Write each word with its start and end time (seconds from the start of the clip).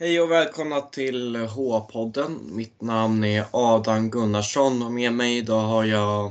Hej 0.00 0.20
och 0.20 0.30
välkomna 0.30 0.80
till 0.80 1.36
H-podden. 1.36 2.56
Mitt 2.56 2.82
namn 2.82 3.24
är 3.24 3.44
Adam 3.52 4.10
Gunnarsson 4.10 4.82
och 4.82 4.92
med 4.92 5.12
mig 5.12 5.38
idag 5.38 5.60
har 5.60 5.84
jag 5.84 6.30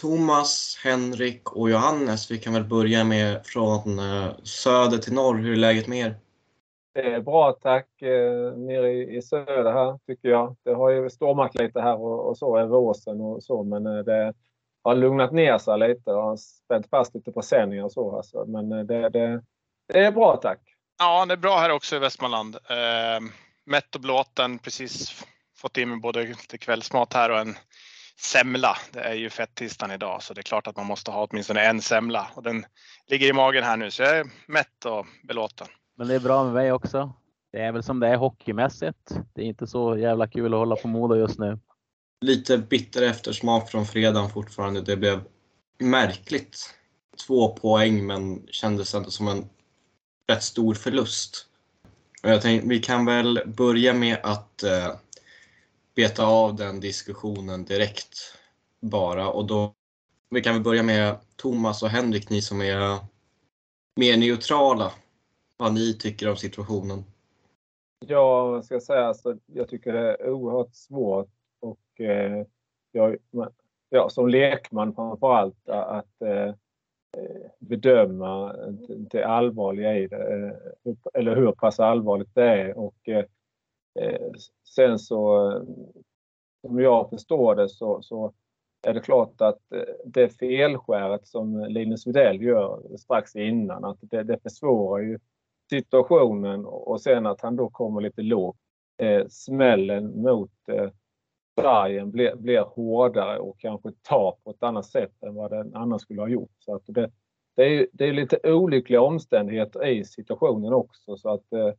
Thomas, 0.00 0.80
Henrik 0.84 1.52
och 1.52 1.70
Johannes. 1.70 2.30
Vi 2.30 2.38
kan 2.38 2.52
väl 2.52 2.64
börja 2.64 3.04
med 3.04 3.46
från 3.46 3.98
eh, 3.98 4.30
söder 4.42 4.98
till 4.98 5.12
norr. 5.12 5.34
Hur 5.34 5.52
är 5.52 5.56
läget 5.56 5.86
med 5.88 5.98
er? 5.98 6.14
Det 6.94 7.00
är 7.00 7.20
bra 7.20 7.52
tack 7.52 8.02
eh, 8.02 8.56
nere 8.56 8.92
i, 8.92 9.22
söder 9.22 9.72
här 9.72 9.98
tycker 10.06 10.28
jag. 10.28 10.56
Det 10.62 10.74
har 10.74 10.90
ju 10.90 11.10
stormat 11.10 11.54
lite 11.54 11.80
här 11.80 12.00
och, 12.00 12.38
så 12.38 12.58
över 12.58 12.76
åsen 12.76 13.20
och 13.20 13.42
så 13.42 13.62
men 13.62 13.86
eh, 13.86 13.98
det 13.98 14.34
har 14.82 14.94
lugnat 14.94 15.32
ner 15.32 15.58
sig 15.58 15.78
lite 15.78 16.12
och 16.12 16.40
spänt 16.40 16.90
fast 16.90 17.14
lite 17.14 17.32
på 17.32 17.42
sändningar 17.42 17.84
och 17.84 17.92
så. 17.92 18.16
Alltså. 18.16 18.44
Men 18.44 18.68
det, 18.68 19.08
det, 19.08 19.42
det 19.92 19.98
är 19.98 20.12
bra 20.12 20.36
tack. 20.36 20.77
Ja, 20.98 21.26
det 21.26 21.34
är 21.34 21.38
bra 21.38 21.58
här 21.58 21.70
också 21.70 21.96
i 21.96 21.98
Västmanland. 21.98 22.56
Eh, 22.70 23.28
mätt 23.66 23.94
och 23.94 24.00
blåten, 24.00 24.58
precis 24.58 25.24
fått 25.56 25.76
in 25.76 26.00
både 26.00 26.24
lite 26.24 26.58
kvällsmat 26.58 27.12
här 27.12 27.30
och 27.30 27.38
en 27.38 27.56
semla. 28.20 28.76
Det 28.92 29.00
är 29.00 29.14
ju 29.14 29.30
fettisdagen 29.30 29.94
idag 29.94 30.22
så 30.22 30.34
det 30.34 30.40
är 30.40 30.42
klart 30.42 30.66
att 30.66 30.76
man 30.76 30.86
måste 30.86 31.10
ha 31.10 31.26
åtminstone 31.30 31.60
en 31.60 31.82
semla 31.82 32.30
och 32.34 32.42
den 32.42 32.66
ligger 33.06 33.28
i 33.28 33.32
magen 33.32 33.64
här 33.64 33.76
nu 33.76 33.90
så 33.90 34.02
jag 34.02 34.18
är 34.18 34.26
mätt 34.46 34.84
och 34.84 35.06
belåten. 35.28 35.66
Men 35.96 36.08
det 36.08 36.14
är 36.14 36.20
bra 36.20 36.44
med 36.44 36.52
mig 36.52 36.72
också. 36.72 37.12
Det 37.52 37.58
är 37.58 37.72
väl 37.72 37.82
som 37.82 38.00
det 38.00 38.08
är 38.08 38.16
hockeymässigt. 38.16 39.10
Det 39.34 39.42
är 39.42 39.46
inte 39.46 39.66
så 39.66 39.96
jävla 39.96 40.28
kul 40.28 40.54
att 40.54 40.58
hålla 40.58 40.76
på 40.76 40.88
Modo 40.88 41.14
just 41.14 41.38
nu. 41.38 41.58
Lite 42.20 42.58
bitter 42.58 43.02
eftersmak 43.02 43.70
från 43.70 43.86
fredagen 43.86 44.30
fortfarande. 44.30 44.80
Det 44.80 44.96
blev 44.96 45.20
märkligt. 45.78 46.74
Två 47.26 47.48
poäng 47.48 48.06
men 48.06 48.46
kändes 48.46 48.94
ändå 48.94 49.10
som 49.10 49.28
en 49.28 49.48
rätt 50.28 50.42
stor 50.42 50.74
förlust. 50.74 51.46
Och 52.22 52.30
jag 52.30 52.42
tänkte, 52.42 52.68
vi 52.68 52.78
kan 52.78 53.04
väl 53.04 53.40
börja 53.46 53.94
med 53.94 54.18
att 54.22 54.62
eh, 54.62 54.96
beta 55.94 56.26
av 56.26 56.56
den 56.56 56.80
diskussionen 56.80 57.64
direkt 57.64 58.18
bara. 58.80 59.28
Och 59.28 59.46
då, 59.46 59.74
vi 60.30 60.40
kan 60.40 60.54
väl 60.54 60.62
börja 60.62 60.82
med 60.82 61.16
Thomas 61.36 61.82
och 61.82 61.88
Henrik, 61.88 62.30
ni 62.30 62.42
som 62.42 62.62
är 62.62 62.98
mer 63.96 64.16
neutrala. 64.16 64.92
Vad 65.56 65.74
ni 65.74 65.94
tycker 65.94 66.30
om 66.30 66.36
situationen. 66.36 67.04
Ja, 68.06 68.46
vad 68.46 68.64
ska 68.64 68.74
jag 68.74 68.82
säga? 68.82 69.06
Alltså, 69.06 69.38
jag 69.46 69.68
tycker 69.68 69.92
det 69.92 70.14
är 70.14 70.30
oerhört 70.30 70.74
svårt 70.74 71.30
och 71.60 72.00
eh, 72.00 72.46
jag, 72.92 73.16
ja, 73.88 74.10
som 74.10 74.28
lekman 74.28 74.94
framför 74.94 75.34
allt 75.34 75.68
att 75.68 76.22
eh, 76.22 76.54
Eh, 77.16 77.50
bedöma 77.58 78.56
det 78.88 79.24
allvarliga 79.24 79.98
i 79.98 80.06
det 80.06 80.48
eh, 80.84 80.94
eller 81.14 81.36
hur 81.36 81.52
pass 81.52 81.80
allvarligt 81.80 82.34
det 82.34 82.44
är. 82.44 82.78
Och 82.78 83.08
eh, 83.08 83.24
sen 84.74 84.98
så, 84.98 85.52
som 86.60 86.80
jag 86.80 87.10
förstår 87.10 87.54
det, 87.54 87.68
så, 87.68 88.02
så 88.02 88.32
är 88.86 88.94
det 88.94 89.00
klart 89.00 89.40
att 89.40 89.58
det 90.04 90.28
felskäret 90.28 91.26
som 91.26 91.64
Linus 91.68 92.06
Widell 92.06 92.42
gör 92.42 92.96
strax 92.96 93.36
innan, 93.36 93.84
att 93.84 93.98
det, 94.00 94.22
det 94.22 94.42
försvårar 94.42 95.02
ju 95.02 95.18
situationen 95.70 96.66
och 96.66 97.00
sen 97.00 97.26
att 97.26 97.40
han 97.40 97.56
då 97.56 97.70
kommer 97.70 98.00
lite 98.00 98.22
lågt. 98.22 98.56
smällen 99.28 100.22
mot 100.22 100.52
sargen 101.62 102.10
blir, 102.10 102.34
blir 102.36 102.60
hårdare 102.60 103.38
och 103.38 103.60
kanske 103.60 103.92
tar 104.02 104.36
på 104.44 104.50
ett 104.50 104.62
annat 104.62 104.86
sätt 104.86 105.22
än 105.22 105.34
vad 105.34 105.50
den 105.50 105.74
annars 105.74 106.02
skulle 106.02 106.20
ha 106.20 106.28
gjort. 106.28 106.54
Så 106.58 106.74
att 106.74 106.82
det, 106.86 107.10
det, 107.56 107.62
är, 107.62 107.86
det 107.92 108.04
är 108.04 108.12
lite 108.12 108.52
olyckliga 108.52 109.00
omständigheter 109.00 109.86
i 109.86 110.04
situationen 110.04 110.72
också. 110.72 111.16
Så 111.16 111.28
att, 111.28 111.52
eh, 111.52 111.72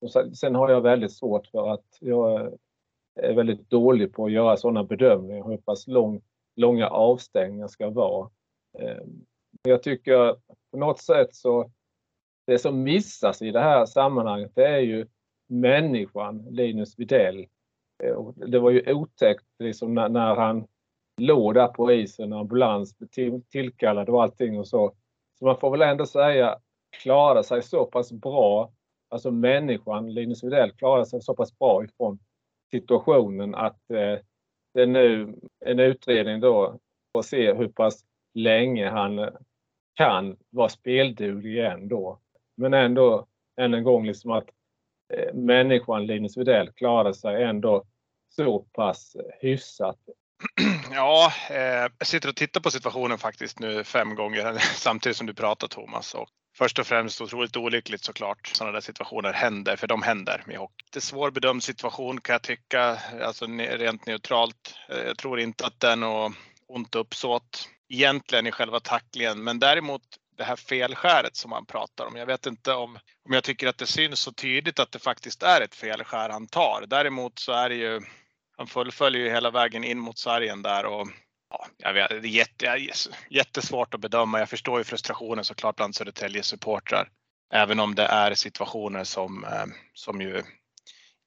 och 0.00 0.36
sen 0.36 0.54
har 0.54 0.70
jag 0.70 0.80
väldigt 0.80 1.12
svårt 1.12 1.46
för 1.46 1.68
att 1.68 1.86
jag 2.00 2.40
eh, 2.40 2.52
är 3.14 3.34
väldigt 3.34 3.70
dålig 3.70 4.14
på 4.14 4.24
att 4.24 4.32
göra 4.32 4.56
sådana 4.56 4.84
bedömningar 4.84 5.48
hur 5.48 5.56
pass 5.56 5.86
lång, 5.86 6.22
långa 6.56 6.88
avstängningar 6.88 7.68
ska 7.68 7.90
vara. 7.90 8.30
Eh, 8.78 9.04
jag 9.62 9.82
tycker 9.82 10.36
på 10.70 10.78
något 10.78 10.98
sätt 10.98 11.34
så 11.34 11.70
det 12.46 12.58
som 12.58 12.82
missas 12.82 13.42
i 13.42 13.50
det 13.50 13.60
här 13.60 13.86
sammanhanget 13.86 14.52
det 14.54 14.66
är 14.66 14.80
ju 14.80 15.06
människan 15.46 16.46
Linus 16.50 16.98
Widell 16.98 17.46
Eh, 18.02 18.12
och 18.12 18.48
det 18.48 18.58
var 18.58 18.70
ju 18.70 18.92
otäckt 18.92 19.44
liksom 19.58 19.94
när, 19.94 20.08
när 20.08 20.34
han 20.34 20.66
låg 21.20 21.54
där 21.54 21.68
på 21.68 21.92
isen, 21.92 22.32
ambulans 22.32 22.96
till, 23.10 23.42
tillkallad 23.48 24.08
och 24.08 24.22
allting 24.22 24.58
och 24.58 24.68
så. 24.68 24.94
Så 25.38 25.44
man 25.44 25.56
får 25.56 25.70
väl 25.70 25.82
ändå 25.82 26.06
säga 26.06 26.58
klarade 26.92 27.44
sig 27.44 27.62
så 27.62 27.84
pass 27.84 28.12
bra, 28.12 28.72
alltså 29.08 29.30
människan 29.30 30.14
Linus 30.14 30.44
Widell 30.44 30.72
klarade 30.72 31.06
sig 31.06 31.22
så 31.22 31.34
pass 31.34 31.58
bra 31.58 31.84
ifrån 31.84 32.18
situationen 32.70 33.54
att 33.54 33.90
eh, 33.90 34.18
det 34.74 34.82
är 34.82 34.86
nu 34.86 35.34
en 35.64 35.78
utredning 35.78 36.40
då 36.40 36.78
för 37.12 37.18
att 37.18 37.26
se 37.26 37.54
hur 37.54 37.68
pass 37.68 38.04
länge 38.34 38.90
han 38.90 39.18
eh, 39.18 39.28
kan 39.94 40.36
vara 40.50 40.68
spelduglig 40.68 41.52
igen 41.52 41.88
då. 41.88 42.20
Men 42.56 42.74
ändå 42.74 43.26
än 43.56 43.74
en 43.74 43.84
gång 43.84 44.06
liksom 44.06 44.30
att 44.30 44.48
eh, 45.14 45.34
människan 45.34 46.06
Linus 46.06 46.36
Widell 46.36 46.72
klarade 46.72 47.14
sig 47.14 47.42
ändå 47.42 47.84
så 48.36 48.58
pass 48.58 49.16
hyfsat? 49.40 49.98
Ja, 50.94 51.32
eh, 51.50 51.88
jag 51.98 52.06
sitter 52.06 52.28
och 52.28 52.36
tittar 52.36 52.60
på 52.60 52.70
situationen 52.70 53.18
faktiskt 53.18 53.58
nu 53.58 53.84
fem 53.84 54.14
gånger 54.14 54.58
samtidigt 54.74 55.16
som 55.16 55.26
du 55.26 55.34
pratar 55.34 55.68
Thomas. 55.68 56.14
Och 56.14 56.28
först 56.58 56.78
och 56.78 56.86
främst 56.86 57.20
otroligt 57.20 57.56
olyckligt 57.56 58.04
såklart. 58.04 58.50
Sådana 58.54 58.72
där 58.72 58.80
situationer 58.80 59.32
händer, 59.32 59.76
för 59.76 59.86
de 59.86 60.02
händer 60.02 60.42
med 60.46 60.58
hockey. 60.58 60.84
Det 60.92 60.98
är 60.98 61.00
svårbedömd 61.00 61.62
situation 61.62 62.20
kan 62.20 62.32
jag 62.32 62.42
tycka, 62.42 62.98
alltså 63.22 63.46
rent 63.46 64.06
neutralt. 64.06 64.74
Eh, 64.88 65.06
jag 65.06 65.18
tror 65.18 65.40
inte 65.40 65.66
att 65.66 65.80
det 65.80 65.88
är 65.88 65.96
något 65.96 66.32
ont 66.68 66.94
uppsåt 66.94 67.68
egentligen 67.88 68.46
i 68.46 68.52
själva 68.52 68.80
tacklingen, 68.80 69.44
men 69.44 69.58
däremot 69.58 70.02
det 70.36 70.44
här 70.44 70.56
felskäret 70.56 71.36
som 71.36 71.50
man 71.50 71.66
pratar 71.66 72.06
om. 72.06 72.16
Jag 72.16 72.26
vet 72.26 72.46
inte 72.46 72.72
om, 72.72 72.98
om 73.24 73.32
jag 73.32 73.44
tycker 73.44 73.68
att 73.68 73.78
det 73.78 73.86
syns 73.86 74.20
så 74.20 74.32
tydligt 74.32 74.78
att 74.78 74.92
det 74.92 74.98
faktiskt 74.98 75.42
är 75.42 75.60
ett 75.60 75.74
felskär 75.74 76.28
han 76.28 76.46
tar. 76.46 76.84
Däremot 76.86 77.38
så 77.38 77.52
är 77.52 77.68
det 77.68 77.74
ju 77.74 78.00
han 78.62 78.66
fullföljer 78.66 79.22
ju 79.22 79.30
hela 79.30 79.50
vägen 79.50 79.84
in 79.84 79.98
mot 79.98 80.18
sargen 80.18 80.62
där 80.62 80.84
och 80.84 81.08
ja, 81.50 81.66
jag 81.76 81.92
vet, 81.92 82.08
det 82.08 82.16
är 82.16 82.24
jätte, 82.24 82.86
jättesvårt 83.30 83.94
att 83.94 84.00
bedöma. 84.00 84.38
Jag 84.38 84.48
förstår 84.48 84.78
ju 84.78 84.84
frustrationen 84.84 85.44
såklart 85.44 85.76
bland 85.76 85.94
Södertälje 85.94 86.42
supportrar. 86.42 87.08
Även 87.52 87.80
om 87.80 87.94
det 87.94 88.02
är 88.02 88.34
situationer 88.34 89.04
som, 89.04 89.44
eh, 89.44 89.64
som 89.94 90.20
ju 90.20 90.42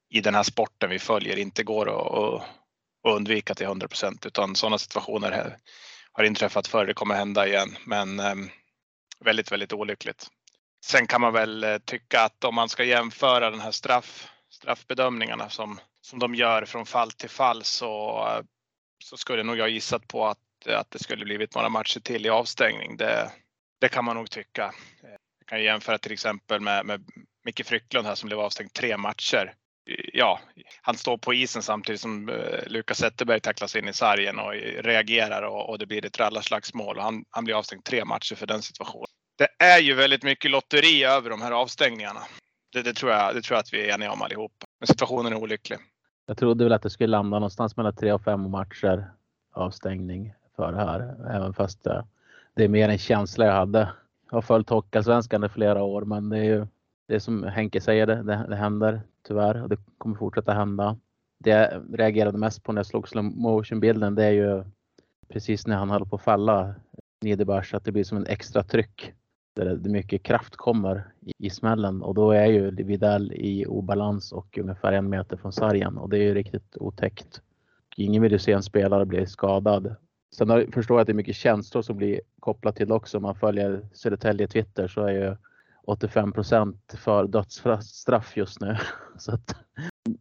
i 0.10 0.22
den 0.22 0.36
här 0.36 0.44
sporten 0.44 0.90
vi 0.90 1.00
följer 1.00 1.38
inte 1.38 1.64
går 1.64 1.90
att, 1.90 2.14
att 2.14 3.16
undvika 3.16 3.56
till 3.56 3.66
100 3.66 3.88
procent 3.88 4.26
utan 4.26 4.56
sådana 4.56 4.78
situationer 4.78 5.58
har 6.12 6.24
inträffat 6.24 6.68
förr. 6.68 6.86
Det 6.86 6.94
kommer 6.94 7.16
hända 7.16 7.48
igen, 7.48 7.78
men 7.86 8.20
ehm, 8.20 8.50
väldigt, 9.20 9.52
väldigt 9.52 9.74
olyckligt. 9.74 10.28
Sen 10.86 11.08
kan 11.08 11.22
man 11.22 11.34
väl 11.34 11.64
eh, 11.64 11.78
tycka 11.78 12.22
att 12.22 12.44
om 12.44 12.56
man 12.56 12.70
ska 12.70 12.84
jämföra 12.84 13.50
den 13.50 13.62
här 13.62 13.72
straff, 13.72 14.28
straffbedömningarna 14.50 15.50
som 15.50 15.80
som 16.06 16.20
de 16.20 16.36
gör 16.36 16.66
från 16.66 16.86
fall 16.86 17.12
till 17.12 17.30
fall 17.30 17.64
så, 17.64 18.28
så 19.04 19.18
skulle 19.18 19.44
nog 19.44 19.58
jag 19.58 19.70
gissat 19.70 20.08
på 20.08 20.26
att, 20.28 20.68
att 20.68 20.92
det 20.92 21.00
skulle 21.00 21.26
blivit 21.26 21.56
några 21.56 21.70
matcher 21.70 22.00
till 22.00 22.26
i 22.26 22.30
avstängning. 22.30 22.98
Det, 22.98 23.32
det 23.82 23.90
kan 23.90 24.06
man 24.06 24.16
nog 24.16 24.30
tycka. 24.30 24.74
Jag 25.40 25.48
kan 25.48 25.64
jämföra 25.64 25.98
till 25.98 26.12
exempel 26.12 26.62
med, 26.62 26.86
med 26.86 27.04
Micke 27.46 27.66
Frycklund 27.66 28.08
här 28.08 28.16
som 28.16 28.28
blev 28.28 28.40
avstängd 28.40 28.74
tre 28.74 28.98
matcher. 28.98 29.54
Ja, 30.14 30.40
han 30.82 30.98
står 30.98 31.18
på 31.18 31.34
isen 31.34 31.64
samtidigt 31.64 32.02
som 32.02 32.30
eh, 32.30 32.68
Lukas 32.68 32.98
Zetterberg 32.98 33.40
tacklas 33.40 33.76
in 33.76 33.88
i 33.88 33.94
sargen 33.94 34.40
och 34.40 34.54
reagerar 34.84 35.42
och, 35.42 35.70
och 35.70 35.80
det 35.80 35.86
blir 35.86 36.06
ett 36.06 36.20
rallarslagsmål. 36.20 37.00
Han, 37.00 37.26
han 37.30 37.44
blir 37.44 37.56
avstängd 37.56 37.84
tre 37.84 38.06
matcher 38.06 38.36
för 38.36 38.48
den 38.48 38.62
situationen. 38.62 39.08
Det 39.38 39.48
är 39.60 39.80
ju 39.80 39.94
väldigt 39.94 40.24
mycket 40.24 40.52
lotteri 40.52 41.04
över 41.04 41.30
de 41.30 41.42
här 41.42 41.52
avstängningarna. 41.52 42.22
Det, 42.74 42.82
det, 42.82 42.94
tror, 42.94 43.12
jag, 43.12 43.36
det 43.36 43.42
tror 43.42 43.56
jag 43.56 43.62
att 43.62 43.74
vi 43.74 43.90
är 43.90 43.94
eniga 43.94 44.12
om 44.12 44.22
allihop. 44.22 44.64
Men 44.80 44.88
situationen 44.88 45.34
är 45.34 45.38
olycklig. 45.38 45.80
Jag 46.26 46.38
trodde 46.38 46.64
väl 46.64 46.74
att 46.74 46.82
det 46.82 46.90
skulle 46.90 47.12
landa 47.12 47.40
någonstans 47.40 47.78
mellan 47.78 47.96
tre 47.96 48.14
och 48.14 48.22
fem 48.22 48.52
matcher 48.52 49.12
avstängning 49.52 50.34
för 50.56 50.72
det 50.72 50.78
här. 50.78 51.16
Även 51.30 51.54
fast 51.54 51.88
eh, 51.88 52.04
det 52.54 52.64
är 52.64 52.70
mer 52.70 52.90
en 52.90 52.98
känsla 52.98 53.46
jag 53.46 53.54
hade. 53.54 53.90
Jag 54.30 54.38
har 54.38 54.42
följt 54.42 54.70
Hockeyallsvenskan 54.70 55.44
i 55.44 55.50
flera 55.50 55.84
år 55.84 56.02
men 56.02 56.30
det 56.30 56.38
är 56.38 56.44
ju 56.44 56.68
det 57.08 57.20
som 57.20 57.44
Henke 57.44 57.82
säger, 57.82 58.08
det, 58.08 58.46
det 58.50 58.56
händer 58.56 59.02
tyvärr 59.28 59.64
och 59.64 59.70
det 59.70 59.78
kommer 59.98 60.16
fortsätta 60.16 60.54
hända. 60.54 60.98
Det 61.40 61.50
jag 61.50 62.00
reagerade 62.00 62.38
mest 62.38 62.64
på 62.64 62.72
när 62.72 62.80
jag 62.80 62.86
slog 62.86 63.10
slow 63.10 63.24
motion 63.24 63.80
bilden 63.80 64.16
det 64.16 64.26
är 64.26 64.32
ju 64.32 64.64
precis 65.28 65.68
när 65.68 65.76
han 65.76 65.90
håller 65.90 66.06
på 66.06 66.16
att 66.16 66.22
falla 66.22 66.76
Niederbach 67.22 67.74
att 67.74 67.86
det 67.86 67.92
blir 67.92 68.04
som 68.04 68.18
en 68.18 68.28
extra 68.28 68.64
tryck 68.64 69.14
där 69.56 69.76
mycket 69.76 70.24
kraft 70.24 70.56
kommer 70.56 71.08
i 71.38 71.50
smällen 71.50 72.02
och 72.02 72.16
då 72.16 72.32
är 72.32 72.46
ju 72.46 72.72
Vidal 72.72 73.32
i 73.32 73.66
obalans 73.66 74.32
och 74.32 74.58
ungefär 74.58 74.94
en 74.94 75.10
meter 75.10 75.38
från 75.38 75.52
sargen 75.52 75.98
och 75.98 76.10
det 76.10 76.18
är 76.18 76.24
ju 76.24 76.34
riktigt 76.34 76.78
otäckt. 76.78 77.42
Ingen 77.98 78.22
vill 78.22 78.32
ju 78.32 78.40
se 78.40 78.52
en 78.52 78.64
spelare 78.64 79.06
bli 79.06 79.28
skadad. 79.28 79.96
Sen 80.36 80.72
förstår 80.72 80.98
jag 80.98 81.02
att 81.02 81.08
det 81.08 81.14
är 81.14 81.16
mycket 81.16 81.36
känslor 81.36 81.82
som 81.82 81.98
blir 81.98 82.22
kopplat 82.40 82.76
till 82.76 82.92
också. 82.92 83.18
Om 83.18 83.24
man 83.24 83.36
följer 83.36 83.88
Södertälje 83.94 84.48
Twitter 84.48 84.88
så 84.88 85.02
är 85.02 85.12
ju 85.12 85.36
85 85.86 86.32
procent 86.32 86.96
för 86.98 87.28
dödsstraff 87.28 88.38
just 88.38 88.62
nu. 88.62 88.78
Så 89.18 89.34
att, 89.34 89.56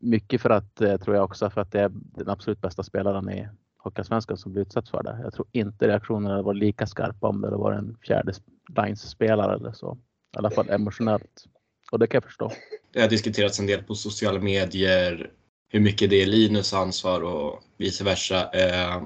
mycket 0.01 0.41
för 0.41 0.51
att, 0.51 0.81
eh, 0.81 0.97
tror 0.97 1.17
jag 1.17 1.25
också, 1.25 1.51
för 1.51 1.61
att 1.61 1.73
det 1.73 1.81
är 1.81 1.91
den 1.95 2.29
absolut 2.29 2.61
bästa 2.61 2.83
spelaren 2.83 3.31
i 3.31 3.49
Hockeyallsvenskan 3.85 4.37
som 4.37 4.53
blir 4.53 4.63
utsatt 4.63 4.89
för 4.89 5.03
det. 5.03 5.19
Jag 5.23 5.35
tror 5.35 5.47
inte 5.53 5.89
reaktionerna 5.89 6.31
hade 6.35 6.43
varit 6.43 6.59
lika 6.59 6.87
skarpa 6.87 7.29
om 7.29 7.41
det 7.41 7.47
hade 7.47 7.57
varit 7.57 7.79
en 7.79 7.97
fjärde 8.07 8.33
Lines-spelare 8.77 9.55
eller 9.55 9.73
så. 9.73 9.99
I 10.35 10.39
alla 10.39 10.51
fall 10.51 10.71
emotionellt. 10.71 11.45
Och 11.93 11.99
det 11.99 12.07
kan 12.07 12.17
jag 12.17 12.25
förstå. 12.25 12.53
Det 12.93 13.01
har 13.01 13.09
diskuterats 13.09 13.61
en 13.61 13.67
del 13.67 13.83
på 13.83 13.95
sociala 13.95 14.41
medier 14.41 15.31
hur 15.69 15.81
mycket 15.81 16.11
det 16.11 16.23
är 16.23 16.27
Linus 16.27 16.75
ansvar 16.75 17.21
och 17.21 17.63
vice 17.77 18.05
versa. 18.05 18.51
Eh, 18.51 19.03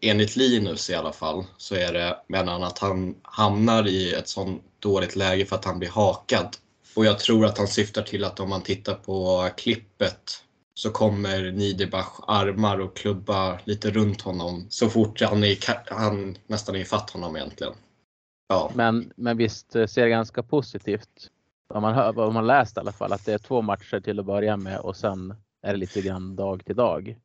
enligt 0.00 0.36
Linus 0.36 0.90
i 0.90 0.94
alla 0.94 1.12
fall 1.12 1.44
så 1.56 1.74
är 1.74 1.92
det 1.92 2.16
menar 2.28 2.60
att 2.60 2.78
han 2.78 3.14
hamnar 3.22 3.88
i 3.88 4.12
ett 4.14 4.28
sånt 4.28 4.62
dåligt 4.78 5.16
läge 5.16 5.46
för 5.46 5.56
att 5.56 5.64
han 5.64 5.78
blir 5.78 5.88
hakad. 5.88 6.56
Och 6.96 7.06
jag 7.06 7.18
tror 7.18 7.44
att 7.44 7.58
han 7.58 7.68
syftar 7.68 8.02
till 8.02 8.24
att 8.24 8.40
om 8.40 8.48
man 8.48 8.62
tittar 8.62 8.94
på 8.94 9.48
klippet 9.56 10.44
så 10.78 10.90
kommer 10.90 11.52
Niederbach 11.52 12.20
armar 12.26 12.78
och 12.78 12.96
klubba 12.96 13.60
lite 13.64 13.90
runt 13.90 14.22
honom 14.22 14.66
så 14.68 14.88
fort 14.88 15.20
han, 15.20 15.44
är, 15.44 15.58
han 15.94 16.38
nästan 16.46 16.76
är 16.76 16.80
ifatt 16.80 17.10
honom 17.10 17.36
egentligen. 17.36 17.72
Ja. 18.48 18.70
Men, 18.74 19.12
men 19.16 19.36
visst 19.36 19.72
ser 19.72 20.02
det 20.02 20.08
ganska 20.08 20.42
positivt 20.42 21.30
om 21.68 21.82
man, 21.82 21.94
hör, 21.94 22.18
om 22.18 22.34
man 22.34 22.46
läst 22.46 22.76
i 22.76 22.80
alla 22.80 22.92
fall 22.92 23.12
att 23.12 23.24
det 23.24 23.32
är 23.32 23.38
två 23.38 23.62
matcher 23.62 24.00
till 24.00 24.20
att 24.20 24.26
börja 24.26 24.56
med 24.56 24.80
och 24.80 24.96
sen 24.96 25.34
är 25.62 25.72
det 25.72 25.78
lite 25.78 26.02
grann 26.02 26.36
dag 26.36 26.64
till 26.64 26.76
dag. 26.76 27.16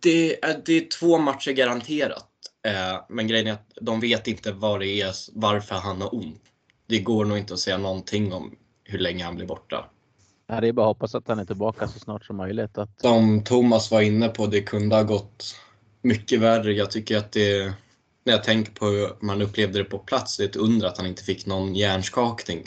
Det 0.00 0.44
är, 0.44 0.62
det 0.64 0.72
är 0.72 0.98
två 0.98 1.18
matcher 1.18 1.52
garanterat. 1.52 2.28
Eh, 2.66 3.04
men 3.08 3.26
grejen 3.26 3.46
är 3.46 3.52
att 3.52 3.72
de 3.80 4.00
vet 4.00 4.26
inte 4.26 4.52
vad 4.52 4.80
det 4.80 5.00
är, 5.00 5.12
varför 5.32 5.74
han 5.74 6.00
har 6.00 6.14
ont. 6.14 6.42
Det 6.86 6.98
går 6.98 7.24
nog 7.24 7.38
inte 7.38 7.54
att 7.54 7.60
säga 7.60 7.78
någonting 7.78 8.32
om 8.32 8.56
hur 8.84 8.98
länge 8.98 9.24
han 9.24 9.36
blir 9.36 9.46
borta. 9.46 9.90
Ja, 10.50 10.60
det 10.60 10.68
är 10.68 10.72
bara 10.72 10.86
att 10.86 10.96
hoppas 10.96 11.14
att 11.14 11.28
han 11.28 11.38
är 11.38 11.44
tillbaka 11.44 11.88
så 11.88 11.98
snart 11.98 12.24
som 12.24 12.36
möjligt. 12.36 12.78
Att... 12.78 13.00
Som 13.00 13.44
Thomas 13.44 13.90
var 13.90 14.00
inne 14.00 14.28
på, 14.28 14.46
det 14.46 14.60
kunde 14.60 14.96
ha 14.96 15.02
gått 15.02 15.44
mycket 16.02 16.40
värre. 16.40 16.72
Jag 16.72 16.90
tycker 16.90 17.18
att 17.18 17.32
det, 17.32 17.72
när 18.24 18.32
jag 18.32 18.44
tänker 18.44 18.72
på 18.72 18.86
hur 18.86 19.08
man 19.20 19.42
upplevde 19.42 19.78
det 19.78 19.84
på 19.84 19.98
plats, 19.98 20.36
det 20.36 20.44
är 20.44 20.48
ett 20.48 20.56
under 20.56 20.86
att 20.86 20.98
han 20.98 21.06
inte 21.06 21.22
fick 21.22 21.46
någon 21.46 21.74
hjärnskakning. 21.74 22.62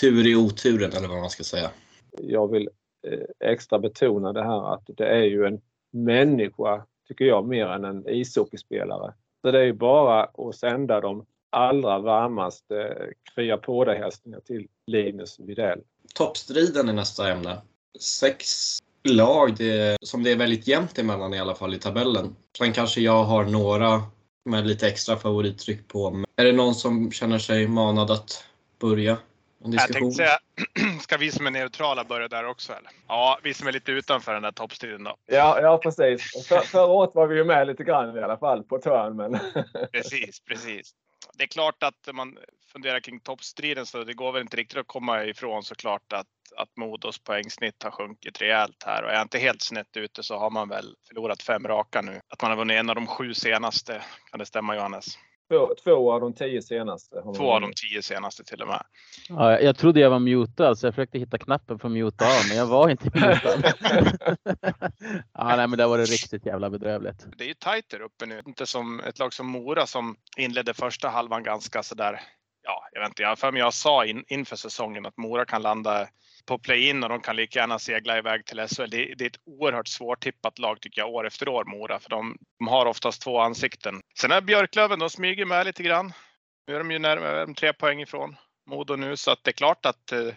Tur 0.00 0.26
i 0.26 0.36
oturen 0.36 0.92
eller 0.96 1.08
vad 1.08 1.20
man 1.20 1.30
ska 1.30 1.44
säga. 1.44 1.70
Jag 2.18 2.50
vill 2.50 2.68
eh, 3.06 3.50
extra 3.50 3.78
betona 3.78 4.32
det 4.32 4.44
här 4.44 4.74
att 4.74 4.84
det 4.86 5.06
är 5.06 5.24
ju 5.24 5.46
en 5.46 5.60
människa, 5.90 6.84
tycker 7.08 7.24
jag, 7.24 7.48
mer 7.48 7.66
än 7.66 7.84
en 7.84 8.08
ishockeyspelare. 8.08 9.14
Så 9.42 9.50
det 9.50 9.58
är 9.58 9.64
ju 9.64 9.72
bara 9.72 10.24
att 10.24 10.54
sända 10.54 11.00
de 11.00 11.26
allra 11.50 11.98
varmaste 11.98 13.06
krya 13.34 13.56
på 13.56 13.84
dig 13.84 13.98
hälsningar 13.98 14.40
till 14.40 14.68
Linus 14.86 15.40
Widell. 15.40 15.80
Toppstriden 16.14 16.88
är 16.88 16.92
nästa 16.92 17.30
ämne. 17.30 17.60
Sex 18.00 18.78
lag 19.04 19.56
det, 19.56 19.96
som 20.02 20.22
det 20.22 20.32
är 20.32 20.36
väldigt 20.36 20.66
jämnt 20.66 20.98
emellan 20.98 21.34
i 21.34 21.40
alla 21.40 21.54
fall 21.54 21.74
i 21.74 21.78
tabellen. 21.78 22.36
Sen 22.58 22.72
kanske 22.72 23.00
jag 23.00 23.24
har 23.24 23.44
några 23.44 24.02
med 24.44 24.66
lite 24.66 24.88
extra 24.88 25.16
favorittryck 25.16 25.88
på. 25.88 26.24
Är 26.36 26.44
det 26.44 26.52
någon 26.52 26.74
som 26.74 27.12
känner 27.12 27.38
sig 27.38 27.68
manad 27.68 28.10
att 28.10 28.44
börja? 28.78 29.16
Jag 29.64 29.92
tänkte 29.92 30.10
säga, 30.10 30.38
ska 31.00 31.16
vi 31.16 31.30
som 31.30 31.46
är 31.46 31.50
neutrala 31.50 32.04
börja 32.04 32.28
där 32.28 32.46
också 32.46 32.72
eller? 32.72 32.90
Ja, 33.08 33.38
vi 33.42 33.54
som 33.54 33.68
är 33.68 33.72
lite 33.72 33.92
utanför 33.92 34.34
den 34.34 34.42
där 34.42 34.52
toppstriden 34.52 35.04
då. 35.04 35.16
Ja, 35.26 35.60
ja 35.60 35.78
precis. 35.78 36.46
För, 36.48 36.60
förra 36.60 36.86
året 36.86 37.10
var 37.14 37.26
vi 37.26 37.36
ju 37.36 37.44
med 37.44 37.66
lite 37.66 37.84
grann 37.84 38.18
i 38.18 38.22
alla 38.22 38.36
fall 38.36 38.62
på 38.62 38.78
törn. 38.78 39.16
Men... 39.16 39.38
precis, 39.92 40.40
precis. 40.40 40.94
Det 41.34 41.44
är 41.44 41.48
klart 41.48 41.82
att 41.82 42.14
man 42.14 42.38
funderar 42.72 43.00
kring 43.00 43.20
toppstriden 43.20 43.86
så 43.86 44.04
det 44.04 44.14
går 44.14 44.32
väl 44.32 44.42
inte 44.42 44.56
riktigt 44.56 44.78
att 44.78 44.86
komma 44.86 45.24
ifrån 45.24 45.62
såklart 45.62 46.12
att, 46.12 46.26
att 46.56 46.76
Modos 46.76 47.18
poängsnitt 47.18 47.82
har 47.82 47.90
sjunkit 47.90 48.40
rejält 48.40 48.82
här 48.86 49.02
och 49.02 49.10
är 49.10 49.14
jag 49.14 49.22
inte 49.22 49.38
helt 49.38 49.62
snett 49.62 49.96
ute 49.96 50.22
så 50.22 50.38
har 50.38 50.50
man 50.50 50.68
väl 50.68 50.94
förlorat 51.08 51.42
fem 51.42 51.66
raka 51.66 52.02
nu. 52.02 52.20
Att 52.28 52.42
man 52.42 52.50
har 52.50 52.58
vunnit 52.58 52.76
en 52.76 52.88
av 52.90 52.94
de 52.94 53.06
sju 53.06 53.34
senaste, 53.34 54.02
kan 54.30 54.38
det 54.38 54.46
stämma 54.46 54.74
Johannes? 54.74 55.18
Två, 55.50 55.74
två 55.84 56.12
av 56.12 56.20
de 56.20 56.34
tio 56.34 56.62
senaste. 56.62 57.22
Två 57.36 57.52
av 57.52 57.60
de 57.60 57.72
tio 57.76 58.02
senaste 58.02 58.44
till 58.44 58.62
och 58.62 58.68
med. 58.68 58.82
Ja, 59.28 59.60
jag 59.60 59.76
trodde 59.76 60.00
jag 60.00 60.10
var 60.10 60.18
mutad 60.18 60.76
så 60.76 60.86
jag 60.86 60.94
försökte 60.94 61.18
hitta 61.18 61.38
knappen 61.38 61.78
för 61.78 61.88
att 61.88 61.92
muta 61.92 62.24
av 62.24 62.48
men 62.48 62.56
jag 62.56 62.66
var 62.66 62.88
inte 62.88 63.04
mutad. 63.14 63.74
ja, 65.34 65.56
nej, 65.56 65.68
men 65.68 65.78
det 65.78 65.86
var 65.86 65.98
det 65.98 66.04
riktigt 66.04 66.46
jävla 66.46 66.70
bedrövligt. 66.70 67.26
Det 67.38 67.44
är 67.44 67.48
ju 67.48 67.54
tajt 67.54 67.88
där 67.88 68.00
uppe 68.00 68.26
nu. 68.26 68.42
Inte 68.46 68.66
som 68.66 69.00
ett 69.00 69.18
lag 69.18 69.32
som 69.32 69.46
Mora 69.46 69.86
som 69.86 70.16
inledde 70.36 70.74
första 70.74 71.08
halvan 71.08 71.42
ganska 71.42 71.82
sådär. 71.82 72.20
Ja, 72.68 72.88
jag 72.92 73.00
vet 73.00 73.08
inte. 73.08 73.22
Jag 73.22 73.38
för 73.38 73.52
mig 73.52 73.60
jag 73.60 73.74
sa 73.74 74.04
in, 74.04 74.24
inför 74.28 74.56
säsongen 74.56 75.06
att 75.06 75.16
Mora 75.16 75.44
kan 75.44 75.62
landa 75.62 76.08
på 76.46 76.58
play-in 76.58 77.02
och 77.02 77.08
de 77.08 77.20
kan 77.20 77.36
lika 77.36 77.58
gärna 77.58 77.78
segla 77.78 78.18
iväg 78.18 78.46
till 78.46 78.58
SHL. 78.58 78.90
Det, 78.90 79.14
det, 79.14 79.24
är 79.24 79.26
ett 79.26 79.40
oerhört 79.44 79.88
svårtippat 79.88 80.58
lag 80.58 80.80
tycker 80.80 81.00
jag 81.00 81.10
år 81.10 81.26
efter 81.26 81.48
år, 81.48 81.64
Mora, 81.64 81.98
för 81.98 82.10
de, 82.10 82.38
de 82.58 82.68
har 82.68 82.86
oftast 82.86 83.22
två 83.22 83.40
ansikten. 83.40 84.02
Sen 84.20 84.32
är 84.32 84.40
Björklöven, 84.40 84.98
de 84.98 85.10
smyger 85.10 85.44
med 85.44 85.66
lite 85.66 85.82
grann. 85.82 86.12
Nu 86.66 86.74
är 86.74 86.78
de 86.78 86.90
ju 86.90 86.98
närmare 86.98 87.54
tre 87.54 87.72
poäng 87.72 88.00
ifrån 88.00 88.36
Modo 88.66 88.96
nu, 88.96 89.16
så 89.16 89.30
att 89.30 89.44
det 89.44 89.50
är 89.50 89.52
klart 89.52 89.86
att 89.86 90.12
eh, 90.12 90.28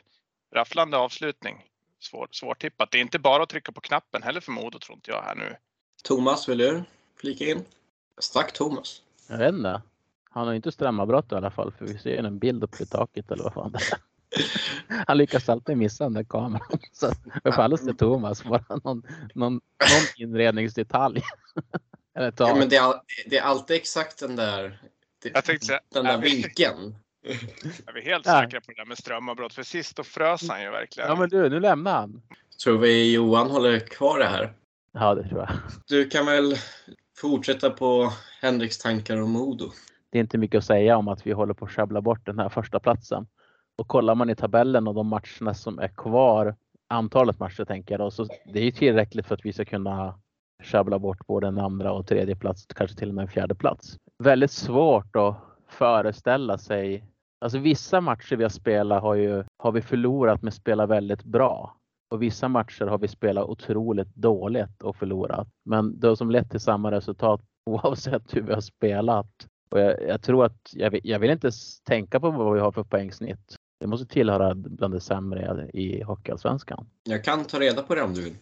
rafflande 0.56 0.98
avslutning. 0.98 1.66
Svår, 2.00 2.28
svårtippat. 2.32 2.92
Det 2.92 2.98
är 2.98 3.02
inte 3.02 3.20
bara 3.20 3.44
att 3.44 3.50
trycka 3.50 3.72
på 3.72 3.82
knappen 3.82 4.24
heller 4.24 4.42
för 4.42 4.52
Modo, 4.52 4.80
tror 4.80 4.96
inte 4.96 5.12
jag 5.12 5.22
här 5.22 5.36
nu. 5.36 5.56
Thomas, 6.04 6.50
vill 6.50 6.58
du 6.58 6.84
flika 7.22 7.46
in? 7.46 7.66
Stack 8.20 8.52
Thomas. 8.52 9.02
Jag 9.28 9.38
vet 9.38 9.54
inte. 9.54 9.82
Han 10.34 10.48
har 10.48 10.54
inte 10.54 10.72
strömavbrott 10.72 11.32
i 11.32 11.36
alla 11.36 11.52
fall, 11.52 11.72
för 11.72 11.86
vi 11.86 11.98
ser 11.98 12.24
en 12.24 12.40
bild 12.40 12.64
uppe 12.64 12.84
i 12.84 12.86
taket 12.86 13.32
eller 13.32 13.44
vad 13.44 13.54
fan 13.54 13.72
det 13.72 13.78
är. 13.78 14.00
Han 15.08 15.18
lyckas 15.18 15.50
alltid 15.50 15.78
missa 15.78 16.04
den 16.04 16.14
där 16.14 16.24
kameran. 16.24 16.68
Så 16.92 17.12
jag 17.44 17.56
får 17.56 17.62
aldrig 17.62 17.80
se 17.80 17.94
Thomas, 17.94 18.44
bara 18.44 18.66
någon, 18.70 19.04
någon, 19.36 19.54
någon 19.54 19.62
inredningsdetalj. 20.18 21.22
Eller 22.16 22.34
ja, 22.38 22.56
men 22.56 22.70
det 22.70 22.76
är, 22.76 22.94
det 23.26 23.38
är 23.38 23.42
alltid 23.44 23.76
exakt 23.76 24.20
den 24.20 24.36
där, 24.36 24.82
jag 25.34 25.46
tänkte, 25.46 25.80
den 25.94 26.06
där 26.06 26.18
vinkeln. 26.18 26.96
Är 27.88 27.94
vi 27.94 28.02
helt 28.02 28.26
ja. 28.26 28.42
säkra 28.42 28.62
på 28.62 28.72
det 28.72 28.82
där 28.82 28.86
med 28.86 28.98
strömavbrott? 28.98 29.54
För 29.54 29.64
sist 29.64 29.96
då 29.96 30.04
frös 30.04 30.50
han 30.50 30.64
ju 30.64 30.70
verkligen. 30.70 31.10
Ja 31.10 31.16
men 31.16 31.30
du, 31.30 31.50
nu 31.50 31.60
lämnar 31.60 31.94
han. 31.94 32.22
Tror 32.64 32.78
vi 32.78 33.14
Johan 33.14 33.52
håller 33.52 33.80
kvar 33.80 34.20
det 34.20 34.26
här? 34.26 34.54
Ja 34.94 35.16
det 35.16 35.30
tror 35.30 35.40
jag. 35.40 35.50
Du 35.88 36.10
kan 36.10 36.26
väl 36.26 36.56
fortsätta 37.18 37.70
på 37.70 38.14
Henriks 38.42 38.78
tankar 38.78 39.22
om 39.22 39.32
Modo? 39.32 39.72
Det 40.12 40.18
är 40.18 40.22
inte 40.22 40.38
mycket 40.38 40.58
att 40.58 40.66
säga 40.66 40.98
om 40.98 41.08
att 41.08 41.28
vi 41.28 41.32
håller 41.32 41.54
på 41.54 41.66
att 41.66 41.72
sjabbla 41.72 42.02
bort 42.02 42.26
den 42.26 42.40
här 42.40 42.50
första 42.50 42.80
platsen. 42.80 43.28
Och 43.78 43.88
kollar 43.88 44.16
man 44.16 44.30
i 44.30 44.36
tabellen 44.36 44.88
och 44.88 44.94
de 44.94 45.08
matcherna 45.08 45.54
som 45.54 45.80
är 45.80 45.88
kvar, 45.88 46.56
antalet 46.90 47.40
matcher 47.40 47.66
tänker 47.66 47.94
jag 47.94 48.00
då, 48.00 48.12
så 48.12 48.28
det 48.54 48.60
är 48.60 48.64
ju 48.64 48.72
tillräckligt 48.72 49.26
för 49.26 49.36
att 49.36 49.46
vi 49.46 49.54
ska 49.54 49.66
kunna 49.66 50.20
sjabbla 50.64 51.00
bort 51.00 51.28
både 51.28 51.48
en 51.48 51.58
andra 51.58 51.92
och 51.92 52.08
tredje 52.08 52.36
plats, 52.36 52.66
kanske 52.66 52.98
till 52.98 53.10
och 53.10 53.16
med 53.16 53.22
en 53.22 53.28
fjärde 53.28 53.56
plats. 53.56 53.98
Väldigt 54.24 54.52
svårt 54.52 55.16
att 55.16 55.36
föreställa 55.68 56.58
sig. 56.58 57.06
Alltså 57.42 57.58
vissa 57.58 58.02
matcher 58.02 58.36
vi 58.36 58.44
har 58.44 58.50
spelat 58.50 59.02
har, 59.02 59.16
ju, 59.16 59.44
har 59.58 59.72
vi 59.72 59.82
förlorat 59.82 60.42
men 60.42 60.52
spelat 60.52 60.90
väldigt 60.90 61.24
bra. 61.24 61.76
Och 62.12 62.22
vissa 62.22 62.48
matcher 62.48 62.86
har 62.86 62.98
vi 62.98 63.08
spelat 63.08 63.46
otroligt 63.46 64.16
dåligt 64.16 64.84
och 64.84 64.96
förlorat. 64.96 65.48
Men 65.66 66.00
det 66.00 66.18
som 66.18 66.32
lett 66.32 66.52
till 66.52 66.60
samma 66.60 66.92
resultat 66.92 67.42
oavsett 67.66 68.36
hur 68.36 68.42
vi 68.42 68.54
har 68.54 68.62
spelat. 68.62 69.48
Och 69.72 69.80
jag, 69.80 69.96
jag 70.08 70.22
tror 70.22 70.46
att 70.46 70.70
jag 70.74 70.92
vill, 70.92 71.02
jag 71.04 71.20
vill 71.20 71.30
inte 71.30 71.52
tänka 71.84 72.20
på 72.20 72.32
vad 72.32 72.54
vi 72.54 72.60
har 72.60 72.72
för 72.72 72.84
poängsnitt. 72.84 73.56
Det 73.80 73.88
måste 73.88 74.06
tillhöra 74.06 74.56
bland 74.56 74.94
det 74.94 75.00
sämre 75.00 75.70
i 75.74 76.04
Hockeyallsvenskan. 76.04 76.86
Jag 77.04 77.24
kan 77.24 77.46
ta 77.46 77.60
reda 77.60 77.84
på 77.84 77.96
det 77.96 78.02
om 78.02 78.14
du 78.14 78.22
vill. 78.22 78.34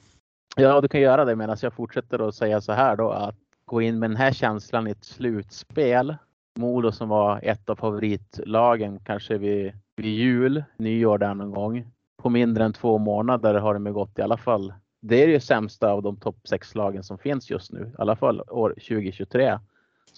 Ja, 0.56 0.82
du 0.82 0.88
kan 0.88 1.02
göra 1.02 1.26
det 1.26 1.36
medan 1.36 1.58
jag 1.62 1.74
fortsätter 1.74 2.28
att 2.28 2.36
säga 2.36 2.62
så 2.62 2.72
här 2.72 2.96
då 2.96 3.10
att 3.10 3.36
gå 3.66 3.82
in 3.82 4.00
med 4.00 4.10
den 4.10 4.18
här 4.18 4.34
känslan 4.34 4.88
i 4.88 4.92
ett 4.92 5.04
slutspel. 5.04 6.16
Modo 6.60 6.92
som 6.92 7.10
var 7.10 7.40
ett 7.44 7.70
av 7.70 7.76
favoritlagen 7.76 9.00
kanske 9.00 9.38
vid, 9.38 9.74
vid 9.96 10.14
jul, 10.16 10.64
nyår 10.78 11.18
där 11.18 11.34
någon 11.34 11.52
gång. 11.52 11.92
På 12.22 12.30
mindre 12.30 12.64
än 12.64 12.74
två 12.74 12.98
månader 12.98 13.54
har 13.54 13.74
de 13.74 13.94
gått 13.94 14.20
i 14.20 14.22
alla 14.22 14.38
fall. 14.38 14.74
Det 15.02 15.24
är 15.24 15.28
det 15.28 15.40
sämsta 15.40 15.92
av 15.92 16.02
de 16.02 16.18
topp 16.18 16.48
sex 16.48 16.76
lagen 16.76 17.04
som 17.04 17.18
finns 17.18 17.50
just 17.50 17.72
nu. 17.72 17.92
I 17.94 18.02
alla 18.02 18.16
fall 18.16 18.42
år 18.42 18.70
2023 18.70 19.60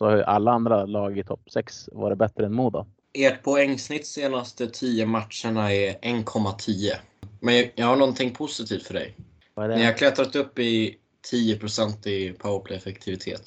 så 0.02 0.06
har 0.06 0.18
ju 0.18 0.24
alla 0.24 0.52
andra 0.52 0.86
lag 0.86 1.18
i 1.18 1.24
topp 1.24 1.52
sex 1.52 1.90
varit 1.92 2.18
bättre 2.18 2.46
än 2.46 2.54
Modo. 2.54 2.86
Ert 3.14 3.44
poängsnitt 3.44 4.08
senaste 4.08 4.68
10 4.68 5.06
matcherna 5.06 5.74
är 5.74 5.94
1,10. 5.94 6.92
Men 7.40 7.66
jag 7.76 7.86
har 7.86 7.96
någonting 7.96 8.34
positivt 8.34 8.84
för 8.84 8.94
dig. 8.94 9.16
Ni 9.56 9.86
har 9.86 9.94
klättrat 9.94 10.36
upp 10.36 10.60
i 10.60 10.98
10% 11.32 12.08
i 12.08 12.34
powerplay-effektivitet. 12.34 13.42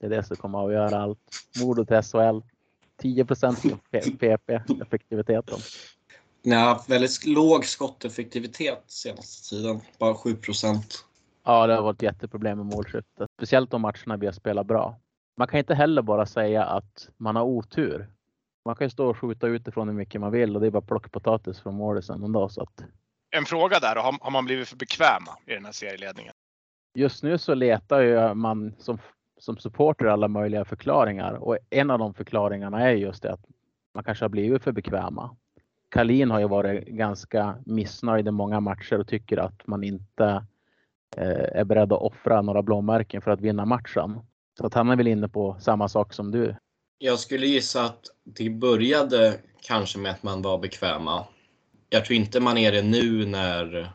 Det 0.00 0.06
är 0.06 0.10
det 0.10 0.22
som 0.22 0.36
kommer 0.36 0.58
att 0.58 0.64
avgöra 0.64 1.02
allt. 1.02 1.18
Modo 1.60 1.84
till 1.84 2.02
SHL. 2.02 2.40
10 3.02 3.24
PP-effektiviteten. 3.24 5.58
Ni 6.42 6.54
har 6.54 6.64
haft 6.64 6.90
väldigt 6.90 7.26
låg 7.26 7.64
skotteffektivitet 7.64 8.84
senaste 8.86 9.48
tiden. 9.48 9.80
Bara 9.98 10.14
7% 10.14 10.76
Ja, 11.44 11.66
det 11.66 11.74
har 11.74 11.82
varit 11.82 12.02
jätteproblem 12.02 12.58
med 12.58 12.66
målskyttet. 12.66 13.28
Speciellt 13.36 13.70
de 13.70 13.82
matcherna 13.82 14.16
vi 14.16 14.26
har 14.26 14.32
spelat 14.32 14.66
bra. 14.66 14.98
Man 15.36 15.48
kan 15.48 15.58
inte 15.58 15.74
heller 15.74 16.02
bara 16.02 16.26
säga 16.26 16.64
att 16.64 17.08
man 17.16 17.36
har 17.36 17.42
otur. 17.42 18.10
Man 18.64 18.76
kan 18.76 18.86
ju 18.86 18.90
stå 18.90 19.10
och 19.10 19.18
skjuta 19.18 19.46
utifrån 19.46 19.88
hur 19.88 19.94
mycket 19.94 20.20
man 20.20 20.32
vill 20.32 20.54
och 20.54 20.60
det 20.60 20.66
är 20.66 20.70
bara 20.70 20.82
plockpotatis 20.82 21.60
från 21.60 21.74
målisen 21.74 22.22
ändå. 22.22 22.48
Så 22.48 22.62
att... 22.62 22.84
En 23.36 23.44
fråga 23.44 23.78
där, 23.78 23.96
har, 23.96 24.18
har 24.20 24.30
man 24.30 24.44
blivit 24.44 24.68
för 24.68 24.76
bekväma 24.76 25.38
i 25.46 25.54
den 25.54 25.64
här 25.64 25.72
serieledningen? 25.72 26.32
Just 26.94 27.22
nu 27.22 27.38
så 27.38 27.54
letar 27.54 28.34
man 28.34 28.74
som, 28.78 28.98
som 29.38 29.56
supporter 29.56 30.06
alla 30.06 30.28
möjliga 30.28 30.64
förklaringar 30.64 31.32
och 31.32 31.58
en 31.70 31.90
av 31.90 31.98
de 31.98 32.14
förklaringarna 32.14 32.80
är 32.80 32.92
just 32.92 33.22
det 33.22 33.32
att 33.32 33.44
man 33.94 34.04
kanske 34.04 34.24
har 34.24 34.30
blivit 34.30 34.62
för 34.62 34.72
bekväma. 34.72 35.36
Kalin 35.88 36.30
har 36.30 36.40
ju 36.40 36.48
varit 36.48 36.86
ganska 36.86 37.56
missnöjd 37.66 38.28
i 38.28 38.30
många 38.30 38.60
matcher 38.60 38.98
och 38.98 39.08
tycker 39.08 39.38
att 39.38 39.66
man 39.66 39.84
inte 39.84 40.44
eh, 41.16 41.58
är 41.60 41.64
beredd 41.64 41.92
att 41.92 42.02
offra 42.02 42.42
några 42.42 42.62
blåmärken 42.62 43.22
för 43.22 43.30
att 43.30 43.40
vinna 43.40 43.64
matchen. 43.64 44.20
Så 44.58 44.66
att 44.66 44.74
han 44.74 44.90
är 44.90 44.96
väl 44.96 45.06
inne 45.06 45.28
på 45.28 45.56
samma 45.60 45.88
sak 45.88 46.12
som 46.12 46.30
du. 46.30 46.56
Jag 46.98 47.18
skulle 47.18 47.46
gissa 47.46 47.84
att 47.84 48.00
det 48.24 48.50
började 48.50 49.40
kanske 49.62 49.98
med 49.98 50.12
att 50.12 50.22
man 50.22 50.42
var 50.42 50.58
bekväma. 50.58 51.24
Jag 51.90 52.04
tror 52.04 52.16
inte 52.16 52.40
man 52.40 52.58
är 52.58 52.72
det 52.72 52.82
nu 52.82 53.26
när 53.26 53.92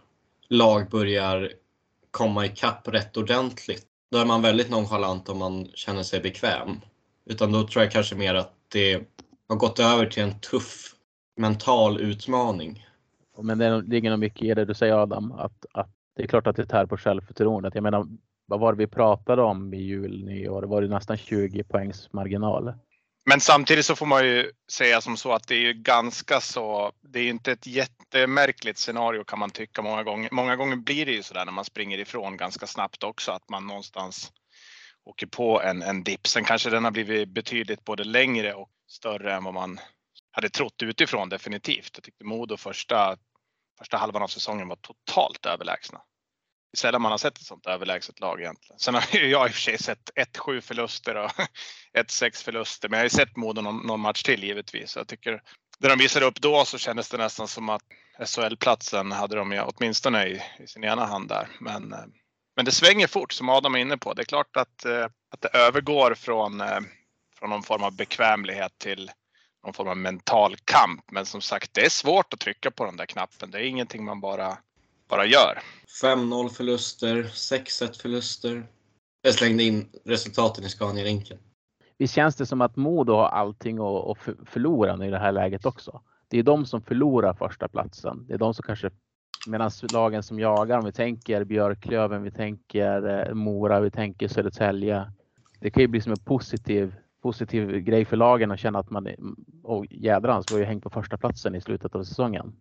lag 0.50 0.90
börjar 0.90 1.52
komma 2.12 2.46
ikapp 2.46 2.88
rätt 2.88 3.18
ordentligt. 3.18 3.86
Då 4.12 4.18
är 4.18 4.26
man 4.26 4.42
väldigt 4.42 4.70
nonchalant 4.70 5.30
om 5.30 5.38
man 5.38 5.66
känner 5.74 6.04
sig 6.04 6.20
bekväm. 6.20 6.82
Utan 7.26 7.52
då 7.52 7.68
tror 7.68 7.84
jag 7.84 7.92
kanske 7.92 8.16
mer 8.16 8.36
att 8.36 8.54
det 8.72 9.02
har 9.50 9.56
gått 9.56 9.80
över 9.80 10.06
till 10.06 10.24
en 10.24 10.40
tuff 10.40 10.96
mental 11.38 12.02
utmaning. 12.02 12.86
Men 13.42 13.58
det 13.58 13.82
ligger 13.82 14.10
nog 14.10 14.20
mycket 14.20 14.42
i 14.42 14.54
det 14.54 14.66
du 14.66 14.74
säger 14.74 14.94
Adam, 14.94 15.32
att, 15.32 15.66
att 15.74 15.90
det 16.16 16.24
är 16.24 16.28
klart 16.28 16.48
att 16.48 16.56
det 16.56 16.66
tär 16.66 16.86
på 16.86 16.98
självförtroendet. 16.98 17.76
Jag 17.76 17.84
menar, 17.84 18.08
vad 18.48 18.60
var 18.60 18.74
det 18.74 18.78
vi 18.78 18.88
pratade 18.88 19.42
om 19.42 19.74
i 19.74 19.78
jul, 19.78 20.26
nyår? 20.26 20.62
Det 20.62 20.68
var 20.68 20.82
det 20.82 20.88
nästan 20.88 21.18
20 21.18 21.64
poängs 21.64 22.14
marginal. 22.14 22.74
Men 23.26 23.40
samtidigt 23.40 23.86
så 23.86 23.96
får 23.96 24.06
man 24.06 24.26
ju 24.26 24.52
säga 24.72 25.02
som 25.02 25.18
så 25.18 25.34
att 25.34 25.48
det 25.48 25.56
är 25.56 25.60
ju 25.60 25.74
ganska 25.74 26.42
så. 26.42 26.92
Det 27.02 27.20
är 27.20 27.24
ju 27.24 27.30
inte 27.30 27.52
ett 27.52 27.68
jättemärkligt 27.68 28.78
scenario 28.78 29.24
kan 29.24 29.40
man 29.40 29.50
tycka 29.50 29.82
många 29.82 30.04
gånger. 30.04 30.30
Många 30.32 30.56
gånger 30.56 30.76
blir 30.76 31.06
det 31.06 31.12
ju 31.12 31.24
så 31.24 31.34
där 31.34 31.46
när 31.46 31.52
man 31.52 31.66
springer 31.66 31.98
ifrån 31.98 32.38
ganska 32.38 32.68
snabbt 32.68 33.04
också 33.04 33.32
att 33.32 33.50
man 33.50 33.68
någonstans 33.68 34.32
åker 35.06 35.28
på 35.28 35.62
en, 35.62 35.82
en 35.82 36.04
dipp. 36.04 36.28
Sen 36.28 36.44
kanske 36.44 36.70
den 36.70 36.84
har 36.84 36.92
blivit 36.92 37.30
betydligt 37.30 37.84
både 37.86 38.04
längre 38.04 38.54
och 38.54 38.70
större 38.88 39.34
än 39.34 39.44
vad 39.44 39.54
man 39.54 39.80
hade 40.32 40.50
trott 40.50 40.84
utifrån 40.84 41.30
definitivt. 41.30 41.92
Jag 41.94 42.04
tyckte 42.04 42.26
Modo 42.26 42.58
första, 42.58 43.18
första 43.80 43.98
halvan 43.98 44.24
av 44.24 44.28
säsongen 44.28 44.68
var 44.68 44.76
totalt 44.76 45.46
överlägsna. 45.46 46.02
Det 46.72 46.76
är 46.76 46.78
sällan 46.78 47.02
man 47.02 47.12
har 47.12 47.18
sett 47.18 47.38
ett 47.38 47.46
sånt 47.46 47.66
överlägset 47.66 48.20
lag 48.20 48.42
egentligen. 48.42 48.80
Sen 48.80 48.94
har 48.94 49.04
jag 49.12 49.48
i 49.48 49.50
och 49.50 49.54
för 49.54 49.62
sig 49.62 49.78
sett 49.78 50.10
1-7 50.38 50.62
förluster 50.62 51.16
och 51.16 51.32
1-6 51.98 52.44
förluster, 52.44 52.90
men 52.90 52.98
jag 52.98 53.02
har 53.02 53.06
ju 53.06 53.10
sett 53.10 53.36
Modo 53.36 53.62
någon, 53.62 53.88
någon 53.88 54.00
match 54.00 54.24
till 54.24 54.44
givetvis. 54.44 54.96
Jag 54.96 55.08
tycker 55.08 55.42
det 55.80 55.88
de 55.88 56.00
visade 56.00 56.26
upp 56.26 56.42
då 56.42 56.66
så 56.66 56.78
kändes 56.78 57.10
det 57.10 57.18
nästan 57.18 57.48
som 57.48 57.70
att 57.70 57.82
SHL-platsen 58.26 59.12
hade 59.12 59.36
de 59.36 59.64
åtminstone 59.66 60.26
i, 60.28 60.42
i 60.60 60.68
sin 60.68 60.84
ena 60.84 61.06
hand 61.06 61.30
där. 61.30 61.48
Men, 61.60 61.94
eh, 61.94 62.00
men 62.56 62.66
det 62.66 62.72
svänger 62.72 63.08
fort 63.08 63.32
som 63.34 63.50
Adam 63.50 63.76
är 63.76 63.80
inne 63.80 63.98
på. 63.98 64.14
Det 64.14 64.22
är 64.22 64.26
klart 64.26 64.58
att, 64.58 64.86
eh, 64.86 65.06
att 65.06 65.42
det 65.42 65.50
övergår 65.58 66.14
från, 66.14 66.62
eh, 66.62 66.80
från 67.40 67.50
någon 67.50 67.64
form 67.64 67.84
av 67.84 67.96
bekvämlighet 67.96 68.72
till 68.78 69.12
någon 69.64 69.74
form 69.74 69.88
av 69.88 69.98
mental 69.98 70.56
kamp. 70.58 71.12
Men 71.12 71.26
som 71.26 71.42
sagt, 71.42 71.74
det 71.74 71.86
är 71.86 71.90
svårt 71.90 72.34
att 72.34 72.40
trycka 72.40 72.72
på 72.72 72.86
den 72.86 72.98
där 72.98 73.06
knappen. 73.06 73.52
Det 73.52 73.58
är 73.58 73.64
ingenting 73.64 74.06
man 74.06 74.20
bara, 74.20 74.58
bara 75.08 75.26
gör. 75.26 75.60
5-0 76.04 76.50
förluster, 76.50 77.24
6-1 77.24 78.02
förluster. 78.02 78.68
Jag 79.22 79.34
slängde 79.34 79.64
in 79.64 79.90
resultaten 80.06 80.64
i 80.64 80.70
Scania-rinken. 80.70 81.38
Visst 81.98 82.14
känns 82.14 82.36
det 82.36 82.46
som 82.46 82.62
att 82.62 82.76
Modo 82.76 83.14
har 83.14 83.28
allting 83.28 83.78
att 83.80 84.18
förlora 84.46 85.06
i 85.06 85.10
det 85.10 85.20
här 85.20 85.32
läget 85.32 85.66
också? 85.66 86.02
Det 86.28 86.40
är 86.40 86.44
de 86.44 86.66
som 86.66 86.82
förlorar 86.82 87.34
första 87.34 87.68
platsen. 87.68 88.26
Det 88.28 88.34
är 88.34 88.38
de 88.38 88.54
som 88.54 88.64
kanske, 88.64 88.90
medan 89.48 89.72
lagen 89.94 90.24
som 90.24 90.40
jagar, 90.40 90.78
om 90.78 90.86
vi 90.86 90.92
tänker 90.92 91.44
Björklöven, 91.44 92.24
vi 92.24 92.32
tänker 92.32 93.28
eh, 93.28 93.34
Mora, 93.34 93.80
vi 93.80 93.92
tänker 93.92 94.28
Södertälje. 94.28 95.12
Det 95.60 95.70
kan 95.70 95.82
ju 95.82 95.88
bli 95.88 96.02
som 96.02 96.12
en 96.12 96.20
positiv 96.20 96.96
positiv 97.22 97.80
grej 97.80 98.06
för 98.06 98.18
lagen 98.18 98.52
att 98.52 98.60
känna 98.60 98.80
att 98.80 98.90
man, 98.90 99.08
och 99.64 99.86
jädrans, 99.90 100.50
var 100.50 100.58
ju 100.58 100.66
hängt 100.66 100.84
på 100.84 100.90
första 100.90 101.18
platsen 101.18 101.56
i 101.56 101.62
slutet 101.62 101.96
av 101.96 102.04
säsongen 102.04 102.54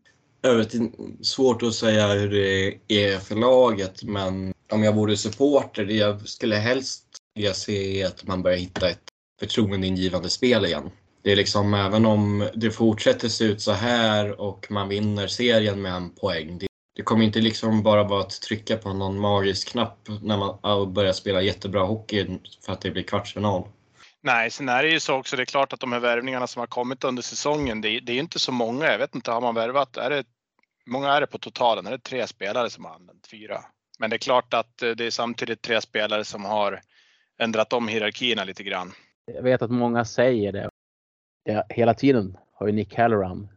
övrigt 0.47 0.75
svårt 1.23 1.63
att 1.63 1.75
säga 1.75 2.09
hur 2.09 2.31
det 2.31 2.79
är 2.89 3.19
för 3.19 3.35
laget, 3.35 4.03
men 4.03 4.55
om 4.73 4.83
jag 4.83 4.93
vore 4.93 5.17
supporter, 5.17 5.85
det 5.85 5.95
jag 5.95 6.29
skulle 6.29 6.57
helst 6.57 7.03
vilja 7.35 7.55
se 7.55 8.03
är 8.03 8.07
att 8.07 8.27
man 8.27 8.43
börjar 8.43 8.59
hitta 8.59 8.89
ett 8.89 9.03
förtroendeingivande 9.41 10.29
spel 10.31 10.65
igen. 10.65 10.91
Det 11.23 11.33
är 11.33 11.37
liksom, 11.37 11.75
även 11.75 12.07
om 12.07 12.49
det 12.55 12.71
fortsätter 12.71 13.29
se 13.29 13.45
ut 13.45 13.61
så 13.61 13.73
här 13.73 14.41
och 14.41 14.67
man 14.71 14.89
vinner 14.89 15.27
serien 15.27 15.83
med 15.83 15.93
en 15.93 16.11
poäng, 16.11 16.59
det, 16.59 16.67
det 16.97 17.03
kommer 17.03 17.25
inte 17.25 17.41
liksom 17.41 17.83
bara 17.83 18.05
vara 18.05 18.21
att 18.21 18.41
trycka 18.41 18.77
på 18.77 18.93
någon 18.93 19.19
magisk 19.19 19.69
knapp 19.69 20.09
när 20.23 20.37
man 20.37 20.93
börjar 20.93 21.13
spela 21.13 21.43
jättebra 21.43 21.83
hockey 21.83 22.27
för 22.65 22.73
att 22.73 22.81
det 22.81 22.91
blir 22.91 23.03
kvartsfinal. 23.03 23.65
Nej, 24.23 24.51
sen 24.51 24.69
är 24.69 24.83
det 24.83 24.89
ju 24.89 25.01
så 25.01 25.15
också. 25.15 25.37
Det 25.37 25.43
är 25.43 25.45
klart 25.45 25.73
att 25.73 25.81
de 25.81 25.93
här 25.93 26.01
värvningarna 26.01 26.47
som 26.47 26.61
har 26.61 26.67
kommit 26.67 27.05
under 27.05 27.23
säsongen, 27.23 27.81
det, 27.81 28.01
det 28.01 28.13
är 28.13 28.19
inte 28.19 28.39
så 28.39 28.53
många. 28.53 28.87
Jag 28.87 28.99
vet 28.99 29.15
inte, 29.15 29.31
har 29.31 29.41
man 29.41 29.55
värvat? 29.55 29.97
Är 29.97 30.11
det, 30.11 30.25
många 30.87 31.09
är 31.09 31.21
det 31.21 31.27
på 31.27 31.39
totalen? 31.39 31.87
Är 31.87 31.91
det 31.91 31.99
tre 31.99 32.27
spelare 32.27 32.71
som 32.71 32.85
har 32.85 32.95
använt? 32.95 33.27
Fyra? 33.27 33.65
Men 33.99 34.11
det 34.11 34.17
är 34.17 34.19
klart 34.19 34.55
att 34.55 34.83
eh, 34.83 34.91
det 34.91 35.07
är 35.07 35.11
samtidigt 35.11 35.63
tre 35.63 35.81
spelare 35.81 36.25
som 36.25 36.45
har 36.45 36.81
ändrat 37.39 37.73
om 37.73 37.89
hierarkierna 37.89 38.45
lite 38.45 38.63
grann. 38.63 38.93
Jag 39.25 39.43
vet 39.43 39.63
att 39.63 39.71
många 39.71 40.05
säger 40.05 40.53
det. 40.53 40.71
Ja, 41.45 41.65
hela 41.69 41.95
tiden 41.95 42.39
har 42.53 42.67
ju 42.67 42.73
Nick 42.73 42.95
Halloran 42.95 43.49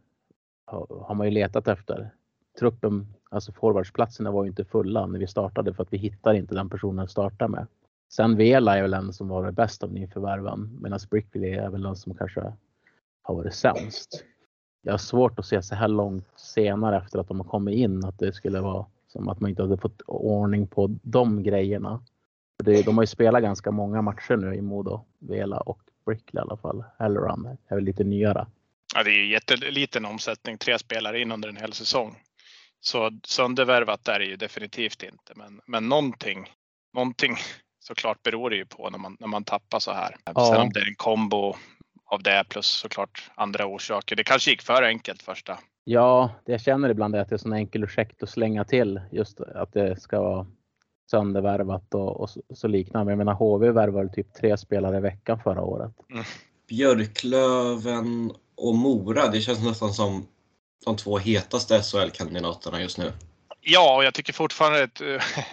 har 1.06 1.14
man 1.14 1.26
ju 1.26 1.30
letat 1.30 1.68
efter. 1.68 2.10
Truppen, 2.58 3.14
alltså 3.30 3.52
forwardsplatserna 3.52 4.30
var 4.30 4.44
ju 4.44 4.48
inte 4.50 4.64
fulla 4.64 5.06
när 5.06 5.18
vi 5.18 5.26
startade 5.26 5.74
för 5.74 5.82
att 5.82 5.92
vi 5.92 5.96
hittar 5.96 6.34
inte 6.34 6.54
den 6.54 6.70
personen 6.70 7.04
att 7.04 7.10
starta 7.10 7.48
med. 7.48 7.66
Sen 8.12 8.36
Vela 8.36 8.78
är 8.78 8.82
väl 8.82 8.90
den 8.90 9.12
som 9.12 9.28
var 9.28 9.50
bäst 9.50 9.82
av 9.82 9.92
nyförvärven 9.92 10.78
medan 10.80 11.00
Brickley 11.10 11.50
är 11.50 11.70
väl 11.70 11.82
den 11.82 11.96
som 11.96 12.14
kanske 12.14 12.52
har 13.22 13.34
varit 13.34 13.54
sämst. 13.54 14.24
Jag 14.82 14.92
har 14.92 14.98
svårt 14.98 15.38
att 15.38 15.46
se 15.46 15.62
så 15.62 15.74
här 15.74 15.88
långt 15.88 16.28
senare 16.36 16.98
efter 16.98 17.18
att 17.18 17.28
de 17.28 17.40
har 17.40 17.48
kommit 17.48 17.76
in 17.76 18.04
att 18.04 18.18
det 18.18 18.32
skulle 18.32 18.60
vara 18.60 18.86
som 19.08 19.28
att 19.28 19.40
man 19.40 19.50
inte 19.50 19.62
hade 19.62 19.78
fått 19.78 20.00
ordning 20.06 20.66
på 20.66 20.86
de 21.02 21.42
grejerna. 21.42 22.02
de 22.64 22.96
har 22.96 23.02
ju 23.02 23.06
spelat 23.06 23.42
ganska 23.42 23.70
många 23.70 24.02
matcher 24.02 24.36
nu 24.36 24.54
i 24.54 24.60
Modo, 24.60 25.04
Vela 25.18 25.60
och 25.60 25.80
Brickley 26.06 26.40
i 26.40 26.42
alla 26.42 26.56
fall. 26.56 26.84
Halloran 26.98 27.56
är 27.68 27.74
väl 27.74 27.84
lite 27.84 28.04
nyare. 28.04 28.46
Ja, 28.94 29.02
det 29.02 29.10
är 29.10 29.24
jätteliten 29.24 30.04
omsättning, 30.04 30.58
tre 30.58 30.78
spelare 30.78 31.20
in 31.20 31.32
under 31.32 31.48
en 31.48 31.56
hel 31.56 31.72
säsong. 31.72 32.16
Så 32.80 33.10
söndervärvat 33.24 34.08
är 34.08 34.18
det 34.18 34.24
ju 34.24 34.36
definitivt 34.36 35.02
inte, 35.02 35.32
men, 35.36 35.60
men 35.66 35.88
någonting, 35.88 36.46
någonting 36.94 37.36
såklart 37.80 38.22
beror 38.22 38.50
det 38.50 38.56
ju 38.56 38.66
på 38.66 38.90
när 38.90 38.98
man, 38.98 39.16
när 39.20 39.28
man 39.28 39.44
tappar 39.44 39.78
så 39.78 39.92
här. 39.92 40.16
Ja. 40.24 40.46
Sen 40.46 40.60
om 40.60 40.70
det 40.72 40.80
är 40.80 40.88
en 40.88 40.94
kombo 40.94 41.56
av 42.10 42.22
det 42.22 42.44
plus 42.48 42.66
såklart 42.66 43.30
andra 43.34 43.66
orsaker. 43.66 44.16
Det 44.16 44.24
kanske 44.24 44.50
gick 44.50 44.62
för 44.62 44.82
enkelt 44.82 45.22
första. 45.22 45.58
Ja, 45.84 46.30
det 46.46 46.52
jag 46.52 46.60
känner 46.60 46.88
ibland 46.88 47.16
är 47.16 47.20
att 47.20 47.28
det 47.28 47.36
är 47.36 47.38
sån 47.38 47.52
enkel 47.52 47.84
ursäkt 47.84 48.22
att 48.22 48.30
slänga 48.30 48.64
till 48.64 49.00
just 49.12 49.40
att 49.40 49.72
det 49.72 50.00
ska 50.00 50.20
vara 50.20 50.46
söndervärvat 51.10 51.94
och, 51.94 52.20
och 52.20 52.30
så, 52.30 52.42
så 52.54 52.68
liknande. 52.68 53.12
Jag 53.12 53.18
menar 53.18 53.34
HV 53.34 53.70
värvade 53.70 54.08
typ 54.08 54.34
tre 54.34 54.56
spelare 54.56 54.96
i 54.96 55.00
veckan 55.00 55.40
förra 55.44 55.62
året. 55.62 55.92
Mm. 56.10 56.24
Björklöven 56.68 58.32
och 58.56 58.74
Mora, 58.74 59.28
det 59.28 59.40
känns 59.40 59.64
nästan 59.64 59.92
som 59.92 60.26
de 60.84 60.96
två 60.96 61.18
hetaste 61.18 61.82
SHL-kandidaterna 61.82 62.80
just 62.80 62.98
nu. 62.98 63.12
Ja, 63.60 63.96
och 63.96 64.04
jag 64.04 64.14
tycker 64.14 64.32
fortfarande 64.32 64.82
ett, 64.82 65.00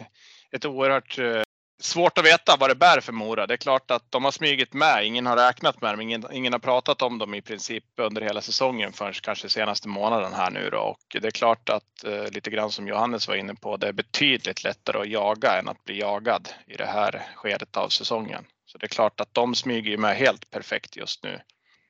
ett 0.52 0.66
oerhört 0.66 1.20
eh, 1.20 1.42
Svårt 1.80 2.18
att 2.18 2.26
veta 2.26 2.56
vad 2.60 2.70
det 2.70 2.76
bär 2.76 3.02
för 3.02 3.14
Mora. 3.14 3.48
Det 3.48 3.54
är 3.54 3.58
klart 3.58 3.92
att 3.92 4.12
de 4.12 4.24
har 4.24 4.32
smugit 4.32 4.74
med. 4.74 5.06
Ingen 5.06 5.26
har 5.26 5.38
räknat 5.38 5.82
med 5.82 5.94
dem. 5.94 6.02
Ingen, 6.02 6.26
ingen 6.32 6.54
har 6.54 6.60
pratat 6.60 7.02
om 7.02 7.18
dem 7.18 7.34
i 7.34 7.42
princip 7.42 7.84
under 7.98 8.22
hela 8.22 8.42
säsongen 8.42 8.94
förrän 8.94 9.14
kanske 9.14 9.50
senaste 9.50 9.88
månaden 9.88 10.34
här 10.34 10.52
nu 10.52 10.70
då. 10.70 10.80
Och 10.80 11.18
det 11.22 11.28
är 11.28 11.32
klart 11.32 11.70
att 11.70 12.04
eh, 12.04 12.32
lite 12.32 12.50
grann 12.50 12.72
som 12.72 12.88
Johannes 12.88 13.28
var 13.28 13.36
inne 13.36 13.56
på, 13.56 13.78
det 13.78 13.88
är 13.88 13.94
betydligt 13.94 14.64
lättare 14.64 15.02
att 15.02 15.10
jaga 15.10 15.60
än 15.60 15.68
att 15.68 15.84
bli 15.84 16.00
jagad 16.00 16.50
i 16.68 16.76
det 16.78 16.86
här 16.86 17.28
skedet 17.36 17.78
av 17.78 17.90
säsongen. 17.90 18.46
Så 18.66 18.78
det 18.78 18.86
är 18.86 18.90
klart 18.90 19.20
att 19.20 19.34
de 19.34 19.56
smyger 19.56 19.98
med 19.98 20.16
helt 20.16 20.52
perfekt 20.52 20.96
just 20.96 21.24
nu. 21.24 21.40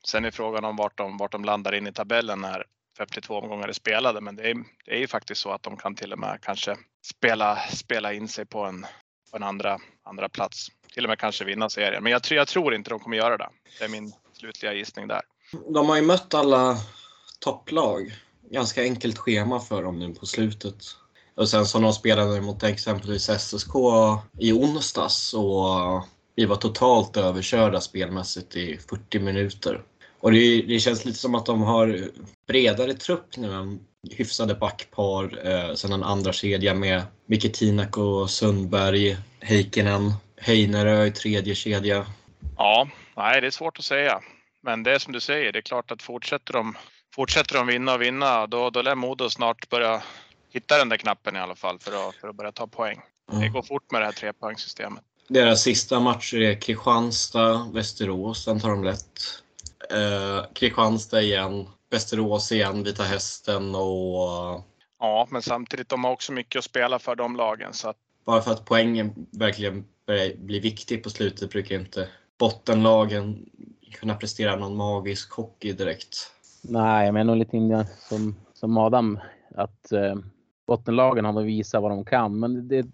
Sen 0.07 0.25
är 0.25 0.31
frågan 0.31 0.65
om 0.65 0.75
vart 0.75 0.97
de, 0.97 1.17
vart 1.17 1.31
de 1.31 1.45
landar 1.45 1.75
in 1.75 1.87
i 1.87 1.93
tabellen 1.93 2.41
när 2.41 2.63
52 2.97 3.37
omgångar 3.37 3.67
är 3.67 3.73
spelade, 3.73 4.21
men 4.21 4.35
det 4.35 4.49
är, 4.49 4.55
det 4.85 4.91
är 4.91 4.99
ju 4.99 5.07
faktiskt 5.07 5.41
så 5.41 5.51
att 5.51 5.63
de 5.63 5.77
kan 5.77 5.95
till 5.95 6.13
och 6.13 6.19
med 6.19 6.39
kanske 6.41 6.75
spela, 7.05 7.57
spela 7.57 8.13
in 8.13 8.27
sig 8.27 8.45
på 8.45 8.65
en 8.65 8.85
på 9.31 9.37
en 9.37 9.43
andra, 9.43 9.77
andra 10.03 10.29
plats. 10.29 10.67
Till 10.93 11.05
och 11.05 11.09
med 11.09 11.19
kanske 11.19 11.45
vinna 11.45 11.69
serien. 11.69 12.03
Men 12.03 12.11
jag, 12.11 12.23
tror, 12.23 12.37
jag 12.37 12.47
tror 12.47 12.75
inte 12.75 12.89
de 12.89 12.99
kommer 12.99 13.17
göra 13.17 13.37
det. 13.37 13.49
Det 13.79 13.85
är 13.85 13.89
min 13.89 14.13
slutliga 14.33 14.73
gissning 14.73 15.07
där. 15.07 15.21
De 15.73 15.89
har 15.89 15.95
ju 15.95 16.01
mött 16.01 16.33
alla 16.33 16.77
topplag. 17.39 18.15
Ganska 18.51 18.81
enkelt 18.81 19.17
schema 19.17 19.59
för 19.59 19.83
dem 19.83 19.99
nu 19.99 20.13
på 20.13 20.25
slutet. 20.25 20.75
Och 21.35 21.49
sen 21.49 21.65
som 21.65 21.81
de 21.81 21.93
spelade 21.93 22.41
mot 22.41 22.63
exempelvis 22.63 23.29
SSK 23.29 23.75
i 24.39 24.51
onsdags 24.51 25.33
och 25.33 26.05
vi 26.35 26.45
var 26.45 26.55
totalt 26.55 27.17
överkörda 27.17 27.81
spelmässigt 27.81 28.55
i 28.55 28.77
40 28.89 29.19
minuter. 29.19 29.81
Och 30.19 30.31
det, 30.31 30.61
det, 30.61 30.79
känns 30.79 31.05
lite 31.05 31.17
som 31.17 31.35
att 31.35 31.45
de 31.45 31.61
har 31.61 32.09
bredare 32.47 32.93
trupp 32.93 33.37
nu 33.37 33.53
än 33.53 33.79
hyfsade 34.11 34.55
backpar. 34.55 35.47
Eh, 35.47 35.73
sen 35.73 35.93
en 35.93 36.03
andra 36.03 36.33
kedja 36.33 36.73
med 36.73 37.01
Micke 37.25 37.53
Tinak 37.53 37.97
och 37.97 38.29
Sundberg, 38.29 39.17
Heikkinen, 39.41 40.13
Heinerö 40.37 41.05
i 41.05 41.11
tredje 41.11 41.55
kedja. 41.55 42.05
Ja, 42.57 42.87
nej, 43.15 43.41
det 43.41 43.47
är 43.47 43.51
svårt 43.51 43.79
att 43.79 43.85
säga. 43.85 44.19
Men 44.61 44.83
det 44.83 44.91
är 44.91 44.99
som 44.99 45.13
du 45.13 45.19
säger, 45.19 45.51
det 45.51 45.59
är 45.59 45.61
klart 45.61 45.91
att 45.91 46.01
fortsätter 46.01 46.53
de, 46.53 46.77
fortsätter 47.15 47.55
de 47.55 47.67
vinna 47.67 47.93
och 47.93 48.01
vinna, 48.01 48.47
då, 48.47 48.69
då 48.69 48.81
lär 48.81 48.95
Modo 48.95 49.29
snart 49.29 49.69
börja 49.69 50.01
hitta 50.49 50.77
den 50.77 50.89
där 50.89 50.97
knappen 50.97 51.35
i 51.35 51.39
alla 51.39 51.55
fall 51.55 51.79
för 51.79 52.09
att, 52.09 52.15
för 52.15 52.27
att 52.27 52.35
börja 52.35 52.51
ta 52.51 52.67
poäng. 52.67 53.01
Mm. 53.31 53.43
Det 53.43 53.49
går 53.49 53.61
fort 53.61 53.91
med 53.91 54.01
det 54.01 54.05
här 54.05 54.11
trepoängssystemet. 54.11 55.03
Deras 55.27 55.63
sista 55.63 55.99
matcher 55.99 56.41
är 56.41 56.61
Kristianstad, 56.61 57.69
Västerås, 57.73 58.45
den 58.45 58.59
tar 58.59 58.69
de 58.69 58.83
lätt. 58.83 59.43
Eh, 59.89 60.45
Kristianstad 60.53 61.21
igen, 61.21 61.67
Västerås 61.89 62.51
igen, 62.51 62.83
Vita 62.83 63.03
Hästen 63.03 63.75
och... 63.75 64.63
Ja, 64.99 65.27
men 65.29 65.41
samtidigt, 65.41 65.89
de 65.89 66.03
har 66.03 66.11
också 66.11 66.31
mycket 66.31 66.59
att 66.59 66.65
spela 66.65 66.99
för 66.99 67.15
de 67.15 67.35
lagen. 67.35 67.73
Så 67.73 67.89
att... 67.89 67.97
Bara 68.25 68.41
för 68.41 68.51
att 68.51 68.65
poängen 68.65 69.27
verkligen 69.31 69.85
börjar 70.07 70.35
bli 70.37 70.59
viktig 70.59 71.03
på 71.03 71.09
slutet 71.09 71.49
brukar 71.49 71.75
inte 71.75 72.07
bottenlagen 72.39 73.49
kunna 73.91 74.15
prestera 74.15 74.55
någon 74.55 74.75
magisk 74.75 75.31
hockey 75.31 75.73
direkt. 75.73 76.31
Nej, 76.61 77.05
jag 77.05 77.13
menar 77.13 77.35
lite 77.35 77.57
innan 77.57 77.85
som, 78.09 78.35
som 78.53 78.77
Adam 78.77 79.19
att 79.55 79.91
eh, 79.91 80.15
bottenlagen 80.67 81.25
har 81.25 81.41
visat 81.41 81.81
vad 81.81 81.91
de 81.91 82.05
kan. 82.05 82.39
Men 82.39 82.67
det 82.67 82.85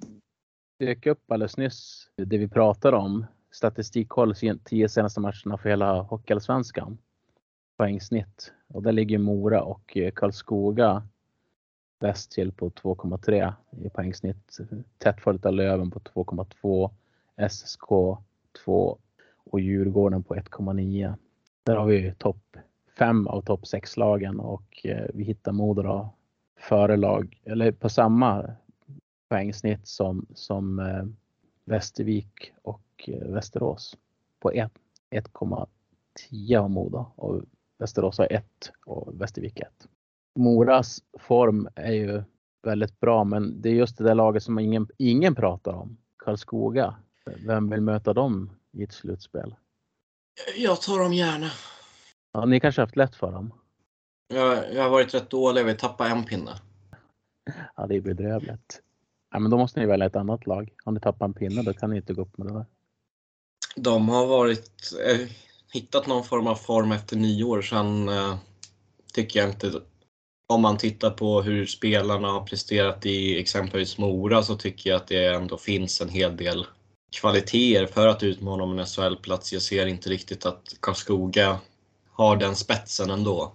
dök 0.79 1.05
upp 1.05 1.31
alldeles 1.31 1.57
nyss 1.57 2.07
det 2.17 2.37
vi 2.37 2.47
pratar 2.47 2.93
om. 2.93 3.25
Statistikkoll 3.53 4.35
tio 4.63 4.89
senaste 4.89 5.19
matcherna 5.19 5.57
för 5.57 5.69
hela 5.69 6.01
Hockeyallsvenskan. 6.01 6.97
Poängsnitt. 7.77 8.53
Och 8.67 8.83
där 8.83 8.91
ligger 8.91 9.17
Mora 9.17 9.61
och 9.63 9.97
eh, 9.97 10.11
Karlskoga 10.11 11.07
bäst 11.99 12.31
till 12.31 12.51
på 12.51 12.69
2,3 12.69 13.53
i 13.71 13.89
poängsnitt. 13.89 14.57
Tätt 14.97 15.21
följt 15.21 15.45
av 15.45 15.53
Löven 15.53 15.91
på 15.91 15.99
2,2. 15.99 16.89
SSK 17.49 17.89
2 18.65 18.97
och 19.43 19.59
Djurgården 19.59 20.23
på 20.23 20.35
1,9. 20.35 21.15
Där 21.63 21.75
har 21.75 21.85
vi 21.85 22.13
topp 22.17 22.57
5 22.97 23.27
av 23.27 23.41
topp 23.41 23.67
6 23.67 23.97
lagen 23.97 24.39
och 24.39 24.81
eh, 24.83 25.05
vi 25.13 25.23
hittar 25.23 25.51
Modo 25.51 26.09
före 26.59 26.97
lag, 26.97 27.41
eller 27.43 27.71
på 27.71 27.89
samma 27.89 28.55
poängsnitt 29.29 29.87
som, 29.87 30.25
som 30.33 30.79
eh, 30.79 31.03
Västervik 31.65 32.53
och 32.61 32.81
Västerås 33.07 33.97
på 34.39 34.51
1,10 34.51 36.59
har 36.59 36.69
Modo 36.69 37.05
och 37.15 37.41
Västerås 37.77 38.17
har 38.17 38.33
1 38.33 38.45
och 38.85 39.21
Västervik 39.21 39.59
1. 39.59 39.87
Moras 40.39 41.03
form 41.19 41.67
är 41.75 41.91
ju 41.91 42.23
väldigt 42.63 42.99
bra 42.99 43.23
men 43.23 43.61
det 43.61 43.69
är 43.69 43.73
just 43.73 43.97
det 43.97 44.03
där 44.03 44.15
laget 44.15 44.43
som 44.43 44.59
ingen, 44.59 44.87
ingen 44.97 45.35
pratar 45.35 45.73
om. 45.73 45.97
Karlskoga. 46.17 46.95
Vem 47.45 47.69
vill 47.69 47.81
möta 47.81 48.13
dem 48.13 48.49
i 48.71 48.83
ett 48.83 48.93
slutspel? 48.93 49.55
Jag 50.57 50.81
tar 50.81 50.99
dem 50.99 51.13
gärna. 51.13 51.49
Ja, 52.31 52.45
ni 52.45 52.59
kanske 52.59 52.81
haft 52.81 52.95
lätt 52.95 53.15
för 53.15 53.31
dem? 53.31 53.53
Jag, 54.27 54.73
jag 54.73 54.83
har 54.83 54.89
varit 54.89 55.13
rätt 55.13 55.29
dålig. 55.29 55.65
Vi 55.65 55.75
tappade 55.75 56.09
en 56.09 56.23
pinne. 56.23 56.51
Ja, 57.75 57.87
det 57.87 57.95
är 57.95 58.01
bedrövligt. 58.01 58.81
Ja, 59.31 59.39
men 59.39 59.51
då 59.51 59.57
måste 59.57 59.79
ni 59.79 59.85
välja 59.85 60.05
ett 60.05 60.15
annat 60.15 60.47
lag. 60.47 60.73
Om 60.85 60.93
ni 60.93 60.99
tappar 60.99 61.25
en 61.25 61.33
pinne 61.33 61.61
då 61.61 61.73
kan 61.73 61.89
ni 61.89 61.95
inte 61.95 62.13
gå 62.13 62.21
upp 62.21 62.37
med 62.37 62.47
det 62.47 62.53
där. 62.53 62.65
De 63.75 64.09
har 64.09 64.27
varit, 64.27 64.93
eh, 65.05 65.27
hittat 65.73 66.07
någon 66.07 66.23
form 66.23 66.47
av 66.47 66.55
form 66.55 66.91
efter 66.91 67.15
nyår. 67.15 67.61
Sen 67.61 68.09
eh, 68.09 68.35
tycker 69.13 69.39
jag 69.39 69.49
inte, 69.49 69.71
om 70.53 70.61
man 70.61 70.77
tittar 70.77 71.09
på 71.09 71.41
hur 71.41 71.65
spelarna 71.65 72.27
har 72.27 72.41
presterat 72.41 73.05
i 73.05 73.39
exempelvis 73.39 73.97
Mora 73.97 74.43
så 74.43 74.55
tycker 74.55 74.89
jag 74.89 74.97
att 74.97 75.07
det 75.07 75.25
ändå 75.25 75.57
finns 75.57 76.01
en 76.01 76.09
hel 76.09 76.37
del 76.37 76.65
kvaliteter 77.13 77.85
för 77.85 78.07
att 78.07 78.23
utmana 78.23 78.63
om 78.63 78.79
en 78.79 78.85
SHL-plats. 78.85 79.53
Jag 79.53 79.61
ser 79.61 79.85
inte 79.85 80.09
riktigt 80.09 80.45
att 80.45 80.75
Karlskoga 80.79 81.59
har 82.11 82.35
den 82.35 82.55
spetsen 82.55 83.09
ändå. 83.09 83.53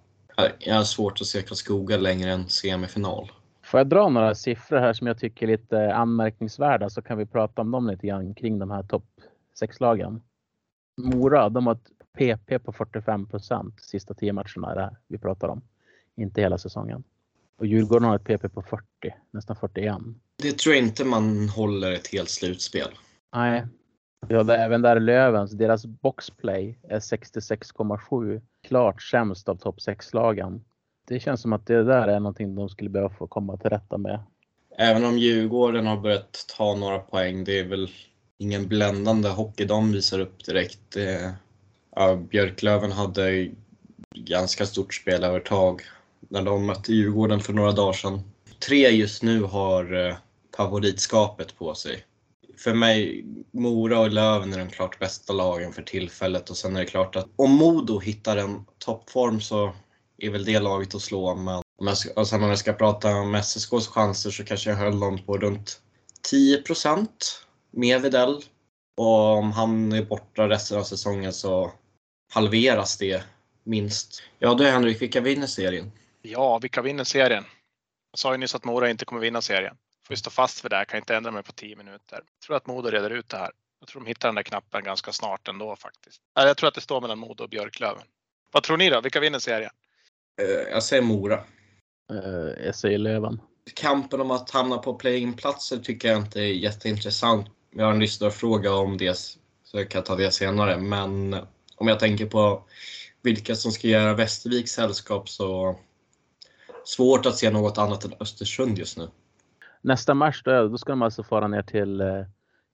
Jag 0.58 0.74
har 0.74 0.84
svårt 0.84 1.20
att 1.20 1.26
se 1.26 1.42
Karlskoga 1.42 1.96
längre 1.96 2.32
än 2.32 2.48
semifinal. 2.48 3.30
Får 3.64 3.80
jag 3.80 3.86
dra 3.86 4.08
några 4.08 4.34
siffror 4.34 4.78
här 4.78 4.92
som 4.92 5.06
jag 5.06 5.18
tycker 5.18 5.46
är 5.46 5.50
lite 5.50 5.94
anmärkningsvärda 5.94 6.90
så 6.90 7.02
kan 7.02 7.18
vi 7.18 7.26
prata 7.26 7.62
om 7.62 7.70
dem 7.70 7.86
lite 7.86 8.06
grann 8.06 8.34
kring 8.34 8.58
de 8.58 8.70
här 8.70 8.82
topp 8.82 9.04
6-lagen. 9.62 10.22
Mora, 10.96 11.48
de 11.48 11.66
har 11.66 11.74
ett 11.74 11.90
PP 12.18 12.58
på 12.64 12.72
45 12.72 13.26
procent 13.26 13.80
sista 13.80 14.14
10 14.14 14.32
matcherna 14.32 14.74
det 14.74 14.80
här 14.80 14.96
vi 15.08 15.18
pratar 15.18 15.48
om. 15.48 15.62
Inte 16.16 16.40
hela 16.40 16.58
säsongen. 16.58 17.04
Och 17.58 17.66
Djurgården 17.66 18.08
har 18.08 18.16
ett 18.16 18.24
PP 18.24 18.48
på 18.48 18.62
40, 18.62 18.84
nästan 19.30 19.56
41. 19.56 19.96
Det 20.42 20.58
tror 20.58 20.74
jag 20.74 20.84
inte 20.84 21.04
man 21.04 21.48
håller 21.48 21.92
ett 21.92 22.12
helt 22.12 22.28
slutspel. 22.28 22.88
Nej. 23.34 23.66
Vi 24.28 24.36
hade 24.36 24.56
även 24.56 24.82
där 24.82 25.00
Lövens, 25.00 25.50
deras 25.50 25.86
boxplay 25.86 26.78
är 26.82 26.98
66,7. 26.98 28.40
Klart 28.62 29.02
sämst 29.02 29.48
av 29.48 29.56
topp 29.56 29.76
6-lagen 29.78 30.64
det 31.08 31.20
känns 31.20 31.42
som 31.42 31.52
att 31.52 31.66
det 31.66 31.84
där 31.84 32.08
är 32.08 32.20
någonting 32.20 32.54
de 32.54 32.68
skulle 32.68 32.90
behöva 32.90 33.14
få 33.14 33.26
komma 33.26 33.56
till 33.56 33.70
rätta 33.70 33.98
med. 33.98 34.20
Även 34.78 35.04
om 35.04 35.18
Djurgården 35.18 35.86
har 35.86 35.96
börjat 35.96 36.44
ta 36.56 36.74
några 36.74 36.98
poäng, 36.98 37.44
det 37.44 37.58
är 37.58 37.64
väl 37.64 37.90
ingen 38.38 38.68
bländande 38.68 39.28
hockey 39.28 39.64
de 39.64 39.92
visar 39.92 40.20
upp 40.20 40.44
direkt. 40.44 40.96
Eh, 40.96 41.30
ja, 41.96 42.16
Björklöven 42.16 42.92
hade 42.92 43.50
ganska 44.14 44.66
stort 44.66 44.94
spelövertag 44.94 45.82
när 46.20 46.42
de 46.42 46.66
mötte 46.66 46.92
Djurgården 46.92 47.40
för 47.40 47.52
några 47.52 47.72
dagar 47.72 47.92
sedan. 47.92 48.20
Tre 48.58 48.88
just 48.88 49.22
nu 49.22 49.42
har 49.42 50.06
eh, 50.08 50.16
favoritskapet 50.56 51.58
på 51.58 51.74
sig. 51.74 52.04
För 52.56 52.74
mig, 52.74 53.24
Mora 53.50 54.00
och 54.00 54.10
Löven 54.10 54.52
är 54.52 54.58
de 54.58 54.70
klart 54.70 54.98
bästa 54.98 55.32
lagen 55.32 55.72
för 55.72 55.82
tillfället 55.82 56.50
och 56.50 56.56
sen 56.56 56.76
är 56.76 56.80
det 56.80 56.86
klart 56.86 57.16
att 57.16 57.26
om 57.36 57.50
Modo 57.50 57.98
hittar 57.98 58.36
en 58.36 58.64
toppform 58.78 59.40
så 59.40 59.74
är 60.18 60.30
väl 60.30 60.44
det 60.44 60.60
laget 60.60 60.94
att 60.94 61.02
slå. 61.02 61.34
Men 61.34 61.62
om 61.78 61.86
jag 61.86 61.98
ska, 61.98 62.20
och 62.20 62.28
sen 62.28 62.42
om 62.42 62.48
jag 62.48 62.58
ska 62.58 62.72
prata 62.72 63.14
om 63.14 63.34
SSKs 63.34 63.88
chanser 63.88 64.30
så 64.30 64.44
kanske 64.44 64.70
jag 64.70 64.76
höll 64.76 65.00
dem 65.00 65.18
på 65.26 65.38
runt 65.38 65.80
10 66.30 66.62
procent 66.62 67.47
med 67.70 68.02
Videll. 68.02 68.42
Och 68.96 69.36
om 69.36 69.52
han 69.52 69.92
är 69.92 70.02
borta 70.02 70.48
resten 70.48 70.78
av 70.78 70.82
säsongen 70.82 71.32
så 71.32 71.72
halveras 72.32 72.98
det 72.98 73.22
minst. 73.64 74.22
Ja 74.38 74.54
du 74.54 74.64
Henrik, 74.64 75.02
vilka 75.02 75.20
vinner 75.20 75.46
serien? 75.46 75.92
Ja, 76.22 76.58
vilka 76.58 76.82
vinner 76.82 77.04
serien? 77.04 77.44
Jag 78.10 78.18
sa 78.18 78.32
ju 78.32 78.38
nyss 78.38 78.54
att 78.54 78.64
Mora 78.64 78.90
inte 78.90 79.04
kommer 79.04 79.22
vinna 79.22 79.42
serien. 79.42 79.76
Får 80.06 80.14
vi 80.14 80.16
stå 80.16 80.30
fast 80.30 80.60
för 80.60 80.68
det, 80.68 80.76
här, 80.76 80.84
kan 80.84 80.98
inte 80.98 81.16
ändra 81.16 81.30
mig 81.30 81.42
på 81.42 81.52
10 81.52 81.76
minuter. 81.76 82.16
Jag 82.16 82.46
tror 82.46 82.56
att 82.56 82.66
Modo 82.66 82.90
reder 82.90 83.10
ut 83.10 83.28
det 83.28 83.36
här. 83.36 83.50
Jag 83.80 83.88
tror 83.88 84.02
de 84.02 84.08
hittar 84.08 84.28
den 84.28 84.34
där 84.34 84.42
knappen 84.42 84.84
ganska 84.84 85.12
snart 85.12 85.48
ändå 85.48 85.76
faktiskt. 85.76 86.20
Jag 86.34 86.56
tror 86.56 86.68
att 86.68 86.74
det 86.74 86.80
står 86.80 87.00
mellan 87.00 87.18
Modo 87.18 87.44
och 87.44 87.50
Björklöven. 87.50 88.02
Vad 88.52 88.62
tror 88.62 88.76
ni 88.76 88.90
då? 88.90 89.00
Vilka 89.00 89.20
vinner 89.20 89.38
serien? 89.38 89.70
Eh, 90.42 90.72
jag 90.72 90.82
säger 90.82 91.02
Mora. 91.02 91.44
Eh, 92.12 92.64
jag 92.66 92.74
säger 92.74 92.98
Löven. 92.98 93.40
Kampen 93.74 94.20
om 94.20 94.30
att 94.30 94.50
hamna 94.50 94.78
på 94.78 94.94
play-in-platser 94.94 95.76
tycker 95.76 96.08
jag 96.08 96.18
inte 96.18 96.40
är 96.40 96.52
jätteintressant. 96.52 97.46
Jag 97.70 97.84
har 97.84 97.92
en 97.92 97.98
lyssnarfråga 97.98 98.74
om 98.74 98.96
det, 98.96 99.18
så 99.64 99.78
jag 99.78 99.90
kan 99.90 100.04
ta 100.04 100.16
det 100.16 100.30
senare. 100.30 100.78
Men 100.78 101.36
om 101.76 101.88
jag 101.88 102.00
tänker 102.00 102.26
på 102.26 102.62
vilka 103.22 103.54
som 103.54 103.72
ska 103.72 103.88
göra 103.88 104.14
Västerviks 104.14 104.72
sällskap 104.72 105.28
så 105.28 105.76
svårt 106.84 107.26
att 107.26 107.36
se 107.36 107.50
något 107.50 107.78
annat 107.78 108.04
än 108.04 108.14
Östersund 108.20 108.78
just 108.78 108.98
nu. 108.98 109.08
Nästa 109.82 110.14
match 110.14 110.42
då, 110.44 110.68
då 110.68 110.78
ska 110.78 110.92
de 110.92 111.02
alltså 111.02 111.22
fara 111.22 111.48
ner 111.48 111.62
till 111.62 112.00
eh, 112.00 112.24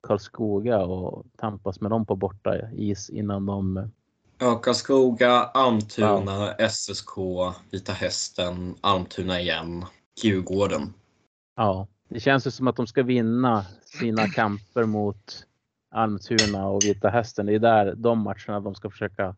Karlskoga 0.07 0.79
och 0.79 1.25
tampas 1.37 1.81
med 1.81 1.91
dem 1.91 2.05
på 2.05 2.15
borta 2.15 2.71
is 2.71 3.09
innan 3.09 3.45
de 3.45 3.89
Ja, 4.37 4.55
Karlskoga, 4.55 5.31
Almtuna, 5.31 6.55
ja. 6.57 6.69
SSK, 6.69 7.17
Vita 7.71 7.93
Hästen, 7.93 8.75
Almtuna 8.81 9.41
igen, 9.41 9.85
Djurgården. 10.23 10.93
Ja, 11.55 11.87
det 12.09 12.19
känns 12.19 12.47
ju 12.47 12.51
som 12.51 12.67
att 12.67 12.75
de 12.75 12.87
ska 12.87 13.03
vinna 13.03 13.65
sina 13.85 14.27
kamper 14.35 14.83
mot 14.83 15.45
Almtuna 15.89 16.67
och 16.67 16.85
Vita 16.85 17.09
Hästen. 17.09 17.45
Det 17.45 17.53
är 17.53 17.59
där 17.59 17.95
de 17.95 18.19
matcherna 18.19 18.59
de 18.59 18.75
ska 18.75 18.89
försöka 18.89 19.35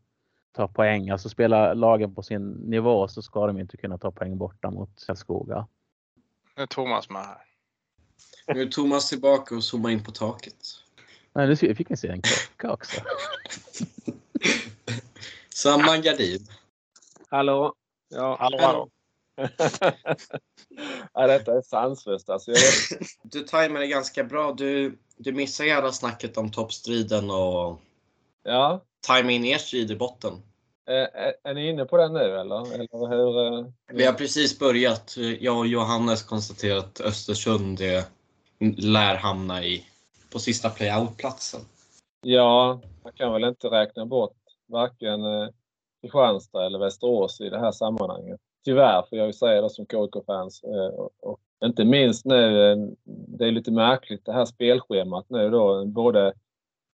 ta 0.52 0.68
poäng. 0.68 1.10
Alltså 1.10 1.30
spela 1.30 1.74
lagen 1.74 2.16
på 2.16 2.24
sin 2.24 2.52
nivå 2.52 3.08
så 3.08 3.22
ska 3.22 3.48
de 3.48 3.60
inte 3.60 3.78
kunna 3.78 3.98
ta 3.98 4.12
poäng 4.12 4.38
borta 4.38 4.72
mot 4.72 5.06
Karlskoga. 5.08 5.68
Nu 6.56 6.64
är 6.64 6.68
Thomas 6.68 7.10
med 7.10 7.22
här. 7.22 7.38
Nu 8.54 8.62
är 8.62 8.66
Thomas 8.66 9.10
tillbaka 9.10 9.56
och 9.56 9.64
zoomar 9.64 9.90
in 9.90 10.04
på 10.04 10.12
taket. 10.12 10.56
Nej, 11.34 11.48
nu 11.48 11.56
fick 11.56 11.92
vi 11.92 11.98
se 11.98 12.08
en 12.08 12.22
klocka 12.22 12.74
också. 12.74 13.02
Samma 15.50 15.98
gardin. 15.98 16.48
Hallå? 17.30 17.74
Ja. 18.10 18.38
Hallå, 18.40 18.58
hallå. 18.62 18.90
ja, 21.14 21.28
detta 21.28 21.58
är 21.58 21.62
sanslöst 21.62 22.30
alltså. 22.30 22.52
Vet... 22.52 23.02
Du 23.24 23.44
tajmar 23.44 23.80
det 23.80 23.88
ganska 23.88 24.24
bra. 24.24 24.52
Du, 24.52 24.98
du 25.18 25.32
missar 25.32 25.66
gärna 25.66 25.92
snacket 25.92 26.38
om 26.38 26.52
toppstriden 26.52 27.30
och 27.32 27.80
ja. 28.44 28.82
tajma 29.08 29.32
in 29.32 29.46
er 29.46 29.58
strid 29.58 29.92
i 29.92 29.96
botten. 29.96 30.34
Är, 30.86 31.34
är 31.44 31.54
ni 31.54 31.70
inne 31.70 31.86
på 31.86 31.98
den 31.98 32.14
nu 32.14 32.40
eller? 32.40 32.74
eller 32.74 33.08
hur, 33.10 33.60
eh? 33.60 33.66
Vi 33.94 34.06
har 34.06 34.14
precis 34.14 34.60
börjat. 34.60 35.18
Jag 35.40 35.58
och 35.58 35.68
Johannes 35.68 36.24
konstaterat 36.24 36.86
att 36.86 37.02
Östersund 37.02 37.82
är, 37.82 38.04
lär 38.78 39.16
hamna 39.16 39.64
i, 39.64 39.86
på 40.32 40.40
sista 40.40 40.70
playout-platsen. 40.70 41.62
Ja, 42.22 42.82
man 43.04 43.14
kan 43.14 43.34
väl 43.34 43.44
inte 43.44 43.68
räkna 43.68 44.06
bort 44.06 44.38
varken 44.68 45.24
eh, 45.24 45.50
Kristianstad 46.02 46.66
eller 46.66 46.80
Västerås 46.80 47.42
i 47.42 47.50
det 47.50 47.60
här 47.60 47.72
sammanhanget. 47.72 48.40
Tyvärr 48.68 49.04
får 49.10 49.18
jag 49.18 49.28
ju 49.28 49.34
säga 49.34 49.62
det 49.62 49.70
som 49.70 49.86
KIK-fans. 49.86 50.64
Eh, 50.64 51.06
och, 51.22 51.40
inte 51.66 51.86
minst 51.86 52.26
nu, 52.26 52.72
eh, 52.72 52.78
det 53.04 53.48
är 53.48 53.52
lite 53.52 53.72
märkligt 53.72 54.26
det 54.26 54.34
här 54.34 54.46
spelschemat 54.46 55.26
nu 55.30 55.50
då. 55.50 55.86
Både 55.86 56.34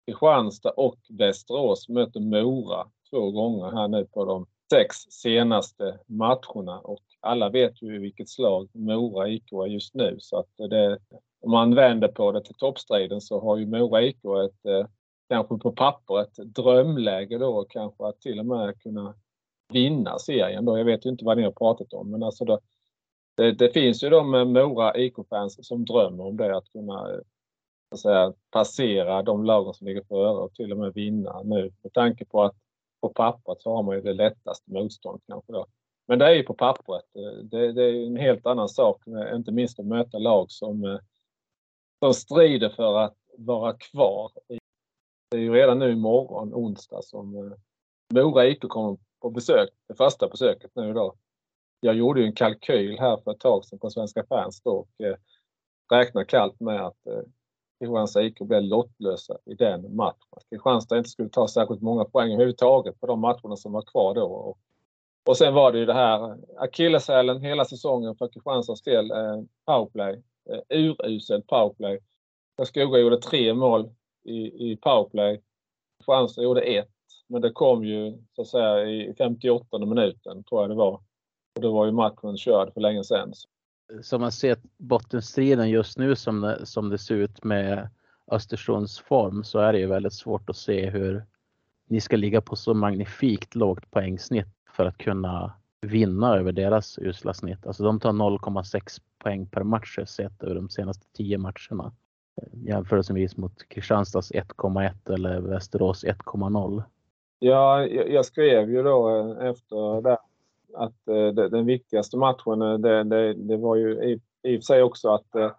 Kristianstad 0.06 0.70
och 0.70 0.98
Västerås 1.10 1.90
möter 1.90 2.20
Mora 2.20 2.88
två 3.10 3.32
gånger 3.32 3.72
här 3.72 3.88
nu 3.88 4.06
på 4.06 4.26
de 4.26 4.46
sex 4.72 4.96
senaste 4.96 6.00
matcherna 6.06 6.80
och 6.80 7.04
alla 7.20 7.50
vet 7.50 7.82
ju 7.82 8.00
vilket 8.00 8.30
slag 8.30 8.70
Mora 8.74 9.30
IK 9.30 9.52
är 9.52 9.68
just 9.68 9.94
nu 9.94 10.16
så 10.20 10.38
att 10.38 10.70
det, 10.70 10.98
om 11.42 11.52
man 11.52 11.76
vänder 11.76 12.08
på 12.08 12.32
det 12.32 12.44
till 12.44 12.56
toppstriden 12.56 13.22
så 13.22 13.42
har 13.42 13.58
ju 13.58 13.66
Mora 13.66 14.02
IK 14.02 14.18
ett 14.46 14.66
eh, 14.66 14.88
kanske 15.30 15.58
på 15.58 15.72
papper 15.72 16.22
ett 16.22 16.36
drömläge 16.36 17.38
då 17.38 17.66
kanske 17.70 18.06
att 18.06 18.22
till 18.22 18.40
och 18.40 18.46
med 18.46 18.82
kunna 18.82 19.16
vinna 19.74 20.20
serien 20.20 20.66
då. 20.66 20.78
Jag 20.78 20.86
vet 20.86 21.06
ju 21.06 21.10
inte 21.10 21.26
vad 21.26 21.38
ni 21.38 21.44
har 21.44 21.52
pratat 21.52 21.94
om 21.94 22.12
men 22.12 22.24
alltså 22.24 22.46
då, 22.46 22.60
det, 23.38 23.52
det 23.52 23.70
finns 23.70 24.04
ju 24.04 24.10
de 24.10 24.54
Mora 24.54 24.98
IK-fans 24.98 25.68
som 25.68 25.86
drömmer 25.86 26.26
om 26.26 26.38
det 26.38 26.58
att 26.58 26.72
kunna 26.72 27.08
så 27.90 27.96
att 27.96 28.00
säga, 28.00 28.34
passera 28.52 29.22
de 29.22 29.44
lagen 29.44 29.74
som 29.74 29.88
ligger 29.88 30.04
före 30.04 30.30
och 30.30 30.54
till 30.54 30.72
och 30.72 30.78
med 30.78 30.94
vinna 30.94 31.42
nu 31.44 31.72
med 31.84 31.94
tanke 31.94 32.26
på 32.26 32.44
att 32.44 32.56
på 33.02 33.10
pappret 33.10 33.62
så 33.62 33.76
har 33.76 33.84
man 33.84 33.96
ju 33.96 34.02
det 34.02 34.14
lättaste 34.14 34.72
motstånd 34.72 35.22
kanske 35.28 35.54
då. 35.54 35.66
Men 36.08 36.20
det 36.20 36.26
är 36.26 36.32
ju 36.32 36.44
på 36.44 36.54
pappret. 36.54 37.04
Det, 37.44 37.72
det 37.72 37.84
är 37.84 38.06
en 38.06 38.18
helt 38.18 38.46
annan 38.46 38.70
sak, 38.70 39.04
inte 39.36 39.52
minst 39.52 39.80
att 39.80 39.86
möta 39.86 40.18
lag 40.18 40.52
som, 40.52 41.00
som 42.00 42.14
strider 42.14 42.70
för 42.70 42.98
att 42.98 43.16
vara 43.38 43.74
kvar. 43.74 44.32
Det 45.32 45.38
är 45.38 45.42
ju 45.42 45.54
redan 45.54 45.80
nu 45.80 45.92
imorgon, 45.92 46.54
onsdag, 46.54 47.04
som 47.04 47.36
eh, 47.36 47.54
Mora 48.14 48.48
IK 48.48 48.62
kommer 48.62 48.98
på 49.24 49.30
besök, 49.30 49.70
det 49.88 49.96
första 49.96 50.28
besöket 50.28 50.72
nu 50.76 50.90
idag. 50.90 51.16
Jag 51.80 51.96
gjorde 51.96 52.20
ju 52.20 52.26
en 52.26 52.34
kalkyl 52.34 53.00
här 53.00 53.18
för 53.18 53.32
ett 53.32 53.40
tag 53.40 53.66
sedan 53.66 53.80
på 53.80 53.90
Svenska 53.90 54.24
fans 54.30 54.62
då 54.62 54.72
och 54.72 55.06
eh, 55.06 55.16
räknar 55.92 56.24
kallt 56.24 56.60
med 56.60 56.86
att 56.86 57.08
eh, 57.08 57.22
Kristianstad 57.80 58.24
IK 58.24 58.40
blev 58.40 58.62
lottlösa 58.62 59.38
i 59.46 59.54
den 59.54 59.96
matchen. 59.96 60.28
Att 60.30 60.50
Kristianstad 60.50 60.98
inte 60.98 61.10
skulle 61.10 61.30
ta 61.30 61.48
särskilt 61.48 61.82
många 61.82 62.06
poäng 62.06 62.34
överhuvudtaget 62.34 63.00
på 63.00 63.08
de 63.08 63.20
matcherna 63.20 63.56
som 63.56 63.72
var 63.72 63.82
kvar 63.82 64.16
då. 64.16 64.26
Och, 64.26 64.58
och 65.26 65.38
sen 65.38 65.54
var 65.54 65.72
det 65.72 65.80
ju 65.80 65.86
det 65.86 65.94
här 65.94 66.38
akilleshälen 66.58 67.42
hela 67.42 67.66
säsongen 67.66 68.16
för 68.16 68.28
Kristianstads 68.28 68.82
del, 68.82 69.12
eh, 69.12 69.42
powerplay. 69.66 70.24
Eh, 70.50 70.80
uruselt 70.80 71.48
powerplay. 71.48 72.00
Karlskoga 72.58 73.00
gjorde 73.00 73.18
tre 73.18 73.54
mål 73.54 73.90
i, 74.24 74.72
i 74.72 74.78
powerplay. 74.82 75.42
Kristianstad 76.00 76.44
gjorde 76.44 76.62
ett. 76.62 76.93
Men 77.34 77.42
det 77.42 77.52
kom 77.52 77.86
ju 77.86 78.18
så 78.36 78.42
att 78.42 78.48
säga 78.48 78.86
i 78.86 79.14
58 79.18 79.80
minuten 79.80 80.44
tror 80.44 80.62
jag 80.62 80.70
det 80.70 80.76
var. 80.76 80.94
Och 81.56 81.62
då 81.62 81.74
var 81.74 81.86
ju 81.86 81.92
matchen 81.92 82.38
körd 82.38 82.74
för 82.74 82.82
länge 82.82 83.04
sedan 83.04 83.34
som 84.02 84.22
man 84.22 84.32
ser 84.32 84.58
bottenstriden 84.78 85.70
just 85.70 85.98
nu 85.98 86.16
som 86.16 86.42
det, 86.42 86.66
som 86.66 86.90
det 86.90 86.98
ser 86.98 87.16
ut 87.16 87.44
med 87.44 87.90
Östersunds 88.32 89.00
form 89.00 89.44
så 89.44 89.60
är 89.60 89.74
det 89.74 89.80
ju 89.80 89.88
väldigt 89.88 90.14
svårt 90.14 90.50
att 90.50 90.58
se 90.58 90.90
hur 90.90 91.26
ni 91.88 92.02
ska 92.02 92.18
ligga 92.18 92.42
på 92.42 92.56
så 92.56 92.74
magnifikt 92.74 93.56
lågt 93.56 93.92
poängsnitt 93.92 94.48
för 94.70 94.86
att 94.86 94.98
kunna 94.98 95.54
vinna 95.82 96.36
över 96.36 96.52
deras 96.52 97.00
usla 97.00 97.34
snitt. 97.34 97.68
Alltså 97.68 97.84
de 97.84 98.00
tar 98.00 98.12
0,6 98.12 99.02
poäng 99.18 99.48
per 99.48 99.64
match 99.64 100.00
sett 100.08 100.44
över 100.44 100.56
de 100.56 100.70
senaste 100.70 101.08
10 101.14 101.38
matcherna. 101.38 101.94
Jämförelsevis 102.52 103.38
mot 103.38 103.70
Kristianstads 103.70 104.32
1,1 104.32 105.14
eller 105.14 105.40
Västerås 105.40 106.04
1,0. 106.04 106.84
Ja, 107.46 107.86
jag 107.88 108.26
skrev 108.26 108.72
ju 108.72 108.84
då 108.84 109.10
eh, 109.10 109.48
efter 109.50 110.02
det 110.02 110.18
att 110.74 111.08
eh, 111.08 111.50
den 111.50 111.66
viktigaste 111.66 112.18
matchen, 112.18 112.62
eh, 112.62 112.78
det, 112.78 113.04
det, 113.04 113.34
det 113.34 113.58
var 113.58 113.76
ju 113.76 114.04
i, 114.04 114.20
i 114.44 114.58
och 114.58 114.62
för 114.62 114.66
sig 114.66 114.84
också 114.84 115.10
att 115.10 115.56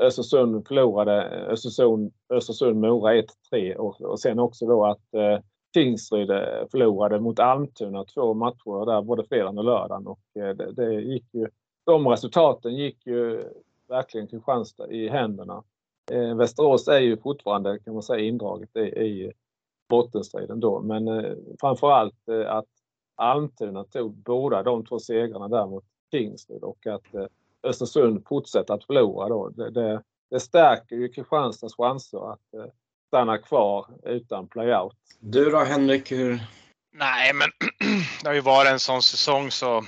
Östersund 0.00 0.68
förlorade 0.68 1.22
Östersund, 1.50 2.12
Östersund-Mora 2.28 3.22
1-3 3.52 3.74
och, 3.74 4.00
och 4.00 4.20
sen 4.20 4.38
också 4.38 4.66
då 4.66 4.84
att 4.84 5.14
eh, 5.14 5.38
Tingsryd 5.72 6.28
förlorade 6.70 7.20
mot 7.20 7.38
Almtuna 7.38 8.04
två 8.04 8.34
matcher 8.34 8.86
där 8.86 9.02
både 9.02 9.24
fredagen 9.24 9.58
och 9.58 9.64
lördagen 9.64 10.06
och 10.06 10.42
eh, 10.42 10.56
det, 10.56 10.72
det, 10.72 10.94
gick 10.94 11.34
ju, 11.34 11.46
de 11.84 12.08
resultaten 12.08 12.76
gick 12.76 13.06
ju 13.06 13.44
verkligen 13.88 14.26
Kristianstad 14.26 14.90
i 14.90 15.08
händerna. 15.08 15.62
Eh, 16.10 16.34
Västerås 16.34 16.88
är 16.88 17.00
ju 17.00 17.16
fortfarande 17.16 17.78
kan 17.78 17.94
man 17.94 18.02
säga 18.02 18.20
indraget 18.20 18.76
i, 18.76 18.80
i 18.80 19.32
bottenstriden 19.88 20.60
då 20.60 20.80
men 20.80 21.08
eh, 21.08 21.32
framförallt 21.60 22.28
eh, 22.28 22.50
att 22.50 22.66
Almtuna 23.16 23.84
tog 23.84 24.14
båda 24.14 24.62
de 24.62 24.86
två 24.86 24.98
segrarna 24.98 25.48
där 25.48 25.66
mot 25.66 25.84
Tingsryd 26.10 26.62
och 26.62 26.86
att 26.86 27.14
eh, 27.14 27.26
Östersund 27.62 28.24
fortsätter 28.28 28.74
att 28.74 28.84
förlora 28.84 29.28
då. 29.28 29.48
Det, 29.48 29.70
det, 29.70 30.02
det 30.30 30.40
stärker 30.40 30.96
ju 30.96 31.08
Kristianstads 31.08 31.76
chanser 31.76 32.32
att 32.32 32.54
eh, 32.54 32.72
stanna 33.06 33.38
kvar 33.38 33.86
utan 34.04 34.48
playout. 34.48 34.96
Du 35.20 35.50
då 35.50 35.58
Henrik? 35.58 36.12
Hur... 36.12 36.40
Nej, 36.92 37.32
men 37.34 37.48
det 38.22 38.28
har 38.28 38.34
ju 38.34 38.40
varit 38.40 38.70
en 38.70 38.80
sån 38.80 39.02
säsong 39.02 39.50
så 39.50 39.84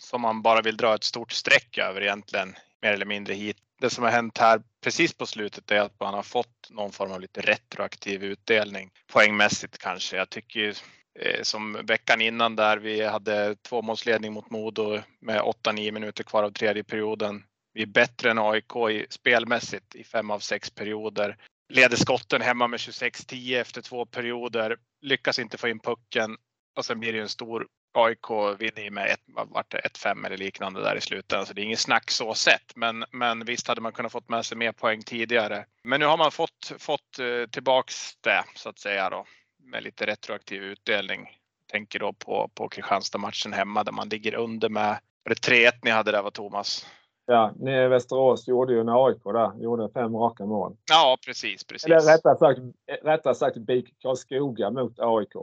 som 0.00 0.20
man 0.20 0.42
bara 0.42 0.60
vill 0.60 0.76
dra 0.76 0.94
ett 0.94 1.04
stort 1.04 1.32
streck 1.32 1.78
över 1.78 2.00
egentligen 2.00 2.54
mer 2.82 2.92
eller 2.92 3.06
mindre 3.06 3.34
hit. 3.34 3.56
Det 3.80 3.90
som 3.90 4.04
har 4.04 4.10
hänt 4.10 4.38
här 4.38 4.62
precis 4.84 5.14
på 5.14 5.26
slutet 5.26 5.70
är 5.70 5.80
att 5.80 6.00
man 6.00 6.14
har 6.14 6.22
fått 6.22 6.70
någon 6.70 6.92
form 6.92 7.12
av 7.12 7.20
lite 7.20 7.40
retroaktiv 7.40 8.24
utdelning 8.24 8.90
poängmässigt 9.12 9.78
kanske. 9.78 10.16
Jag 10.16 10.30
tycker 10.30 10.76
eh, 11.20 11.42
som 11.42 11.72
veckan 11.72 12.20
innan 12.20 12.56
där 12.56 12.76
vi 12.76 13.04
hade 13.04 13.54
tvåmålsledning 13.54 14.32
mot 14.32 14.50
Modo 14.50 14.98
med 15.20 15.40
8-9 15.40 15.92
minuter 15.92 16.24
kvar 16.24 16.42
av 16.42 16.50
tredje 16.50 16.84
perioden. 16.84 17.44
Vi 17.72 17.82
är 17.82 17.86
bättre 17.86 18.30
än 18.30 18.38
AIK 18.38 18.76
i, 18.90 19.06
spelmässigt 19.10 19.94
i 19.94 20.04
fem 20.04 20.30
av 20.30 20.38
sex 20.38 20.70
perioder. 20.70 21.36
Leder 21.68 21.96
skotten 21.96 22.42
hemma 22.42 22.68
med 22.68 22.78
26-10 22.78 23.60
efter 23.60 23.82
två 23.82 24.06
perioder. 24.06 24.76
Lyckas 25.02 25.38
inte 25.38 25.58
få 25.58 25.68
in 25.68 25.80
pucken 25.80 26.36
och 26.76 26.84
sen 26.84 27.00
blir 27.00 27.12
det 27.12 27.20
en 27.20 27.28
stor 27.28 27.66
AIK 27.92 28.30
vinner 28.58 28.90
med 28.90 29.16
1-5 29.34 30.26
eller 30.26 30.36
liknande 30.36 30.80
där 30.80 30.96
i 30.96 31.00
slutändan. 31.00 31.46
Så 31.46 31.52
det 31.52 31.60
är 31.60 31.64
inget 31.64 31.78
snack 31.78 32.10
så 32.10 32.34
sett. 32.34 32.76
Men, 32.76 33.04
men 33.12 33.44
visst 33.44 33.68
hade 33.68 33.80
man 33.80 33.92
kunnat 33.92 34.12
fått 34.12 34.28
med 34.28 34.44
sig 34.44 34.56
mer 34.58 34.72
poäng 34.72 35.02
tidigare. 35.02 35.64
Men 35.82 36.00
nu 36.00 36.06
har 36.06 36.16
man 36.16 36.30
fått, 36.30 36.72
fått 36.78 37.18
eh, 37.18 37.50
tillbaks 37.50 38.16
det 38.20 38.44
så 38.54 38.68
att 38.68 38.78
säga 38.78 39.10
då 39.10 39.24
med 39.62 39.82
lite 39.82 40.06
retroaktiv 40.06 40.62
utdelning. 40.62 41.28
Tänker 41.70 41.98
då 41.98 42.12
på, 42.12 42.50
på 42.54 42.68
Kristianstad-matchen 42.68 43.52
hemma 43.52 43.84
där 43.84 43.92
man 43.92 44.08
ligger 44.08 44.34
under 44.34 44.68
med, 44.68 44.98
var 45.24 45.34
det 45.34 45.68
3-1 45.68 45.72
ni 45.82 45.90
hade 45.90 46.12
där 46.12 46.22
var 46.22 46.30
Thomas? 46.30 46.86
Ja, 47.26 47.52
ni 47.56 47.72
i 47.72 47.88
Västerås 47.88 48.48
gjorde 48.48 48.72
ju 48.72 48.80
en 48.80 48.88
AIK 48.88 49.24
där, 49.24 49.62
gjorde 49.62 49.88
fem 49.92 50.16
raka 50.16 50.46
mål. 50.46 50.76
Ja, 50.90 51.18
precis, 51.26 51.64
precis. 51.64 51.84
Eller 51.84 52.00
rättare 52.00 52.38
sagt, 52.38 52.60
rättare 53.02 53.34
sagt 53.34 53.56
BIK 53.56 53.94
Karlskoga 54.02 54.70
mot 54.70 54.98
AIK. 54.98 55.34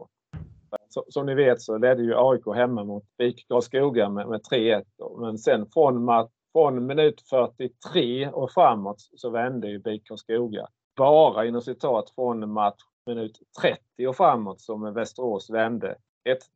Så, 0.90 1.06
som 1.10 1.26
ni 1.26 1.36
vet 1.36 1.62
så 1.62 1.78
ledde 1.78 2.04
ju 2.04 2.14
AIK 2.16 2.56
hemma 2.56 2.84
mot 2.84 3.04
BIK 3.18 3.48
Karlskoga 3.48 4.10
med, 4.10 4.28
med 4.28 4.42
3-1. 4.42 4.84
Men 5.22 5.38
sen 5.38 5.66
från, 5.74 6.08
från 6.52 6.86
minut 6.86 7.22
43 7.30 8.30
och 8.30 8.52
framåt 8.52 8.98
så 9.00 9.30
vände 9.30 9.68
ju 9.70 9.80
BIK 9.80 10.08
Karlskoga. 10.08 10.68
Bara 10.98 11.46
inom 11.46 11.62
citat 11.62 12.10
från 12.16 12.52
match 12.52 12.82
minut 13.06 13.40
30 13.62 14.08
och 14.08 14.18
framåt 14.18 14.62
som 14.62 14.94
Västerås 14.94 15.50
vände 15.50 15.96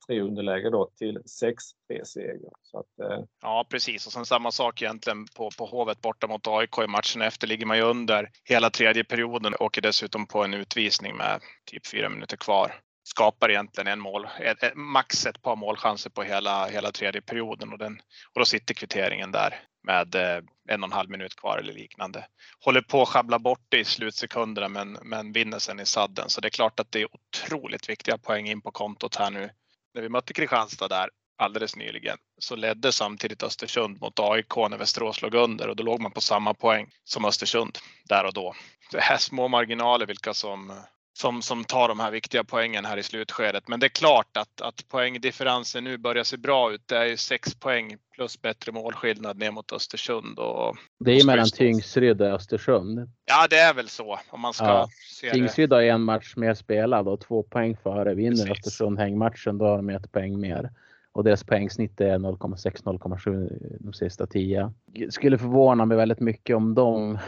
1-3 0.10 0.22
underläge 0.22 0.70
då 0.70 0.90
till 0.98 1.18
6-3 1.18 2.04
seger. 2.04 2.50
Så 2.62 2.80
att, 2.80 3.00
eh... 3.00 3.24
Ja 3.42 3.66
precis 3.70 4.06
och 4.06 4.14
sen 4.14 4.26
samma 4.26 4.52
sak 4.52 4.82
egentligen 4.82 5.26
på, 5.36 5.50
på 5.58 5.66
Hovet 5.66 6.02
borta 6.02 6.28
mot 6.28 6.48
AIK 6.48 6.78
i 6.78 6.88
matchen 6.88 7.22
efter 7.22 7.48
ligger 7.48 7.66
man 7.66 7.78
ju 7.78 7.84
under 7.84 8.30
hela 8.44 8.70
tredje 8.70 9.04
perioden 9.04 9.54
och 9.54 9.62
åker 9.62 9.82
dessutom 9.82 10.28
på 10.28 10.44
en 10.44 10.54
utvisning 10.54 11.18
med 11.18 11.42
typ 11.72 11.88
fyra 11.88 12.10
minuter 12.10 12.38
kvar. 12.38 12.72
Skapar 13.04 13.50
egentligen 13.52 13.88
en 13.88 14.00
mål, 14.00 14.28
ett, 14.40 14.76
max 14.76 15.26
ett 15.26 15.42
par 15.42 15.56
målchanser 15.56 16.10
på 16.10 16.24
hela, 16.24 16.68
hela 16.68 16.92
tredje 16.92 17.22
perioden 17.22 17.74
och, 17.74 17.78
den, 17.78 18.02
och 18.34 18.40
då 18.40 18.46
sitter 18.46 18.74
kvitteringen 18.74 19.32
där 19.32 19.60
med 19.84 20.16
eh, 20.16 20.44
en 20.70 20.84
och 20.84 20.88
en 20.88 20.94
halv 20.94 21.10
minut 21.10 21.36
kvar 21.36 21.58
eller 21.58 21.74
liknande. 21.74 22.28
Håller 22.66 22.82
på 22.82 23.02
att 23.02 23.08
schabbla 23.08 23.40
bort 23.40 23.66
det 23.70 23.80
i 23.80 23.86
slutsekunderna 23.86 24.70
men, 24.70 24.98
men 25.02 25.32
vinner 25.32 25.60
sen 25.60 25.80
i 25.80 25.86
sadden. 25.86 26.30
Så 26.30 26.42
det 26.42 26.48
är 26.48 26.50
klart 26.50 26.80
att 26.80 26.92
det 26.92 27.02
är 27.02 27.08
otroligt 27.16 27.90
viktiga 27.90 28.18
poäng 28.18 28.48
in 28.48 28.62
på 28.62 28.72
kontot 28.72 29.16
här 29.16 29.32
nu. 29.32 29.50
När 29.94 30.02
vi 30.02 30.10
mötte 30.10 30.34
Kristianstad 30.34 30.88
där 30.88 31.10
alldeles 31.38 31.76
nyligen 31.76 32.18
så 32.40 32.56
ledde 32.56 32.92
samtidigt 32.92 33.44
Östersund 33.44 34.02
mot 34.02 34.20
AIK 34.20 34.56
när 34.70 34.78
Västerås 34.78 35.22
låg 35.22 35.34
under 35.34 35.68
och 35.68 35.76
då 35.76 35.84
låg 35.84 36.02
man 36.02 36.12
på 36.12 36.22
samma 36.22 36.54
poäng 36.54 36.90
som 37.04 37.26
Östersund 37.26 37.78
där 38.06 38.26
och 38.26 38.34
då. 38.34 38.56
Det 38.92 38.98
är 38.98 39.18
små 39.18 39.48
marginaler 39.48 40.06
vilka 40.06 40.34
som 40.34 40.74
som, 41.14 41.42
som 41.42 41.64
tar 41.64 41.88
de 41.88 42.00
här 42.00 42.12
viktiga 42.12 42.44
poängen 42.44 42.86
här 42.86 42.98
i 42.98 43.04
slutskedet. 43.04 43.68
Men 43.68 43.80
det 43.80 43.86
är 43.86 43.90
klart 43.90 44.38
att, 44.38 44.62
att 44.62 44.88
poängdifferensen 44.90 45.84
nu 45.84 45.98
börjar 45.98 46.24
se 46.24 46.38
bra 46.38 46.72
ut. 46.74 46.82
Det 46.86 46.98
är 46.98 47.06
ju 47.06 47.18
6 47.18 47.56
poäng 47.56 47.98
plus 48.16 48.42
bättre 48.42 48.72
målskillnad 48.72 49.38
ner 49.38 49.52
mot 49.52 49.72
Östersund. 49.72 50.40
Och, 50.40 50.78
Det 51.00 51.12
är 51.12 51.20
och 51.22 51.26
mellan. 51.26 51.50
Tingsryd 51.50 52.22
och 52.22 52.28
Östersund. 52.28 53.12
Ja, 53.26 53.48
det 53.50 53.58
är 53.58 53.74
väl 53.74 53.88
så 53.90 54.20
om 54.30 54.42
man 54.42 54.54
ska 54.54 54.66
Ja. 54.66 54.88
se 55.20 55.28
det. 55.28 55.34
Tingsryd 55.34 55.74
har 55.74 55.82
en 55.82 56.02
match 56.02 56.34
mer 56.36 56.54
spelad 56.54 57.08
och 57.08 57.20
två 57.22 57.44
poäng 57.44 57.78
före. 57.84 58.14
Vinner 58.14 58.32
Precis. 58.32 58.52
Östersund 58.52 59.00
hängmatchen 59.00 59.58
då 59.58 59.66
har 59.66 59.78
de 59.78 59.90
ett 59.90 60.12
poäng 60.12 60.40
mer. 60.40 60.70
Och 61.14 61.24
deras 61.24 61.44
poängsnitt 61.44 62.02
är 62.02 62.18
0,6-0,7 62.18 63.78
de 63.80 63.94
sista 63.94 64.28
tio. 64.28 64.74
Skulle 65.10 65.38
förvåna 65.38 65.86
mig 65.86 65.98
väldigt 65.98 66.20
mycket 66.20 66.56
om 66.56 66.74
de 66.76 67.20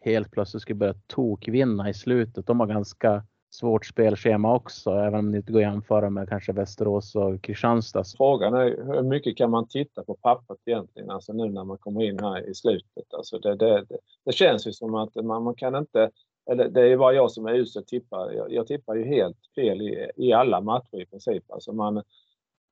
helt 0.00 0.30
plötsligt 0.30 0.62
skulle 0.62 0.76
börja 0.76 0.94
tokvinna 1.06 1.88
i 1.88 1.94
slutet. 1.94 2.46
De 2.46 2.60
har 2.60 2.66
ganska 2.66 3.22
svårt 3.50 3.86
spelschema 3.86 4.54
också, 4.54 4.90
även 4.90 5.18
om 5.18 5.32
det 5.32 5.36
inte 5.36 5.52
går 5.52 5.60
att 5.60 5.72
jämföra 5.72 6.10
med 6.10 6.28
kanske 6.28 6.52
Västerås 6.52 7.14
och 7.14 7.42
Kristianstad. 7.42 8.04
Frågan 8.16 8.54
är 8.54 8.94
hur 8.94 9.02
mycket 9.02 9.36
kan 9.36 9.50
man 9.50 9.68
titta 9.68 10.04
på 10.04 10.14
pappret 10.14 10.58
egentligen, 10.66 11.10
alltså 11.10 11.32
nu 11.32 11.48
när 11.48 11.64
man 11.64 11.78
kommer 11.78 12.02
in 12.02 12.18
här 12.18 12.50
i 12.50 12.54
slutet. 12.54 13.14
Alltså 13.14 13.38
det, 13.38 13.56
det, 13.56 13.84
det, 13.88 13.98
det 14.24 14.32
känns 14.32 14.66
ju 14.66 14.72
som 14.72 14.94
att 14.94 15.14
man, 15.14 15.42
man 15.42 15.54
kan 15.54 15.74
inte, 15.76 16.10
eller 16.50 16.68
det 16.68 16.80
är 16.80 16.86
ju 16.86 16.96
bara 16.96 17.12
jag 17.12 17.30
som 17.30 17.46
är 17.46 17.54
usel 17.54 17.84
tippare. 17.84 18.34
Jag, 18.34 18.52
jag 18.52 18.66
tippar 18.66 18.94
ju 18.94 19.04
helt 19.04 19.38
fel 19.54 19.82
i, 19.82 20.10
i 20.16 20.32
alla 20.32 20.60
matcher 20.60 21.00
i 21.00 21.06
princip. 21.06 21.50
Alltså 21.50 21.72
man, 21.72 22.02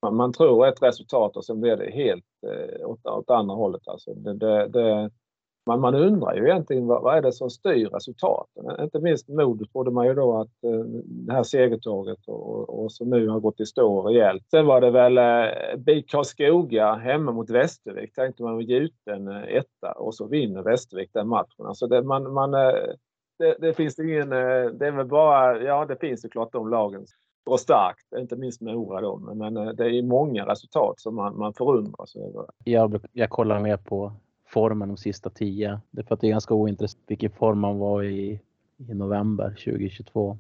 man, 0.02 0.16
man 0.16 0.32
tror 0.32 0.66
ett 0.66 0.82
resultat 0.82 1.36
och 1.36 1.44
sen 1.44 1.60
blir 1.60 1.76
det 1.76 1.90
helt 1.90 2.24
eh, 2.46 2.88
åt, 2.88 3.06
åt 3.06 3.30
andra 3.30 3.54
hållet. 3.54 3.88
Alltså 3.88 4.14
det, 4.14 4.34
det, 4.34 4.68
det, 4.68 5.10
man, 5.68 5.80
man 5.80 5.94
undrar 5.94 6.34
ju 6.34 6.44
egentligen 6.44 6.86
vad, 6.86 7.02
vad 7.02 7.16
är 7.16 7.22
det 7.22 7.32
som 7.32 7.50
styr 7.50 7.88
resultaten? 7.88 8.64
Inte 8.80 9.00
minst 9.00 9.28
Modo 9.28 9.64
trodde 9.66 9.90
man 9.90 10.06
ju 10.06 10.14
då 10.14 10.40
att 10.40 10.64
eh, 10.64 10.80
det 11.04 11.32
här 11.32 11.42
segertåget 11.42 12.18
och, 12.26 12.48
och, 12.50 12.84
och 12.84 12.92
som 12.92 13.10
nu 13.10 13.28
har 13.28 13.40
gått 13.40 13.60
i 13.60 13.66
stå 13.66 14.02
rejält. 14.02 14.44
Sen 14.50 14.66
var 14.66 14.80
det 14.80 14.90
väl 14.90 15.18
eh, 15.18 15.76
BIK 15.78 16.10
Karlskoga 16.10 16.94
hemma 16.94 17.32
mot 17.32 17.50
Västervik. 17.50 18.14
Tänkte 18.14 18.42
man 18.42 18.60
gjuten 18.60 19.28
eh, 19.28 19.42
etta 19.42 19.92
och 19.92 20.14
så 20.14 20.26
vinner 20.26 20.62
Västervik 20.62 21.10
den 21.12 21.28
matchen. 21.28 21.66
Alltså 21.66 21.86
det, 21.86 22.02
man, 22.02 22.32
man, 22.32 22.54
eh, 22.54 22.72
det, 23.38 23.56
det 23.60 23.72
finns 23.74 23.98
ingen... 23.98 24.32
eh, 24.32 24.64
Det 24.72 24.86
är 24.86 24.96
väl 24.96 25.06
bara... 25.06 25.62
Ja, 25.62 25.84
det 25.84 25.96
finns 25.96 26.20
såklart 26.22 26.52
de 26.52 26.68
lagen 26.70 27.06
och 27.50 27.60
starkt, 27.60 28.12
inte 28.18 28.36
minst 28.36 28.60
med 28.60 28.74
Mora 28.74 29.00
då. 29.00 29.16
Men, 29.16 29.56
eh, 29.56 29.68
det 29.68 29.84
är 29.84 30.02
många 30.02 30.46
resultat 30.46 31.00
som 31.00 31.14
man, 31.14 31.38
man 31.38 31.52
förundras 31.54 32.16
över. 32.16 32.44
Jag, 32.64 33.00
jag 33.12 33.30
kollar 33.30 33.60
mer 33.60 33.76
på 33.76 34.12
formen 34.48 34.88
de 34.88 34.96
sista 34.96 35.30
tio. 35.30 35.80
Det 35.90 36.00
är 36.00 36.04
för 36.04 36.14
att 36.14 36.20
det 36.20 36.26
är 36.26 36.30
ganska 36.30 36.54
ointressant 36.54 37.02
vilken 37.06 37.30
form 37.30 37.58
man 37.58 37.78
var 37.78 38.02
i 38.02 38.40
i 38.78 38.94
november 38.94 39.50
2022. 39.50 40.38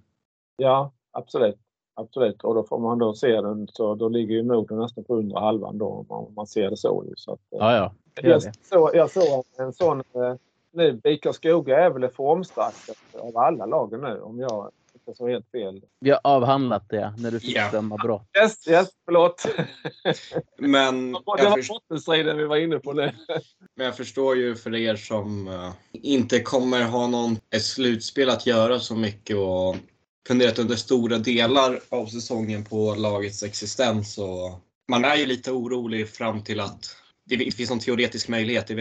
Ja, 0.56 0.92
absolut. 1.12 1.58
Absolut. 1.94 2.44
Och 2.44 2.54
då 2.54 2.64
får 2.64 2.78
man 2.78 2.98
då 2.98 3.14
se 3.14 3.40
den 3.40 3.68
så 3.72 3.94
då 3.94 4.08
ligger 4.08 4.34
ju 4.34 4.42
Modo 4.42 4.76
nästan 4.76 5.04
på 5.04 5.14
undre 5.14 5.38
halvan 5.38 5.78
då 5.78 5.86
om 5.86 6.06
man, 6.08 6.34
man 6.34 6.46
ser 6.46 6.70
det 6.70 6.76
så. 6.76 7.04
så 7.16 7.32
att, 7.32 7.40
eh, 7.52 7.58
Ja, 7.58 7.76
ja. 7.76 7.92
jag, 8.22 8.42
så, 8.42 8.90
jag 8.94 9.10
såg 9.10 9.44
en 9.58 9.72
sån... 9.72 9.98
Eh, 9.98 10.34
nu, 10.70 10.92
BIK 10.92 11.26
Skoga 11.32 11.84
är 11.84 11.90
väl 11.90 12.02
det 12.02 12.10
formstarkaste 12.10 13.18
av 13.18 13.36
alla 13.36 13.66
lagen 13.66 14.00
nu 14.00 14.20
om 14.20 14.38
jag 14.38 14.70
inte 15.08 15.16
så 15.18 15.28
helt 15.28 15.50
fel. 15.50 15.80
Vi 16.00 16.10
har 16.10 16.20
avhandlat 16.24 16.88
det 16.88 17.14
när 17.18 17.30
du 17.30 17.40
fick 17.40 17.56
Ja. 17.56 17.70
döma 17.70 17.96
brott. 17.96 18.28
Yes, 18.42 18.68
yes, 18.68 18.88
förlåt. 19.04 19.46
Men 20.58 21.12
det 21.12 21.20
jag, 21.26 21.50
var 21.50 21.56
först, 21.56 21.68
bottenstriden 21.68 22.36
vi 22.36 22.44
var 22.44 22.56
inne 22.56 22.78
på 22.78 22.92
nu. 22.92 23.12
men 23.76 23.86
jag 23.86 23.96
förstår 23.96 24.36
ju 24.36 24.54
för 24.56 24.74
er 24.74 24.96
som 24.96 25.48
eh, 25.48 25.72
inte 25.92 26.40
kommer 26.40 26.82
ha 26.82 27.06
någon 27.06 27.38
ett 27.54 27.64
slutspel 27.64 28.30
att 28.30 28.46
göra 28.46 28.80
så 28.80 28.94
mycket 28.94 29.36
och 29.36 29.76
funderat 30.28 30.58
under 30.58 30.76
stora 30.76 31.18
delar 31.18 31.80
av 31.88 32.06
säsongen 32.06 32.64
på 32.64 32.94
lagets 32.94 33.42
existens. 33.42 34.18
Och 34.18 34.60
man 34.90 35.04
är 35.04 35.16
ju 35.16 35.26
lite 35.26 35.52
orolig 35.52 36.08
fram 36.08 36.44
till 36.44 36.60
att 36.60 36.96
det 37.24 37.54
finns 37.54 37.70
någon 37.70 37.78
teoretisk 37.78 38.28
möjlighet. 38.28 38.66
Det 38.66 38.74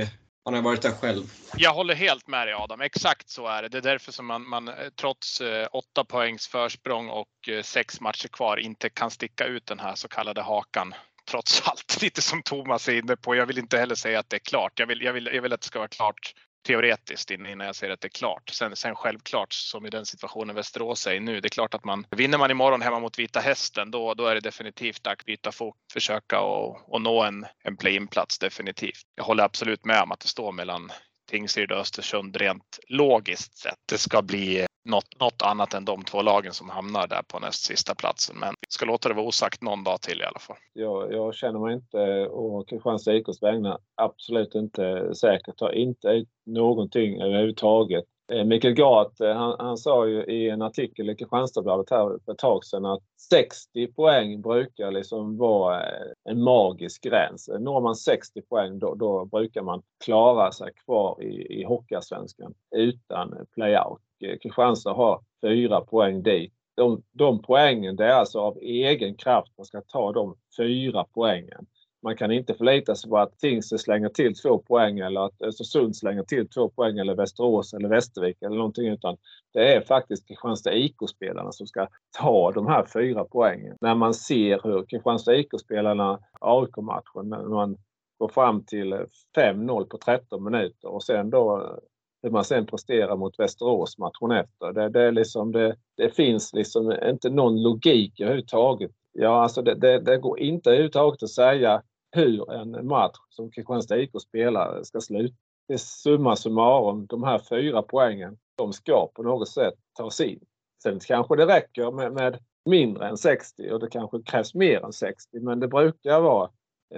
han 0.48 0.54
har 0.54 0.62
varit 0.62 0.82
där 0.82 0.92
själv. 0.92 1.24
Jag 1.58 1.74
håller 1.74 1.96
helt 1.96 2.28
med 2.28 2.48
dig 2.48 2.54
Adam. 2.54 2.82
Exakt 2.82 3.30
så 3.30 3.48
är 3.48 3.62
det. 3.62 3.70
Det 3.70 3.78
är 3.78 3.82
därför 3.82 4.12
som 4.12 4.26
man, 4.26 4.50
man 4.50 4.68
eh, 4.68 4.74
trots 4.96 5.42
eh, 5.42 5.68
åtta 5.72 6.04
poängs 6.04 6.48
försprång 6.48 7.10
och 7.10 7.50
eh, 7.50 7.62
sex 7.62 8.02
matcher 8.02 8.28
kvar 8.28 8.58
inte 8.58 8.90
kan 8.90 9.12
sticka 9.12 9.46
ut 9.46 9.66
den 9.66 9.80
här 9.80 9.96
så 9.96 10.08
kallade 10.08 10.42
hakan. 10.42 10.94
Trots 11.30 11.62
allt, 11.68 11.98
lite 12.02 12.22
som 12.22 12.44
Thomas 12.44 12.88
är 12.88 13.00
inne 13.00 13.16
på. 13.16 13.36
Jag 13.36 13.46
vill 13.46 13.58
inte 13.58 13.78
heller 13.78 13.96
säga 13.96 14.20
att 14.20 14.30
det 14.30 14.38
är 14.38 14.50
klart. 14.50 14.80
Jag 14.80 14.88
vill, 14.88 15.02
jag 15.02 15.14
vill, 15.14 15.30
jag 15.34 15.42
vill 15.42 15.54
att 15.54 15.62
det 15.62 15.68
ska 15.68 15.80
vara 15.80 15.90
klart 15.90 16.34
teoretiskt 16.68 17.32
innan 17.32 17.60
jag 17.60 17.76
ser 17.76 17.90
att 17.90 18.02
det 18.02 18.08
är 18.08 18.20
klart. 18.20 18.50
Sen, 18.50 18.76
sen 18.76 18.96
självklart, 18.96 19.54
som 19.54 19.86
i 19.86 19.90
den 19.90 20.06
situationen 20.06 20.56
Västerås 20.56 21.08
är 21.08 21.14
i 21.14 21.20
nu, 21.20 21.42
det 21.42 21.48
är 21.48 21.50
klart 21.50 21.74
att 21.74 21.86
man 21.86 22.06
vinner 22.12 22.38
man 22.38 22.52
imorgon 22.52 22.82
hemma 22.82 23.00
mot 23.00 23.20
Vita 23.20 23.40
Hästen, 23.40 23.92
då, 23.92 24.14
då 24.14 24.26
är 24.26 24.36
det 24.36 24.42
definitivt 24.42 25.04
dags 25.04 25.22
att 25.22 25.26
byta 25.26 25.52
fot, 25.52 25.76
försöka 25.94 26.40
och, 26.40 26.94
och 26.94 27.02
nå 27.02 27.24
en, 27.24 27.46
en 27.64 27.78
play-in-plats 27.78 28.40
definitivt. 28.40 29.02
Jag 29.16 29.24
håller 29.24 29.44
absolut 29.44 29.86
med 29.86 30.02
om 30.02 30.12
att 30.12 30.20
det 30.20 30.28
står 30.28 30.52
mellan 30.52 30.92
Tingsryd 31.28 31.72
och 31.72 31.78
Östersund 31.78 32.36
rent 32.36 32.80
logiskt 32.88 33.58
sett. 33.58 33.80
Det 33.90 33.98
ska 33.98 34.22
bli 34.22 34.66
något, 34.86 35.20
något 35.20 35.42
annat 35.42 35.74
än 35.74 35.86
de 35.86 36.04
två 36.04 36.22
lagen 36.22 36.54
som 36.54 36.70
hamnar 36.70 37.08
där 37.08 37.22
på 37.28 37.40
näst 37.40 37.66
sista 37.66 37.96
platsen. 37.96 38.36
Men 38.40 38.50
vi 38.62 38.68
ska 38.70 38.86
låta 38.86 39.10
det 39.10 39.16
vara 39.16 39.26
osagt 39.26 39.62
någon 39.62 39.84
dag 39.84 40.02
till 40.02 40.22
i 40.22 40.24
alla 40.24 40.40
fall. 40.40 40.58
Jag, 40.74 41.14
jag 41.14 41.36
känner 41.36 41.60
mig 41.60 41.74
inte, 41.74 42.28
och 42.28 42.70
Kristianstad 42.70 43.16
IKs 43.16 43.42
vägnar, 43.44 43.78
absolut 43.96 44.56
inte 44.56 45.16
säker. 45.16 45.52
Tar 45.52 45.72
inte 45.72 46.08
ut 46.08 46.30
någonting 46.46 47.22
överhuvudtaget. 47.22 48.06
Eh, 48.32 48.44
Mikael 48.44 48.74
Gart, 48.74 49.22
eh, 49.22 49.34
han, 49.34 49.56
han 49.60 49.78
sa 49.78 50.08
ju 50.08 50.24
i 50.24 50.50
en 50.50 50.62
artikel 50.62 51.10
i 51.10 51.16
Kristianstadsbladet 51.16 51.90
här 51.90 52.20
för 52.26 52.32
ett 52.32 52.38
tag 52.38 52.66
sedan 52.66 52.86
att 52.86 53.04
60 53.30 53.88
poäng 53.88 54.42
brukar 54.42 54.92
liksom 54.92 55.38
vara 55.38 55.84
eh, 55.84 56.12
en 56.30 56.44
magisk 56.44 57.04
gräns. 57.04 57.50
Når 57.60 57.82
man 57.82 57.96
60 57.96 58.42
poäng 58.42 58.80
då, 58.80 58.96
då 58.96 59.26
brukar 59.26 59.62
man 59.62 59.82
klara 60.06 60.52
sig 60.52 60.74
kvar 60.86 61.24
i, 61.24 61.60
i 61.60 61.64
Hockeyallsvenskan 61.64 62.54
utan 62.76 63.46
playout. 63.54 64.02
Kristianstad 64.42 64.94
har 64.94 65.22
fyra 65.42 65.82
poäng 65.82 66.24
dit 66.24 66.54
de, 66.78 67.04
de 67.12 67.42
poängen, 67.42 67.96
det 67.96 68.06
är 68.06 68.14
alltså 68.14 68.40
av 68.40 68.58
egen 68.58 69.16
kraft 69.16 69.52
man 69.58 69.66
ska 69.66 69.82
ta 69.82 70.12
de 70.12 70.36
fyra 70.58 71.06
poängen. 71.14 71.66
Man 72.04 72.16
kan 72.18 72.32
inte 72.32 72.54
förlita 72.54 72.96
sig 72.96 73.10
på 73.10 73.18
att 73.18 73.40
Tingsryd 73.40 73.80
slänger 73.80 74.10
till 74.10 74.36
två 74.36 74.58
poäng 74.58 75.00
eller 75.00 75.26
att 75.26 75.42
Östersund 75.42 75.96
slänger 75.96 76.24
till 76.24 76.50
två 76.50 76.70
poäng 76.70 76.98
eller 76.98 77.16
Västerås 77.16 77.74
eller 77.74 77.90
Västervik 77.90 78.42
eller 78.42 78.56
någonting 78.56 78.88
utan 78.88 79.18
det 79.54 79.76
är 79.76 79.82
faktiskt 79.82 80.28
Kristianstad 80.28 80.74
IK-spelarna 80.74 81.52
som 81.52 81.68
ska 81.68 81.88
ta 82.20 82.52
de 82.52 82.68
här 82.68 82.86
fyra 82.94 83.26
poängen. 83.26 83.78
När 83.82 83.96
man 83.96 84.14
ser 84.14 84.60
hur 84.64 84.86
Kristianstad 84.86 85.36
IK-spelarna, 85.36 86.20
AIK-matchen, 86.42 87.30
när 87.30 87.44
man 87.44 87.78
går 88.18 88.28
fram 88.28 88.64
till 88.64 88.94
5-0 89.38 89.86
på 89.86 89.98
13 89.98 90.44
minuter 90.44 90.88
och 90.88 91.04
sen 91.04 91.30
då 91.30 91.78
hur 92.24 92.32
man 92.32 92.44
sen 92.44 92.66
presterar 92.66 93.16
mot 93.16 93.40
Västerås 93.40 93.98
matchen 93.98 94.32
efter. 94.32 94.74
Det, 94.74 94.90
det, 94.90 95.02
är 95.02 95.12
liksom, 95.12 95.52
det, 95.52 95.76
det 95.98 96.16
finns 96.16 96.54
liksom 96.54 96.94
inte 97.04 97.30
någon 97.30 97.62
logik 97.64 98.20
överhuvudtaget. 98.20 98.92
Ja, 99.20 99.44
alltså 99.44 99.62
det, 99.62 99.76
det, 99.76 100.00
det 100.00 100.18
går 100.18 100.40
inte 100.40 100.70
överhuvudtaget 100.70 101.24
att 101.24 101.30
säga 101.30 101.82
hur 102.12 102.52
en 102.52 102.88
match 102.88 103.18
som 103.30 103.52
Kristianstad 103.52 103.98
IK 103.98 104.12
spelar 104.22 104.84
ska 104.84 105.02
sluta. 105.02 105.36
Det 105.68 105.74
är 105.74 105.78
summa 105.78 106.36
summarum, 106.36 107.06
de 107.06 107.24
här 107.24 107.42
fyra 107.50 107.82
poängen, 107.82 108.38
de 108.56 108.74
ska 108.74 109.08
på 109.16 109.24
något 109.24 109.50
sätt 109.50 109.74
tas 109.98 110.22
in. 110.22 110.40
Sen 110.84 111.00
kanske 111.00 111.36
det 111.36 111.46
räcker 111.46 111.92
med, 111.92 112.14
med 112.14 112.40
mindre 112.70 113.08
än 113.08 113.18
60 113.18 113.72
och 113.72 113.80
det 113.80 113.90
kanske 113.90 114.22
krävs 114.22 114.56
mer 114.56 114.86
än 114.86 114.94
60, 114.94 115.40
men 115.40 115.60
det 115.60 115.68
brukar 115.68 116.20
vara 116.20 116.50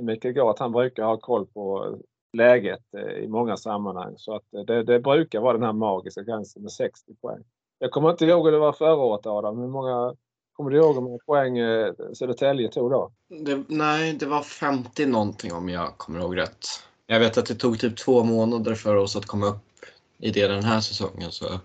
Mikael 0.02 0.34
Gart, 0.34 0.60
han 0.60 0.72
brukar 0.72 1.04
ha 1.04 1.18
koll 1.18 1.46
på 1.46 1.96
läget 2.38 2.94
eh, 2.98 3.24
i 3.24 3.28
många 3.28 3.58
sammanhang. 3.58 4.14
Så 4.18 4.36
att 4.36 4.44
det, 4.68 4.84
det 4.84 5.00
brukar 5.00 5.40
vara 5.40 5.54
den 5.54 5.64
här 5.64 5.74
magiska 5.74 6.24
gränsen 6.24 6.62
med 6.62 6.72
60 6.72 7.16
poäng. 7.22 7.44
Jag 7.80 7.92
kommer 7.92 8.10
inte 8.10 8.26
ihåg 8.26 8.46
hur 8.46 8.52
det 8.52 8.60
var 8.60 8.74
förra 8.74 8.96
året 8.96 9.26
Adam. 9.26 9.58
Hur 9.58 9.68
många, 9.68 10.16
kommer 10.60 10.72
du 10.72 10.78
ihåg 10.78 10.96
hur 10.96 11.02
många 11.02 11.18
poäng 11.26 11.58
eh, 11.58 11.94
Södertälje 12.14 12.70
tog 12.70 12.92
då? 12.92 13.12
Det, 13.30 13.64
nej, 13.68 14.14
det 14.14 14.26
var 14.26 14.42
50 14.42 15.06
någonting 15.06 15.54
om 15.54 15.70
jag 15.70 15.98
kommer 15.98 16.20
ihåg 16.20 16.38
rätt. 16.38 16.68
Jag 17.08 17.20
vet 17.20 17.38
att 17.38 17.46
det 17.46 17.56
tog 17.56 17.80
typ 17.80 17.98
två 17.98 18.24
månader 18.24 18.76
för 18.76 18.96
oss 18.96 19.16
att 19.16 19.26
komma 19.26 19.46
upp 19.46 19.86
i 20.18 20.32
det 20.32 20.48
den 20.48 20.64
här 20.64 20.80
säsongen. 20.80 21.32
Så. 21.32 21.60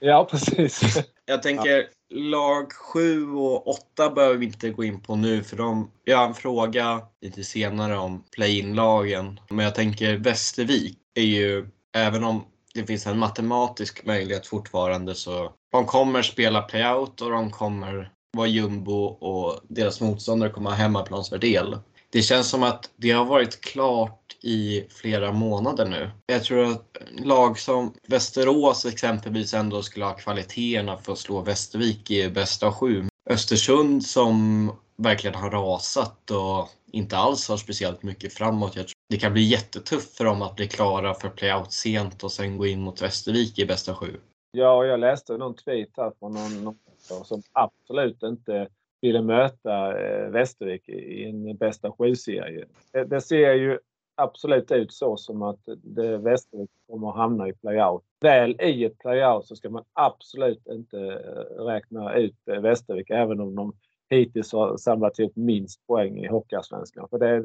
Ja, 0.00 0.28
precis. 0.30 0.98
Jag 1.26 1.42
tänker 1.42 1.88
lag 2.10 2.72
7 2.72 3.30
och 3.30 3.68
8 3.68 4.10
behöver 4.10 4.36
vi 4.36 4.46
inte 4.46 4.70
gå 4.70 4.84
in 4.84 5.00
på 5.00 5.16
nu 5.16 5.42
för 5.44 5.56
de, 5.56 5.90
jag 6.04 6.18
har 6.18 6.26
en 6.26 6.34
fråga 6.34 7.02
lite 7.20 7.44
senare 7.44 7.98
om 7.98 8.24
play-in-lagen. 8.30 9.40
Men 9.50 9.64
jag 9.64 9.74
tänker 9.74 10.16
Västervik 10.16 10.98
är 11.14 11.22
ju, 11.22 11.68
även 11.94 12.24
om 12.24 12.44
det 12.74 12.86
finns 12.86 13.06
en 13.06 13.18
matematisk 13.18 14.04
möjlighet 14.04 14.46
fortfarande 14.46 15.14
så 15.14 15.52
de 15.72 15.86
kommer 15.86 16.22
spela 16.22 16.62
playout 16.62 17.20
och 17.20 17.30
de 17.30 17.50
kommer 17.50 18.12
vara 18.38 18.48
jumbo 18.48 19.04
och 19.04 19.60
deras 19.68 20.00
motståndare 20.00 20.50
kommer 20.50 20.70
ha 20.70 20.76
hemmaplansfördel. 20.76 21.78
Det 22.10 22.22
känns 22.22 22.48
som 22.48 22.62
att 22.62 22.90
det 22.96 23.10
har 23.10 23.24
varit 23.24 23.60
klart 23.60 24.36
i 24.42 24.84
flera 24.90 25.32
månader 25.32 25.86
nu. 25.86 26.10
Jag 26.26 26.44
tror 26.44 26.64
att 26.64 26.96
lag 27.18 27.58
som 27.58 27.94
Västerås 28.08 28.86
exempelvis 28.86 29.54
ändå 29.54 29.82
skulle 29.82 30.04
ha 30.04 30.12
kvaliteterna 30.12 30.96
för 30.96 31.12
att 31.12 31.18
slå 31.18 31.40
Västervik 31.40 32.10
i 32.10 32.28
bästa 32.28 32.66
av 32.66 32.72
sju. 32.72 33.08
Östersund 33.30 34.04
som 34.04 34.70
verkligen 34.96 35.36
har 35.36 35.50
rasat 35.50 36.30
och 36.30 36.68
inte 36.92 37.16
alls 37.16 37.48
har 37.48 37.56
speciellt 37.56 38.02
mycket 38.02 38.32
framåt. 38.32 38.76
Jag 38.76 38.86
tror 38.86 38.94
det 39.08 39.16
kan 39.16 39.32
bli 39.32 39.42
jättetufft 39.42 40.16
för 40.16 40.24
dem 40.24 40.42
att 40.42 40.56
bli 40.56 40.68
klara 40.68 41.14
för 41.14 41.28
playout 41.28 41.72
sent 41.72 42.24
och 42.24 42.32
sen 42.32 42.58
gå 42.58 42.66
in 42.66 42.80
mot 42.80 43.02
Västervik 43.02 43.58
i 43.58 43.66
bästa 43.66 43.94
sju. 43.94 44.20
Ja, 44.52 44.84
jag 44.84 45.00
läste 45.00 45.36
någon 45.36 45.54
tweet 45.54 45.88
här 45.96 46.12
från 46.18 46.32
någon, 46.32 46.64
någon 46.64 46.74
som 47.14 47.42
absolut 47.52 48.22
inte 48.22 48.68
ville 49.00 49.22
möta 49.22 50.00
eh, 50.00 50.30
Västervik 50.30 50.88
i 50.88 51.24
en 51.24 51.56
bästa 51.56 51.92
sju-serie. 51.92 52.66
Det, 52.92 53.04
det, 53.04 53.20
ser 53.20 53.54
ju 53.54 53.78
absolut 54.14 54.70
ut 54.70 54.92
så 54.92 55.16
som 55.16 55.42
att 55.42 55.60
det 55.82 56.18
Västervik 56.18 56.70
kommer 56.88 57.08
att 57.08 57.16
hamna 57.16 57.48
i 57.48 57.52
playout. 57.52 58.04
Väl 58.20 58.60
i 58.60 58.84
ett 58.84 58.98
playout 58.98 59.46
så 59.46 59.56
ska 59.56 59.70
man 59.70 59.84
absolut 59.92 60.66
inte 60.66 60.98
eh, 60.98 61.64
räkna 61.64 62.14
ut 62.14 62.48
eh, 62.48 62.60
Västervik 62.60 63.10
även 63.10 63.40
om 63.40 63.54
de 63.54 63.72
hittills 64.10 64.52
har 64.52 64.76
samlat 64.76 65.18
ihop 65.18 65.36
minst 65.36 65.86
poäng 65.86 66.18
i 66.18 66.28
Hockeyallsvenskan. 66.28 67.08
För 67.10 67.18
det, 67.18 67.44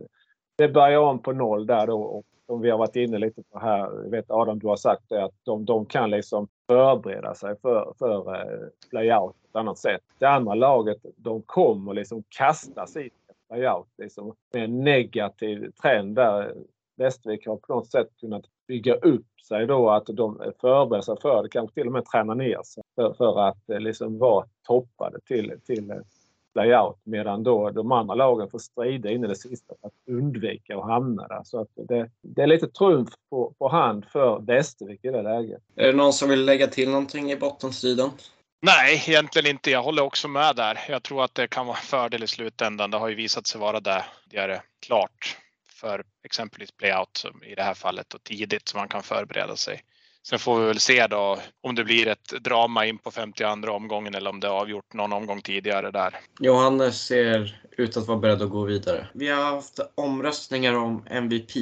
det 0.56 0.70
börjar 0.70 1.00
om 1.00 1.20
på 1.20 1.32
noll 1.32 1.66
där 1.66 1.88
då 1.88 2.02
och 2.02 2.26
som 2.46 2.62
vi 2.62 2.70
har 2.70 2.78
varit 2.78 2.96
inne 2.96 3.18
lite 3.18 3.44
på 3.44 3.60
här, 3.60 3.80
jag 3.80 4.10
vet 4.10 4.32
Adam 4.32 4.60
du 4.60 4.68
har 4.68 4.76
sagt 4.76 5.04
det, 5.10 5.24
att 5.24 5.36
de, 5.44 5.66
de 5.66 5.86
kan 5.86 6.10
liksom 6.10 6.48
förbereda 6.68 7.36
sig 7.36 7.56
för, 7.62 7.94
för 8.00 8.36
eh, 8.36 8.68
playout 8.90 9.36
på 9.42 9.48
ett 9.50 9.56
annat 9.56 9.78
sätt. 9.78 10.02
Det 10.20 10.26
andra 10.26 10.54
laget, 10.54 10.98
de 11.18 11.42
kommer 11.42 11.94
liksom 11.94 12.24
kastas 12.30 12.96
i 12.96 13.10
playout 13.50 13.88
liksom, 13.98 14.36
med 14.54 14.64
en 14.64 14.84
negativ 14.84 15.72
trend 15.82 16.16
där. 16.16 16.54
Västervik 16.96 17.48
har 17.48 17.58
på 17.58 17.74
något 17.74 17.92
sätt 17.92 18.08
kunnat 18.20 18.46
bygga 18.68 18.94
upp 18.94 19.42
sig 19.48 19.68
då 19.68 19.90
att 19.90 20.06
de 20.06 20.54
förbereder 20.62 21.02
sig 21.02 21.16
för 21.22 21.44
det, 21.44 21.50
kanske 21.50 21.74
till 21.74 21.88
och 21.88 21.94
med 21.94 22.06
träna 22.06 22.34
ner 22.34 22.64
sig 22.64 22.84
för, 22.96 23.14
för 23.14 23.40
att 23.40 23.70
eh, 23.70 23.80
liksom 23.80 24.18
vara 24.18 24.46
toppade 24.68 25.20
till, 25.20 25.60
till 25.66 25.92
eh, 25.92 25.98
eh, 26.56 26.62
layout 26.62 27.00
medan 27.04 27.44
då 27.44 27.70
de 27.70 27.92
andra 27.92 28.16
lagen 28.16 28.50
får 28.50 28.60
strida 28.60 29.12
in 29.12 29.24
i 29.24 29.28
det 29.28 29.36
sista 29.36 29.74
för 29.82 29.88
att 29.88 29.94
undvika 30.08 30.78
att 30.78 30.84
hamna 30.86 31.28
där. 31.28 31.42
Så 31.44 31.62
att 31.62 31.70
det, 31.76 32.10
det 32.22 32.42
är 32.42 32.48
lite 32.48 32.68
trumf 32.68 33.10
på, 33.30 33.54
på 33.60 33.70
hand 33.70 34.06
för 34.06 34.40
Västervik 34.40 35.06
i 35.06 35.10
det 35.10 35.22
läget. 35.22 35.62
Är 35.76 35.88
det 35.88 35.94
någon 35.94 36.14
som 36.14 36.30
vill 36.30 36.46
lägga 36.46 36.68
till 36.68 36.90
någonting 36.90 37.32
i 37.32 37.36
bottenstriden? 37.36 38.10
Nej, 38.62 39.04
egentligen 39.08 39.50
inte. 39.50 39.72
Jag 39.72 39.84
håller 39.84 40.02
också 40.04 40.28
med 40.28 40.56
där. 40.56 40.80
Jag 40.90 41.04
tror 41.04 41.24
att 41.24 41.36
det 41.36 41.48
kan 41.48 41.66
vara 41.66 41.78
en 41.78 41.84
fördel 41.84 42.24
i 42.24 42.28
slutändan. 42.28 42.92
Det 42.92 42.98
har 42.98 43.10
ju 43.10 43.16
visat 43.16 43.48
sig 43.48 43.62
vara 43.62 43.80
det. 43.80 44.06
Det 44.30 44.38
är 44.38 44.62
klart 44.86 45.38
för 45.72 46.04
exempelvis 46.24 46.72
playout 46.72 47.26
i 47.46 47.56
det 47.56 47.64
här 47.64 47.74
fallet 47.74 48.14
och 48.14 48.24
tidigt 48.24 48.68
så 48.68 48.78
man 48.78 48.88
kan 48.88 49.04
förbereda 49.04 49.56
sig. 49.56 49.82
Sen 50.28 50.40
får 50.40 50.60
vi 50.60 50.66
väl 50.66 50.80
se 50.80 51.08
då 51.08 51.40
om 51.62 51.76
det 51.76 51.84
blir 51.84 52.08
ett 52.08 52.44
drama 52.44 52.86
in 52.86 52.98
på 52.98 53.12
52 53.12 53.72
omgången 53.72 54.16
eller 54.16 54.30
om 54.30 54.40
det 54.40 54.48
är 54.48 54.52
avgjort 54.52 54.94
någon 54.94 55.14
omgång 55.14 55.42
tidigare 55.42 55.92
där. 55.92 56.16
Johannes 56.40 57.06
ser 57.06 57.62
ut 57.78 57.98
att 57.98 58.08
vara 58.08 58.18
beredd 58.18 58.42
att 58.42 58.50
gå 58.50 58.64
vidare. 58.64 59.08
Vi 59.14 59.28
har 59.30 59.44
haft 59.44 59.80
omröstningar 59.96 60.74
om 60.74 61.06
MVP 61.10 61.54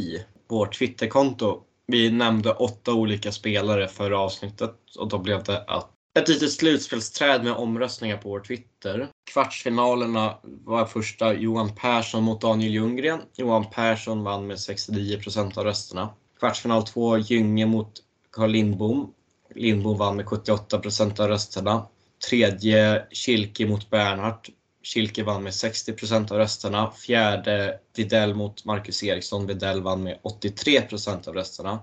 på 0.47 0.55
vårt 0.55 0.77
Twitterkonto. 0.77 1.63
Vi 1.87 2.11
nämnde 2.11 2.51
åtta 2.51 2.93
olika 2.93 3.31
spelare 3.31 3.87
förra 3.87 4.19
avsnittet 4.19 4.75
och 4.97 5.07
då 5.07 5.17
blev 5.17 5.43
det 5.43 5.63
att 5.67 5.89
ett 6.19 6.27
litet 6.27 6.51
slutspelsträd 6.51 7.43
med 7.43 7.53
omröstningar 7.53 8.17
på 8.17 8.29
vår 8.29 8.39
Twitter. 8.39 9.07
Kvartsfinalerna 9.33 10.37
var 10.43 10.85
första 10.85 11.33
Johan 11.33 11.75
Persson 11.75 12.23
mot 12.23 12.41
Daniel 12.41 12.71
Ljunggren. 12.71 13.19
Johan 13.35 13.65
Persson 13.69 14.23
vann 14.23 14.47
med 14.47 14.57
69% 14.57 15.57
av 15.57 15.63
rösterna. 15.63 16.09
Kvartsfinal 16.39 16.87
2 16.87 17.17
Gynge 17.17 17.65
mot 17.65 17.91
Carl 18.31 18.51
Lindbom. 18.51 19.13
Lindbom 19.55 19.97
vann 19.97 20.15
med 20.15 20.25
78 20.25 20.79
procent 20.79 21.19
av 21.19 21.27
rösterna. 21.27 21.87
Tredje 22.29 23.05
Kilke 23.11 23.65
mot 23.65 23.89
Bernhardt. 23.89 24.49
Kilke 24.83 25.23
vann 25.23 25.43
med 25.43 25.53
60 25.53 25.93
procent 25.93 26.31
av 26.31 26.37
rösterna. 26.37 26.91
Fjärde 26.91 27.79
Videll 27.95 28.35
mot 28.35 28.65
Marcus 28.65 29.03
Eriksson. 29.03 29.47
Videll 29.47 29.81
vann 29.81 30.03
med 30.03 30.19
83 30.21 30.81
procent 30.81 31.27
av 31.27 31.33
rösterna. 31.33 31.79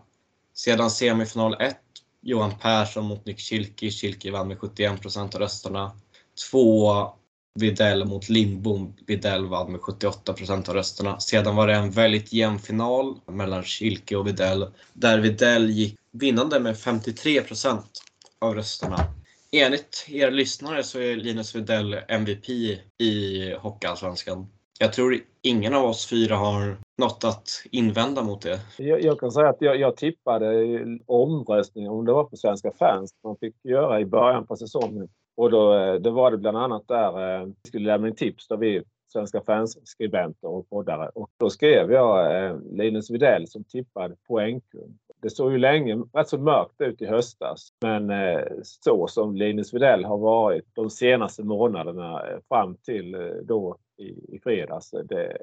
Sedan 0.55 0.91
semifinal 0.91 1.57
1. 1.61 1.77
Johan 2.21 2.59
Persson 2.63 3.05
mot 3.05 3.27
Nick 3.27 3.39
Kilke. 3.39 3.91
Kilke 3.91 4.31
vann 4.31 4.49
med 4.49 4.59
71 4.59 5.01
procent 5.01 5.35
av 5.35 5.41
rösterna. 5.41 5.93
Två 6.51 6.93
Videll 7.59 8.05
mot 8.05 8.29
Lindbom. 8.29 8.95
Videll 9.07 9.47
vann 9.47 9.73
med 9.73 9.81
78 9.81 10.33
% 10.33 10.69
av 10.69 10.75
rösterna. 10.75 11.21
Sedan 11.21 11.57
var 11.57 11.67
det 11.67 11.75
en 11.75 11.91
väldigt 11.91 12.33
jämn 12.33 12.59
final 12.59 13.21
mellan 13.27 13.63
Kilke 13.63 14.17
och 14.17 14.27
Videll 14.27 14.67
där 14.93 15.19
Videll 15.19 15.71
gick 15.71 15.97
vinnande 16.13 16.61
med 16.61 16.79
53 16.79 17.43
% 17.43 17.85
av 18.39 18.55
rösterna. 18.55 18.97
Enligt 19.53 20.07
er 20.09 20.31
lyssnare 20.31 20.83
så 20.83 20.99
är 20.99 21.17
Linus 21.17 21.55
Widell 21.55 21.95
MVP 22.09 22.49
i 22.99 23.55
Hockeyallsvenskan. 23.59 24.47
Jag 24.81 24.93
tror 24.93 25.19
ingen 25.43 25.75
av 25.75 25.85
oss 25.85 26.07
fyra 26.07 26.37
har 26.37 26.77
något 26.99 27.25
att 27.25 27.49
invända 27.71 28.23
mot 28.23 28.43
det. 28.43 28.61
Jag, 28.79 29.05
jag 29.05 29.21
kan 29.21 29.33
säga 29.33 29.49
att 29.49 29.57
jag, 29.61 29.81
jag 29.81 29.97
tippade 29.97 30.49
omröstningen, 31.07 31.91
om 31.91 32.05
det 32.05 32.13
var 32.13 32.25
på 32.25 32.37
Svenska 32.37 32.73
fans, 32.79 33.11
man 33.25 33.37
fick 33.37 33.55
göra 33.65 34.01
i 34.01 34.07
början 34.07 34.47
på 34.47 34.57
säsongen. 34.57 35.09
Och 35.39 35.51
då, 35.51 35.75
eh, 35.75 35.95
då 35.95 36.11
var 36.11 36.31
det 36.31 36.37
bland 36.37 36.57
annat 36.57 36.89
där, 36.89 37.41
eh, 37.41 37.47
vi 37.47 37.69
skulle 37.69 37.87
lämna 37.87 38.09
in 38.09 38.15
tips, 38.15 38.49
där 38.49 38.57
vi 38.57 38.83
Svenska 39.13 39.41
fanskribenter 39.41 40.49
och 40.49 40.69
poddare. 40.69 41.11
Och 41.15 41.31
då 41.37 41.51
skrev 41.51 41.93
jag 41.93 42.45
eh, 42.45 42.57
Linus 42.71 43.11
Widell 43.11 43.49
som 43.49 43.65
tippade 43.65 44.17
poängkung. 44.29 44.99
Det 45.23 45.31
såg 45.31 45.53
ju 45.53 45.59
länge 45.59 46.03
rätt 46.13 46.29
så 46.29 46.39
mörkt 46.39 46.81
ut 46.81 47.03
i 47.03 47.07
höstas. 47.07 47.69
Men 47.83 48.11
eh, 48.11 48.43
så 48.63 49.07
som 49.07 49.37
Linus 49.37 49.75
Widell 49.75 50.05
har 50.05 50.19
varit 50.19 50.65
de 50.75 50.91
senaste 50.91 51.43
månaderna 51.43 52.29
eh, 52.29 52.39
fram 52.49 52.77
till 52.77 53.15
eh, 53.15 53.21
då 53.43 53.77
i, 53.97 54.37
i 54.37 54.41
fredags. 54.43 54.93
Eh, 54.93 55.05
det, 55.05 55.39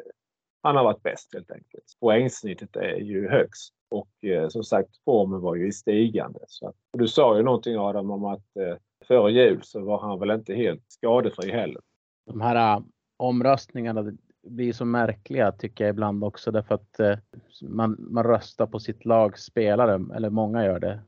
han 0.64 0.76
har 0.76 0.84
varit 0.84 1.04
bäst 1.04 1.34
helt 1.34 1.52
enkelt. 1.52 1.86
Poängsnittet 2.00 2.76
är 2.76 3.00
ju 3.00 3.30
högst. 3.30 3.74
Och 3.90 4.26
eh, 4.30 4.48
som 4.48 4.64
sagt, 4.64 4.90
formen 5.06 5.42
var 5.42 5.56
ju 5.56 5.68
i 5.68 5.72
stigande. 5.72 6.40
Så 6.48 6.68
att, 6.68 6.76
du 6.94 7.08
sa 7.08 7.38
ju 7.38 7.44
någonting 7.44 7.78
Adam 7.78 8.12
om 8.12 8.26
att 8.26 8.58
eh, 8.60 8.78
före 9.08 9.32
jul 9.32 9.64
så 9.64 9.86
var 9.86 10.00
han 10.02 10.20
väl 10.20 10.32
inte 10.32 10.54
helt 10.54 10.84
skadefri 10.88 11.52
heller. 11.52 11.82
De 12.26 12.42
här 12.42 12.76
äh, 12.76 12.84
omröstningarna 13.18 14.12
blir 14.48 14.74
så 14.74 14.86
märkliga 14.86 15.52
tycker 15.52 15.84
jag 15.84 15.90
ibland 15.90 16.24
också 16.24 16.52
därför 16.52 16.76
att 16.76 17.00
äh, 17.00 17.18
man, 17.62 17.96
man 18.00 18.24
röstar 18.24 18.68
på 18.68 18.80
sitt 18.80 19.06
lags 19.06 19.44
spelare, 19.44 20.16
eller 20.16 20.30
många 20.30 20.66
gör 20.66 20.80
det. 20.80 21.00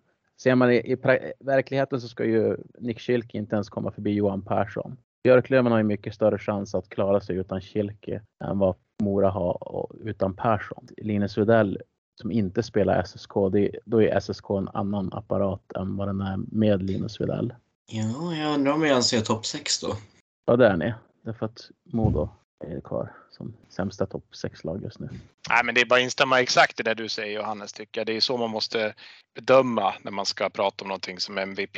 Ser 0.41 0.55
man 0.55 0.71
i, 0.71 0.75
i 0.75 0.97
verkligheten 1.39 2.01
så 2.01 2.07
ska 2.07 2.25
ju 2.25 2.57
Nick 2.79 2.99
Schilke 2.99 3.37
inte 3.37 3.55
ens 3.55 3.69
komma 3.69 3.91
förbi 3.91 4.13
Johan 4.13 4.41
Persson. 4.41 4.97
Björklöven 5.23 5.71
har 5.71 5.79
ju 5.79 5.83
mycket 5.83 6.13
större 6.13 6.37
chans 6.37 6.75
att 6.75 6.89
klara 6.89 7.19
sig 7.19 7.35
utan 7.35 7.61
Schilke 7.61 8.21
än 8.43 8.59
vad 8.59 8.75
Mora 9.03 9.29
har 9.29 9.87
utan 10.03 10.35
Persson. 10.35 10.87
Linus 10.97 11.37
Widell 11.37 11.81
som 12.21 12.31
inte 12.31 12.63
spelar 12.63 13.03
SSK, 13.03 13.33
det, 13.51 13.71
då 13.85 14.01
är 14.01 14.19
SSK 14.19 14.49
en 14.49 14.67
annan 14.67 15.13
apparat 15.13 15.71
än 15.75 15.97
vad 15.97 16.07
den 16.07 16.21
är 16.21 16.39
med 16.51 16.83
Linus 16.83 17.21
Widell. 17.21 17.53
Ja, 17.91 18.35
jag 18.35 18.53
undrar 18.53 18.73
om 18.73 18.81
jag 18.81 18.89
ens 18.89 19.13
är 19.13 19.21
topp 19.21 19.45
6 19.45 19.79
då. 19.79 19.97
Ja, 20.45 20.55
det 20.55 20.67
är 20.67 20.77
ni. 20.77 20.93
Därför 21.25 21.45
att 21.45 21.69
Modo 21.93 22.29
är 22.65 22.81
kvar 22.81 23.13
som 23.31 23.53
sämsta 23.69 24.05
topp 24.05 24.25
6-lag 24.43 24.83
just 24.83 24.99
nu. 24.99 25.09
Nej, 25.49 25.63
men 25.63 25.75
det 25.75 25.81
är 25.81 25.85
bara 25.85 25.95
att 25.95 26.03
instämma 26.03 26.41
exakt 26.41 26.79
i 26.79 26.83
det 26.83 26.93
du 26.93 27.09
säger 27.09 27.39
Johannes, 27.39 27.73
tycker 27.73 28.01
jag. 28.01 28.07
Det 28.07 28.13
är 28.13 28.21
så 28.21 28.37
man 28.37 28.49
måste 28.49 28.93
bedöma 29.35 29.93
när 30.01 30.11
man 30.11 30.25
ska 30.25 30.49
prata 30.49 30.83
om 30.83 30.87
någonting 30.87 31.19
som 31.19 31.37
MVP. 31.37 31.77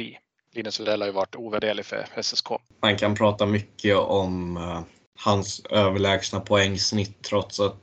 Linus 0.53 0.79
Widell 0.79 1.01
har 1.01 1.07
ju 1.07 1.13
varit 1.13 1.35
ovärderlig 1.35 1.85
för 1.85 2.05
SSK. 2.21 2.47
Man 2.81 2.97
kan 2.97 3.15
prata 3.15 3.45
mycket 3.45 3.97
om 3.97 4.57
uh, 4.57 4.81
hans 5.19 5.65
överlägsna 5.69 6.39
poängsnitt 6.39 7.21
trots 7.21 7.59
att 7.59 7.81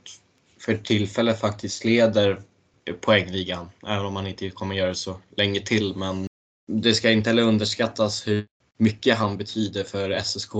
för 0.59 0.77
tillfället 0.77 1.39
faktiskt 1.39 1.85
leder 1.85 2.41
poängligan. 3.01 3.69
Även 3.87 4.05
om 4.05 4.15
han 4.15 4.27
inte 4.27 4.49
kommer 4.49 4.75
göra 4.75 4.89
det 4.89 4.95
så 4.95 5.21
länge 5.37 5.59
till. 5.59 5.95
Men 5.95 6.26
det 6.67 6.93
ska 6.93 7.11
inte 7.11 7.29
heller 7.29 7.43
underskattas 7.43 8.27
hur 8.27 8.45
mycket 8.77 9.17
han 9.17 9.37
betyder 9.37 9.83
för 9.83 10.19
SSK 10.19 10.53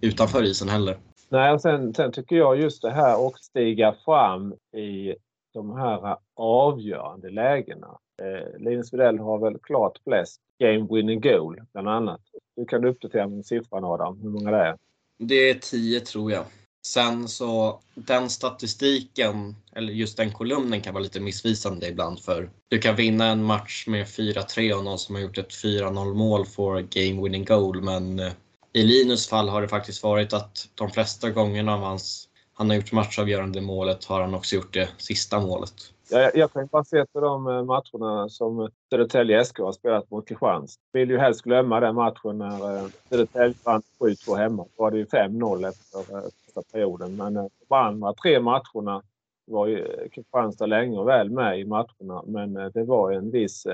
utanför 0.00 0.42
isen 0.42 0.68
heller. 0.68 0.98
Nej, 1.28 1.52
och 1.52 1.60
sen, 1.60 1.94
sen 1.94 2.12
tycker 2.12 2.36
jag 2.36 2.60
just 2.60 2.82
det 2.82 2.90
här 2.90 3.26
att 3.26 3.44
stiga 3.44 3.94
fram 4.04 4.52
i 4.76 5.14
de 5.54 5.76
här 5.76 6.16
avgörande 6.34 7.30
lägena. 7.30 7.98
Eh, 8.22 8.60
Linus 8.60 8.92
Widell 8.92 9.18
har 9.18 9.38
väl 9.38 9.58
klart 9.58 9.98
flest 10.04 10.40
game 10.58 10.86
winning 10.90 11.20
goal 11.20 11.60
bland 11.72 11.88
annat. 11.88 12.20
Du 12.56 12.64
kan 12.64 12.84
uppdatera 12.84 13.28
med 13.28 13.46
siffran 13.46 13.84
Adam, 13.84 14.20
hur 14.22 14.30
många 14.30 14.50
det 14.50 14.56
är? 14.56 14.76
Det 15.18 15.50
är 15.50 15.54
10 15.54 16.00
tror 16.00 16.32
jag. 16.32 16.44
Sen 16.86 17.28
så 17.28 17.80
den 17.94 18.30
statistiken, 18.30 19.56
eller 19.72 19.92
just 19.92 20.16
den 20.16 20.32
kolumnen 20.32 20.80
kan 20.80 20.94
vara 20.94 21.02
lite 21.02 21.20
missvisande 21.20 21.88
ibland 21.88 22.20
för 22.20 22.50
du 22.68 22.78
kan 22.78 22.96
vinna 22.96 23.26
en 23.26 23.44
match 23.44 23.86
med 23.86 24.06
4-3 24.06 24.72
och 24.72 24.84
någon 24.84 24.98
som 24.98 25.14
har 25.14 25.22
gjort 25.22 25.38
ett 25.38 25.50
4-0 25.50 26.14
mål 26.14 26.46
får 26.46 26.74
game 26.74 27.22
winning 27.22 27.44
goal 27.44 27.82
men 27.82 28.18
eh, 28.18 28.32
i 28.72 28.82
Linus 28.82 29.28
fall 29.28 29.48
har 29.48 29.62
det 29.62 29.68
faktiskt 29.68 30.02
varit 30.02 30.32
att 30.32 30.68
de 30.74 30.90
flesta 30.90 31.30
gångerna 31.30 31.74
av 31.74 31.80
hans 31.80 32.28
han 32.54 32.70
har 32.70 32.76
gjort 32.76 32.92
matchavgörande 32.92 33.60
målet 33.60 34.04
har 34.04 34.20
han 34.20 34.34
också 34.34 34.56
gjort 34.56 34.74
det 34.74 34.88
sista 34.98 35.40
målet. 35.40 35.74
Jag, 36.10 36.36
jag 36.36 36.52
kan 36.52 36.66
bara 36.66 36.84
se 36.84 37.06
till 37.06 37.20
de 37.20 37.46
eh, 37.46 37.64
matcherna 37.64 38.28
som 38.28 38.70
Södertälje 38.90 39.44
SK 39.44 39.58
har 39.58 39.72
spelat 39.72 40.10
mot 40.10 40.28
Kristianstad. 40.28 40.80
Vill 40.92 41.10
ju 41.10 41.18
helst 41.18 41.42
glömma 41.42 41.80
den 41.80 41.94
matchen 41.94 42.38
när 42.38 42.76
eh, 42.76 42.88
Södertälje 43.08 43.54
vann 43.64 43.82
7-2 43.98 44.36
hemma. 44.36 44.62
Då 44.76 44.82
var 44.82 44.90
det 44.90 44.98
ju 44.98 45.04
5-0 45.04 45.68
efter 45.68 46.45
första 46.56 46.72
perioden. 46.72 47.16
Men 47.16 47.36
eh, 47.36 47.46
de 47.68 47.74
andra 47.74 48.14
tre 48.14 48.40
matcherna 48.40 49.02
var 49.46 49.66
ju 49.66 49.78
eh, 49.78 50.08
Kristianstad 50.08 50.66
länge 50.66 50.98
och 50.98 51.08
väl 51.08 51.30
med 51.30 51.60
i 51.60 51.64
matcherna. 51.64 52.22
Men 52.26 52.56
eh, 52.56 52.66
det 52.74 52.84
var 52.84 53.12
en 53.12 53.30
viss 53.30 53.66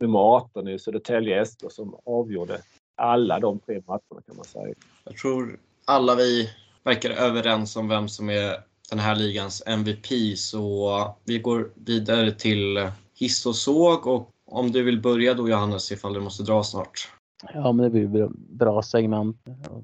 nummer 0.00 0.18
18 0.18 0.68
i 0.68 0.78
Södertälje 0.78 1.46
SK 1.46 1.60
som 1.70 1.96
avgjorde 2.06 2.58
alla 2.96 3.40
de 3.40 3.58
tre 3.58 3.82
matcherna 3.86 4.22
kan 4.26 4.36
man 4.36 4.44
säga. 4.44 4.74
Jag 5.04 5.16
tror 5.16 5.58
alla 5.84 6.14
vi 6.14 6.50
verkar 6.84 7.10
överens 7.10 7.76
om 7.76 7.88
vem 7.88 8.08
som 8.08 8.30
är 8.30 8.56
den 8.90 8.98
här 8.98 9.16
ligans 9.16 9.62
MVP 9.66 10.38
så 10.38 11.14
vi 11.24 11.38
går 11.38 11.70
vidare 11.74 12.32
till 12.32 12.90
hiss 13.18 13.46
och 13.46 13.56
såg 13.56 14.06
och 14.06 14.28
om 14.46 14.72
du 14.72 14.82
vill 14.82 15.00
börja 15.00 15.34
då 15.34 15.48
Johannes 15.48 15.92
ifall 15.92 16.14
du 16.14 16.20
måste 16.20 16.42
dra 16.42 16.64
snart. 16.64 17.08
Ja, 17.54 17.72
men 17.72 17.84
det 17.84 17.90
blir 17.90 18.28
bra 18.34 18.82
segment 18.82 19.36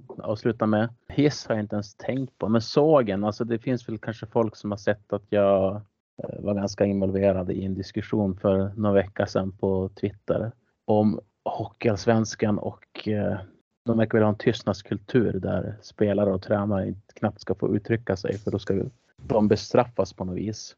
att 0.09 0.21
avsluta 0.21 0.67
med. 0.67 0.89
Hiss 1.09 1.47
har 1.47 1.55
jag 1.55 1.65
inte 1.65 1.77
ens 1.77 1.95
tänkt 1.95 2.39
på, 2.39 2.49
men 2.49 2.61
sågen, 2.61 3.25
alltså 3.25 3.45
det 3.45 3.59
finns 3.59 3.89
väl 3.89 3.99
kanske 3.99 4.27
folk 4.27 4.57
som 4.57 4.71
har 4.71 4.79
sett 4.79 5.13
att 5.13 5.25
jag 5.29 5.75
eh, 6.23 6.41
var 6.41 6.55
ganska 6.55 6.85
involverad 6.85 7.51
i 7.51 7.65
en 7.65 7.75
diskussion 7.75 8.37
för 8.37 8.73
några 8.77 8.95
veckor 8.95 9.27
sedan 9.27 9.53
på 9.53 9.89
Twitter 10.01 10.53
om 10.85 11.21
Hockeyallsvenskan 11.45 12.59
och 12.59 13.09
eh, 13.09 13.39
de 13.85 13.99
verkar 13.99 14.19
vilja 14.19 14.27
ha 14.27 14.33
en 14.33 14.39
tystnadskultur 14.39 15.33
där 15.33 15.77
spelare 15.83 16.33
och 16.33 16.43
tränare 16.43 16.95
knappt 17.15 17.41
ska 17.41 17.55
få 17.55 17.77
uttrycka 17.77 18.17
sig 18.17 18.39
för 18.39 18.51
då 18.51 18.59
ska 18.59 18.83
de 19.17 19.49
bestraffas 19.49 20.13
på 20.13 20.25
något 20.25 20.37
vis. 20.37 20.77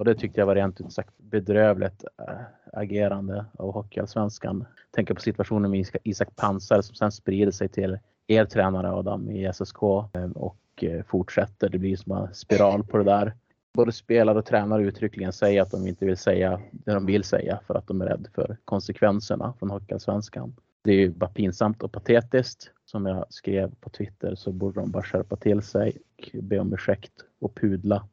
Och 0.00 0.06
det 0.06 0.14
tyckte 0.14 0.40
jag 0.40 0.46
var 0.46 0.54
rent 0.54 0.80
ut 0.80 0.92
sagt 0.92 1.18
bedrövligt 1.18 2.04
eh, 2.28 2.34
agerande 2.72 3.44
av 3.58 3.72
Hockeyallsvenskan. 3.72 4.64
Tänker 4.90 5.14
på 5.14 5.20
situationen 5.20 5.70
med 5.70 5.86
Isak 6.02 6.36
Pansar 6.36 6.82
som 6.82 6.94
sen 6.94 7.12
sprider 7.12 7.52
sig 7.52 7.68
till 7.68 7.98
er 8.26 8.44
tränare 8.44 8.92
Adam 8.92 9.30
i 9.30 9.52
SSK 9.52 9.82
eh, 9.82 10.30
och 10.34 10.58
eh, 10.82 11.04
fortsätter. 11.06 11.68
Det 11.68 11.78
blir 11.78 11.96
som 11.96 12.12
en 12.12 12.34
spiral 12.34 12.84
på 12.84 12.98
det 12.98 13.04
där. 13.04 13.34
Både 13.74 13.92
spelare 13.92 14.38
och 14.38 14.46
tränare 14.46 14.82
uttryckligen 14.82 15.32
säger 15.32 15.62
att 15.62 15.70
de 15.70 15.86
inte 15.86 16.06
vill 16.06 16.16
säga 16.16 16.60
det 16.72 16.92
de 16.92 17.06
vill 17.06 17.24
säga 17.24 17.60
för 17.66 17.74
att 17.74 17.86
de 17.86 18.00
är 18.00 18.06
rädda 18.06 18.30
för 18.34 18.56
konsekvenserna 18.64 19.54
från 19.58 19.70
Hockeyallsvenskan. 19.70 20.56
Det 20.82 20.92
är 20.92 20.96
ju 20.96 21.10
bara 21.10 21.30
pinsamt 21.30 21.82
och 21.82 21.92
patetiskt. 21.92 22.70
Som 22.84 23.06
jag 23.06 23.26
skrev 23.28 23.74
på 23.80 23.90
Twitter 23.90 24.34
så 24.34 24.52
borde 24.52 24.80
de 24.80 24.90
bara 24.90 25.02
skärpa 25.02 25.36
till 25.36 25.62
sig 25.62 25.96
och 26.16 26.42
be 26.42 26.58
om 26.58 26.72
ursäkt 26.72 27.12
och 27.40 27.54
pudla. 27.54 28.08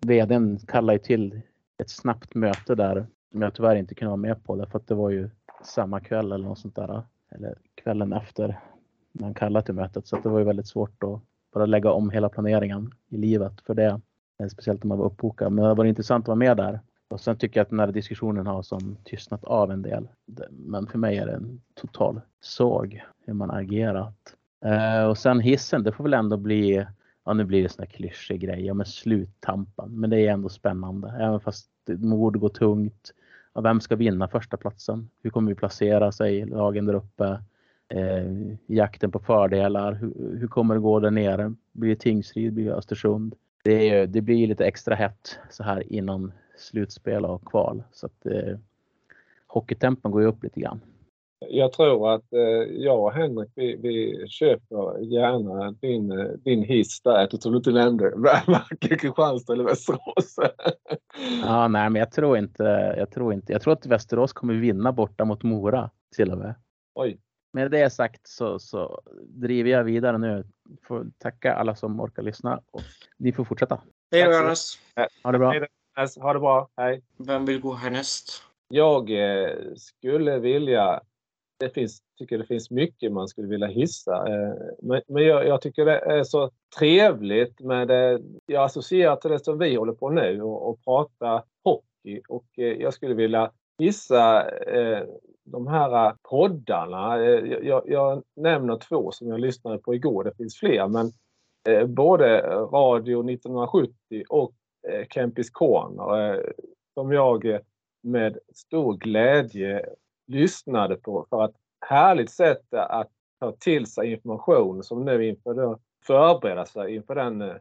VDn 0.00 0.58
kallade 0.66 0.92
ju 0.92 0.98
till 0.98 1.40
ett 1.78 1.90
snabbt 1.90 2.34
möte 2.34 2.74
där 2.74 3.06
som 3.32 3.42
jag 3.42 3.54
tyvärr 3.54 3.76
inte 3.76 3.94
kunde 3.94 4.08
vara 4.08 4.16
med 4.16 4.44
på 4.44 4.56
därför 4.56 4.78
att 4.78 4.86
det 4.86 4.94
var 4.94 5.10
ju 5.10 5.30
samma 5.62 6.00
kväll 6.00 6.32
eller 6.32 6.48
något 6.48 6.58
sånt 6.58 6.76
där. 6.76 7.02
Eller 7.30 7.58
kvällen 7.74 8.12
efter 8.12 8.60
man 9.12 9.24
han 9.24 9.34
kallade 9.34 9.66
till 9.66 9.74
mötet. 9.74 10.06
Så 10.06 10.16
det 10.16 10.28
var 10.28 10.38
ju 10.38 10.44
väldigt 10.44 10.66
svårt 10.66 11.04
att 11.04 11.20
bara 11.52 11.66
lägga 11.66 11.90
om 11.90 12.10
hela 12.10 12.28
planeringen 12.28 12.94
i 13.08 13.16
livet 13.16 13.60
för 13.60 13.74
det. 13.74 14.00
Eh, 14.40 14.48
speciellt 14.48 14.84
om 14.84 14.88
man 14.88 14.98
var 14.98 15.06
uppbokad. 15.06 15.52
Men 15.52 15.64
det 15.64 15.74
var 15.74 15.84
intressant 15.84 16.24
att 16.24 16.28
vara 16.28 16.36
med 16.36 16.56
där 16.56 16.80
och 17.08 17.20
sen 17.20 17.36
tycker 17.36 17.60
jag 17.60 17.64
att 17.64 17.70
den 17.70 17.80
här 17.80 17.92
diskussionen 17.92 18.46
har 18.46 18.62
som 18.62 18.96
tystnat 19.04 19.44
av 19.44 19.70
en 19.70 19.82
del. 19.82 20.08
Men 20.50 20.86
för 20.86 20.98
mig 20.98 21.18
är 21.18 21.26
det 21.26 21.32
en 21.32 21.60
total 21.74 22.20
såg 22.40 23.02
hur 23.26 23.34
man 23.34 23.50
agerat. 23.50 24.34
Eh, 24.64 25.04
och 25.04 25.18
sen 25.18 25.40
hissen, 25.40 25.82
det 25.82 25.92
får 25.92 26.04
väl 26.04 26.14
ändå 26.14 26.36
bli, 26.36 26.86
ja 27.28 27.34
nu 27.34 27.44
blir 27.44 27.62
det 27.62 27.68
sån 27.68 27.82
här 27.82 27.92
klyschig 27.92 28.40
grej, 28.40 28.66
ja 28.66 28.74
men 28.74 28.86
sluttampan. 28.86 29.90
Men 30.00 30.10
det 30.10 30.26
är 30.26 30.32
ändå 30.32 30.48
spännande, 30.48 31.08
även 31.20 31.40
fast 31.40 31.70
mord 31.86 32.38
går 32.38 32.48
tungt. 32.48 33.14
Ja, 33.54 33.60
vem 33.60 33.80
ska 33.80 33.96
vinna 33.96 34.28
första 34.28 34.56
platsen? 34.56 35.10
Hur 35.22 35.30
kommer 35.30 35.48
vi 35.48 35.54
placera 35.54 36.12
sig, 36.12 36.46
lagen 36.46 36.86
där 36.86 36.94
uppe? 36.94 37.42
Eh, 37.88 38.54
jakten 38.66 39.10
på 39.10 39.18
fördelar, 39.18 39.92
hur, 39.92 40.38
hur, 40.38 40.48
kommer 40.48 40.74
det 40.74 40.80
gå 40.80 41.00
där 41.00 41.10
nere? 41.10 41.54
Blir 41.72 41.90
det 41.90 42.00
Tingsryd, 42.00 42.52
blir 42.52 42.64
det 42.64 42.74
Östersund? 42.74 43.34
Det, 43.62 43.88
är, 43.88 44.06
det 44.06 44.20
blir 44.20 44.46
lite 44.46 44.66
extra 44.66 44.94
hett 44.94 45.38
så 45.50 45.62
här 45.62 45.92
innan 45.92 46.32
slutspel 46.56 47.24
och 47.24 47.44
kval. 47.44 47.82
Så 47.92 48.06
att 48.06 48.26
eh, 48.26 48.58
hockeytempen 49.46 50.10
går 50.10 50.22
ju 50.22 50.28
upp 50.28 50.42
lite 50.42 50.60
grann. 50.60 50.80
Jag 51.50 51.72
tror 51.72 52.14
att 52.14 52.32
eh, 52.32 52.40
jag 52.70 53.00
och 53.00 53.12
Henrik 53.12 53.50
vi, 53.54 53.76
vi 53.76 54.28
köper 54.28 55.00
gärna 55.00 55.70
din, 55.70 56.12
eh, 56.12 56.26
din 56.26 56.62
hiss 56.62 57.00
där 57.00 57.24
eftersom 57.24 57.52
du 57.52 57.58
inte 57.58 57.70
nämnde 57.70 58.12
varken 58.46 58.98
Kristianstad 58.98 59.52
eller 59.52 59.64
Västerås. 59.64 60.36
ja, 61.42 61.68
nej, 61.68 61.90
men 61.90 62.00
jag 62.00 62.12
tror 62.12 62.38
inte. 62.38 62.62
Jag 62.98 63.10
tror 63.10 63.32
inte. 63.32 63.52
Jag 63.52 63.62
tror 63.62 63.72
att 63.72 63.86
Västerås 63.86 64.32
kommer 64.32 64.54
vinna 64.54 64.92
borta 64.92 65.24
mot 65.24 65.42
Mora 65.42 65.90
till 66.16 66.32
och 66.32 66.38
med. 66.38 66.54
Oj. 66.94 67.18
Med 67.52 67.70
det 67.70 67.90
sagt 67.90 68.26
så, 68.28 68.58
så 68.58 69.00
driver 69.22 69.70
jag 69.70 69.84
vidare 69.84 70.18
nu. 70.18 70.44
Får 70.82 71.06
tacka 71.18 71.54
alla 71.54 71.74
som 71.74 72.00
orkar 72.00 72.22
lyssna 72.22 72.60
och 72.72 72.82
ni 73.18 73.32
får 73.32 73.44
fortsätta. 73.44 73.80
Hej 74.12 74.24
då 74.24 74.30
Johannes! 74.30 74.78
Ha 75.22 75.32
det 75.32 75.38
bra! 75.38 75.54
Ha 76.20 76.32
det 76.32 76.40
bra. 76.40 76.68
Hej. 76.76 77.02
Vem 77.16 77.44
vill 77.44 77.60
gå 77.60 77.74
härnäst? 77.74 78.42
Jag 78.68 79.10
eh, 79.10 79.50
skulle 79.76 80.38
vilja... 80.38 81.00
Det 81.58 81.74
finns, 81.74 82.02
tycker 82.18 82.38
det 82.38 82.44
finns 82.44 82.70
mycket 82.70 83.12
man 83.12 83.28
skulle 83.28 83.48
vilja 83.48 83.66
hissa. 83.66 84.28
Eh, 84.28 84.54
men 84.82 85.02
men 85.08 85.24
jag, 85.24 85.46
jag, 85.46 85.62
tycker 85.62 85.84
det 85.84 85.98
är 85.98 86.24
så 86.24 86.50
trevligt 86.78 87.60
med 87.60 87.88
det. 87.88 88.20
Jag 88.46 88.64
associerar 88.64 89.16
till 89.16 89.30
det 89.30 89.44
som 89.44 89.58
vi 89.58 89.76
håller 89.76 89.92
på 89.92 90.10
nu 90.10 90.42
och, 90.42 90.68
och 90.70 90.84
prata 90.84 91.42
hockey. 91.64 92.20
Och 92.28 92.46
eh, 92.56 92.72
jag 92.72 92.94
skulle 92.94 93.14
vilja 93.14 93.50
hissa 93.78 94.50
eh, 94.50 95.02
de 95.44 95.66
här 95.66 96.14
poddarna. 96.22 97.24
Eh, 97.24 97.52
jag, 97.62 97.82
jag, 97.86 98.22
nämner 98.36 98.76
två 98.76 99.12
som 99.12 99.28
jag 99.28 99.40
lyssnade 99.40 99.78
på 99.78 99.94
igår. 99.94 100.24
Det 100.24 100.36
finns 100.36 100.56
fler. 100.56 100.88
Men 100.88 101.12
eh, 101.68 101.86
både 101.86 102.40
Radio 102.72 103.30
1970 103.30 104.24
och 104.28 104.52
Eh, 104.88 105.06
Kempis 105.10 105.50
Corner 105.50 106.34
eh, 106.34 106.40
som 106.94 107.12
jag 107.12 107.58
med 108.02 108.38
stor 108.54 108.96
glädje 108.96 109.86
lyssnade 110.28 110.96
på 110.96 111.26
för 111.30 111.44
ett 111.44 111.56
härligt 111.86 112.30
sätt 112.30 112.74
att 112.74 113.10
ta 113.40 113.52
till 113.52 113.86
sig 113.86 114.12
information 114.12 114.82
som 114.82 115.04
nu 115.04 115.28
inför 115.28 115.54
då 115.54 115.78
förbereda 116.06 116.66
sig 116.66 116.94
inför 116.94 117.14
den 117.14 117.42
eh, 117.42 117.56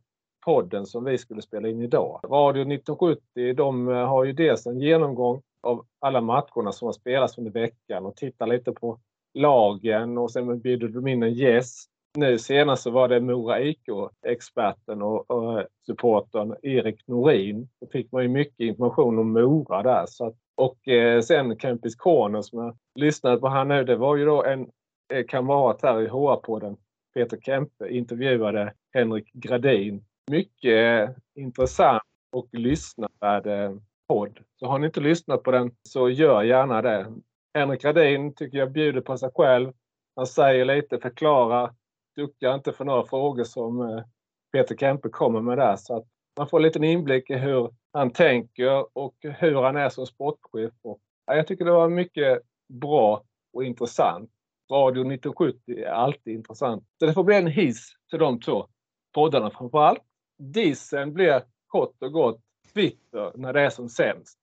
podden 0.46 0.86
som 0.86 1.04
vi 1.04 1.18
skulle 1.18 1.42
spela 1.42 1.68
in 1.68 1.82
idag. 1.82 2.22
Radio 2.24 2.62
1970 2.62 3.54
de 3.54 3.90
eh, 3.90 4.08
har 4.08 4.24
ju 4.24 4.34
dels 4.34 4.68
en 4.68 4.80
genomgång 4.80 5.42
av 5.62 5.86
alla 6.00 6.22
matcherna 6.22 6.72
som 6.72 6.86
har 6.86 6.94
spelats 6.94 7.38
under 7.38 7.52
veckan 7.52 8.06
och 8.06 8.16
tittar 8.16 8.48
lite 8.48 8.72
på 8.72 9.00
lagen 9.34 10.18
och 10.18 10.32
sen 10.32 10.60
bjuder 10.60 10.88
de 10.88 11.08
in 11.08 11.24
en 11.24 11.34
gäst 11.34 11.90
nu 12.18 12.38
senast 12.38 12.84
så 12.84 12.92
var 12.92 13.08
det 13.08 13.22
Mora 13.22 13.62
IK-experten 13.62 15.02
och, 15.02 15.32
och 15.32 15.60
eh, 15.60 15.66
supporten 15.86 16.56
Erik 16.62 17.08
Norin. 17.08 17.70
Då 17.82 17.88
fick 17.88 18.12
man 18.12 18.24
ju 18.24 18.30
mycket 18.30 18.60
information 18.60 19.20
om 19.20 19.34
Mora 19.34 19.84
där. 19.84 20.06
Så 20.08 20.26
att, 20.26 20.36
och 20.58 20.88
eh, 20.88 21.22
sen 21.22 21.60
Kempis 21.60 21.96
Corner 21.96 22.42
som 22.42 22.60
jag 22.60 22.78
lyssnade 22.96 23.38
på 23.38 23.50
här 23.50 23.66
nu. 23.66 23.84
Det 23.84 23.96
var 23.96 24.16
ju 24.16 24.26
då 24.26 24.44
en 24.44 24.70
eh, 25.14 25.26
kamrat 25.26 25.82
här 25.82 26.02
i 26.02 26.08
HR-podden, 26.08 26.78
Peter 27.14 27.38
Kempe, 27.42 27.90
intervjuade 27.90 28.74
Henrik 28.94 29.34
Gradin. 29.34 30.06
Mycket 30.32 31.10
eh, 31.10 31.16
intressant 31.36 32.04
och 32.32 32.48
lyssnad 32.52 33.48
eh, 33.48 33.74
podd. 34.08 34.40
Så 34.60 34.66
har 34.66 34.80
ni 34.80 34.86
inte 34.86 35.00
lyssnat 35.00 35.44
på 35.44 35.52
den 35.52 35.72
så 35.84 36.10
gör 36.10 36.44
gärna 36.44 36.82
det. 36.82 37.14
Henrik 37.54 37.82
Gradin 37.82 38.34
tycker 38.34 38.58
jag 38.58 38.72
bjuder 38.72 39.02
på 39.02 39.18
sig 39.18 39.30
själv. 39.36 39.74
Han 40.16 40.28
säger 40.28 40.66
lite, 40.66 41.00
förklarar 41.00 41.72
duckar 42.18 42.56
inte 42.56 42.74
för 42.74 42.86
några 42.86 43.06
frågor 43.06 43.44
som 43.44 43.82
eh, 43.82 44.04
Peter 44.52 44.76
Kempe 44.76 45.10
kommer 45.10 45.42
med 45.42 45.58
där. 45.58 45.76
Så 45.76 45.98
att 45.98 46.08
man 46.38 46.48
får 46.48 46.58
en 46.58 46.64
liten 46.64 46.84
inblick 46.84 47.30
i 47.30 47.36
hur 47.36 47.74
han 47.94 48.12
tänker 48.12 48.98
och 48.98 49.16
hur 49.22 49.62
han 49.62 49.76
är 49.76 49.90
som 49.90 50.06
sportchef. 50.06 50.74
Och, 50.82 51.00
ja, 51.26 51.36
jag 51.36 51.48
tycker 51.48 51.66
det 51.66 51.72
var 51.72 51.90
mycket 51.90 52.42
bra 52.68 53.24
och 53.54 53.64
intressant. 53.64 54.32
Radio 54.72 55.02
1970 55.02 55.78
är 55.78 55.90
alltid 55.90 56.34
intressant. 56.34 56.84
Så 57.00 57.06
det 57.06 57.14
får 57.14 57.24
bli 57.24 57.36
en 57.36 57.48
hiss 57.48 57.94
till 58.10 58.20
de 58.20 58.40
två 58.40 58.68
poddarna 59.14 59.50
framför 59.50 59.80
allt. 59.80 60.04
Dissen 60.38 61.14
blir 61.14 61.44
kort 61.68 62.04
och 62.04 62.12
gott 62.12 62.42
Twitter 62.74 63.32
när 63.36 63.54
det 63.54 63.62
är 63.62 63.70
som 63.70 63.90
sämst. 63.90 64.40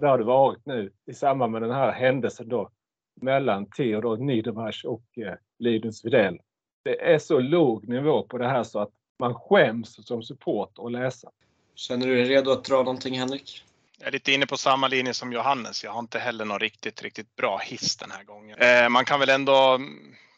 Det 0.00 0.06
har 0.06 0.18
det 0.18 0.24
varit 0.24 0.66
nu 0.66 0.92
i 1.06 1.14
samband 1.14 1.52
med 1.52 1.62
den 1.62 1.70
här 1.70 1.92
händelsen 1.92 2.48
då 2.48 2.70
mellan 3.20 3.66
Theodor 3.66 4.16
Niedermach 4.16 4.84
och 4.84 5.18
eh, 5.18 5.34
Linus 5.58 6.04
Widell 6.04 6.38
det 6.86 7.12
är 7.12 7.18
så 7.18 7.40
låg 7.40 7.88
nivå 7.88 8.22
på 8.22 8.38
det 8.38 8.48
här 8.48 8.62
så 8.62 8.78
att 8.78 8.90
man 9.18 9.34
skäms 9.34 10.06
som 10.06 10.22
support 10.22 10.78
att 10.78 10.92
läsa. 10.92 11.30
Känner 11.74 12.06
du 12.06 12.14
dig 12.14 12.24
redo 12.24 12.50
att 12.50 12.64
dra 12.64 12.76
någonting 12.76 13.18
Henrik? 13.18 13.62
Jag 13.98 14.08
är 14.08 14.12
lite 14.12 14.32
inne 14.32 14.46
på 14.46 14.56
samma 14.56 14.88
linje 14.88 15.14
som 15.14 15.32
Johannes. 15.32 15.84
Jag 15.84 15.92
har 15.92 16.00
inte 16.00 16.18
heller 16.18 16.44
någon 16.44 16.58
riktigt, 16.58 17.02
riktigt 17.02 17.36
bra 17.36 17.58
hiss 17.58 17.96
den 17.96 18.10
här 18.10 18.24
gången. 18.24 18.58
Eh, 18.58 18.88
man 18.88 19.04
kan 19.04 19.20
väl 19.20 19.28
ändå 19.28 19.80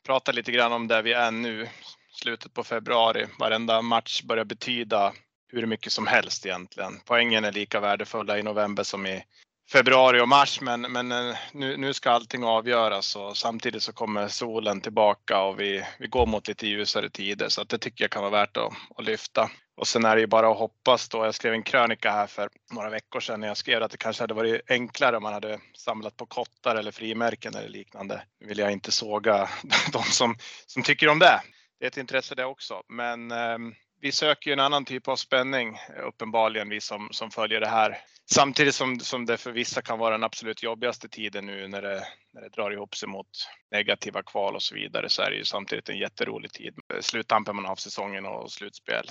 prata 0.07 0.33
lite 0.33 0.53
grann 0.53 0.73
om 0.73 0.89
där 0.89 1.03
vi 1.03 1.13
är 1.13 1.31
nu, 1.31 1.69
slutet 2.11 2.55
på 2.55 2.65
februari. 2.65 3.27
Varenda 3.39 3.83
match 3.83 4.23
börjar 4.23 4.45
betyda 4.45 5.13
hur 5.49 5.67
mycket 5.67 5.93
som 5.93 6.07
helst 6.07 6.47
egentligen. 6.47 7.01
Poängen 7.05 7.45
är 7.45 7.53
lika 7.53 7.81
värdefulla 7.81 8.39
i 8.39 8.43
november 8.43 8.83
som 8.83 9.07
i 9.07 9.25
februari 9.73 10.21
och 10.21 10.29
mars 10.29 10.61
men, 10.61 10.81
men 10.81 11.13
eh, 11.13 11.37
nu, 11.53 11.77
nu 11.77 11.95
ska 11.95 12.11
allting 12.11 12.45
avgöras 12.45 13.17
och 13.17 13.37
samtidigt 13.37 13.83
så 13.83 13.93
kommer 13.93 14.29
solen 14.29 14.81
tillbaka 14.81 15.41
och 15.41 15.61
vi, 15.61 15.85
vi 15.99 16.07
går 16.07 16.27
mot 16.27 16.49
lite 16.49 16.67
ljusare 16.67 17.11
tider 17.11 17.49
så 17.49 17.63
att 17.63 17.69
det 17.69 17.79
tycker 17.79 18.05
jag 18.05 18.11
kan 18.11 18.23
vara 18.23 18.33
värt 18.33 18.57
att, 18.57 18.73
att 18.97 19.05
lyfta. 19.05 19.51
Och 19.77 19.87
sen 19.87 20.05
är 20.05 20.15
det 20.15 20.21
ju 20.21 20.27
bara 20.27 20.51
att 20.51 20.59
hoppas 20.59 21.09
då. 21.09 21.25
Jag 21.25 21.35
skrev 21.35 21.53
en 21.53 21.63
krönika 21.63 22.11
här 22.11 22.27
för 22.27 22.49
några 22.73 22.91
veckor 22.91 23.21
sedan 23.21 23.41
när 23.41 23.49
jag 23.49 23.57
skrev 23.57 23.83
att 23.83 23.91
det 23.91 23.97
kanske 23.97 24.23
hade 24.23 24.35
varit 24.35 24.71
enklare 24.71 25.17
om 25.17 25.23
man 25.23 25.33
hade 25.33 25.59
samlat 25.77 26.17
på 26.17 26.27
kottar 26.27 26.77
eller 26.77 26.91
frimärken 26.91 27.55
eller 27.55 27.69
liknande. 27.69 28.23
Nu 28.41 28.47
vill 28.47 28.59
jag 28.59 28.73
inte 28.73 28.93
såga 28.93 29.49
de 29.93 30.03
som, 30.03 30.37
som 30.67 30.83
tycker 30.83 31.09
om 31.09 31.19
det. 31.19 31.41
Det 31.79 31.87
är 31.87 31.89
ett 31.89 31.97
intresse 31.97 32.35
det 32.35 32.45
också, 32.45 32.83
men 32.89 33.31
eh, 33.31 33.59
vi 34.01 34.13
söker 34.13 34.51
ju 34.51 34.53
en 34.53 34.61
annan 34.61 34.85
typ 34.85 35.09
av 35.09 35.17
spänning 35.17 35.79
eh, 35.97 36.07
uppenbarligen 36.07 36.69
vi 36.69 36.81
som, 36.81 37.09
som 37.11 37.31
följer 37.31 37.61
det 37.61 37.69
här. 37.69 37.99
Samtidigt 38.31 38.75
som, 38.75 39.01
som 39.01 39.27
det 39.27 39.37
för 39.37 39.53
vissa 39.53 39.83
kan 39.83 39.99
vara 39.99 40.11
den 40.11 40.25
absolut 40.25 40.63
jobbigaste 40.63 41.09
tiden 41.09 41.47
nu 41.47 41.69
när 41.69 41.83
det, 41.83 42.07
när 42.33 42.41
det 42.41 42.49
drar 42.49 42.71
ihop 42.71 42.97
sig 42.97 43.09
mot 43.09 43.29
negativa 43.71 44.23
kval 44.23 44.55
och 44.55 44.63
så 44.63 44.75
vidare 44.75 45.09
så 45.09 45.23
är 45.23 45.31
det 45.31 45.37
ju 45.37 45.45
samtidigt 45.45 45.89
en 45.89 45.99
jätterolig 45.99 46.53
tid. 46.53 46.75
Sluttampen 47.01 47.57
man 47.57 47.65
har 47.65 47.73
av 47.73 47.77
säsongen 47.77 48.27
och 48.27 48.53
slutspel. 48.53 49.05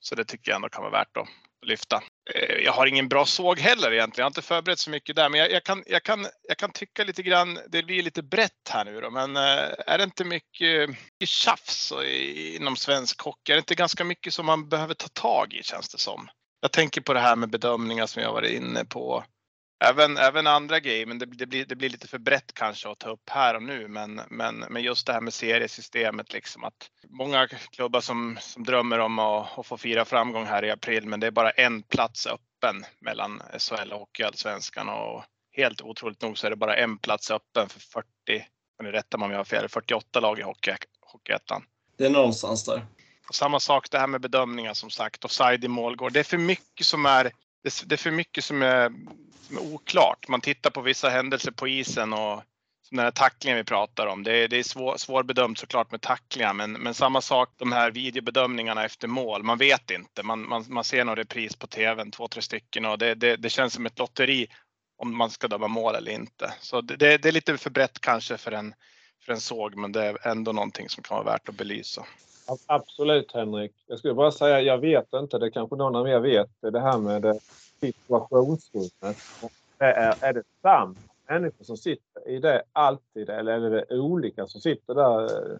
Så 0.00 0.14
det 0.14 0.24
tycker 0.24 0.50
jag 0.50 0.56
ändå 0.56 0.68
kan 0.68 0.82
vara 0.82 0.92
värt 0.92 1.16
att 1.16 1.28
lyfta. 1.66 2.02
Eh, 2.34 2.56
jag 2.64 2.72
har 2.72 2.86
ingen 2.86 3.08
bra 3.08 3.26
såg 3.26 3.58
heller 3.58 3.92
egentligen. 3.92 4.22
Jag 4.22 4.24
har 4.24 4.30
inte 4.30 4.42
förberett 4.42 4.78
så 4.78 4.90
mycket 4.90 5.16
där, 5.16 5.28
men 5.28 5.40
jag, 5.40 5.50
jag, 5.52 5.64
kan, 5.64 5.82
jag, 5.86 6.02
kan, 6.02 6.26
jag 6.48 6.56
kan 6.58 6.72
tycka 6.72 7.04
lite 7.04 7.22
grann. 7.22 7.58
Det 7.68 7.82
blir 7.82 8.02
lite 8.02 8.22
brett 8.22 8.68
här 8.70 8.84
nu 8.84 9.00
då, 9.00 9.10
men 9.10 9.36
eh, 9.36 9.72
är 9.86 9.98
det 9.98 10.04
inte 10.04 10.24
mycket, 10.24 10.88
mycket 10.88 11.28
tjafs 11.28 11.92
inom 12.56 12.76
svensk 12.76 13.20
hockey? 13.20 13.52
Är 13.52 13.56
det 13.56 13.60
inte 13.60 13.74
ganska 13.74 14.04
mycket 14.04 14.34
som 14.34 14.46
man 14.46 14.68
behöver 14.68 14.94
ta 14.94 15.08
tag 15.08 15.52
i 15.54 15.62
känns 15.62 15.88
det 15.88 15.98
som? 15.98 16.28
Jag 16.60 16.72
tänker 16.72 17.00
på 17.00 17.12
det 17.12 17.20
här 17.20 17.36
med 17.36 17.50
bedömningar 17.50 18.06
som 18.06 18.22
jag 18.22 18.32
varit 18.32 18.50
inne 18.50 18.84
på. 18.84 19.24
Även, 19.84 20.16
även 20.16 20.46
andra 20.46 20.80
grejer, 20.80 21.06
men 21.06 21.18
det, 21.18 21.26
det, 21.26 21.46
blir, 21.46 21.64
det 21.64 21.76
blir 21.76 21.88
lite 21.88 22.08
för 22.08 22.18
brett 22.18 22.54
kanske 22.54 22.90
att 22.90 22.98
ta 22.98 23.10
upp 23.10 23.30
här 23.30 23.54
och 23.54 23.62
nu. 23.62 23.88
Men, 23.88 24.20
men, 24.30 24.64
men 24.70 24.82
just 24.82 25.06
det 25.06 25.12
här 25.12 25.20
med 25.20 25.34
seriesystemet, 25.34 26.32
liksom 26.32 26.64
att 26.64 26.90
många 27.08 27.48
klubbar 27.48 28.00
som, 28.00 28.38
som 28.40 28.64
drömmer 28.64 28.98
om 28.98 29.18
att, 29.18 29.58
att 29.58 29.66
få 29.66 29.76
fira 29.76 30.04
framgång 30.04 30.46
här 30.46 30.64
i 30.64 30.70
april, 30.70 31.06
men 31.06 31.20
det 31.20 31.26
är 31.26 31.30
bara 31.30 31.50
en 31.50 31.82
plats 31.82 32.26
öppen 32.26 32.84
mellan 33.00 33.42
SHL 33.58 33.92
och 33.92 33.98
Hockeyallsvenskan 33.98 34.88
och 34.88 35.24
helt 35.52 35.82
otroligt 35.82 36.22
nog 36.22 36.38
så 36.38 36.46
är 36.46 36.50
det 36.50 36.56
bara 36.56 36.76
en 36.76 36.98
plats 36.98 37.30
öppen 37.30 37.68
för 37.68 37.80
40, 37.80 38.06
kan 38.76 38.86
ni 38.86 38.90
rätta 38.90 39.18
mig 39.18 39.26
om 39.26 39.30
jag 39.30 39.38
har 39.38 39.44
fel, 39.44 39.68
48 39.68 40.20
lag 40.20 40.38
i 40.38 40.42
hockey, 40.42 40.74
Hockeyettan. 41.00 41.62
Det 41.98 42.06
är 42.06 42.10
någonstans 42.10 42.64
där. 42.64 42.86
Och 43.28 43.34
samma 43.34 43.60
sak 43.60 43.90
det 43.90 43.98
här 43.98 44.06
med 44.06 44.20
bedömningar 44.20 44.74
som 44.74 44.90
sagt, 44.90 45.24
offside 45.24 45.64
i 45.64 45.68
målgård. 45.68 46.12
Det 46.12 46.20
är 46.20 46.24
för 46.24 46.38
mycket 46.38 46.86
som 46.86 47.06
är, 47.06 47.32
det 47.62 47.92
är 47.92 47.96
för 47.96 48.10
mycket 48.10 48.44
som 48.44 48.62
är 48.62 48.92
som 49.50 49.56
är 49.56 49.74
oklart. 49.74 50.28
Man 50.28 50.40
tittar 50.40 50.70
på 50.70 50.80
vissa 50.80 51.08
händelser 51.08 51.50
på 51.50 51.68
isen 51.68 52.12
och 52.12 52.42
som 52.82 52.96
den 52.96 53.04
här 53.04 53.10
tacklingen 53.10 53.56
vi 53.56 53.64
pratar 53.64 54.06
om. 54.06 54.22
Det 54.22 54.36
är, 54.36 54.48
det 54.48 54.56
är 54.56 54.62
svår, 54.62 54.96
svårbedömt 54.96 55.58
såklart 55.58 55.90
med 55.90 56.00
tacklingar, 56.00 56.54
men, 56.54 56.72
men 56.72 56.94
samma 56.94 57.20
sak 57.20 57.54
de 57.56 57.72
här 57.72 57.90
videobedömningarna 57.90 58.84
efter 58.84 59.08
mål. 59.08 59.42
Man 59.42 59.58
vet 59.58 59.90
inte. 59.90 60.22
Man, 60.22 60.48
man, 60.48 60.64
man 60.68 60.84
ser 60.84 61.04
någon 61.04 61.16
repris 61.16 61.56
på 61.56 61.66
tvn, 61.66 62.10
två, 62.10 62.28
tre 62.28 62.42
stycken 62.42 62.84
och 62.84 62.98
det, 62.98 63.14
det, 63.14 63.36
det 63.36 63.50
känns 63.50 63.74
som 63.74 63.86
ett 63.86 63.98
lotteri 63.98 64.46
om 64.98 65.16
man 65.16 65.30
ska 65.30 65.48
döma 65.48 65.68
mål 65.68 65.94
eller 65.94 66.12
inte. 66.12 66.54
Så 66.60 66.80
det, 66.80 66.96
det 66.96 67.28
är 67.28 67.32
lite 67.32 67.58
för 67.58 67.70
brett 67.70 68.00
kanske 68.00 68.36
för 68.36 68.52
en, 68.52 68.74
för 69.24 69.32
en 69.32 69.40
såg, 69.40 69.76
men 69.76 69.92
det 69.92 70.04
är 70.04 70.26
ändå 70.26 70.52
någonting 70.52 70.88
som 70.88 71.02
kan 71.02 71.16
vara 71.16 71.32
värt 71.32 71.48
att 71.48 71.54
belysa. 71.54 72.06
Absolut 72.66 73.32
Henrik. 73.32 73.72
Jag 73.86 73.98
skulle 73.98 74.14
bara 74.14 74.32
säga, 74.32 74.60
jag 74.60 74.78
vet 74.78 75.12
inte, 75.14 75.38
det 75.38 75.50
kanske 75.50 75.76
någon 75.76 75.96
av 75.96 76.08
er 76.08 76.18
vet, 76.18 76.50
det 76.60 76.80
här 76.80 76.98
med 76.98 77.24
eh, 77.24 77.34
situationsrummet. 77.80 79.16
Är, 79.78 80.14
är 80.20 80.32
det 80.32 80.42
samma 80.62 80.94
människor 81.28 81.64
som 81.64 81.76
sitter 81.76 82.28
i 82.28 82.38
det 82.38 82.62
alltid 82.72 83.30
eller 83.30 83.52
är 83.52 83.70
det 83.70 83.98
olika 83.98 84.46
som 84.46 84.60
sitter 84.60 84.94
där 84.94 85.24
eh, 85.24 85.56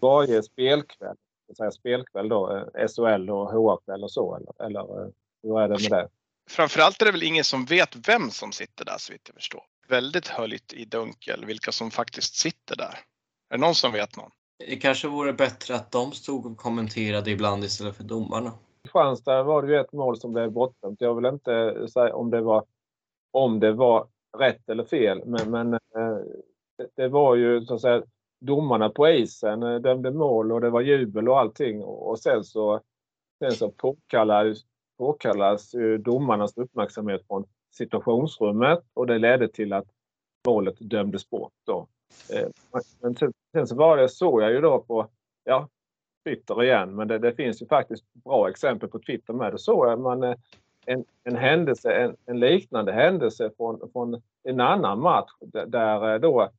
varje 0.00 0.42
spelkväll? 0.42 1.16
Säga 1.56 1.70
spelkväll 1.70 2.28
då, 2.28 2.56
eh, 2.56 2.88
SHL 2.88 3.30
och 3.30 3.50
HR-kväll 3.50 4.04
och 4.04 4.10
så 4.10 4.36
eller, 4.36 4.66
eller 4.66 5.12
hur 5.42 5.60
är 5.60 5.68
det 5.68 5.90
med 5.90 5.98
det? 5.98 6.08
Framförallt 6.48 7.02
är 7.02 7.06
det 7.06 7.12
väl 7.12 7.22
ingen 7.22 7.44
som 7.44 7.64
vet 7.64 8.08
vem 8.08 8.30
som 8.30 8.52
sitter 8.52 8.84
där 8.84 8.98
så 8.98 9.12
vitt 9.12 9.22
jag 9.26 9.34
förstår. 9.34 9.62
Väldigt 9.88 10.28
höljt 10.28 10.72
i 10.72 10.84
dunkel 10.84 11.44
vilka 11.44 11.72
som 11.72 11.90
faktiskt 11.90 12.34
sitter 12.34 12.76
där. 12.76 12.98
Är 13.48 13.56
det 13.56 13.60
någon 13.60 13.74
som 13.74 13.92
vet 13.92 14.16
någon? 14.16 14.30
Det 14.58 14.76
kanske 14.76 15.08
vore 15.08 15.32
bättre 15.32 15.74
att 15.74 15.92
de 15.92 16.12
stod 16.12 16.46
och 16.46 16.56
kommenterade 16.56 17.30
ibland 17.30 17.64
istället 17.64 17.96
för 17.96 18.04
domarna. 18.04 18.48
I 18.48 18.82
Kristianstad 18.82 19.42
var 19.42 19.62
det 19.62 19.72
ju 19.72 19.80
ett 19.80 19.92
mål 19.92 20.16
som 20.16 20.32
blev 20.32 20.52
bortdömt. 20.52 21.00
Jag 21.00 21.14
vill 21.14 21.24
inte 21.24 21.86
säga 21.88 22.14
om 22.14 22.30
det 22.30 22.40
var, 22.40 22.64
om 23.30 23.60
det 23.60 23.72
var 23.72 24.08
rätt 24.38 24.68
eller 24.68 24.84
fel, 24.84 25.22
men, 25.26 25.50
men 25.50 25.74
eh, 25.74 26.18
det 26.94 27.08
var 27.08 27.34
ju 27.34 27.64
så 27.64 27.74
att 27.74 27.80
säga 27.80 28.02
domarna 28.40 28.90
på 28.90 29.08
isen 29.08 29.62
eh, 29.62 29.80
dömde 29.80 30.10
mål 30.10 30.52
och 30.52 30.60
det 30.60 30.70
var 30.70 30.80
jubel 30.80 31.28
och 31.28 31.38
allting 31.38 31.82
och 31.82 32.18
sen 32.18 32.44
så, 32.44 32.80
sen 33.38 33.52
så 33.52 33.70
påkallades, 33.70 34.58
påkallades 34.98 35.72
domarnas 35.98 36.56
uppmärksamhet 36.56 37.26
från 37.26 37.44
situationsrummet 37.70 38.78
och 38.94 39.06
det 39.06 39.18
ledde 39.18 39.48
till 39.48 39.72
att 39.72 39.86
målet 40.46 40.76
dömdes 40.80 41.30
bort. 41.30 41.52
Då. 41.66 41.88
Eh, 42.32 42.48
men 43.00 43.14
sen 43.52 43.66
så 43.66 43.74
var 43.74 43.96
det, 43.96 44.08
såg 44.08 44.42
jag 44.42 44.52
ju 44.52 44.60
då 44.60 44.78
på, 44.78 45.06
ja, 45.44 45.68
Twitter 46.24 46.62
igen, 46.62 46.94
men 46.94 47.08
det, 47.08 47.18
det, 47.18 47.32
finns 47.32 47.62
ju 47.62 47.66
faktiskt 47.66 48.04
bra 48.12 48.48
exempel 48.48 48.88
på 48.88 48.98
Twitter 48.98 49.32
med. 49.32 49.52
då 49.52 49.58
såg 49.58 50.00
man 50.00 50.22
eh, 50.22 50.34
en, 50.86 51.04
en 51.24 51.36
händelse, 51.36 51.92
en, 51.92 52.16
en, 52.26 52.40
liknande 52.40 52.92
händelse 52.92 53.50
från, 53.56 53.90
från 53.92 54.22
en 54.42 54.60
annan 54.60 55.00
match 55.00 55.30
där, 55.40 55.66
där 55.66 56.14
eh, 56.14 56.20
då 56.20 56.50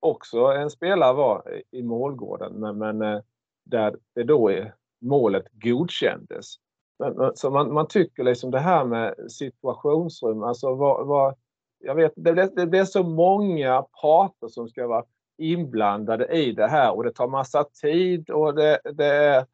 också 0.00 0.38
en 0.38 0.70
spelare 0.70 1.12
var 1.12 1.62
i 1.70 1.82
målgården, 1.82 2.52
men, 2.52 2.78
men 2.78 3.22
där 3.64 3.96
det 4.14 4.22
då 4.22 4.50
är, 4.50 4.74
målet 5.00 5.46
godkändes. 5.52 6.54
Men, 6.98 7.36
så 7.36 7.50
man, 7.50 7.72
man, 7.72 7.88
tycker 7.88 8.24
liksom 8.24 8.50
det 8.50 8.58
här 8.58 8.84
med 8.84 9.14
situationsrum, 9.32 10.42
alltså 10.42 10.74
vad, 10.74 11.06
vad 11.06 11.34
jag 11.86 11.94
vet, 11.94 12.12
det, 12.16 12.32
det, 12.32 12.66
det 12.66 12.78
är 12.78 12.84
så 12.84 13.02
många 13.02 13.82
parter 14.02 14.48
som 14.48 14.68
ska 14.68 14.86
vara 14.86 15.04
inblandade 15.38 16.26
i 16.26 16.52
det 16.52 16.68
här 16.68 16.96
och 16.96 17.04
det 17.04 17.12
tar 17.12 17.28
massa 17.28 17.64
tid 17.64 18.30
och 18.30 18.54
det, 18.54 18.80
det 18.84 19.06
är 19.06 19.46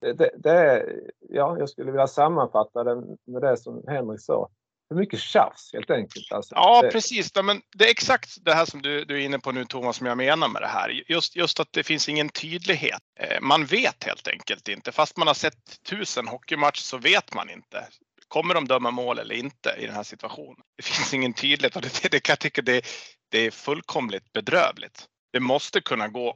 det, 0.00 0.30
det, 0.36 0.50
är, 0.50 1.00
ja, 1.28 1.56
jag 1.58 1.68
skulle 1.68 1.90
vilja 1.90 2.06
sammanfatta 2.06 2.84
det 2.84 2.94
med 3.26 3.42
det 3.42 3.56
som 3.56 3.84
Henrik 3.88 4.20
sa. 4.20 4.48
För 4.88 4.94
mycket 4.94 5.20
tjafs 5.20 5.70
helt 5.72 5.90
enkelt. 5.90 6.32
Alltså, 6.32 6.54
ja, 6.54 6.82
det... 6.82 6.90
precis. 6.90 7.32
Men 7.44 7.60
det 7.78 7.84
är 7.84 7.90
exakt 7.90 8.44
det 8.44 8.54
här 8.54 8.64
som 8.64 8.82
du, 8.82 9.04
du 9.04 9.20
är 9.20 9.24
inne 9.24 9.38
på 9.38 9.52
nu 9.52 9.64
Thomas, 9.64 9.96
som 9.96 10.06
jag 10.06 10.16
menar 10.16 10.48
med 10.48 10.62
det 10.62 10.66
här. 10.66 11.02
Just, 11.08 11.36
just 11.36 11.60
att 11.60 11.72
det 11.72 11.82
finns 11.82 12.08
ingen 12.08 12.28
tydlighet. 12.28 13.02
Eh, 13.20 13.40
man 13.40 13.64
vet 13.64 14.04
helt 14.04 14.28
enkelt 14.28 14.68
inte. 14.68 14.92
Fast 14.92 15.16
man 15.16 15.26
har 15.26 15.34
sett 15.34 15.82
tusen 15.90 16.28
hockeymatcher 16.28 16.82
så 16.82 16.98
vet 16.98 17.34
man 17.34 17.50
inte. 17.50 17.88
Kommer 18.28 18.54
de 18.54 18.68
döma 18.68 18.90
mål 18.90 19.18
eller 19.18 19.34
inte 19.34 19.74
i 19.78 19.86
den 19.86 19.94
här 19.94 20.02
situationen? 20.02 20.62
Det 20.76 20.82
finns 20.82 21.14
ingen 21.14 21.32
tydlighet 21.32 21.76
och 21.76 21.82
det, 21.82 22.10
det 22.10 22.20
kan 22.20 22.32
jag 22.32 22.40
tycka 22.40 22.62
det, 22.62 22.86
det 23.30 23.46
är 23.46 23.50
fullkomligt 23.50 24.32
bedrövligt. 24.32 25.06
Det 25.32 25.40
måste 25.40 25.80
kunna 25.80 26.08
gå 26.08 26.30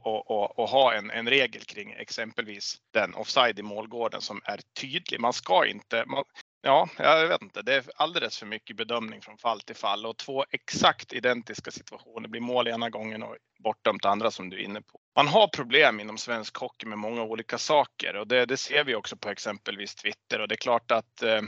att 0.57 0.69
ha 0.69 0.93
en, 0.93 1.11
en, 1.11 1.29
regel 1.29 1.63
kring 1.63 1.91
exempelvis 1.91 2.77
den 2.93 3.13
offside 3.13 3.59
i 3.59 3.63
målgården 3.63 4.21
som 4.21 4.41
är 4.43 4.59
tydlig. 4.79 5.19
Man 5.19 5.33
ska 5.33 5.65
inte, 5.65 6.03
man, 6.07 6.23
ja, 6.61 6.87
jag 6.97 7.27
vet 7.27 7.41
inte, 7.41 7.61
det 7.61 7.75
är 7.75 7.83
alldeles 7.95 8.39
för 8.39 8.45
mycket 8.45 8.77
bedömning 8.77 9.21
från 9.21 9.37
fall 9.37 9.61
till 9.61 9.75
fall 9.75 10.05
och 10.05 10.17
två 10.17 10.45
exakt 10.49 11.13
identiska 11.13 11.71
situationer 11.71 12.29
blir 12.29 12.41
mål 12.41 12.67
ena 12.67 12.89
gången 12.89 13.23
och 13.23 13.37
bortdömt 13.63 14.05
andra 14.05 14.31
som 14.31 14.49
du 14.49 14.57
är 14.57 14.63
inne 14.63 14.81
på. 14.81 14.99
Man 15.15 15.27
har 15.27 15.47
problem 15.47 15.99
inom 15.99 16.17
svensk 16.17 16.57
hockey 16.57 16.85
med 16.85 16.97
många 16.97 17.23
olika 17.23 17.57
saker 17.57 18.15
och 18.15 18.27
det, 18.27 18.45
det 18.45 18.57
ser 18.57 18.83
vi 18.83 18.95
också 18.95 19.17
på 19.17 19.29
exempelvis 19.29 19.95
Twitter 19.95 20.41
och 20.41 20.47
det 20.47 20.55
är 20.55 20.57
klart 20.57 20.91
att 20.91 21.23
eh, 21.23 21.41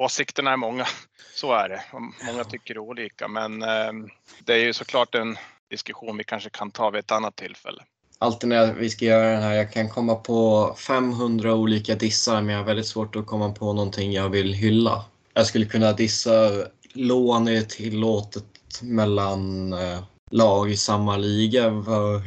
åsikterna 0.00 0.52
är 0.52 0.56
många. 0.56 0.86
Så 1.34 1.52
är 1.52 1.68
det. 1.68 1.82
Många 2.26 2.44
tycker 2.44 2.78
olika, 2.78 3.28
men 3.28 3.62
eh, 3.62 3.92
det 4.44 4.52
är 4.52 4.58
ju 4.58 4.72
såklart 4.72 5.14
en 5.14 5.36
diskussion 5.70 6.16
vi 6.16 6.24
kanske 6.24 6.50
kan 6.50 6.70
ta 6.70 6.90
vid 6.90 6.98
ett 6.98 7.10
annat 7.10 7.36
tillfälle. 7.36 7.82
Alltid 8.18 8.48
när 8.48 8.72
vi 8.72 8.90
ska 8.90 9.04
göra 9.04 9.30
den 9.30 9.42
här, 9.42 9.54
jag 9.54 9.72
kan 9.72 9.88
komma 9.88 10.14
på 10.14 10.74
500 10.78 11.54
olika 11.54 11.94
dissar 11.94 12.42
men 12.42 12.48
jag 12.48 12.60
har 12.60 12.66
väldigt 12.66 12.86
svårt 12.86 13.16
att 13.16 13.26
komma 13.26 13.52
på 13.52 13.72
någonting 13.72 14.12
jag 14.12 14.28
vill 14.28 14.54
hylla. 14.54 15.04
Jag 15.34 15.46
skulle 15.46 15.66
kunna 15.66 15.92
dissa 15.92 16.50
lån 16.92 17.48
är 17.48 17.62
tillåtet 17.62 18.82
mellan 18.82 19.72
eh, 19.72 20.02
lag 20.30 20.70
i 20.70 20.76
samma 20.76 21.16
liga. 21.16 21.70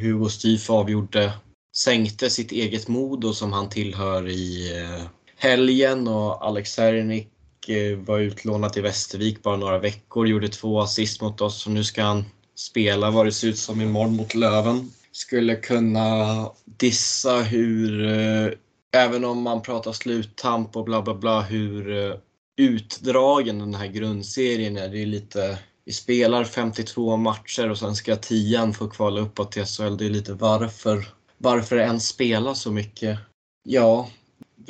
Hugo 0.02 0.30
Styf 0.30 0.70
avgjorde, 0.70 1.34
sänkte 1.76 2.30
sitt 2.30 2.52
eget 2.52 2.88
Modo 2.88 3.34
som 3.34 3.54
han 3.54 3.70
tillhör 3.70 4.28
i 4.28 4.78
eh, 4.82 5.06
helgen 5.38 6.08
och 6.08 6.46
Alex 6.46 6.74
Sernik 6.74 7.28
eh, 7.28 7.33
Eh, 7.70 7.98
var 7.98 8.20
utlånad 8.20 8.74
till 8.74 8.84
Västervik 8.84 9.44
bara 9.44 9.58
några 9.58 9.80
veckor, 9.80 10.28
gjorde 10.28 10.48
två 10.48 10.82
assist 10.82 11.22
mot 11.22 11.42
oss 11.42 11.66
och 11.66 11.72
nu 11.72 11.84
ska 11.84 12.04
han 12.04 12.26
spela 12.56 13.12
vad 13.12 13.26
det 13.26 13.32
ser 13.32 13.48
ut 13.48 13.58
som 13.58 13.82
imorgon 13.82 14.16
mot 14.16 14.36
Löven. 14.36 14.92
Skulle 15.12 15.56
kunna 15.56 16.50
dissa 16.66 17.42
hur 17.42 18.06
eh, 18.06 18.52
även 18.94 19.26
om 19.26 19.42
man 19.42 19.62
pratar 19.62 19.92
sluttamp 19.92 20.76
och 20.76 20.86
bla 20.86 21.02
bla 21.02 21.14
bla 21.14 21.42
hur 21.42 22.08
eh, 22.10 22.16
utdragen 22.58 23.60
den 23.60 23.76
här 23.76 23.88
grundserien 23.88 24.78
är. 24.78 24.90
Det 24.90 25.02
är 25.02 25.06
lite, 25.06 25.58
vi 25.86 25.92
spelar 25.94 26.44
52 26.44 27.18
matcher 27.18 27.70
och 27.70 27.78
sen 27.78 27.96
ska 27.96 28.16
tian 28.16 28.74
få 28.74 28.88
kvala 28.88 29.22
uppåt 29.22 29.52
till 29.52 29.66
SHL. 29.66 29.98
Det 29.98 30.06
är 30.06 30.10
lite 30.10 30.34
varför, 30.34 31.08
varför 31.38 31.78
ens 31.78 32.08
spela 32.08 32.56
så 32.56 32.72
mycket? 32.72 33.20
Ja, 33.64 34.10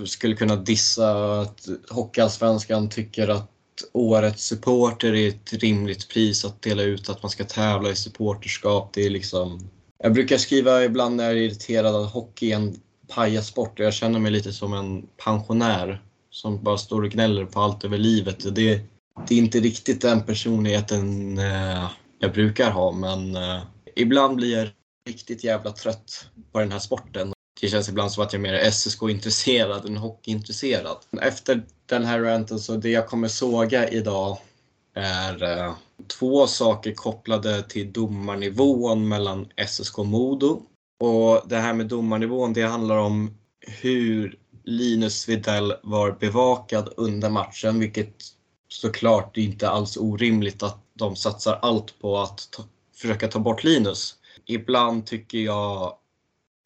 skulle 0.06 0.36
kunna 0.36 0.56
dissa 0.56 1.40
att 1.42 1.68
Hockeyallsvenskan 1.90 2.90
tycker 2.90 3.28
att 3.28 3.50
årets 3.94 4.44
supporter 4.44 5.14
är 5.14 5.28
ett 5.28 5.54
rimligt 5.54 6.10
pris 6.10 6.46
att 6.46 6.62
dela 6.62 6.84
ut, 6.84 7.10
att 7.10 7.24
man 7.24 7.30
ska 7.30 7.44
tävla 7.44 7.90
i 7.90 7.96
supporterskap. 7.96 8.94
Det 8.94 9.06
är 9.06 9.10
liksom... 9.10 9.70
Jag 9.98 10.14
brukar 10.14 10.38
skriva 10.38 10.84
ibland 10.84 11.16
när 11.16 11.24
jag 11.24 11.34
är 11.34 11.38
irriterad 11.38 11.96
att 11.96 12.12
hockey 12.12 12.52
är 12.52 12.56
en 12.56 12.80
pajasport 13.08 13.80
och 13.80 13.86
jag 13.86 13.94
känner 13.94 14.20
mig 14.20 14.32
lite 14.32 14.54
som 14.54 14.74
en 14.74 15.08
pensionär 15.24 16.02
som 16.30 16.64
bara 16.64 16.78
står 16.78 17.04
och 17.04 17.12
gnäller 17.12 17.46
på 17.46 17.60
allt 17.60 17.84
över 17.84 17.98
livet. 17.98 18.56
Det, 18.56 18.82
det 19.28 19.36
är 19.36 19.40
inte 19.40 19.60
riktigt 19.60 20.02
den 20.02 20.24
personligheten 20.24 21.38
eh, 21.38 21.90
jag 22.20 22.34
brukar 22.34 22.72
ha 22.72 22.92
men 22.92 23.36
eh, 23.36 23.62
ibland 23.96 24.36
blir 24.36 24.58
jag 24.58 24.70
riktigt 25.08 25.44
jävla 25.44 25.72
trött 25.72 26.28
på 26.52 26.60
den 26.60 26.72
här 26.72 26.80
sporten. 26.80 27.33
Det 27.64 27.70
känns 27.70 27.90
ibland 27.90 28.12
som 28.12 28.24
att 28.24 28.34
jag 28.34 28.40
är 28.40 28.52
mer 28.52 28.72
SSK-intresserad 28.72 29.86
än 29.86 29.98
hockeyintresserad. 29.98 30.98
Efter 31.22 31.64
den 31.86 32.06
här 32.06 32.20
ranten 32.20 32.60
så 32.60 32.76
det 32.76 32.90
jag 32.90 33.08
kommer 33.08 33.28
såga 33.28 33.90
idag 33.90 34.38
är 34.94 35.44
eh, 35.44 35.74
två 36.20 36.48
saker 36.48 36.94
kopplade 36.94 37.64
till 37.64 37.94
domarnivån 37.94 39.08
mellan 39.08 39.48
SSK 39.68 40.00
och 40.00 40.06
Modo. 40.06 40.62
Och 41.00 41.42
det 41.46 41.58
här 41.58 41.74
med 41.74 41.88
domarnivån, 41.88 42.54
det 42.54 42.62
handlar 42.62 42.98
om 42.98 43.38
hur 43.82 44.40
Linus 44.64 45.30
Widell 45.30 45.74
var 45.84 46.12
bevakad 46.12 46.94
under 46.98 47.30
matchen, 47.30 47.80
vilket 47.80 48.16
såklart 48.68 49.38
inte 49.38 49.70
alls 49.70 49.98
orimligt 49.98 50.64
att 50.64 50.84
de 50.94 51.16
satsar 51.16 51.60
allt 51.62 52.00
på 52.02 52.20
att 52.20 52.48
ta, 52.52 52.64
försöka 52.96 53.28
ta 53.28 53.40
bort 53.40 53.64
Linus. 53.64 54.16
Ibland 54.46 55.06
tycker 55.06 55.38
jag, 55.38 55.98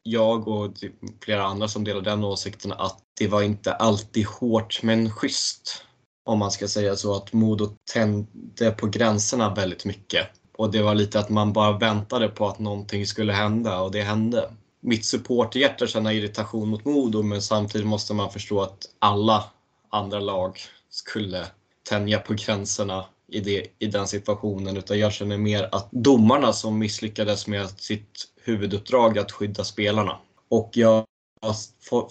jag 0.07 0.47
och 0.47 0.75
typ 0.75 0.93
flera 1.23 1.43
andra 1.43 1.67
som 1.67 1.83
delar 1.83 2.01
den 2.01 2.23
åsikten, 2.23 2.71
att 2.71 2.97
det 3.19 3.27
var 3.27 3.41
inte 3.41 3.73
alltid 3.73 4.25
hårt 4.25 4.83
men 4.83 5.11
schysst. 5.11 5.83
Om 6.25 6.39
man 6.39 6.51
ska 6.51 6.67
säga 6.67 6.95
så, 6.95 7.15
att 7.15 7.33
Modo 7.33 7.69
tände 7.93 8.71
på 8.71 8.87
gränserna 8.87 9.53
väldigt 9.53 9.85
mycket. 9.85 10.27
Och 10.57 10.71
det 10.71 10.81
var 10.81 10.95
lite 10.95 11.19
att 11.19 11.29
man 11.29 11.53
bara 11.53 11.77
väntade 11.77 12.27
på 12.27 12.47
att 12.47 12.59
någonting 12.59 13.07
skulle 13.07 13.33
hända 13.33 13.81
och 13.81 13.91
det 13.91 14.01
hände. 14.01 14.49
Mitt 14.81 15.05
supporterhjärta 15.05 15.87
känner 15.87 16.11
irritation 16.11 16.69
mot 16.69 16.85
Modo 16.85 17.23
men 17.23 17.41
samtidigt 17.41 17.87
måste 17.87 18.13
man 18.13 18.31
förstå 18.31 18.61
att 18.61 18.77
alla 18.99 19.43
andra 19.89 20.19
lag 20.19 20.59
skulle 20.89 21.47
tänja 21.89 22.19
på 22.19 22.33
gränserna 22.33 23.05
i, 23.31 23.39
det, 23.39 23.67
i 23.79 23.87
den 23.87 24.07
situationen. 24.07 24.77
Utan 24.77 24.99
jag 24.99 25.13
känner 25.13 25.37
mer 25.37 25.69
att 25.71 25.91
domarna 25.91 26.53
som 26.53 26.79
misslyckades 26.79 27.47
med 27.47 27.69
sitt 27.69 28.27
huvuduppdrag 28.47 29.19
att 29.19 29.31
skydda 29.31 29.63
spelarna. 29.63 30.17
Och 30.49 30.69
jag 30.73 31.05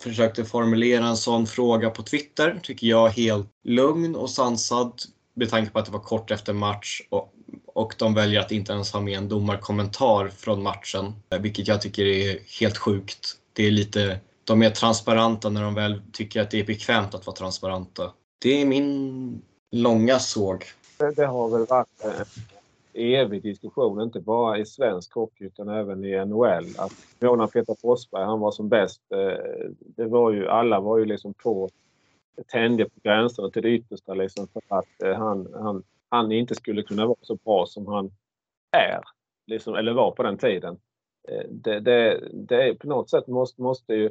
försökte 0.01 0.45
formulera 0.45 1.07
en 1.07 1.17
sån 1.17 1.47
fråga 1.47 1.91
på 1.91 2.03
Twitter, 2.03 2.61
tycker 2.63 2.87
jag 2.87 3.09
helt 3.09 3.49
lugn 3.65 4.17
och 4.17 4.31
sansad 4.31 4.93
med 5.35 5.51
tanke 5.51 5.73
på 5.73 5.79
att 5.79 5.87
det 5.87 5.93
var 5.93 6.01
kort 6.01 6.31
efter 6.31 6.53
match 6.53 7.01
och, 7.11 7.33
och 7.67 7.95
de 7.99 8.15
väljer 8.15 8.41
att 8.41 8.53
inte 8.53 8.73
ens 8.73 8.93
ha 8.93 9.01
med 9.01 9.19
en 9.19 9.29
domarkommentar 9.29 10.29
från 10.29 10.63
matchen, 10.63 11.13
vilket 11.41 11.69
jag 11.69 11.83
tycker 11.83 12.05
är 12.05 12.39
helt 12.61 12.77
sjukt. 12.77 13.37
Det 13.53 13.67
är 13.67 13.71
lite, 13.71 14.21
de 14.45 14.63
är 14.63 14.71
transparenta 14.71 15.49
när 15.49 15.63
de 15.63 15.75
väl 15.75 16.03
tycker 16.13 16.41
att 16.41 16.51
det 16.51 16.61
är 16.61 16.65
bekvämt 16.65 17.15
att 17.15 17.27
vara 17.27 17.37
transparenta. 17.37 18.13
Det 18.39 18.61
är 18.61 18.67
min 18.67 19.43
långa 19.73 20.19
såg. 20.19 20.65
Det, 20.99 21.11
det 21.11 21.27
har 21.27 21.49
väl 21.49 21.67
varit 21.67 22.05
eh, 22.05 22.11
evig 22.97 23.43
diskussion, 23.43 24.03
inte 24.03 24.21
bara 24.21 24.59
i 24.59 24.67
svensk 24.67 25.15
hockey 25.15 25.45
utan 25.45 25.69
även 25.69 26.05
i 26.05 26.25
NHL. 26.27 26.65
Att 26.79 26.93
Mona 27.21 27.47
Peter 27.47 27.77
Forsberg 27.81 28.25
han 28.25 28.41
var 28.41 28.51
som 28.51 28.69
bäst, 28.69 29.03
eh, 29.13 29.69
det 29.79 30.05
var 30.05 30.33
ju, 30.33 30.49
alla 30.49 30.81
var 30.81 30.99
ju 30.99 31.05
liksom 31.05 31.35
på 31.35 31.69
tände 32.47 32.85
på 32.85 33.01
gränserna 33.03 33.51
till 33.51 33.63
det 33.63 33.69
yttersta 33.69 34.15
liksom 34.15 34.49
för 34.49 34.63
att 34.69 35.03
eh, 35.03 35.15
han, 35.15 35.49
han, 35.55 35.83
han 36.09 36.33
inte 36.33 36.55
skulle 36.55 36.83
kunna 36.83 37.07
vara 37.07 37.19
så 37.21 37.35
bra 37.35 37.67
som 37.67 37.87
han 37.87 38.11
är. 38.71 39.01
Liksom, 39.47 39.75
eller 39.75 39.93
var 39.93 40.11
på 40.11 40.23
den 40.23 40.39
tiden. 40.39 40.79
Eh, 41.29 41.45
det, 41.51 41.81
det, 41.81 42.29
det 42.33 42.75
på 42.75 42.89
något 42.89 43.11
sätt 43.11 43.27
måste, 43.27 43.63
måste 43.63 43.95
ju 43.95 44.11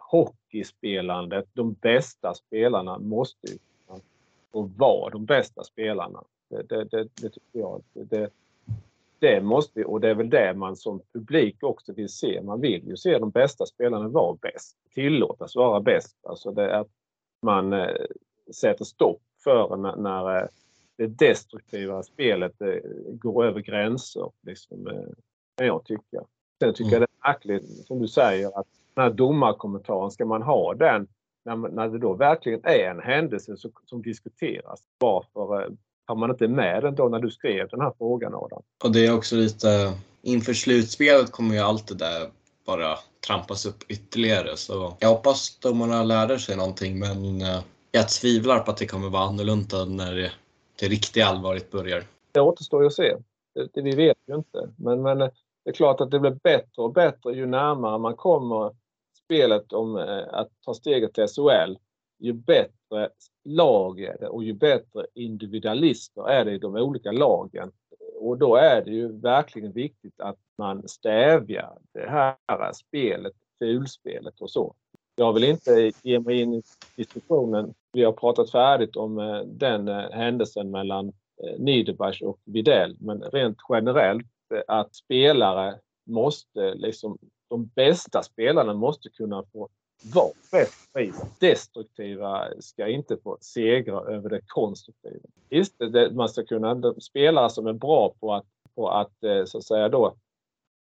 hockeyspelandet, 0.00 1.48
de 1.52 1.72
bästa 1.72 2.34
spelarna 2.34 2.98
måste 2.98 3.46
ju 3.52 3.58
och 4.54 4.70
vara 4.70 5.10
de 5.10 5.24
bästa 5.24 5.64
spelarna. 5.64 6.22
Det, 6.48 6.62
det, 6.62 6.84
det, 6.84 7.30
tycker 7.30 7.58
jag. 7.58 7.82
Det, 7.92 8.30
det 9.18 9.40
måste, 9.40 9.84
och 9.84 10.00
det 10.00 10.10
är 10.10 10.14
väl 10.14 10.30
det 10.30 10.54
man 10.54 10.76
som 10.76 11.00
publik 11.12 11.62
också 11.62 11.92
vill 11.92 12.08
se. 12.08 12.40
Man 12.42 12.60
vill 12.60 12.88
ju 12.88 12.96
se 12.96 13.18
de 13.18 13.30
bästa 13.30 13.66
spelarna 13.66 14.08
vara 14.08 14.36
bäst. 14.42 14.76
Tillåtas 14.94 15.56
vara 15.56 15.80
bäst. 15.80 16.16
Alltså 16.22 16.50
det 16.50 16.70
är, 16.70 16.84
man 17.42 17.72
eh, 17.72 17.88
sätter 18.54 18.84
stopp 18.84 19.22
för 19.44 19.76
när, 19.76 19.96
när 19.96 20.36
eh, 20.36 20.48
det 20.96 21.06
destruktiva 21.06 22.02
spelet 22.02 22.60
eh, 22.60 22.90
går 23.12 23.44
över 23.44 23.60
gränser. 23.60 24.30
Liksom, 24.42 24.84
kan 25.56 25.66
jag 25.66 25.84
tycka. 25.84 26.24
Sen 26.62 26.74
tycker 26.74 26.82
mm. 26.82 26.92
jag 26.92 27.02
det 27.02 27.28
är 27.28 27.32
märkligt, 27.32 27.86
som 27.86 27.98
du 27.98 28.08
säger, 28.08 28.58
att 28.58 28.66
den 28.94 29.04
här 29.04 29.10
domarkommentaren, 29.10 30.10
ska 30.10 30.24
man 30.24 30.42
ha 30.42 30.74
den 30.74 31.08
när, 31.44 31.56
när 31.56 31.88
det 31.88 31.98
då 31.98 32.14
verkligen 32.14 32.60
är 32.64 32.90
en 32.90 33.00
händelse 33.00 33.56
som, 33.56 33.72
som 33.84 34.02
diskuteras? 34.02 34.82
Varför 34.98 35.72
har 36.06 36.16
man 36.16 36.30
inte 36.30 36.48
med 36.48 36.82
den 36.82 36.94
då 36.94 37.08
när 37.08 37.18
du 37.18 37.30
skrev 37.30 37.68
den 37.68 37.80
här 37.80 37.92
frågan 37.98 38.34
Adam? 38.34 38.62
Och 38.84 38.92
det 38.92 39.06
är 39.06 39.14
också 39.14 39.36
lite, 39.36 39.92
inför 40.22 40.52
slutspelet 40.52 41.32
kommer 41.32 41.54
ju 41.54 41.60
allt 41.60 41.88
det 41.88 41.94
där 41.94 42.30
bara 42.66 42.98
trampas 43.26 43.66
upp 43.66 43.90
ytterligare. 43.90 44.56
Så 44.56 44.96
jag 44.98 45.08
hoppas 45.08 45.58
domarna 45.58 46.02
lärde 46.02 46.38
sig 46.38 46.56
någonting 46.56 46.98
men 46.98 47.40
eh, 47.40 47.60
jag 47.90 48.08
tvivlar 48.08 48.58
på 48.58 48.70
att 48.70 48.76
det 48.76 48.86
kommer 48.86 49.08
vara 49.08 49.22
annorlunda 49.22 49.84
när 49.84 50.14
det, 50.14 50.32
det 50.80 50.88
riktiga 50.88 51.26
allvaret 51.26 51.70
börjar. 51.70 52.02
Det 52.32 52.40
återstår 52.40 52.82
ju 52.82 52.86
att 52.86 52.94
se. 52.94 53.16
Det, 53.54 53.68
det, 53.74 53.82
vi 53.82 53.96
vet 53.96 54.18
ju 54.26 54.34
inte. 54.34 54.68
Men, 54.76 55.02
men 55.02 55.18
det 55.18 55.30
är 55.64 55.72
klart 55.72 56.00
att 56.00 56.10
det 56.10 56.20
blir 56.20 56.38
bättre 56.42 56.82
och 56.82 56.92
bättre 56.92 57.32
ju 57.32 57.46
närmare 57.46 57.98
man 57.98 58.16
kommer 58.16 58.74
spelet 59.24 59.72
om 59.72 59.96
eh, 59.96 60.34
att 60.34 60.48
ta 60.64 60.74
steget 60.74 61.14
till 61.14 61.26
SHL. 61.28 61.76
Ju 62.18 62.32
bättre 62.32 62.72
bättre 62.94 63.10
lag 63.44 64.00
är 64.00 64.16
det 64.20 64.28
och 64.28 64.44
ju 64.44 64.52
bättre 64.52 65.06
individualister 65.14 66.28
är 66.28 66.44
det 66.44 66.52
i 66.52 66.58
de 66.58 66.76
olika 66.76 67.12
lagen. 67.12 67.72
Och 68.20 68.38
då 68.38 68.56
är 68.56 68.84
det 68.84 68.90
ju 68.90 69.20
verkligen 69.20 69.72
viktigt 69.72 70.20
att 70.20 70.38
man 70.58 70.88
stävjar 70.88 71.78
det 71.92 72.08
här 72.10 72.72
spelet, 72.72 73.32
fulspelet 73.58 74.40
och 74.40 74.50
så. 74.50 74.74
Jag 75.16 75.32
vill 75.32 75.44
inte 75.44 75.92
ge 76.02 76.20
mig 76.20 76.40
in 76.40 76.54
i 76.54 76.62
diskussionen. 76.96 77.74
Vi 77.92 78.04
har 78.04 78.12
pratat 78.12 78.50
färdigt 78.50 78.96
om 78.96 79.18
eh, 79.18 79.40
den 79.40 79.88
eh, 79.88 80.10
händelsen 80.10 80.70
mellan 80.70 81.08
eh, 81.08 81.58
Niederbach 81.58 82.22
och 82.22 82.38
Videll. 82.44 82.96
Men 83.00 83.22
rent 83.22 83.58
generellt 83.68 84.26
att 84.66 84.94
spelare 84.94 85.78
måste, 86.06 86.74
liksom, 86.74 87.18
de 87.48 87.66
bästa 87.66 88.22
spelarna 88.22 88.74
måste 88.74 89.08
kunna 89.08 89.44
få 89.52 89.68
var 90.02 90.32
bäst 90.52 90.92
pris. 90.92 91.22
Destruktiva 91.40 92.48
ska 92.60 92.88
inte 92.88 93.16
få 93.16 93.38
segra 93.40 94.00
över 94.00 94.30
det 94.30 94.40
konstruktiva. 94.46 95.28
Visst, 95.48 95.78
det, 95.78 96.10
man 96.14 96.28
ska 96.28 96.44
kunna, 96.44 96.94
spelare 97.00 97.50
som 97.50 97.66
är 97.66 97.72
bra 97.72 98.14
på 98.20 98.34
att, 98.34 98.46
på 98.74 98.88
att 98.88 99.24
eh, 99.24 99.44
så 99.44 99.58
att 99.58 99.64
säga 99.64 99.88
då 99.88 100.14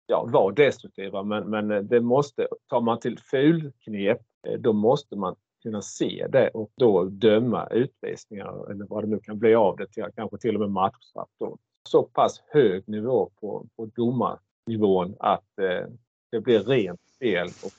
ja, 0.07 0.25
vara 0.25 0.53
destruktiva 0.53 1.23
men, 1.23 1.49
men 1.49 1.87
det 1.87 2.01
måste, 2.01 2.47
tar 2.69 2.81
man 2.81 2.99
till 2.99 3.19
fulknep 3.19 4.21
eh, 4.47 4.59
då 4.59 4.73
måste 4.73 5.15
man 5.15 5.35
kunna 5.63 5.81
se 5.81 6.27
det 6.29 6.49
och 6.49 6.71
då 6.75 7.03
döma 7.03 7.67
utvisningar 7.67 8.71
eller 8.71 8.85
vad 8.85 9.03
det 9.03 9.07
nu 9.07 9.19
kan 9.19 9.39
bli 9.39 9.55
av 9.55 9.77
det 9.77 9.87
till 9.87 10.05
kanske 10.15 10.37
till 10.37 10.55
och 10.55 10.61
med 10.61 10.71
matchstraff. 10.71 11.29
Då. 11.39 11.57
Så 11.89 12.03
pass 12.03 12.43
hög 12.47 12.89
nivå 12.89 13.31
på, 13.41 13.67
på 13.75 13.85
domarnivån 13.85 15.15
att 15.19 15.59
eh, 15.59 15.87
det 16.31 16.39
blir 16.39 16.59
rent 16.59 17.01
spel 17.15 17.47
och 17.63 17.71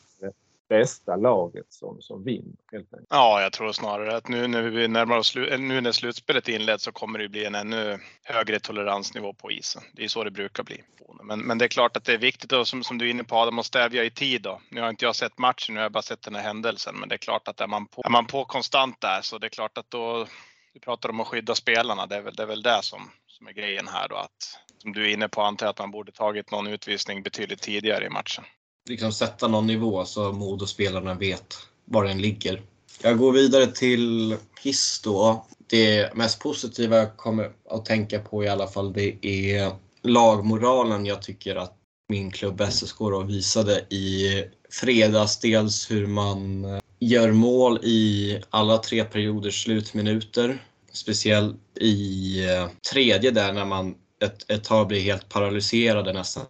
bästa 0.68 1.16
laget 1.16 1.72
som, 1.72 2.02
som 2.02 2.24
vinner. 2.24 2.56
Helt 2.72 2.94
enkelt. 2.94 3.06
Ja, 3.10 3.42
jag 3.42 3.52
tror 3.52 3.72
snarare 3.72 4.16
att 4.16 4.28
nu 4.28 4.46
när 4.46 4.62
vi 4.62 4.88
närmar 4.88 5.16
oss 5.16 5.36
nu 5.36 5.80
när 5.80 5.92
slutspelet 5.92 6.48
inleds 6.48 6.84
så 6.84 6.92
kommer 6.92 7.18
det 7.18 7.28
bli 7.28 7.44
en 7.44 7.54
ännu 7.54 7.98
högre 8.22 8.60
toleransnivå 8.60 9.32
på 9.32 9.50
isen. 9.50 9.82
Det 9.92 10.04
är 10.04 10.08
så 10.08 10.24
det 10.24 10.30
brukar 10.30 10.62
bli. 10.62 10.82
Men, 11.22 11.40
men 11.40 11.58
det 11.58 11.64
är 11.64 11.68
klart 11.68 11.96
att 11.96 12.04
det 12.04 12.12
är 12.12 12.18
viktigt 12.18 12.50
då, 12.50 12.64
som, 12.64 12.84
som 12.84 12.98
du 12.98 13.06
är 13.06 13.10
inne 13.10 13.24
på 13.24 13.36
Adam, 13.36 13.58
att 13.58 13.66
stävja 13.66 14.04
i 14.04 14.10
tid 14.10 14.42
då. 14.42 14.60
Nu 14.70 14.80
har 14.80 14.90
inte 14.90 15.04
jag 15.04 15.16
sett 15.16 15.38
matchen, 15.38 15.74
nu 15.74 15.80
har 15.80 15.84
jag 15.84 15.92
bara 15.92 16.02
sett 16.02 16.22
den 16.22 16.34
här 16.34 16.42
händelsen. 16.42 16.94
Men 16.96 17.08
det 17.08 17.14
är 17.14 17.18
klart 17.18 17.48
att 17.48 17.60
är 17.60 17.66
man 17.66 17.86
på, 17.86 18.02
är 18.04 18.10
man 18.10 18.26
på 18.26 18.44
konstant 18.44 19.00
där 19.00 19.20
så 19.22 19.38
det 19.38 19.46
är 19.46 19.48
klart 19.48 19.78
att 19.78 19.90
då, 19.90 20.26
vi 20.74 20.80
pratar 20.80 21.08
om 21.08 21.20
att 21.20 21.26
skydda 21.26 21.54
spelarna, 21.54 22.06
det 22.06 22.16
är 22.16 22.22
väl 22.22 22.34
det, 22.34 22.42
är 22.42 22.46
väl 22.46 22.62
det 22.62 22.78
som, 22.82 23.10
som 23.26 23.46
är 23.46 23.52
grejen 23.52 23.88
här 23.88 24.08
då. 24.08 24.16
Att, 24.16 24.58
som 24.78 24.92
du 24.92 25.04
är 25.04 25.08
inne 25.08 25.28
på, 25.28 25.42
antar 25.42 25.66
jag 25.66 25.70
att 25.70 25.78
man 25.78 25.90
borde 25.90 26.12
tagit 26.12 26.50
någon 26.50 26.66
utvisning 26.66 27.22
betydligt 27.22 27.62
tidigare 27.62 28.06
i 28.06 28.10
matchen 28.10 28.44
liksom 28.88 29.12
sätta 29.12 29.48
någon 29.48 29.66
nivå 29.66 30.04
så 30.04 30.32
Modospelarna 30.32 31.14
vet 31.14 31.56
var 31.84 32.04
den 32.04 32.22
ligger. 32.22 32.62
Jag 33.02 33.18
går 33.18 33.32
vidare 33.32 33.66
till 33.66 34.36
hiss 34.62 35.00
då. 35.04 35.46
Det 35.66 36.14
mest 36.16 36.40
positiva 36.40 36.96
jag 36.96 37.16
kommer 37.16 37.52
att 37.70 37.84
tänka 37.84 38.18
på 38.18 38.44
i 38.44 38.48
alla 38.48 38.66
fall 38.66 38.92
det 38.92 39.26
är 39.26 39.72
lagmoralen 40.02 41.06
jag 41.06 41.22
tycker 41.22 41.56
att 41.56 41.76
min 42.08 42.30
klubb 42.30 42.62
SSK 42.70 42.98
då 42.98 43.22
visade 43.22 43.78
i 43.78 44.44
fredags. 44.70 45.40
Dels 45.40 45.90
hur 45.90 46.06
man 46.06 46.66
gör 46.98 47.32
mål 47.32 47.80
i 47.82 48.40
alla 48.50 48.78
tre 48.78 49.04
perioders 49.04 49.62
slutminuter. 49.62 50.62
Speciellt 50.92 51.56
i 51.80 52.46
eh, 52.48 52.68
tredje 52.92 53.30
där 53.30 53.52
när 53.52 53.64
man 53.64 53.94
ett, 54.22 54.50
ett 54.50 54.64
tag 54.64 54.88
blir 54.88 55.00
helt 55.00 55.28
paralyserade 55.28 56.12
nästan 56.12 56.44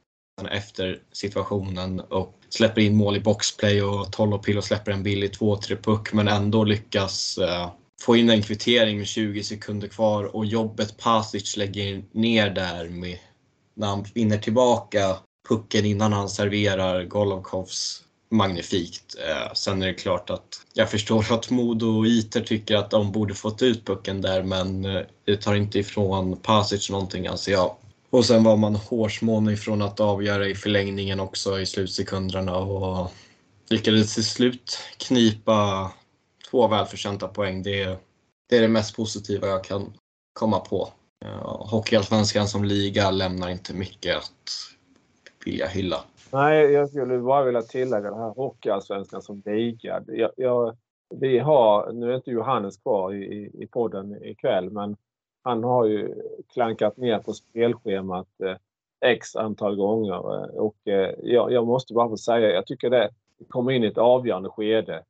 efter 0.51 0.99
situationen 1.13 2.01
och 2.01 2.39
släpper 2.49 2.81
in 2.81 2.97
mål 2.97 3.17
i 3.17 3.21
boxplay 3.21 3.83
och 3.83 4.13
Tolopilo 4.13 4.63
släpper 4.63 4.93
en 4.93 5.03
billig 5.03 5.31
2-3 5.31 5.77
puck 5.83 6.13
men 6.13 6.29
ändå 6.29 6.65
lyckas 6.65 7.39
eh, 7.39 7.71
få 8.01 8.17
in 8.17 8.31
en 8.31 8.43
kvittering 8.43 8.99
med 8.99 9.07
20 9.07 9.43
sekunder 9.43 9.89
kvar 9.89 10.37
och 10.37 10.47
jobbet 10.47 10.97
Pasic 10.99 11.57
lägger 11.57 12.05
ner 12.13 12.51
där 12.51 12.89
med, 12.89 13.19
när 13.75 13.87
han 13.87 14.05
vinner 14.15 14.39
tillbaka 14.39 15.17
pucken 15.49 15.85
innan 15.85 16.13
han 16.13 16.29
serverar 16.29 17.05
Golovkovs 17.05 18.03
magnifikt. 18.31 19.17
Eh, 19.29 19.53
sen 19.55 19.83
är 19.83 19.87
det 19.87 19.95
klart 19.95 20.31
att 20.31 20.61
jag 20.73 20.91
förstår 20.91 21.33
att 21.33 21.51
Modo 21.51 21.99
och 21.99 22.07
Iter 22.07 22.41
tycker 22.41 22.77
att 22.77 22.91
de 22.91 23.13
borde 23.13 23.35
fått 23.35 23.63
ut 23.63 23.87
pucken 23.87 24.21
där 24.21 24.43
men 24.43 24.85
eh, 24.85 25.03
det 25.25 25.37
tar 25.37 25.55
inte 25.55 25.79
ifrån 25.79 26.37
Pasic 26.37 26.91
någonting 26.91 27.27
anser 27.27 27.53
jag. 27.53 27.77
Och 28.15 28.25
sen 28.25 28.45
var 28.45 28.57
man 28.57 28.75
hårsmån 28.75 29.51
ifrån 29.51 29.83
att 29.83 30.01
avgöra 30.01 30.47
i 30.47 30.55
förlängningen 30.55 31.21
också 31.21 31.61
i 31.61 31.67
slutsekunderna 31.67 32.59
och 32.59 33.11
lyckades 33.71 34.15
till 34.15 34.25
slut 34.25 34.79
knipa 34.99 35.91
två 36.51 36.69
välförtjänta 36.69 37.29
poäng. 37.29 37.63
Det, 37.63 37.99
det 38.49 38.57
är 38.57 38.63
det 38.63 38.69
mest 38.69 38.97
positiva 38.97 39.47
jag 39.47 39.65
kan 39.65 39.93
komma 40.33 40.61
på. 40.61 40.89
Hockeyallsvenskan 41.45 42.49
som 42.49 42.65
liga 42.65 43.11
lämnar 43.11 43.51
inte 43.51 43.75
mycket 43.75 44.17
att 44.17 44.51
vilja 45.45 45.67
hylla. 45.67 46.01
Nej, 46.31 46.73
jag 46.73 46.89
skulle 46.89 47.19
bara 47.19 47.45
vilja 47.45 47.63
tillägga 47.63 48.11
det 48.11 48.17
här 48.17 48.35
Hockeyallsvenskan 48.35 49.23
som 49.23 49.43
liga. 49.45 50.03
Jag, 50.07 50.31
jag, 50.37 50.77
vi 51.15 51.39
har, 51.39 51.93
nu 51.93 52.11
är 52.11 52.17
inte 52.17 52.31
Johannes 52.31 52.77
kvar 52.77 53.15
i, 53.15 53.51
i 53.63 53.67
podden 53.67 54.25
ikväll, 54.25 54.71
men 54.71 54.97
han 55.45 55.65
har 55.65 55.85
ju 55.85 56.15
klankat 56.53 56.97
ner 56.97 57.19
på 57.19 57.33
spelschemat 57.33 58.29
eh, 58.45 58.57
x 59.01 59.37
antal 59.37 59.77
gånger 59.77 60.15
eh, 60.15 60.55
och 60.55 60.89
eh, 60.89 61.15
jag, 61.23 61.53
jag, 61.53 61.67
måste 61.67 61.95
bara 61.95 62.09
få 62.09 62.17
säga, 62.17 62.51
jag 62.51 62.67
tycker 62.67 62.91
det 62.91 63.11
kommer 63.49 63.73
in 63.73 63.85
i 63.85 63.87
ett 63.87 63.99
avgörande 63.99 64.49
skede. 64.49 65.05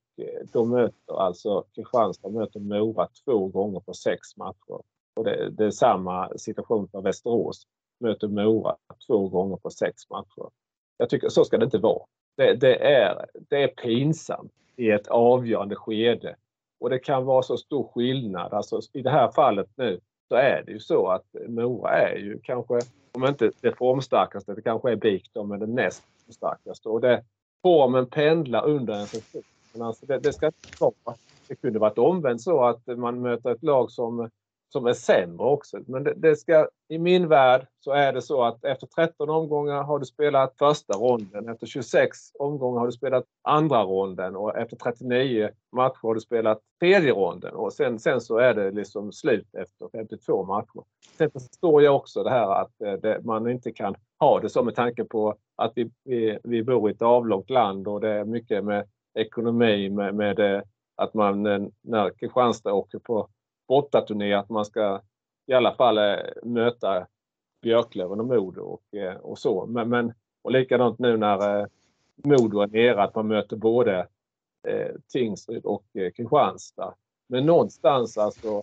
De 0.52 0.70
möter 0.70 1.20
alltså, 1.20 1.64
Kristianstad 1.74 2.28
möter 2.28 2.60
Mora 2.60 3.08
två 3.24 3.46
gånger 3.46 3.80
på 3.80 3.94
sex 3.94 4.36
matcher. 4.36 4.80
Och 5.16 5.24
det, 5.24 5.50
det 5.50 5.64
är 5.64 5.70
samma 5.70 6.38
situation 6.38 6.88
för 6.88 7.00
Västerås. 7.00 7.66
Möter 8.00 8.28
Mora 8.28 8.76
två 9.06 9.28
gånger 9.28 9.56
på 9.56 9.70
sex 9.70 10.10
matcher. 10.10 10.50
Jag 10.96 11.08
tycker 11.08 11.28
så 11.28 11.44
ska 11.44 11.58
det 11.58 11.64
inte 11.64 11.78
vara. 11.78 12.02
Det, 12.36 12.54
det, 12.54 12.76
är, 12.76 13.26
det 13.48 13.62
är 13.62 13.68
pinsamt 13.68 14.52
i 14.76 14.90
ett 14.90 15.06
avgörande 15.06 15.76
skede. 15.76 16.36
Och 16.80 16.90
det 16.90 16.98
kan 16.98 17.24
vara 17.24 17.42
så 17.42 17.56
stor 17.56 17.90
skillnad. 17.94 18.52
Alltså, 18.52 18.80
I 18.92 19.02
det 19.02 19.10
här 19.10 19.30
fallet 19.30 19.68
nu 19.76 20.00
så 20.34 20.38
är 20.38 20.62
det 20.66 20.72
ju 20.72 20.80
så 20.80 21.08
att 21.08 21.24
Mora 21.48 21.90
är 21.90 22.16
ju 22.16 22.38
kanske, 22.42 22.80
om 23.12 23.24
inte 23.24 23.50
det 23.60 23.72
formstarkaste, 23.72 24.54
det 24.54 24.62
kanske 24.62 24.92
är 24.92 24.96
BIK 24.96 25.30
då, 25.32 25.44
men 25.44 25.60
det 25.60 25.66
näst 25.66 26.02
starkaste. 26.28 26.88
Och 26.88 27.00
det, 27.00 27.24
formen 27.62 28.06
pendlar 28.06 28.66
under 28.66 28.94
en 28.94 29.06
säsong. 29.06 29.42
Men 29.72 29.82
alltså 29.82 30.06
det, 30.06 30.18
det 30.18 30.32
ska 30.32 30.46
inte 30.46 30.68
vara. 30.80 31.16
Det 31.48 31.54
kunde 31.54 31.78
varit 31.78 31.98
omvänt 31.98 32.42
så 32.42 32.64
att 32.64 32.86
man 32.86 33.20
möter 33.20 33.50
ett 33.50 33.62
lag 33.62 33.90
som 33.90 34.30
som 34.74 34.86
är 34.86 34.92
sämre 34.92 35.46
också. 35.46 35.78
Men 35.86 36.04
det, 36.04 36.14
det, 36.16 36.36
ska, 36.36 36.68
i 36.88 36.98
min 36.98 37.28
värld 37.28 37.66
så 37.80 37.92
är 37.92 38.12
det 38.12 38.22
så 38.22 38.42
att 38.42 38.64
efter 38.64 38.86
13 38.86 39.30
omgångar 39.30 39.82
har 39.82 39.98
du 39.98 40.06
spelat 40.06 40.54
första 40.58 40.92
ronden. 40.92 41.48
Efter 41.48 41.66
26 41.66 42.18
omgångar 42.38 42.78
har 42.78 42.86
du 42.86 42.92
spelat 42.92 43.24
andra 43.42 43.82
ronden 43.82 44.36
och 44.36 44.58
efter 44.58 44.76
39 44.76 45.50
matcher 45.72 45.98
har 46.02 46.14
du 46.14 46.20
spelat 46.20 46.60
tredje 46.80 47.12
ronden. 47.12 47.54
Och 47.54 47.72
sen, 47.72 47.98
sen 47.98 48.20
så 48.20 48.38
är 48.38 48.54
det 48.54 48.70
liksom 48.70 49.12
slut 49.12 49.54
efter 49.54 49.88
52 49.92 50.44
matcher. 50.44 50.84
Sen 51.18 51.30
förstår 51.30 51.82
jag 51.82 51.96
också 51.96 52.22
det 52.22 52.30
här 52.30 52.62
att 52.62 52.80
eh, 52.80 52.92
det, 52.92 53.20
man 53.24 53.50
inte 53.50 53.72
kan 53.72 53.94
ha 54.20 54.40
det 54.40 54.48
så 54.48 54.62
med 54.62 54.74
tanke 54.74 55.04
på 55.04 55.34
att 55.56 55.72
vi, 55.74 55.90
vi, 56.04 56.38
vi 56.44 56.62
bor 56.62 56.90
i 56.90 56.92
ett 56.92 57.02
avlångt 57.02 57.50
land 57.50 57.88
och 57.88 58.00
det 58.00 58.08
är 58.08 58.24
mycket 58.24 58.64
med 58.64 58.88
ekonomi 59.14 59.90
med, 59.90 60.14
med 60.14 60.38
eh, 60.38 60.62
att 60.96 61.14
man 61.14 61.46
eh, 61.46 61.62
när 61.82 62.10
Kristianstad 62.10 62.72
åker 62.72 62.98
på 62.98 63.28
bortaturné 63.68 64.32
att 64.32 64.48
man 64.48 64.64
ska 64.64 65.00
i 65.46 65.52
alla 65.52 65.74
fall 65.74 65.98
eh, 65.98 66.16
möta 66.42 67.06
Björklöven 67.62 68.20
och 68.20 68.26
Modo 68.26 68.62
och, 68.62 68.98
eh, 68.98 69.16
och 69.16 69.38
så. 69.38 69.66
Men, 69.66 69.88
men, 69.88 70.12
och 70.42 70.52
likadant 70.52 70.98
nu 70.98 71.16
när 71.16 71.60
eh, 71.60 71.66
Modo 72.16 72.60
är 72.60 72.66
nere 72.66 73.02
att 73.02 73.14
man 73.14 73.28
möter 73.28 73.56
både 73.56 74.08
eh, 74.68 74.94
Tingsryd 75.08 75.64
och 75.64 75.84
eh, 75.94 76.12
Kristianstad. 76.12 76.94
Men 77.26 77.46
någonstans 77.46 78.18
alltså. 78.18 78.62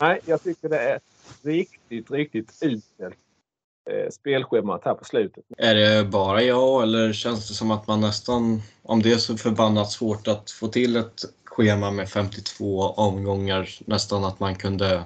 Nej, 0.00 0.20
jag 0.24 0.42
tycker 0.42 0.68
det 0.68 0.78
är 0.78 1.00
riktigt, 1.42 2.10
riktigt 2.10 2.62
uselt 2.62 3.23
spelschemat 4.10 4.84
här 4.84 4.94
på 4.94 5.04
slutet. 5.04 5.44
Är 5.58 5.74
det 5.74 6.04
bara 6.04 6.42
jag 6.42 6.82
eller 6.82 7.12
känns 7.12 7.48
det 7.48 7.54
som 7.54 7.70
att 7.70 7.86
man 7.86 8.00
nästan, 8.00 8.62
om 8.82 9.02
det 9.02 9.12
är 9.12 9.16
så 9.16 9.36
förbannat 9.36 9.92
svårt 9.92 10.28
att 10.28 10.50
få 10.50 10.68
till 10.68 10.96
ett 10.96 11.20
schema 11.44 11.90
med 11.90 12.08
52 12.08 12.80
omgångar, 12.80 13.68
nästan 13.86 14.24
att 14.24 14.40
man 14.40 14.54
kunde 14.54 15.02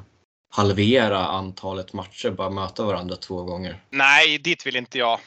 halvera 0.51 1.19
antalet 1.27 1.93
matcher, 1.93 2.31
bara 2.31 2.51
möta 2.51 2.85
varandra 2.85 3.17
två 3.17 3.43
gånger? 3.43 3.83
Nej, 3.91 4.39
dit 4.39 4.67
vill 4.67 4.77
inte 4.77 4.99
jag. 4.99 5.21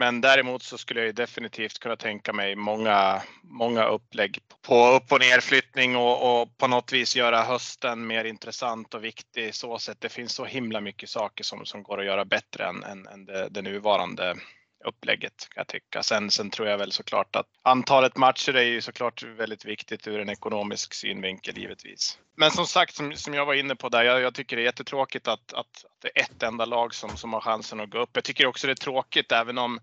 Men 0.00 0.20
däremot 0.20 0.62
så 0.62 0.78
skulle 0.78 1.04
jag 1.04 1.14
definitivt 1.14 1.78
kunna 1.78 1.96
tänka 1.96 2.32
mig 2.32 2.56
många, 2.56 3.22
många 3.42 3.84
upplägg 3.84 4.38
på 4.62 4.88
upp 4.88 5.12
och 5.12 5.20
nerflyttning 5.20 5.96
och, 5.96 6.42
och 6.42 6.58
på 6.58 6.66
något 6.66 6.92
vis 6.92 7.16
göra 7.16 7.42
hösten 7.42 8.06
mer 8.06 8.24
intressant 8.24 8.94
och 8.94 9.04
viktig 9.04 9.54
så 9.54 9.78
sätt. 9.78 9.96
Det 10.00 10.08
finns 10.08 10.32
så 10.32 10.44
himla 10.44 10.80
mycket 10.80 11.08
saker 11.08 11.44
som, 11.44 11.66
som 11.66 11.82
går 11.82 12.00
att 12.00 12.06
göra 12.06 12.24
bättre 12.24 12.64
än, 12.64 12.84
än, 12.84 13.06
än 13.06 13.24
det, 13.24 13.48
det 13.50 13.62
nuvarande 13.62 14.36
upplägget 14.84 15.48
kan 15.50 15.60
jag 15.60 15.68
tycka. 15.68 16.02
Sen, 16.02 16.30
sen 16.30 16.50
tror 16.50 16.68
jag 16.68 16.78
väl 16.78 16.92
såklart 16.92 17.36
att 17.36 17.46
antalet 17.62 18.16
matcher 18.16 18.54
är 18.54 18.62
ju 18.62 18.80
såklart 18.80 19.22
väldigt 19.22 19.64
viktigt 19.64 20.06
ur 20.06 20.20
en 20.20 20.28
ekonomisk 20.28 20.94
synvinkel 20.94 21.58
givetvis. 21.58 22.18
Men 22.36 22.50
som 22.50 22.66
sagt, 22.66 22.94
som, 22.94 23.12
som 23.16 23.34
jag 23.34 23.46
var 23.46 23.54
inne 23.54 23.76
på 23.76 23.88
där, 23.88 24.04
jag, 24.04 24.20
jag 24.20 24.34
tycker 24.34 24.56
det 24.56 24.62
är 24.62 24.64
jättetråkigt 24.64 25.28
att, 25.28 25.52
att, 25.52 25.58
att, 25.58 25.84
det 26.02 26.20
är 26.20 26.22
ett 26.22 26.42
enda 26.42 26.64
lag 26.64 26.94
som, 26.94 27.16
som 27.16 27.32
har 27.32 27.40
chansen 27.40 27.80
att 27.80 27.90
gå 27.90 27.98
upp. 27.98 28.10
Jag 28.12 28.24
tycker 28.24 28.46
också 28.46 28.66
det 28.66 28.72
är 28.72 28.74
tråkigt 28.74 29.32
även 29.32 29.58
om 29.58 29.80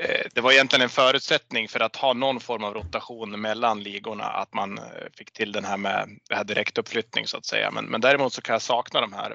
eh, 0.00 0.26
det 0.34 0.40
var 0.40 0.52
egentligen 0.52 0.82
en 0.82 0.88
förutsättning 0.88 1.68
för 1.68 1.80
att 1.80 1.96
ha 1.96 2.12
någon 2.12 2.40
form 2.40 2.64
av 2.64 2.74
rotation 2.74 3.40
mellan 3.40 3.82
ligorna 3.82 4.24
att 4.24 4.54
man 4.54 4.78
eh, 4.78 4.84
fick 5.18 5.32
till 5.32 5.52
den 5.52 5.64
här 5.64 5.76
med 5.76 6.08
det 6.28 6.36
här 6.36 6.44
direktuppflyttning 6.44 7.26
så 7.26 7.36
att 7.36 7.46
säga. 7.46 7.70
Men, 7.70 7.84
men 7.84 8.00
däremot 8.00 8.32
så 8.32 8.42
kan 8.42 8.52
jag 8.52 8.62
sakna 8.62 9.00
de 9.00 9.12
här 9.12 9.34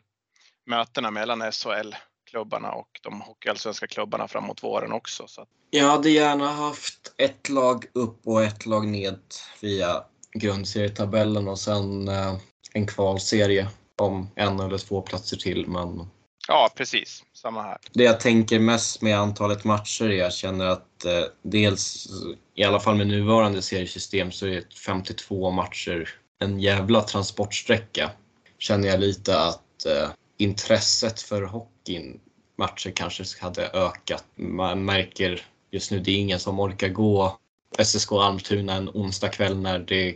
mötena 0.65 1.11
mellan 1.11 1.51
SHL 1.51 1.93
klubbarna 2.29 2.71
och 2.71 2.89
de 3.03 3.21
hockeyallsvenska 3.21 3.87
klubbarna 3.87 4.27
framåt 4.27 4.63
våren 4.63 4.91
också. 4.91 5.27
Så. 5.27 5.45
Jag 5.69 5.87
hade 5.87 6.09
gärna 6.09 6.51
haft 6.51 7.13
ett 7.17 7.49
lag 7.49 7.85
upp 7.93 8.27
och 8.27 8.43
ett 8.43 8.65
lag 8.65 8.87
ned 8.87 9.19
via 9.61 10.03
grundserietabellen 10.33 11.47
och 11.47 11.59
sen 11.59 12.07
eh, 12.07 12.35
en 12.73 12.87
kvalserie 12.87 13.67
om 13.97 14.29
en 14.35 14.59
eller 14.59 14.77
två 14.77 15.01
platser 15.01 15.37
till. 15.37 15.67
Men 15.67 16.09
Ja, 16.47 16.69
precis. 16.75 17.23
Samma 17.33 17.61
här. 17.61 17.77
Det 17.93 18.03
jag 18.03 18.19
tänker 18.19 18.59
mest 18.59 19.01
med 19.01 19.19
antalet 19.19 19.63
matcher 19.63 20.05
är 20.05 20.17
jag 20.17 20.33
känner 20.33 20.65
att 20.65 21.05
eh, 21.05 21.23
dels, 21.41 22.07
i 22.55 22.63
alla 22.63 22.79
fall 22.79 22.95
med 22.95 23.07
nuvarande 23.07 23.61
seriesystem, 23.61 24.31
så 24.31 24.47
är 24.47 24.63
52 24.85 25.51
matcher 25.51 26.09
en 26.39 26.59
jävla 26.59 27.01
transportsträcka. 27.01 28.11
Känner 28.59 28.87
jag 28.87 28.99
lite 28.99 29.39
att 29.39 29.85
eh, 29.85 30.09
intresset 30.39 31.21
för 31.21 31.41
hockeyn 31.41 32.19
matcher 32.55 32.91
kanske 32.91 33.23
hade 33.41 33.67
ökat. 33.67 34.25
Man 34.35 34.85
märker 34.85 35.41
just 35.71 35.91
nu, 35.91 35.99
det 35.99 36.11
är 36.11 36.17
ingen 36.17 36.39
som 36.39 36.59
orkar 36.59 36.89
gå 36.89 37.39
SSK 37.83 38.11
Almtuna 38.11 38.73
en 38.73 38.89
onsdag 38.89 39.29
kväll 39.29 39.57
när 39.57 39.79
det 39.79 40.15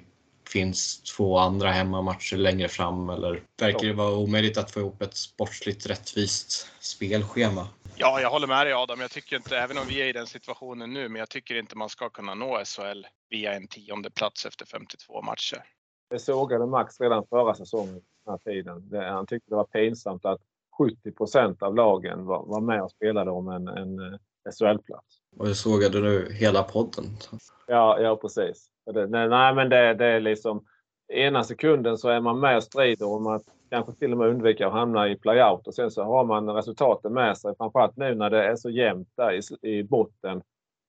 finns 0.49 1.03
två 1.03 1.38
andra 1.38 1.71
hemmamatcher 1.71 2.38
längre 2.38 2.67
fram 2.67 3.09
eller 3.09 3.43
verkar 3.59 3.88
det 3.88 3.93
vara 3.93 4.15
omöjligt 4.15 4.57
att 4.57 4.71
få 4.71 4.80
ihop 4.80 5.01
ett 5.01 5.17
sportsligt 5.17 5.86
rättvist 5.86 6.67
spelschema? 6.80 7.67
Ja, 7.95 8.21
jag 8.21 8.30
håller 8.30 8.47
med 8.47 8.65
dig 8.65 8.74
Adam. 8.74 8.99
Jag 8.99 9.11
tycker 9.11 9.36
inte, 9.36 9.57
även 9.57 9.78
om 9.78 9.88
vi 9.88 10.01
är 10.01 10.05
i 10.05 10.13
den 10.13 10.28
situationen 10.28 10.93
nu, 10.93 11.09
men 11.09 11.19
jag 11.19 11.30
tycker 11.30 11.55
inte 11.55 11.78
man 11.78 11.89
ska 11.89 12.09
kunna 12.09 12.34
nå 12.34 12.63
SHL 12.65 13.05
via 13.30 13.53
en 13.53 13.67
tionde 13.67 14.11
plats 14.11 14.45
efter 14.45 14.65
52 14.65 15.21
matcher. 15.21 15.63
Det 16.09 16.19
sågade 16.19 16.65
Max 16.65 16.99
redan 16.99 17.26
förra 17.30 17.55
säsongen, 17.55 18.01
den 18.26 18.32
här 18.32 18.53
tiden. 18.53 18.89
Det, 18.89 19.03
han 19.03 19.26
tyckte 19.26 19.51
det 19.51 19.55
var 19.55 19.63
pinsamt 19.63 20.26
att 20.26 20.41
70 20.78 21.11
procent 21.11 21.63
av 21.63 21.76
lagen 21.76 22.26
var, 22.26 22.45
var, 22.45 22.61
med 22.61 22.84
och 22.84 22.91
spelade 22.91 23.32
om 23.32 23.47
en, 23.47 23.67
en, 23.67 24.19
SHL-plats. 24.59 25.17
Och 25.38 25.49
jag 25.49 25.55
sågade 25.55 25.99
nu 25.99 26.28
hela 26.32 26.63
podden. 26.63 27.05
Ja, 27.67 27.99
ja 27.99 28.15
precis. 28.15 28.69
Det, 28.93 29.07
nej, 29.07 29.30
nej, 29.30 29.55
men 29.55 29.69
det, 29.69 29.93
det 29.93 30.05
är 30.05 30.19
liksom 30.19 30.65
ena 31.13 31.43
sekunden 31.43 31.97
så 31.97 32.09
är 32.09 32.21
man 32.21 32.39
med 32.39 32.57
och 32.57 32.63
strider 32.63 33.07
om 33.07 33.28
att 33.28 33.43
kanske 33.69 33.93
till 33.93 34.11
och 34.11 34.17
med 34.17 34.28
undvika 34.28 34.67
att 34.67 34.74
hamna 34.74 35.09
i 35.09 35.15
playout 35.15 35.67
och 35.67 35.76
sen 35.76 35.91
så 35.91 36.03
har 36.03 36.26
man 36.26 36.49
resultaten 36.49 37.13
med 37.13 37.38
sig. 37.38 37.55
Framförallt 37.57 37.97
nu 37.97 38.15
när 38.15 38.30
det 38.30 38.43
är 38.43 38.55
så 38.55 38.69
jämnt 38.69 39.09
där 39.15 39.32
i, 39.32 39.69
i 39.69 39.84
botten 39.84 40.41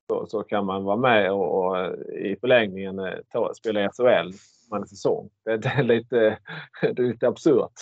så, 0.09 0.27
så, 0.27 0.43
kan 0.43 0.67
man 0.67 0.85
vara 0.85 0.97
med 0.97 1.33
och, 1.33 1.67
och 1.67 1.77
i 2.15 2.37
förlängningen 2.41 2.99
eh, 2.99 3.15
ta, 3.29 3.55
spela 3.55 3.85
i 3.85 3.89
SHL 3.89 4.33
man 4.79 4.89
säsong. 4.89 5.31
Det, 5.45 5.57
det, 5.57 5.69
är 5.69 5.83
lite, 5.83 6.39
det 6.81 6.99
är 6.99 7.09
lite 7.09 7.29
absurt. 7.29 7.73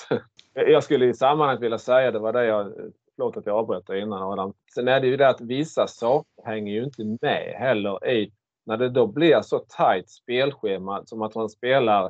Jag 0.54 0.84
skulle 0.84 1.06
i 1.06 1.14
sammanhanget 1.14 1.62
vilja 1.62 1.78
säga, 1.78 2.10
det 2.10 2.18
var 2.18 2.32
det 2.32 2.44
jag 2.44 2.72
Förlåt 3.16 3.36
att 3.36 3.46
jag 3.46 3.56
avbröt 3.56 3.86
dig 3.86 4.00
innan 4.00 4.22
Adam. 4.22 4.54
Sen 4.74 4.88
är 4.88 5.00
det 5.00 5.06
ju 5.06 5.16
det 5.16 5.28
att 5.28 5.40
vissa 5.40 5.86
saker 5.86 6.42
hänger 6.44 6.72
ju 6.72 6.84
inte 6.84 7.04
med 7.04 7.54
heller 7.58 8.08
i 8.08 8.32
när 8.66 8.76
det 8.76 8.88
då 8.88 9.06
blir 9.06 9.40
så 9.40 9.58
tajt 9.58 10.10
spelschema 10.10 11.02
som 11.06 11.22
att 11.22 11.34
man 11.34 11.48
spelar 11.48 12.04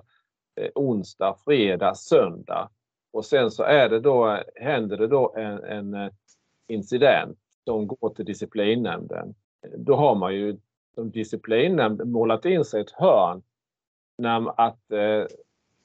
eh, 0.61 0.71
onsdag, 0.75 1.37
fredag, 1.45 1.95
söndag 1.95 2.69
och 3.13 3.25
sen 3.25 3.51
så 3.51 3.63
är 3.63 3.89
det 3.89 4.01
då, 4.01 4.39
händer 4.55 4.97
det 4.97 5.07
då 5.07 5.35
en, 5.37 5.65
en 5.65 5.95
eh, 5.95 6.11
incident 6.69 7.39
som 7.65 7.87
går 7.87 8.15
till 8.15 8.25
disciplinnämnden. 8.25 9.35
Då 9.77 9.97
har 9.97 10.15
man 10.15 10.35
ju 10.35 10.59
som 10.95 11.11
disciplinnämnd 11.11 12.07
målat 12.07 12.45
in 12.45 12.65
sig 12.65 12.81
ett 12.81 12.93
hörn 12.93 13.43
när 14.19 14.61
att 14.61 14.91
eh, 14.91 15.27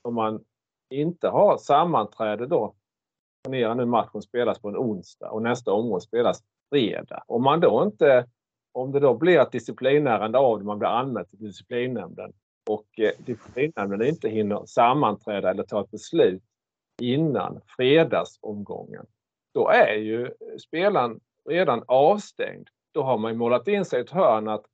om 0.01 0.13
man 0.13 0.43
inte 0.89 1.27
har 1.27 1.57
sammanträde 1.57 2.47
då 2.47 2.75
Ponera 3.43 3.73
nu 3.73 3.85
matchen 3.85 4.21
spelas 4.21 4.59
på 4.59 4.69
en 4.69 4.77
onsdag 4.77 5.29
och 5.29 5.41
nästa 5.41 5.71
omgång 5.71 6.01
spelas 6.01 6.43
fredag. 6.69 7.23
Om 7.27 7.43
man 7.43 7.59
då 7.59 7.83
inte, 7.83 8.25
om 8.71 8.91
det 8.91 8.99
då 8.99 9.13
blir 9.13 9.39
ett 9.39 9.51
disciplinärende 9.51 10.37
av 10.37 10.59
det, 10.59 10.65
man 10.65 10.79
blir 10.79 10.89
anmäld 10.89 11.29
till 11.29 11.39
disciplinnämnden 11.39 12.33
och 12.69 12.99
eh, 12.99 13.11
disciplinnämnden 13.25 14.07
inte 14.07 14.29
hinner 14.29 14.65
sammanträda 14.65 15.49
eller 15.49 15.63
ta 15.63 15.81
ett 15.81 15.91
beslut 15.91 16.43
innan 17.01 17.61
fredagsomgången. 17.77 19.05
Då 19.53 19.69
är 19.69 19.93
ju 19.93 20.31
spelaren 20.67 21.19
redan 21.49 21.83
avstängd. 21.87 22.67
Då 22.91 23.03
har 23.03 23.17
man 23.17 23.37
målat 23.37 23.67
in 23.67 23.85
sig 23.85 23.99
i 23.99 24.03
ett 24.03 24.11
hörn 24.11 24.47
att 24.47 24.65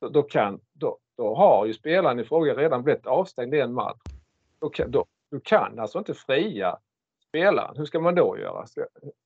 då, 0.00 0.22
kan, 0.22 0.60
då, 0.72 0.98
då 1.16 1.34
har 1.34 1.66
ju 1.66 1.74
spelaren 1.74 2.20
i 2.20 2.24
fråga 2.24 2.54
redan 2.54 2.82
blivit 2.82 3.06
avstängd 3.06 3.54
i 3.54 3.60
en 3.60 3.74
match. 3.74 4.02
Då 4.60 4.68
kan, 4.68 4.90
då, 4.90 5.06
du 5.30 5.40
kan 5.40 5.78
alltså 5.78 5.98
inte 5.98 6.14
fria 6.14 6.78
spelaren. 7.28 7.76
Hur 7.76 7.84
ska 7.84 8.00
man 8.00 8.14
då 8.14 8.38
göra? 8.38 8.66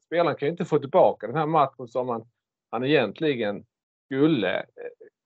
Spelaren 0.07 0.37
kan 0.37 0.47
ju 0.47 0.51
inte 0.51 0.65
få 0.65 0.79
tillbaka 0.79 1.27
den 1.27 1.37
här 1.37 1.47
matchen 1.47 1.89
som 1.89 2.09
han, 2.09 2.25
han 2.71 2.85
egentligen 2.85 3.65
skulle 4.07 4.59
eh, 4.59 4.65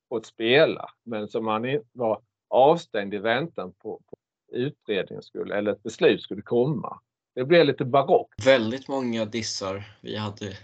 fått 0.08 0.26
spela 0.26 0.90
men 1.02 1.28
som 1.28 1.46
han 1.46 1.80
var 1.92 2.20
avstängd 2.48 3.14
i 3.14 3.18
väntan 3.18 3.72
på, 3.72 4.00
på 4.10 4.16
utredningen 4.52 5.22
skulle, 5.22 5.54
eller 5.54 5.72
ett 5.72 5.82
beslut 5.82 6.22
skulle 6.22 6.42
komma. 6.42 7.00
Det 7.34 7.44
blir 7.44 7.64
lite 7.64 7.84
barockt. 7.84 8.46
Väldigt 8.46 8.88
många 8.88 9.24
dissar 9.24 9.84
vi 10.00 10.16
hade 10.16 10.56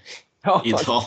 ja, 0.42 0.62
idag. 0.64 1.02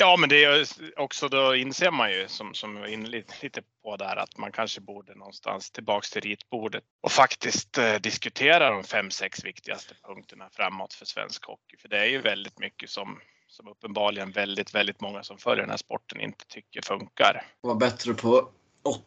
Ja, 0.00 0.16
men 0.16 0.28
det 0.28 0.44
är 0.44 0.66
också 0.96 1.28
då 1.28 1.56
inser 1.56 1.90
man 1.90 2.12
ju 2.12 2.28
som, 2.28 2.54
som 2.54 2.74
var 2.74 2.86
inne 2.86 3.08
lite 3.08 3.62
på 3.82 3.96
där 3.96 4.16
att 4.16 4.38
man 4.38 4.52
kanske 4.52 4.80
borde 4.80 5.14
någonstans 5.14 5.70
tillbaks 5.70 6.10
till 6.10 6.22
ritbordet 6.22 6.84
och 7.02 7.12
faktiskt 7.12 7.78
eh, 7.78 7.94
diskutera 7.94 8.70
de 8.70 8.84
fem, 8.84 9.10
sex 9.10 9.44
viktigaste 9.44 9.94
punkterna 10.06 10.48
framåt 10.52 10.94
för 10.94 11.06
svensk 11.06 11.44
hockey. 11.44 11.76
För 11.78 11.88
det 11.88 11.98
är 11.98 12.04
ju 12.06 12.20
väldigt 12.20 12.58
mycket 12.58 12.90
som, 12.90 13.18
som 13.48 13.68
uppenbarligen 13.68 14.30
väldigt, 14.30 14.74
väldigt 14.74 15.00
många 15.00 15.22
som 15.22 15.38
följer 15.38 15.62
den 15.62 15.70
här 15.70 15.76
sporten 15.76 16.20
inte 16.20 16.44
tycker 16.48 16.82
funkar. 16.82 17.46
Det 17.62 17.68
var 17.68 17.74
bättre 17.74 18.14
på 18.14 18.48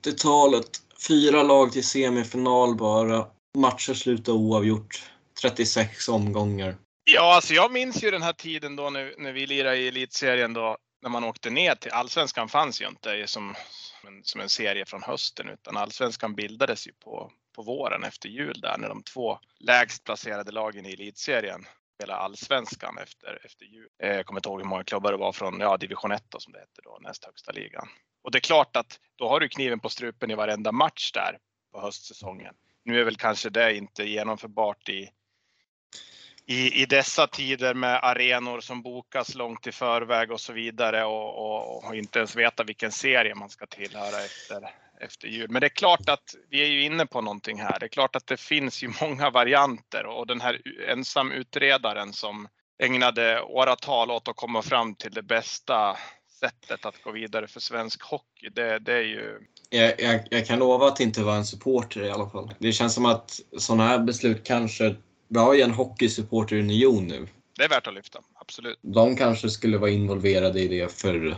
80-talet. 0.04 0.70
Fyra 1.08 1.44
lag 1.44 1.72
till 1.72 1.88
semifinal 1.88 2.76
bara. 2.76 3.26
Matcher 3.58 3.94
slutade 3.94 4.38
oavgjort. 4.38 5.10
36 5.42 6.10
omgångar. 6.10 6.76
Ja, 7.04 7.36
alltså 7.36 7.54
jag 7.54 7.72
minns 7.72 8.04
ju 8.04 8.12
den 8.12 8.22
här 8.22 8.34
tiden 8.34 8.76
då 8.76 8.90
när, 8.90 9.16
när 9.18 9.32
vi 9.32 9.48
lirade 9.48 9.78
i 9.78 9.88
elitserien 9.88 10.54
då 10.54 10.78
när 11.02 11.10
man 11.10 11.24
åkte 11.24 11.50
ner 11.50 11.76
till 11.76 11.92
allsvenskan 11.92 12.50
fanns 12.50 12.82
ju 12.82 12.88
inte 12.88 13.28
som, 13.28 13.56
som 14.24 14.42
en 14.42 14.50
serie 14.50 14.86
från 14.86 15.04
hösten 15.04 15.50
utan 15.50 15.78
allsvenskan 15.78 16.36
bildades 16.36 16.88
ju 16.88 16.94
på, 16.94 17.32
på 17.56 17.62
våren 17.62 18.04
efter 18.04 18.30
jul 18.30 18.62
där 18.62 18.78
när 18.78 18.90
de 18.90 19.04
två 19.04 19.40
lägst 19.60 20.04
placerade 20.04 20.52
lagen 20.52 20.86
i 20.86 20.94
elitserien 20.94 21.66
spelade 21.96 22.20
allsvenskan 22.20 22.98
efter, 22.98 23.46
efter 23.46 23.66
jul. 23.66 23.88
Eh, 24.04 24.16
jag 24.16 24.26
kommer 24.26 24.40
inte 24.40 24.50
ihåg 24.50 24.60
hur 24.60 24.68
många 24.68 24.84
klubbar 24.84 25.12
det 25.12 25.18
var 25.18 25.32
från 25.32 25.60
ja, 25.60 25.78
division 25.78 26.12
1 26.12 26.24
då, 26.30 26.40
som 26.40 26.54
det 26.54 26.60
hette 26.60 26.82
då, 26.84 27.00
näst 27.02 27.26
högsta 27.26 27.52
ligan. 27.52 27.88
Och 28.24 28.32
det 28.32 28.38
är 28.38 28.42
klart 28.42 28.76
att 28.76 29.00
då 29.16 29.30
har 29.30 29.40
du 29.40 29.50
kniven 29.50 29.80
på 29.80 29.90
strupen 29.90 30.32
i 30.32 30.36
varenda 30.36 30.72
match 30.72 31.12
där 31.12 31.38
på 31.72 31.82
höstsäsongen. 31.82 32.54
Nu 32.86 33.00
är 33.00 33.04
väl 33.04 33.16
kanske 33.16 33.50
det 33.50 33.76
inte 33.76 34.04
genomförbart 34.04 34.90
i 34.90 35.10
i, 36.48 36.82
i 36.82 36.86
dessa 36.86 37.28
tider 37.28 37.74
med 37.74 38.00
arenor 38.04 38.60
som 38.60 38.82
bokas 38.82 39.36
långt 39.36 39.68
i 39.68 39.72
förväg 39.72 40.32
och 40.32 40.42
så 40.42 40.54
vidare 40.54 41.06
och, 41.06 41.38
och, 41.38 41.86
och, 41.86 41.96
inte 41.96 42.20
ens 42.20 42.36
veta 42.36 42.64
vilken 42.64 42.92
serie 42.92 43.36
man 43.36 43.50
ska 43.50 43.66
tillhöra 43.66 44.24
efter, 44.26 44.70
efter 45.02 45.28
jul. 45.28 45.50
Men 45.50 45.60
det 45.60 45.68
är 45.68 45.76
klart 45.76 46.10
att 46.10 46.36
vi 46.50 46.64
är 46.64 46.68
ju 46.68 46.84
inne 46.84 47.06
på 47.06 47.22
någonting 47.22 47.60
här. 47.60 47.80
Det 47.80 47.86
är 47.86 47.90
klart 47.90 48.16
att 48.16 48.28
det 48.28 48.38
finns 48.38 48.84
ju 48.84 48.94
många 49.02 49.30
varianter 49.30 50.06
och 50.06 50.28
den 50.28 50.42
här 50.42 50.62
ensamutredaren 50.88 52.14
som 52.14 52.48
ägnade 52.84 53.42
åratal 53.42 54.12
åt 54.12 54.28
att 54.28 54.36
komma 54.36 54.62
fram 54.62 54.96
till 54.96 55.12
det 55.12 55.24
bästa 55.24 55.98
sättet 56.40 56.86
att 56.86 57.04
gå 57.04 57.12
vidare 57.12 57.48
för 57.48 57.60
svensk 57.60 58.04
hockey. 58.04 58.50
Det, 58.50 58.80
det 58.80 58.94
är 58.94 59.04
ju... 59.04 59.40
Jag, 59.70 60.02
jag, 60.02 60.28
jag 60.32 60.48
kan 60.48 60.60
lova 60.60 60.88
att 60.88 61.00
inte 61.00 61.24
vara 61.24 61.36
en 61.36 61.46
supporter 61.46 62.04
i 62.04 62.10
alla 62.10 62.30
fall. 62.30 62.54
Det 62.60 62.72
känns 62.72 62.94
som 62.94 63.06
att 63.06 63.40
sådana 63.58 63.88
här 63.88 64.00
beslut 64.00 64.44
kanske 64.44 64.96
vi 65.34 65.40
har 65.40 65.54
ju 65.54 65.62
en 65.62 65.72
hockeysupporterunion 65.72 67.08
nu. 67.08 67.28
Det 67.58 67.64
är 67.64 67.70
värt 67.70 67.88
att 67.88 67.94
lyfta, 67.94 68.20
absolut. 68.36 68.80
De 68.82 69.16
kanske 69.16 69.50
skulle 69.50 69.78
vara 69.78 69.92
involverade 69.92 70.60
i 70.60 70.68
det 70.68 70.92
för 70.92 71.38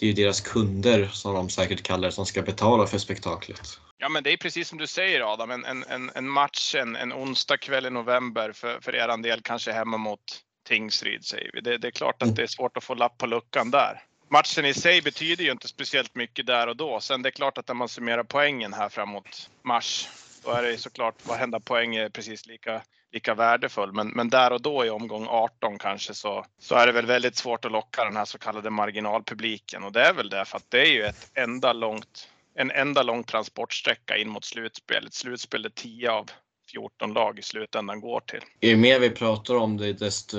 det 0.00 0.06
är 0.06 0.06
ju 0.06 0.12
deras 0.12 0.40
kunder, 0.40 1.06
som 1.06 1.34
de 1.34 1.50
säkert 1.50 1.82
kallar 1.82 2.08
det, 2.08 2.12
som 2.12 2.26
ska 2.26 2.42
betala 2.42 2.86
för 2.86 2.98
spektaklet. 2.98 3.80
Ja, 3.98 4.08
men 4.08 4.22
det 4.22 4.32
är 4.32 4.36
precis 4.36 4.68
som 4.68 4.78
du 4.78 4.86
säger 4.86 5.32
Adam, 5.32 5.50
en, 5.50 5.64
en, 5.64 6.10
en 6.14 6.28
match 6.28 6.74
en, 6.74 6.96
en 6.96 7.12
onsdag 7.12 7.56
kväll 7.56 7.86
i 7.86 7.90
november 7.90 8.52
för, 8.52 8.80
för 8.80 8.94
er 8.94 9.22
del 9.22 9.40
kanske 9.42 9.72
hemma 9.72 9.96
mot 9.96 10.20
Tingsryd 10.68 11.24
säger 11.24 11.50
vi. 11.54 11.60
Det, 11.60 11.78
det 11.78 11.86
är 11.86 11.92
klart 11.92 12.22
att 12.22 12.22
mm. 12.22 12.34
det 12.34 12.42
är 12.42 12.46
svårt 12.46 12.76
att 12.76 12.84
få 12.84 12.94
lapp 12.94 13.18
på 13.18 13.26
luckan 13.26 13.70
där. 13.70 14.02
Matchen 14.28 14.64
i 14.64 14.74
sig 14.74 15.02
betyder 15.02 15.44
ju 15.44 15.50
inte 15.50 15.68
speciellt 15.68 16.14
mycket 16.14 16.46
där 16.46 16.66
och 16.66 16.76
då. 16.76 17.00
Sen 17.00 17.22
det 17.22 17.28
är 17.28 17.30
klart 17.30 17.58
att 17.58 17.68
när 17.68 17.74
man 17.74 17.88
summerar 17.88 18.24
poängen 18.24 18.72
här 18.72 18.88
framåt 18.88 19.50
mars, 19.62 20.08
då 20.44 20.50
är 20.50 20.62
det 20.62 20.78
såklart 20.78 21.26
varenda 21.26 21.60
poäng 21.60 21.96
är 21.96 22.08
precis 22.08 22.46
lika 22.46 22.82
lika 23.14 23.34
värdefull. 23.34 23.92
Men, 23.92 24.08
men 24.08 24.28
där 24.28 24.52
och 24.52 24.62
då 24.62 24.84
i 24.84 24.90
omgång 24.90 25.26
18 25.28 25.78
kanske 25.78 26.14
så, 26.14 26.44
så 26.58 26.74
är 26.74 26.86
det 26.86 26.92
väl 26.92 27.06
väldigt 27.06 27.36
svårt 27.36 27.64
att 27.64 27.72
locka 27.72 28.04
den 28.04 28.16
här 28.16 28.24
så 28.24 28.38
kallade 28.38 28.70
marginalpubliken 28.70 29.84
och 29.84 29.92
det 29.92 30.00
är 30.00 30.12
väl 30.12 30.28
det 30.28 30.44
för 30.44 30.56
att 30.56 30.70
det 30.70 30.80
är 30.80 30.92
ju 30.92 31.02
ett 31.02 31.30
enda 31.34 31.72
långt, 31.72 32.28
en 32.54 32.70
enda 32.70 33.02
lång 33.02 33.24
transportsträcka 33.24 34.16
in 34.16 34.28
mot 34.28 34.44
slutspel. 34.44 35.06
Ett 35.06 35.14
slutspel 35.14 35.62
där 35.62 35.70
10 35.70 36.10
av 36.10 36.30
14 36.72 37.12
lag 37.12 37.38
i 37.38 37.42
slutändan 37.42 38.00
går 38.00 38.20
till. 38.20 38.40
Ju 38.60 38.76
mer 38.76 39.00
vi 39.00 39.10
pratar 39.10 39.54
om 39.54 39.76
det 39.76 39.92
desto 39.92 40.38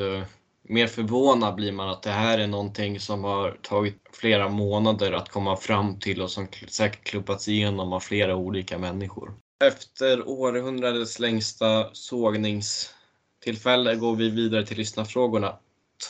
mer 0.64 0.88
förvånad 0.88 1.56
blir 1.56 1.72
man 1.72 1.90
att 1.90 2.04
det 2.04 2.12
här 2.12 2.38
är 2.38 2.48
någonting 2.48 3.00
som 3.00 3.24
har 3.24 3.52
tagit 3.62 4.02
flera 4.14 4.50
månader 4.50 5.12
att 5.12 5.30
komma 5.30 5.58
fram 5.58 6.00
till 6.00 6.22
och 6.22 6.32
som 6.32 6.48
säkert 6.68 7.04
klubbats 7.04 7.48
igenom 7.48 7.94
av 7.94 8.00
flera 8.00 8.36
olika 8.36 8.78
människor. 8.78 9.34
Efter 9.64 10.28
århundradets 10.28 11.20
längsta 11.20 11.90
sågningstillfälle 11.94 13.96
går 13.96 14.16
vi 14.16 14.30
vidare 14.30 14.66
till 14.66 14.78
lyssnarfrågorna. 14.78 15.56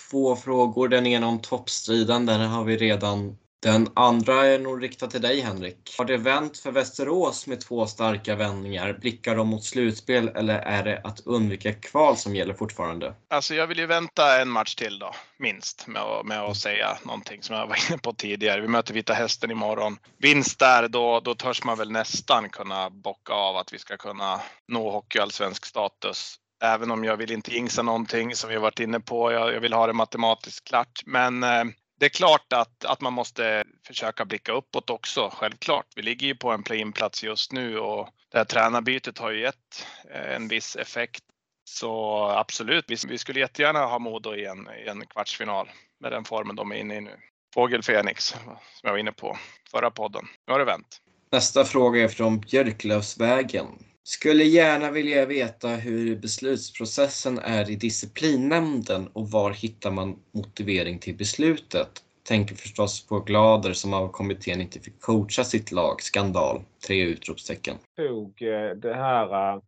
Två 0.10 0.36
frågor, 0.36 0.88
den 0.88 1.08
ena 1.08 1.28
om 1.28 1.40
toppstriden, 1.40 2.26
den 2.26 2.42
har 2.42 2.64
vi 2.64 2.78
redan 2.78 3.38
den 3.62 3.88
andra 3.94 4.46
är 4.46 4.60
nog 4.60 4.84
riktad 4.84 5.08
till 5.08 5.22
dig 5.22 5.42
Henrik. 5.42 5.96
Har 5.98 6.06
det 6.06 6.18
vänt 6.18 6.58
för 6.58 6.72
Västerås 6.72 7.48
med 7.48 7.62
två 7.62 7.86
starka 7.86 8.36
vändningar? 8.36 8.94
Blickar 8.94 9.36
de 9.36 9.48
mot 9.48 9.64
slutspel 9.64 10.28
eller 10.28 10.60
är 10.60 10.84
det 10.84 11.02
att 11.04 11.20
undvika 11.20 11.74
kval 11.74 12.18
som 12.18 12.36
gäller 12.36 12.54
fortfarande? 12.54 13.14
Alltså 13.30 13.56
jag 13.56 13.68
vill 13.68 13.78
ju 13.78 13.86
vänta 13.86 14.42
en 14.42 14.50
match 14.50 14.76
till 14.76 15.00
då, 15.00 15.12
minst, 15.40 15.88
med 15.88 16.02
att, 16.02 16.26
med 16.26 16.42
att 16.42 16.58
säga 16.58 16.98
någonting 17.04 17.44
som 17.44 17.56
jag 17.56 17.68
var 17.68 17.78
inne 17.90 17.98
på 17.98 18.14
tidigare. 18.14 18.62
Vi 18.62 18.68
möter 18.68 18.94
Vita 18.94 19.14
Hästen 19.14 19.52
imorgon. 19.52 19.98
Vinst 20.18 20.60
där, 20.60 20.88
då, 20.88 21.20
då 21.20 21.36
törs 21.36 21.64
man 21.64 21.78
väl 21.78 21.92
nästan 21.92 22.50
kunna 22.50 22.90
bocka 22.90 23.34
av 23.34 23.58
att 23.58 23.74
vi 23.74 23.80
ska 23.80 23.98
kunna 23.98 24.42
nå 24.68 24.92
hockeyallsvensk 24.92 25.66
status 25.66 26.40
även 26.64 26.92
om 26.92 27.04
jag 27.04 27.18
vill 27.18 27.32
inte 27.32 27.54
jinxa 27.54 27.82
någonting 27.82 28.36
som 28.36 28.50
vi 28.50 28.58
varit 28.58 28.80
inne 28.80 29.00
på. 29.00 29.32
Jag, 29.32 29.54
jag 29.54 29.62
vill 29.62 29.74
ha 29.74 29.88
det 29.88 29.94
matematiskt 29.94 30.68
klart. 30.68 31.02
Men 31.06 31.44
eh, 31.44 31.64
det 32.00 32.06
är 32.06 32.10
klart 32.10 32.54
att, 32.54 32.86
att 32.86 33.02
man 33.02 33.14
måste 33.14 33.64
försöka 33.88 34.26
blicka 34.26 34.52
uppåt 34.52 34.90
också, 34.90 35.30
självklart. 35.34 35.86
Vi 35.96 36.02
ligger 36.02 36.28
ju 36.28 36.36
på 36.36 36.52
en 36.52 36.64
play-in-plats 36.64 37.24
just 37.24 37.52
nu 37.52 37.80
och 37.80 38.10
det 38.32 38.38
här 38.38 38.46
tränarbytet 38.46 39.18
har 39.18 39.32
ju 39.32 39.42
gett 39.42 39.88
eh, 40.12 40.36
en 40.36 40.48
viss 40.48 40.76
effekt. 40.76 41.24
Så 41.70 42.22
absolut, 42.30 42.86
vi, 42.88 42.96
vi 43.08 43.18
skulle 43.18 43.40
jättegärna 43.40 43.86
ha 43.86 44.00
Modo 44.00 44.36
i 44.36 44.46
en, 44.46 44.70
i 44.86 44.90
en 44.90 45.06
kvartsfinal 45.06 45.70
med 46.00 46.12
den 46.12 46.24
formen 46.26 46.56
de 46.56 46.72
är 46.72 46.76
inne 46.76 46.96
i 46.96 47.02
nu. 47.02 47.18
Fågel 47.54 47.84
Fenix, 47.84 48.28
som 48.28 48.58
jag 48.84 48.92
var 48.92 48.98
inne 48.98 49.12
på 49.12 49.38
förra 49.72 49.92
podden. 49.92 50.26
Nu 50.48 50.54
har 50.54 50.60
det 50.60 50.66
vänt. 50.66 51.02
Nästa 51.32 51.66
fråga 51.66 52.04
är 52.04 52.08
från 52.08 52.40
Björklövsvägen. 52.40 53.85
Skulle 54.08 54.44
gärna 54.44 54.92
vilja 54.92 55.26
veta 55.26 55.68
hur 55.68 56.16
beslutsprocessen 56.16 57.40
är 57.40 57.70
i 57.70 57.76
disciplinnämnden 57.76 59.08
och 59.14 59.32
var 59.32 59.52
hittar 59.52 59.92
man 59.92 60.20
motivering 60.32 61.00
till 61.00 61.16
beslutet? 61.16 61.90
Tänker 62.28 62.56
förstås 62.56 63.08
på 63.08 63.20
Glader 63.20 63.74
som 63.74 63.94
av 63.94 64.08
kommittén 64.08 64.62
inte 64.62 64.80
fick 64.80 65.02
coacha 65.02 65.44
sitt 65.44 65.72
lag. 65.72 66.02
Skandal. 66.02 66.62
Tre 66.88 67.04
utropstecken. 67.04 67.76
Tog 67.98 68.34
den 68.40 68.80
det 68.80 68.94
här 68.94 69.54
eh, 69.54 69.62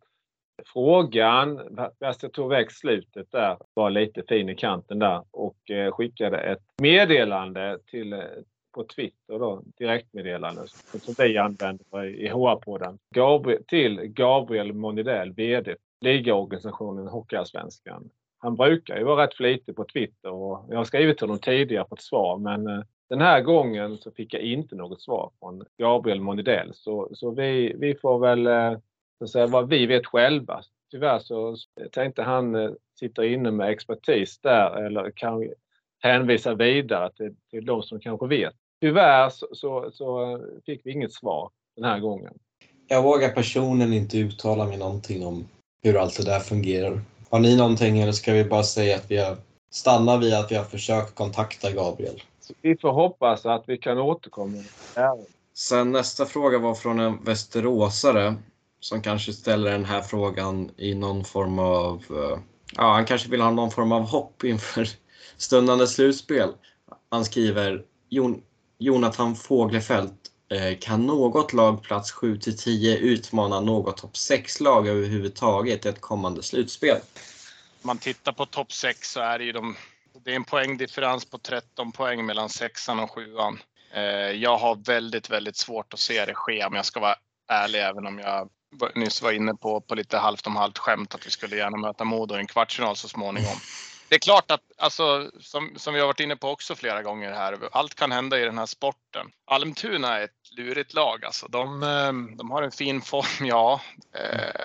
frågan, 0.73 1.59
fast 1.99 2.23
jag 2.23 2.33
tog 2.33 2.49
väck 2.49 2.71
slutet 2.71 3.31
där, 3.31 3.57
var 3.73 3.89
lite 3.89 4.23
fin 4.29 4.49
i 4.49 4.55
kanten 4.55 4.99
där 4.99 5.23
och 5.31 5.71
eh, 5.71 5.91
skickade 5.91 6.38
ett 6.38 6.63
meddelande 6.81 7.79
till 7.91 8.13
på 8.78 8.84
Twitter 8.84 9.39
då, 9.39 9.63
direktmeddelande 9.78 10.61
som 10.67 11.15
vi 11.17 11.38
använder 11.38 12.05
i 12.05 12.30
HR-podden. 12.30 12.97
Gabriel, 13.15 13.63
till 13.67 14.01
Gabriel 14.01 14.73
Monidell, 14.73 15.34
VD, 15.34 15.75
ligaorganisationen 16.01 17.07
Hockeyallsvenskan. 17.07 18.09
Han 18.39 18.55
brukar 18.55 18.97
ju 18.97 19.03
vara 19.03 19.23
rätt 19.23 19.34
flitig 19.34 19.75
på 19.75 19.86
Twitter 19.93 20.32
och 20.32 20.65
jag 20.69 20.78
har 20.78 20.84
skrivit 20.84 21.17
till 21.17 21.28
honom 21.28 21.39
tidigare 21.39 21.86
på 21.86 21.95
ett 21.95 22.01
svar 22.01 22.38
men 22.38 22.67
eh, 22.67 22.84
den 23.09 23.21
här 23.21 23.41
gången 23.41 23.97
så 23.97 24.11
fick 24.11 24.34
jag 24.34 24.41
inte 24.41 24.75
något 24.75 25.01
svar 25.01 25.32
från 25.39 25.63
Gabriel 25.78 26.21
Monidell 26.21 26.71
så, 26.73 27.09
så 27.13 27.32
vi, 27.32 27.75
vi 27.78 27.95
får 27.95 28.19
väl 28.19 28.47
eh, 28.47 28.80
så 29.19 29.28
säga, 29.28 29.47
vad 29.47 29.69
vi 29.69 29.86
vet 29.86 30.05
själva. 30.05 30.61
Tyvärr 30.91 31.19
så 31.19 31.55
tänkte 31.91 32.23
han 32.23 32.55
eh, 32.55 32.71
sitter 32.99 33.23
inne 33.23 33.51
med 33.51 33.69
expertis 33.69 34.39
där 34.39 34.86
eller 34.86 35.11
kan 35.11 35.49
hänvisa 35.99 36.55
vidare 36.55 37.11
till, 37.11 37.36
till 37.49 37.65
de 37.65 37.84
som 37.84 37.99
kanske 37.99 38.28
vet. 38.28 38.55
Tyvärr 38.82 39.30
så, 39.30 39.47
så, 39.51 39.91
så 39.93 40.39
fick 40.65 40.82
vi 40.84 40.91
inget 40.91 41.13
svar 41.13 41.49
den 41.75 41.86
här 41.86 41.99
gången. 41.99 42.34
Jag 42.88 43.03
vågar 43.03 43.30
personligen 43.30 43.93
inte 43.93 44.17
uttala 44.17 44.65
mig 44.65 44.78
någonting 44.78 45.25
om 45.25 45.47
hur 45.84 45.97
allt 45.97 46.17
det 46.17 46.25
där 46.25 46.39
fungerar. 46.39 47.01
Har 47.30 47.39
ni 47.39 47.57
någonting 47.57 47.99
eller 47.99 48.11
ska 48.11 48.34
vi 48.34 48.43
bara 48.43 48.63
säga 48.63 48.95
att 48.95 49.11
vi 49.11 49.17
har 49.17 49.38
stannat 49.71 50.23
vid 50.23 50.34
att 50.34 50.51
vi 50.51 50.55
har 50.55 50.63
försökt 50.63 51.15
kontakta 51.15 51.71
Gabriel? 51.71 52.21
Vi 52.61 52.78
får 52.78 52.91
hoppas 52.91 53.45
att 53.45 53.63
vi 53.67 53.78
kan 53.78 53.97
återkomma. 53.97 54.63
Sen 55.53 55.91
nästa 55.91 56.25
fråga 56.25 56.57
var 56.57 56.75
från 56.75 56.99
en 56.99 57.23
västeråsare 57.23 58.36
som 58.80 59.01
kanske 59.01 59.34
ställer 59.34 59.71
den 59.71 59.86
här 59.86 60.01
frågan 60.01 60.71
i 60.78 60.95
någon 60.95 61.23
form 61.23 61.59
av... 61.59 62.03
Eh, 62.09 62.39
ja, 62.75 62.93
han 62.93 63.05
kanske 63.05 63.30
vill 63.30 63.41
ha 63.41 63.51
någon 63.51 63.71
form 63.71 63.91
av 63.91 64.01
hopp 64.01 64.43
inför 64.43 64.89
stundande 65.38 65.88
slutspel. 65.88 66.49
Han 67.09 67.25
skriver 67.25 67.84
Jon, 68.09 68.41
Jonathan 68.80 69.36
Foglefelt, 69.36 70.13
eh, 70.51 70.78
kan 70.80 71.05
något 71.05 71.53
lag 71.53 71.84
plats 71.84 72.11
7 72.11 72.38
till 72.38 72.57
10 72.57 72.97
utmana 72.97 73.59
något 73.59 73.97
topp 73.97 74.13
6-lag 74.15 74.88
överhuvudtaget 74.88 75.86
i 75.86 75.89
ett 75.89 76.01
kommande 76.01 76.43
slutspel? 76.43 76.97
Om 77.82 77.88
man 77.88 77.97
tittar 77.97 78.32
på 78.32 78.45
topp 78.45 78.73
6 78.73 79.11
så 79.11 79.19
är 79.19 79.39
det 79.39 79.45
ju 79.45 79.51
de, 79.51 79.75
det 80.25 80.32
är 80.32 80.36
en 80.36 80.43
poängdifferens 80.43 81.25
på 81.25 81.38
13 81.38 81.91
poäng 81.91 82.25
mellan 82.25 82.49
sexan 82.49 82.99
och 82.99 83.11
sjuan. 83.11 83.59
Eh, 83.93 84.01
jag 84.32 84.57
har 84.57 84.75
väldigt, 84.75 85.30
väldigt 85.30 85.57
svårt 85.57 85.93
att 85.93 85.99
se 85.99 86.25
det 86.25 86.34
ske 86.34 86.65
om 86.65 86.75
jag 86.75 86.86
ska 86.86 86.99
vara 86.99 87.15
ärlig, 87.47 87.80
även 87.80 88.07
om 88.07 88.19
jag 88.19 88.49
nyss 88.95 89.21
var 89.21 89.32
inne 89.32 89.53
på, 89.53 89.82
på 89.82 89.95
lite 89.95 90.17
halvt 90.17 90.47
om 90.47 90.55
halvt 90.55 90.78
skämt 90.78 91.15
att 91.15 91.28
vi 91.28 91.32
skulle 91.32 91.55
gärna 91.55 91.78
möta 91.78 92.03
Modo 92.03 92.36
i 92.36 92.39
en 92.39 92.47
kvartsfinal 92.47 92.95
så 92.95 93.07
småningom. 93.07 93.55
Det 94.10 94.16
är 94.16 94.20
klart 94.20 94.51
att, 94.51 94.62
alltså, 94.78 95.32
som, 95.39 95.74
som 95.78 95.93
vi 95.93 95.99
har 95.99 96.08
varit 96.08 96.20
inne 96.20 96.36
på 96.36 96.49
också 96.49 96.76
flera 96.76 97.03
gånger 97.03 97.32
här, 97.32 97.60
allt 97.72 97.95
kan 97.95 98.12
hända 98.12 98.39
i 98.39 98.43
den 98.43 98.58
här 98.58 98.66
sporten. 98.66 99.28
Almtuna 99.45 100.20
är 100.20 100.24
ett 100.24 100.58
lurigt 100.58 100.93
lag 100.93 101.26
alltså. 101.26 101.47
De, 101.47 101.84
ehm, 101.84 102.38
de 102.38 102.51
har 102.51 102.64
en 102.64 102.72
fin 102.72 103.01
form, 103.01 103.45
ja. 103.47 103.82
Eh, 104.14 104.62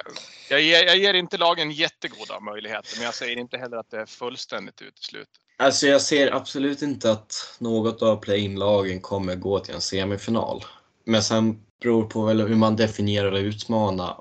jag 0.51 0.61
ger, 0.61 0.85
jag 0.85 0.97
ger 0.97 1.15
inte 1.15 1.39
lagen 1.39 1.71
jättegoda 1.71 2.41
möjligheter, 2.41 2.97
men 2.97 3.05
jag 3.05 3.15
säger 3.15 3.37
inte 3.37 3.59
heller 3.59 3.77
att 3.77 3.91
det 3.91 4.01
är 4.01 4.07
fullständigt 4.07 4.83
uteslutet. 4.83 5.29
Alltså 5.57 5.87
jag 5.87 6.03
ser 6.03 6.33
absolut 6.35 6.83
inte 6.83 7.11
att 7.11 7.57
något 7.59 8.03
av 8.03 8.17
play-in-lagen 8.17 9.01
kommer 9.01 9.37
gå 9.37 9.59
till 9.59 9.75
en 9.75 9.81
semifinal. 9.81 10.65
Men 11.05 11.23
sen 11.23 11.65
beror 11.83 12.05
på 12.05 12.23
väl 12.25 12.41
hur 12.41 12.57
man 12.57 12.77
definierar 12.77 13.39
utmana. 13.39 14.13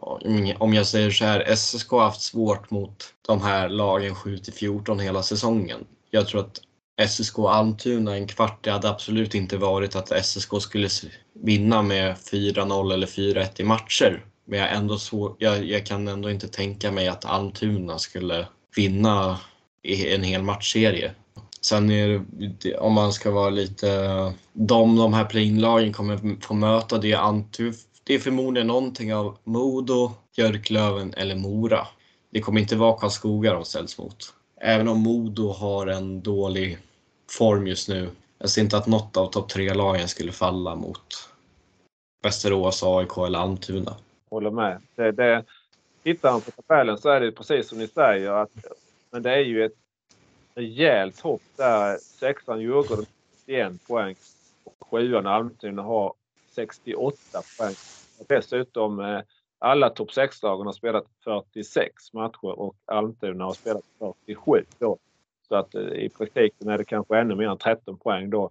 Om 0.58 0.74
jag 0.74 0.88
säger 0.88 1.12
så 1.12 1.26
här, 1.26 1.56
SSK 1.56 1.92
har 1.92 2.04
haft 2.04 2.22
svårt 2.22 2.72
mot 2.72 3.14
de 3.28 3.42
här 3.42 3.70
lagen 3.70 4.16
7 4.16 4.40
14 4.60 5.00
hela 5.00 5.24
säsongen. 5.24 5.80
Jag 6.10 6.28
tror 6.28 6.42
att 6.42 6.62
SSK 7.10 7.40
Almtuna 7.40 8.16
en 8.16 8.28
kvart, 8.28 8.64
det 8.64 8.72
hade 8.72 8.90
absolut 8.90 9.36
inte 9.36 9.58
varit 9.58 9.96
att 9.96 10.26
SSK 10.26 10.62
skulle 10.62 10.90
vinna 11.34 11.82
med 11.82 12.16
4-0 12.16 12.94
eller 12.94 13.08
4-1 13.08 13.62
i 13.62 13.64
matcher. 13.64 14.26
Men 14.46 14.60
jag, 14.60 14.72
ändå 14.72 14.98
så, 14.98 15.36
jag, 15.40 15.66
jag, 15.66 15.86
kan 15.86 16.08
ändå 16.08 16.30
inte 16.30 16.48
tänka 16.48 16.92
mig 16.92 17.08
att 17.08 17.26
Almtuna 17.26 18.00
skulle 18.00 18.48
vinna 18.76 19.40
i 19.84 20.14
en 20.14 20.24
hel 20.24 20.44
matchserie. 20.44 21.12
Sen 21.62 21.92
är 21.92 22.22
det, 22.30 22.78
om 22.78 22.94
man 22.94 23.14
ska 23.14 23.32
vara 23.32 23.50
lite, 23.50 23.88
de, 24.54 24.96
de 24.96 25.14
här 25.14 25.26
plinglagen 25.26 25.94
kommer 25.94 26.42
få 26.42 26.54
möta 26.54 26.98
det 26.98 27.14
antu. 27.14 27.74
Det 28.04 28.16
är 28.16 28.20
förmodligen 28.20 28.68
någonting 28.68 29.14
av 29.14 29.38
Modo, 29.44 30.12
Björklöven 30.36 31.14
eller 31.14 31.36
Mora. 31.36 31.88
Det 32.30 32.42
kommer 32.42 32.62
inte 32.62 32.76
vara 32.76 32.98
Karlskoga 32.98 33.54
de 33.54 33.66
ställs 33.66 33.98
mot. 33.98 34.34
Även 34.62 34.88
om 34.88 35.00
Modo 35.00 35.52
har 35.52 35.88
en 35.88 36.22
dålig 36.22 36.78
form 37.30 37.68
just 37.68 37.90
nu. 37.90 38.10
Jag 38.40 38.50
ser 38.50 38.62
inte 38.62 38.78
att 38.78 38.88
något 38.88 39.18
av 39.18 39.28
topp 39.28 39.50
tre-lagen 39.50 40.08
skulle 40.08 40.32
falla 40.32 40.76
mot 40.76 41.30
Västerås, 42.24 42.84
AIK 42.84 43.18
eller 43.18 43.40
Almtuna. 43.40 43.96
Håller 44.30 44.52
med. 44.52 44.82
Det, 44.96 45.12
det, 45.12 45.44
tittar 46.04 46.32
man 46.32 46.42
på 46.42 46.52
tabellen 46.52 46.98
så 46.98 47.10
är 47.10 47.20
det 47.20 47.32
precis 47.32 47.70
som 47.70 47.78
ni 47.78 47.88
säger 47.88 48.32
att 48.32 48.50
men 49.12 49.24
det 49.24 49.32
är 49.32 49.40
ju 49.40 49.66
ett 49.66 49.81
rejält 50.56 51.20
hopp 51.20 51.42
där. 51.56 51.98
Sexan 51.98 52.62
Djurgården 52.62 53.06
61 53.46 53.88
poäng 53.88 54.16
och 54.64 54.88
sjuan 54.88 55.28
Almtuna 55.28 55.82
har 55.82 56.14
68 56.50 57.18
poäng. 57.58 57.76
Dessutom 58.28 59.00
eh, 59.00 59.22
alla 59.60 59.90
topp 59.90 60.10
6-lagen 60.10 60.66
har 60.66 60.74
spelat 60.74 61.06
46 61.24 62.14
matcher 62.14 62.60
och 62.60 62.76
Almtuna 62.86 63.44
har 63.44 63.54
spelat 63.54 63.84
47 64.26 64.66
då. 64.80 64.98
Så 65.48 65.56
att 65.56 65.76
eh, 65.76 65.82
i 65.82 66.10
praktiken 66.10 66.70
är 66.70 66.78
det 66.78 66.86
kanske 66.86 67.18
ännu 67.18 67.36
mer 67.36 67.50
än 67.50 67.58
13 67.58 67.98
poäng 67.98 68.30
då. 68.30 68.50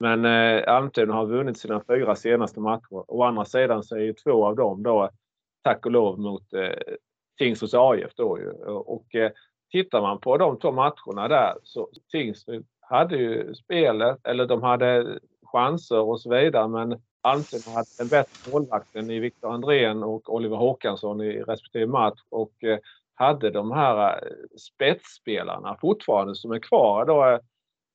Men 0.00 0.24
eh, 0.24 0.74
Almtuna 0.74 1.14
har 1.14 1.26
vunnit 1.26 1.58
sina 1.58 1.82
fyra 1.88 2.16
senaste 2.16 2.60
matcher. 2.60 3.04
Å 3.08 3.22
andra 3.22 3.44
sidan 3.44 3.84
så 3.84 3.96
är 3.96 4.00
ju 4.00 4.12
två 4.12 4.46
av 4.46 4.56
dem 4.56 4.82
då 4.82 5.10
tack 5.62 5.86
och 5.86 5.92
lov 5.92 6.18
mot 6.18 6.52
eh, 6.52 6.94
Tingsryds 7.38 7.74
AIF 7.74 8.14
då 8.14 8.38
ju. 8.38 8.50
Och 8.66 9.14
eh, 9.14 9.30
tittar 9.70 10.00
man 10.00 10.20
på 10.20 10.36
de 10.36 10.58
två 10.58 10.72
matcherna 10.72 11.28
där 11.28 11.54
så 11.62 11.88
Tingsryd 12.10 12.66
hade 12.80 13.16
ju 13.16 13.54
spelet, 13.54 14.26
eller 14.26 14.46
de 14.46 14.62
hade 14.62 15.18
chanser 15.42 16.00
och 16.00 16.20
så 16.20 16.30
vidare 16.30 16.68
men 16.68 17.00
Almtuna 17.20 17.74
hade 17.74 17.88
den 17.98 18.08
bättre 18.08 18.52
målvakten 18.52 19.10
i 19.10 19.18
Viktor 19.18 19.52
Andrén 19.52 20.02
och 20.02 20.34
Oliver 20.34 20.56
Håkansson 20.56 21.20
i 21.20 21.42
respektive 21.42 21.86
match 21.86 22.20
och 22.28 22.64
eh, 22.64 22.78
hade 23.14 23.50
de 23.50 23.72
här 23.72 24.12
eh, 24.12 24.58
spetsspelarna 24.58 25.76
fortfarande 25.80 26.34
som 26.34 26.52
är 26.52 26.58
kvar. 26.58 27.04
Då, 27.04 27.26
eh, 27.26 27.38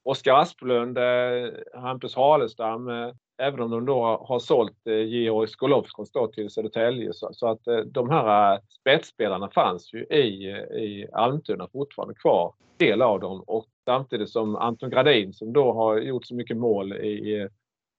Oskar 0.04 0.34
Asplund, 0.34 0.98
eh, 0.98 1.50
Hampus 1.74 2.16
Halestam, 2.16 2.88
eh, 2.90 3.12
även 3.38 3.62
om 3.62 3.72
de 3.72 3.86
då 3.86 4.26
har 4.28 4.40
sålt 4.40 4.88
eh, 4.88 4.94
Georg 4.94 5.48
Skolovskos 5.48 6.12
till 6.34 6.50
Södertälje. 6.50 7.14
Så, 7.14 7.30
så 7.34 7.48
att 7.48 7.68
eh, 7.68 7.78
de 7.78 8.10
här 8.10 8.54
eh, 8.54 8.60
spetsspelarna 8.80 9.50
fanns 9.50 9.94
ju 9.94 10.04
i, 10.04 10.48
i 10.84 11.08
Almtuna 11.14 11.68
fortfarande 11.68 12.16
kvar, 12.16 12.54
del 12.78 13.02
av 13.02 13.20
dem. 13.20 13.44
Och 13.48 13.66
samtidigt 13.86 14.30
som 14.30 14.56
Anton 14.56 14.90
Gradin 14.90 15.34
som 15.34 15.54
då 15.54 15.74
har 15.74 15.98
gjort 15.98 16.26
så 16.26 16.36
mycket 16.36 16.58
mål 16.58 16.94
i 16.94 17.48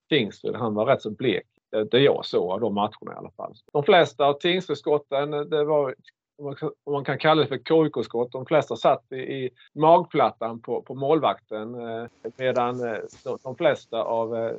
Tingsryd, 0.09 0.55
han 0.55 0.75
var 0.75 0.87
rätt 0.87 1.03
så 1.03 1.11
blek. 1.11 1.47
Det 1.91 1.99
jag 1.99 2.25
såg 2.25 2.51
av 2.51 2.61
de 2.61 2.75
matcherna 2.75 3.13
i 3.15 3.17
alla 3.17 3.31
fall. 3.31 3.55
De 3.73 3.83
flesta 3.83 4.27
av 4.27 4.33
Tingsrydsskotten, 4.33 5.31
det 5.31 5.65
var 5.65 5.95
om 6.85 6.93
man 6.93 7.05
kan 7.05 7.19
kalla 7.19 7.43
det 7.43 7.49
för 7.49 7.59
KIK-skott. 7.59 8.33
De 8.33 8.47
flesta 8.47 8.77
satt 8.77 9.13
i, 9.13 9.17
i 9.17 9.51
magplattan 9.75 10.61
på, 10.61 10.83
på 10.83 10.95
målvakten 10.95 11.75
eh, 11.75 12.07
medan 12.37 12.81
eh, 12.81 12.99
de, 13.25 13.39
de 13.43 13.57
flesta 13.57 14.03
av 14.03 14.37
eh, 14.37 14.53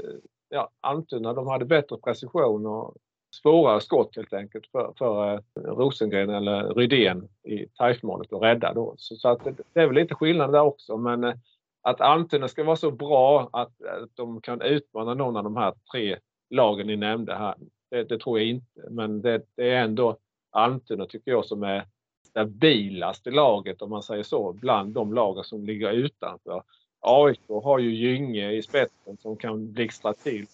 ja, 0.49 0.69
Almtuna 0.81 1.33
de 1.33 1.47
hade 1.47 1.65
bättre 1.65 1.97
precision 1.97 2.65
och 2.65 2.95
svårare 3.41 3.81
skott 3.81 4.15
helt 4.15 4.33
enkelt 4.33 4.67
för, 4.67 4.93
för 4.97 5.33
eh, 5.33 5.39
Rosengren 5.55 6.29
eller 6.29 6.73
Rydén 6.73 7.27
i 7.43 7.57
TIFE-målet 7.57 8.33
att 8.33 8.41
rädda 8.41 8.73
då. 8.73 8.93
Så, 8.97 9.15
så 9.15 9.29
att 9.29 9.43
det, 9.43 9.53
det, 9.73 9.81
är 9.81 9.87
väl 9.87 9.95
lite 9.95 10.15
skillnad 10.15 10.51
där 10.51 10.61
också 10.61 10.97
men 10.97 11.23
eh, 11.23 11.35
att 11.81 12.01
Almtuna 12.01 12.47
ska 12.47 12.63
vara 12.63 12.75
så 12.75 12.91
bra 12.91 13.49
att, 13.53 13.81
att 13.83 14.09
de 14.15 14.41
kan 14.41 14.61
utmana 14.61 15.13
någon 15.13 15.37
av 15.37 15.43
de 15.43 15.55
här 15.57 15.73
tre 15.91 16.17
lagen 16.49 16.87
ni 16.87 16.95
nämnde 16.95 17.35
här. 17.35 17.55
Det, 17.91 18.03
det 18.03 18.19
tror 18.19 18.39
jag 18.39 18.47
inte 18.47 18.81
men 18.89 19.21
det, 19.21 19.41
det 19.55 19.71
är 19.71 19.83
ändå 19.83 20.17
Almtuna 20.55 21.05
tycker 21.05 21.31
jag 21.31 21.45
som 21.45 21.63
är 21.63 21.85
stabilaste 22.29 23.31
laget 23.31 23.81
om 23.81 23.89
man 23.89 24.03
säger 24.03 24.23
så 24.23 24.53
bland 24.53 24.93
de 24.93 25.13
lagen 25.13 25.43
som 25.43 25.65
ligger 25.65 25.91
utanför. 25.91 26.63
AIK 26.99 27.39
har 27.47 27.79
ju 27.79 27.95
Gynge 27.95 28.51
i 28.51 28.63
spetsen 28.63 29.17
som 29.21 29.37
kan 29.37 29.73
blixtra 29.73 30.13
till. 30.13 30.47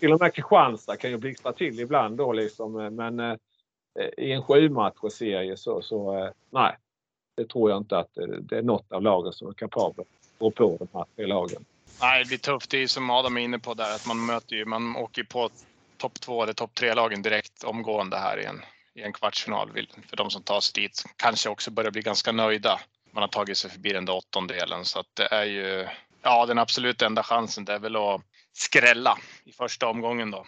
Till 0.00 0.12
och 0.12 0.20
med 0.20 0.34
Kristianstad 0.34 0.96
kan 0.96 1.10
ju 1.10 1.16
blixtra 1.16 1.52
till 1.52 1.80
ibland 1.80 2.16
då 2.16 2.32
liksom. 2.32 2.72
Men 2.72 3.20
eh, 3.20 3.36
i 4.16 4.32
en 4.32 4.42
sju 4.42 4.70
serie 5.10 5.56
så, 5.56 5.82
så 5.82 6.18
eh, 6.18 6.30
nej. 6.50 6.76
Det 7.36 7.48
tror 7.48 7.70
jag 7.70 7.78
inte 7.78 7.98
att 7.98 8.18
eh, 8.18 8.26
det 8.26 8.58
är 8.58 8.62
något 8.62 8.92
av 8.92 9.02
lagen 9.02 9.32
som 9.32 9.48
är 9.48 9.52
kapabla 9.52 10.02
att 10.02 10.38
gå 10.38 10.50
på 10.50 10.76
de 10.78 10.88
här 10.98 11.04
tre 11.16 11.26
lagen. 11.26 11.64
Nej, 12.00 12.22
det 12.22 12.28
blir 12.28 12.38
tufft. 12.38 12.70
Det 12.70 12.82
är 12.82 12.86
som 12.86 13.10
Adam 13.10 13.36
är 13.36 13.40
inne 13.40 13.58
på 13.58 13.74
där 13.74 13.94
att 13.94 14.06
man 14.06 14.26
möter 14.26 14.56
ju, 14.56 14.64
man 14.64 14.96
åker 14.96 15.24
på 15.24 15.50
topp 15.96 16.20
två 16.20 16.42
eller 16.42 16.52
topp 16.52 16.74
tre 16.74 16.94
lagen 16.94 17.22
direkt 17.22 17.64
omgående 17.64 18.16
här 18.16 18.40
igen 18.40 18.60
i 18.94 19.02
en 19.02 19.12
kvartsfinal. 19.12 19.70
För 20.08 20.16
de 20.16 20.30
som 20.30 20.42
tar 20.42 20.60
sig 20.60 20.82
dit 20.82 21.04
kanske 21.16 21.48
också 21.48 21.70
börjar 21.70 21.90
bli 21.90 22.02
ganska 22.02 22.32
nöjda. 22.32 22.80
Man 23.10 23.22
har 23.22 23.28
tagit 23.28 23.58
sig 23.58 23.70
förbi 23.70 23.92
den 23.92 24.04
där 24.04 24.14
åttondelen 24.14 24.84
så 24.84 24.98
att 24.98 25.06
det 25.14 25.28
är 25.30 25.44
ju, 25.44 25.88
ja 26.22 26.46
den 26.46 26.58
absolut 26.58 27.02
enda 27.02 27.22
chansen 27.22 27.64
det 27.64 27.72
är 27.72 27.78
väl 27.78 27.96
att 27.96 28.20
skrälla 28.52 29.18
i 29.44 29.52
första 29.52 29.86
omgången 29.86 30.30
då. 30.30 30.46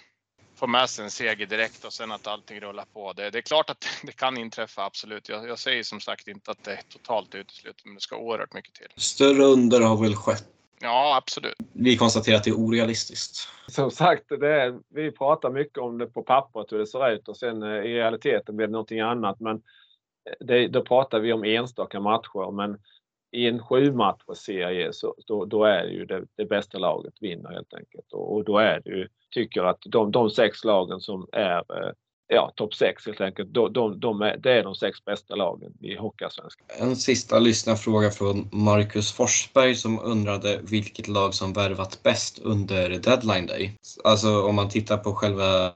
Få 0.57 0.66
med 0.66 0.90
sig 0.90 1.05
en 1.05 1.11
seger 1.11 1.47
direkt 1.47 1.84
och 1.84 1.92
sen 1.92 2.12
att 2.12 2.26
allting 2.26 2.61
rullar 2.61 2.84
på. 2.84 3.12
Det, 3.12 3.30
det 3.30 3.38
är 3.38 3.42
klart 3.42 3.70
att 3.70 3.86
det 4.03 4.12
kan 4.12 4.38
inträffa, 4.38 4.84
absolut. 4.84 5.28
Jag, 5.28 5.49
jag 5.49 5.59
säger 5.59 5.82
som 5.82 6.01
sagt 6.01 6.28
inte 6.28 6.51
att 6.51 6.64
det 6.64 6.72
är 6.72 6.82
totalt 6.88 7.34
uteslutet, 7.34 7.84
men 7.84 7.94
det 7.94 8.01
ska 8.01 8.16
oerhört 8.16 8.55
mycket 8.55 8.74
till. 8.74 8.88
Större 8.97 9.42
under 9.42 9.80
har 9.80 9.97
väl 9.97 10.16
skett 10.16 10.49
Ja, 10.81 11.16
absolut. 11.16 11.55
Vi 11.72 11.97
konstaterar 11.97 12.37
att 12.37 12.45
det 12.45 12.51
är 12.51 12.59
orealistiskt. 12.59 13.49
Som 13.68 13.91
sagt, 13.91 14.29
det 14.29 14.53
är, 14.53 14.79
vi 14.89 15.11
pratar 15.11 15.51
mycket 15.51 15.79
om 15.79 15.99
det 15.99 16.07
på 16.07 16.22
pappret 16.22 16.72
hur 16.72 16.79
det 16.79 16.87
ser 16.87 17.11
ut 17.11 17.29
och 17.29 17.37
sen 17.37 17.62
eh, 17.62 17.68
i 17.68 17.95
realiteten 17.95 18.57
blir 18.57 18.66
det 18.66 18.72
någonting 18.72 19.01
annat. 19.01 19.41
Men 19.41 19.57
eh, 19.57 20.47
det, 20.47 20.68
då 20.68 20.85
pratar 20.85 21.20
vi 21.20 21.33
om 21.33 21.45
enstaka 21.45 22.01
matcher. 22.01 22.53
Men 22.53 22.79
i 23.33 23.47
en 23.47 23.62
sju 23.62 23.95
serie 24.35 24.93
så 24.93 25.14
då, 25.27 25.45
då, 25.45 25.64
är 25.64 25.83
det 25.83 25.93
ju 25.93 26.05
det, 26.05 26.24
det, 26.37 26.45
bästa 26.45 26.79
laget 26.79 27.14
vinner 27.20 27.51
helt 27.51 27.74
enkelt. 27.74 28.12
Och, 28.12 28.35
och, 28.35 28.45
då 28.45 28.59
är 28.59 28.81
det 28.85 28.91
ju, 28.91 29.09
tycker 29.31 29.64
att 29.64 29.79
de, 29.87 30.11
de 30.11 30.31
sex 30.31 30.64
lagen 30.64 31.01
som 31.01 31.29
är 31.33 31.59
eh, 31.59 31.93
ja, 32.29 32.53
topp 32.57 32.74
6 32.74 33.07
helt 33.07 33.20
enkelt. 33.20 33.55
De, 33.55 33.72
de, 33.72 34.01
de 34.01 34.22
är, 34.22 34.37
det 34.37 34.53
är 34.53 34.64
de 34.64 34.74
sex 34.74 35.05
bästa 35.05 35.35
lagen 35.35 35.72
i 35.81 35.97
Hockeyallsvenskan. 35.97 36.66
En 36.79 36.97
sista 36.97 37.39
lyssnarfråga 37.39 38.11
från 38.11 38.49
Marcus 38.53 39.12
Forsberg 39.12 39.74
som 39.74 40.01
undrade 40.01 40.61
vilket 40.62 41.09
lag 41.09 41.35
som 41.35 41.53
värvat 41.53 42.03
bäst 42.03 42.39
under 42.39 42.91
deadline 42.91 43.47
day. 43.47 43.72
Alltså 44.05 44.43
om 44.43 44.55
man 44.55 44.68
tittar 44.68 44.97
på 44.97 45.14
själva 45.14 45.72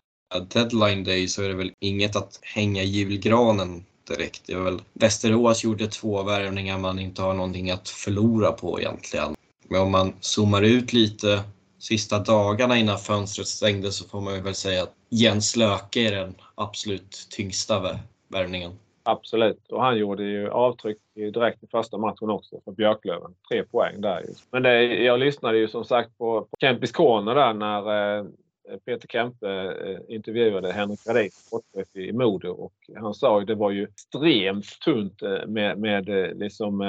deadline 0.53 1.05
day 1.05 1.29
så 1.29 1.43
är 1.43 1.49
det 1.49 1.55
väl 1.55 1.73
inget 1.81 2.17
att 2.17 2.39
hänga 2.43 2.83
julgranen 2.83 3.85
direkt. 4.09 4.43
Det 4.47 4.53
är 4.53 4.61
väl 4.61 4.83
Västerås 4.93 5.65
gjorde 5.65 5.87
två 5.87 6.23
värvningar 6.23 6.79
man 6.79 6.99
inte 6.99 7.23
har 7.23 7.35
någonting 7.35 7.71
att 7.71 7.89
förlora 7.89 8.53
på 8.53 8.81
egentligen. 8.81 9.35
Men 9.69 9.81
om 9.81 9.91
man 9.91 10.13
zoomar 10.21 10.63
ut 10.63 10.93
lite 10.93 11.43
sista 11.81 12.19
dagarna 12.19 12.79
innan 12.79 12.99
fönstret 12.99 13.47
stängdes 13.47 13.97
så 13.97 14.09
får 14.09 14.21
man 14.21 14.43
väl 14.43 14.55
säga 14.55 14.83
att 14.83 14.95
Jens 15.09 15.57
Löke 15.57 16.01
är 16.01 16.13
den 16.13 16.35
absolut 16.55 17.27
tyngsta 17.31 17.99
värvningen. 18.29 18.73
Absolut, 19.03 19.73
och 19.73 19.83
han 19.83 19.99
gjorde 19.99 20.23
ju 20.23 20.51
avtryck 20.51 20.99
direkt 21.15 21.65
i 21.65 21.67
första 21.67 21.99
matchen 21.99 22.31
också 22.31 22.61
för 22.65 22.73
Björklöven. 22.73 23.35
Tre 23.51 23.65
poäng 23.65 24.01
där. 24.01 24.25
Men 24.51 24.63
det, 24.63 24.83
jag 24.83 25.21
lyssnade 25.21 25.59
ju 25.59 25.69
som 25.69 25.85
sagt 25.85 26.19
på, 26.19 26.41
på 26.41 26.57
Kempis 26.61 26.93
Corner 26.93 27.35
där 27.35 27.55
när 27.55 28.19
eh, 28.19 28.25
Eh, 28.71 28.79
Peter 28.79 29.09
Kempe 29.09 29.49
eh, 29.49 30.15
intervjuade 30.15 30.73
Henrik 30.73 31.07
Radin, 31.07 31.31
sportchef 31.31 31.97
i 31.97 32.13
Modo 32.13 32.51
och 32.51 32.75
han 32.97 33.15
sa 33.15 33.41
att 33.41 33.47
det 33.47 33.55
var 33.55 33.71
ju 33.71 33.85
extremt 33.85 34.81
tunt 34.85 35.23
eh, 35.23 35.47
med, 35.47 35.79
med 35.79 36.09
liksom 36.37 36.81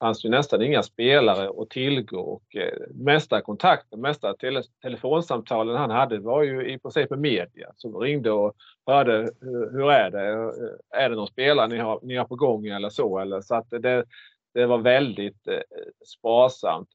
fanns 0.00 0.24
ju 0.24 0.28
nästan 0.28 0.62
inga 0.62 0.82
spelare 0.82 1.62
att 1.62 1.70
tillgå 1.70 2.20
och 2.20 2.56
mesta 2.94 3.40
kontakten, 3.40 4.00
mesta 4.00 4.34
tele 4.34 4.62
telefonsamtalen 4.82 5.76
han 5.76 5.90
hade 5.90 6.18
var 6.18 6.42
ju 6.42 6.72
i 6.72 6.78
princip 6.78 7.10
med 7.10 7.18
media 7.18 7.70
som 7.76 7.96
ringde 7.96 8.30
och 8.30 8.54
hörde 8.86 9.30
hur, 9.40 9.72
hur 9.72 9.90
är 9.90 10.10
det? 10.10 10.52
Är 10.90 11.10
det 11.10 11.16
någon 11.16 11.26
spelare 11.26 11.68
ni 11.68 11.78
har, 11.78 12.00
ni 12.02 12.16
har 12.16 12.24
på 12.24 12.36
gång 12.36 12.66
eller 12.66 12.88
så? 12.88 13.18
Eller, 13.18 13.40
så 13.40 13.54
att 13.54 13.70
det, 13.70 14.04
det 14.54 14.66
var 14.66 14.78
väldigt 14.78 15.48
sparsamt. 16.04 16.88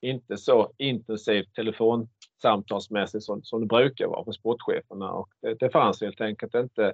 Inte 0.00 0.36
så 0.36 0.72
intensivt 0.78 1.54
telefon 1.54 2.08
samtalsmässigt 2.42 3.24
som, 3.24 3.42
som 3.42 3.60
det 3.60 3.66
brukar 3.66 4.06
vara 4.06 4.24
för 4.24 4.32
sportcheferna 4.32 5.12
och 5.12 5.28
det, 5.42 5.54
det 5.54 5.70
fanns 5.70 6.00
helt 6.00 6.20
enkelt 6.20 6.54
inte 6.54 6.92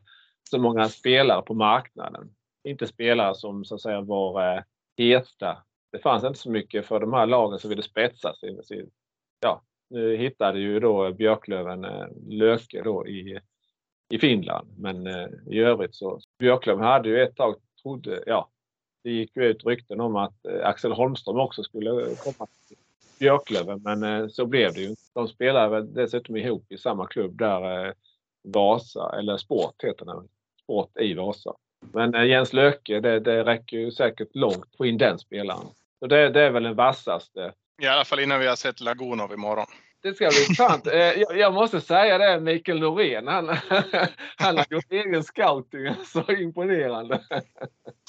så 0.51 0.59
många 0.59 0.89
spelare 0.89 1.43
på 1.43 1.55
marknaden. 1.55 2.35
Inte 2.65 2.87
spelare 2.87 3.35
som 3.35 3.65
så 3.65 3.75
att 3.75 3.81
säga 3.81 4.01
var 4.01 4.57
eh, 4.57 4.63
heta. 4.97 5.63
Det 5.93 5.99
fanns 5.99 6.25
inte 6.25 6.39
så 6.39 6.51
mycket 6.51 6.87
för 6.87 7.01
de 7.01 7.13
här 7.13 7.27
lagen 7.27 7.59
som 7.59 7.71
ville 7.71 7.83
spetsa 7.83 8.35
sin, 8.35 8.63
sin 8.63 8.91
ja, 9.41 9.63
nu 9.91 10.17
hittade 10.17 10.59
ju 10.59 10.81
då 10.81 11.13
Björklöven 11.13 11.85
eh, 11.85 12.07
Löke 12.29 12.83
då 12.83 13.07
i, 13.07 13.41
i 14.11 14.19
Finland. 14.19 14.69
Men 14.79 15.07
eh, 15.07 15.29
i 15.47 15.59
övrigt 15.59 15.95
så 15.95 16.21
Björklöven 16.39 16.85
hade 16.85 17.09
ju 17.09 17.23
ett 17.23 17.37
tag 17.37 17.57
trodde, 17.83 18.23
ja, 18.27 18.51
det 19.05 19.11
gick 19.11 19.37
ju 19.37 19.45
ut 19.45 19.67
rykten 19.67 20.01
om 20.01 20.17
att 20.17 20.47
eh, 20.47 20.67
Axel 20.67 20.93
Holmström 20.93 21.41
också 21.41 21.63
skulle 21.63 21.91
komma 22.25 22.49
till 22.69 22.77
Björklöven, 23.23 23.81
men 23.85 24.31
så 24.31 24.47
blev 24.47 24.73
det 24.73 24.81
ju 24.81 24.95
De 25.15 25.29
spelar 25.29 25.69
väl 25.69 25.95
dessutom 25.95 26.37
ihop 26.37 26.73
i 26.73 26.79
samma 26.79 27.07
klubb 27.07 27.39
där 27.39 27.95
Vasa, 28.45 29.19
eller 29.19 29.37
Sport 29.37 29.85
heter 29.85 30.05
det, 30.05 30.23
Sport 30.63 30.99
i 31.01 31.15
Vasa. 31.15 31.53
Men 31.93 32.15
eh, 32.15 32.25
Jens 32.25 32.53
Löke, 32.53 33.01
det, 33.01 33.21
det 33.21 33.45
räcker 33.45 33.77
ju 33.77 33.91
säkert 33.91 34.35
långt 34.35 34.77
få 34.77 34.87
in 34.87 34.99
den 34.99 35.19
spelaren. 35.19 35.67
Så 35.99 36.07
det, 36.07 36.29
det 36.29 36.43
är 36.43 36.51
väl 36.51 36.63
den 36.63 36.75
vassaste. 36.75 37.53
I 37.83 37.87
alla 37.87 38.05
fall 38.05 38.21
innan 38.21 38.41
vi 38.41 38.47
har 38.47 38.57
sett 38.57 38.81
Lagunov 38.81 39.33
imorgon. 39.33 39.67
Det 40.03 40.15
ska 40.15 40.29
bli 40.29 40.41
intressant. 40.41 40.87
Eh, 40.87 40.95
jag, 40.99 41.39
jag 41.39 41.55
måste 41.55 41.81
säga 41.81 42.19
det, 42.19 42.41
Mikael 42.41 42.81
Norén, 42.81 43.29
han, 43.29 43.49
han 44.37 44.57
har 44.57 44.67
gjort 44.71 44.93
egen 44.93 45.25
scouting. 45.25 45.95
Så 46.05 46.33
imponerande. 46.33 47.21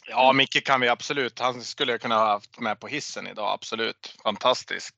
Ja, 0.07 0.33
Micke 0.33 0.65
kan 0.65 0.81
vi 0.81 0.89
absolut. 0.89 1.39
Han 1.39 1.61
skulle 1.61 1.97
kunna 1.97 2.15
ha 2.15 2.27
haft 2.27 2.59
med 2.59 2.79
på 2.79 2.87
hissen 2.87 3.27
idag, 3.27 3.53
absolut. 3.53 4.15
Fantastisk 4.23 4.95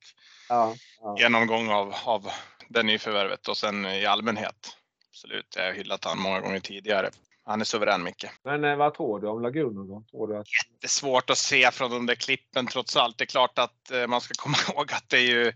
ja, 0.50 0.76
ja. 1.02 1.16
genomgång 1.20 1.70
av, 1.70 1.96
av 2.06 2.32
det 2.70 2.84
nyförvärvet 2.84 3.48
och 3.48 3.58
sen 3.58 3.86
i 3.86 4.06
allmänhet. 4.06 4.78
Absolut, 5.10 5.56
jag 5.56 5.66
har 5.66 5.74
hyllat 5.74 6.04
honom 6.04 6.24
många 6.24 6.40
gånger 6.40 6.60
tidigare. 6.60 7.10
Han 7.46 7.62
är 7.62 7.66
suverän 7.66 8.04
Micke. 8.04 8.26
Men 8.44 8.64
eh, 8.64 8.76
vad 8.76 8.94
tror 8.94 9.20
du 9.20 9.28
om 9.28 9.42
Lagunen 9.42 9.88
då? 9.88 10.04
Tror 10.12 10.28
du 10.28 10.38
att... 10.38 10.48
Jättesvårt 10.64 11.30
att 11.30 11.38
se 11.38 11.72
från 11.72 11.92
de 11.92 12.06
där 12.06 12.16
klippen 12.16 12.68
trots 12.68 12.96
allt. 12.96 13.18
Det 13.18 13.24
är 13.24 13.26
klart 13.26 13.60
att 13.60 13.92
eh, 13.92 14.08
man 14.08 14.22
ska 14.22 14.34
komma 14.38 14.58
ihåg 14.70 14.94
att 14.94 15.10
det 15.10 15.18
är 15.18 15.22
ju 15.22 15.54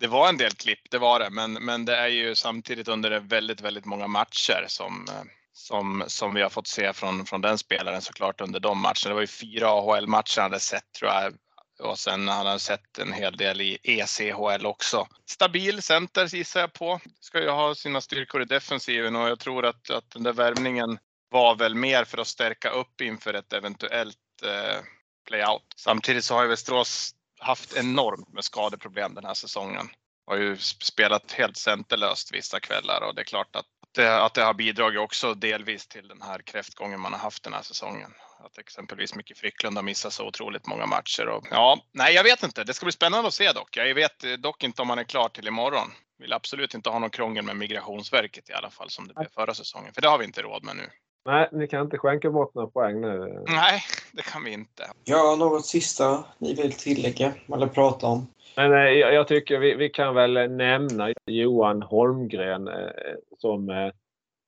det 0.00 0.06
var 0.06 0.28
en 0.28 0.36
del 0.36 0.50
klipp, 0.50 0.90
det 0.90 0.98
var 0.98 1.20
det, 1.20 1.30
men, 1.30 1.52
men 1.52 1.84
det 1.84 1.96
är 1.96 2.08
ju 2.08 2.34
samtidigt 2.34 2.88
under 2.88 3.20
väldigt, 3.20 3.60
väldigt 3.60 3.84
många 3.84 4.06
matcher 4.06 4.64
som, 4.68 5.06
eh, 5.08 5.22
som, 5.58 6.04
som 6.06 6.34
vi 6.34 6.42
har 6.42 6.50
fått 6.50 6.66
se 6.66 6.92
från, 6.92 7.26
från 7.26 7.40
den 7.40 7.58
spelaren 7.58 8.02
såklart 8.02 8.40
under 8.40 8.60
de 8.60 8.78
matcherna. 8.78 9.08
Det 9.08 9.14
var 9.14 9.20
ju 9.20 9.26
fyra 9.26 9.68
AHL-matcher 9.68 10.40
han 10.40 10.50
hade 10.50 10.60
sett 10.60 10.92
tror 10.98 11.10
jag 11.10 11.32
och 11.78 11.98
sen 11.98 12.28
har 12.28 12.44
han 12.44 12.60
sett 12.60 12.98
en 12.98 13.12
hel 13.12 13.36
del 13.36 13.60
i 13.60 13.78
ECHL 13.82 14.66
också. 14.66 15.06
Stabil 15.30 15.82
center 15.82 16.26
gissar 16.26 16.60
jag 16.60 16.72
på. 16.72 17.00
Ska 17.20 17.42
ju 17.42 17.50
ha 17.50 17.74
sina 17.74 18.00
styrkor 18.00 18.42
i 18.42 18.44
defensiven 18.44 19.16
och 19.16 19.28
jag 19.28 19.38
tror 19.38 19.66
att, 19.66 19.90
att 19.90 20.10
den 20.10 20.22
där 20.22 20.32
värvningen 20.32 20.98
var 21.30 21.54
väl 21.54 21.74
mer 21.74 22.04
för 22.04 22.18
att 22.18 22.26
stärka 22.26 22.70
upp 22.70 23.00
inför 23.00 23.34
ett 23.34 23.52
eventuellt 23.52 24.16
eh, 24.44 24.82
playout. 25.28 25.74
Samtidigt 25.76 26.24
så 26.24 26.34
har 26.34 26.42
ju 26.42 26.48
Västerås 26.48 27.14
haft 27.40 27.76
enormt 27.76 28.32
med 28.32 28.44
skadeproblem 28.44 29.14
den 29.14 29.24
här 29.24 29.34
säsongen. 29.34 29.88
Har 30.26 30.36
ju 30.36 30.56
spelat 30.58 31.32
helt 31.32 31.56
centerlöst 31.56 32.34
vissa 32.34 32.60
kvällar 32.60 33.00
och 33.00 33.14
det 33.14 33.22
är 33.22 33.24
klart 33.24 33.56
att 33.56 33.66
det, 33.92 34.24
att 34.24 34.34
det 34.34 34.42
har 34.42 34.54
bidragit 34.54 35.00
också 35.00 35.34
delvis 35.34 35.86
till 35.86 36.08
den 36.08 36.22
här 36.22 36.38
kräftgången 36.38 37.00
man 37.00 37.12
har 37.12 37.20
haft 37.20 37.42
den 37.42 37.52
här 37.52 37.62
säsongen. 37.62 38.10
Att 38.44 38.58
exempelvis 38.58 39.14
Micke 39.14 39.36
Frycklund 39.36 39.76
har 39.76 39.82
missat 39.82 40.12
så 40.12 40.26
otroligt 40.26 40.66
många 40.66 40.86
matcher. 40.86 41.28
Och, 41.28 41.46
ja, 41.50 41.80
nej, 41.92 42.14
jag 42.14 42.24
vet 42.24 42.42
inte. 42.42 42.64
Det 42.64 42.74
ska 42.74 42.86
bli 42.86 42.92
spännande 42.92 43.28
att 43.28 43.34
se 43.34 43.52
dock. 43.52 43.76
Jag 43.76 43.94
vet 43.94 44.24
dock 44.38 44.64
inte 44.64 44.82
om 44.82 44.90
han 44.90 44.98
är 44.98 45.04
klar 45.04 45.28
till 45.28 45.48
imorgon. 45.48 45.88
Vill 46.18 46.32
absolut 46.32 46.74
inte 46.74 46.90
ha 46.90 46.98
någon 46.98 47.10
krångel 47.10 47.44
med 47.44 47.56
Migrationsverket 47.56 48.50
i 48.50 48.52
alla 48.52 48.70
fall 48.70 48.90
som 48.90 49.08
det 49.08 49.14
blev 49.14 49.28
förra 49.34 49.54
säsongen. 49.54 49.94
För 49.94 50.02
det 50.02 50.08
har 50.08 50.18
vi 50.18 50.24
inte 50.24 50.42
råd 50.42 50.64
med 50.64 50.76
nu. 50.76 50.90
Nej, 51.26 51.48
ni 51.52 51.68
kan 51.68 51.80
inte 51.80 51.98
skänka 51.98 52.30
bort 52.30 52.54
några 52.54 52.68
poäng 52.68 53.00
nu. 53.00 53.44
Nej, 53.46 53.82
det 54.12 54.22
kan 54.22 54.44
vi 54.44 54.50
inte. 54.50 54.90
Ja, 55.04 55.36
något 55.38 55.66
sista 55.66 56.24
ni 56.38 56.54
vill 56.54 56.72
tillägga 56.72 57.32
eller 57.54 57.66
prata 57.66 58.06
om? 58.06 58.26
Men 58.58 58.72
eh, 58.72 58.78
jag, 58.78 59.14
jag 59.14 59.28
tycker 59.28 59.58
vi, 59.58 59.74
vi, 59.74 59.88
kan 59.88 60.14
väl 60.14 60.50
nämna 60.50 61.12
Johan 61.26 61.82
Holmgren 61.82 62.68
eh, 62.68 62.90
som 63.38 63.70
eh, 63.70 63.92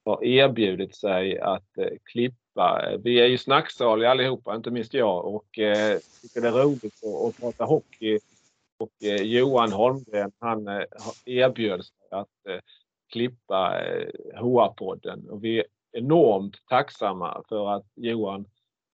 har 0.05 0.25
erbjudit 0.25 0.97
sig 0.97 1.39
att 1.39 1.69
klippa. 2.05 2.97
Vi 3.05 3.21
är 3.21 3.27
ju 3.27 3.39
snacksaliga 3.39 4.11
allihopa, 4.11 4.57
inte 4.57 4.71
minst 4.71 4.95
jag 4.95 5.25
och 5.25 5.45
tycker 6.23 6.41
det 6.41 6.49
är 6.49 6.53
roligt 6.53 7.05
att, 7.05 7.29
att 7.29 7.41
prata 7.41 7.65
hockey. 7.65 8.19
Och 8.79 8.93
Johan 9.23 9.73
Holmgren 9.73 10.33
han 10.39 10.67
erbjöd 11.25 11.85
sig 11.85 11.97
att 12.11 12.63
klippa 13.13 13.83
HR-podden. 14.35 15.29
och 15.29 15.45
vi 15.45 15.65
enormt 15.93 16.57
tacksamma 16.69 17.43
för 17.49 17.77
att 17.77 17.87
Johan, 17.95 18.47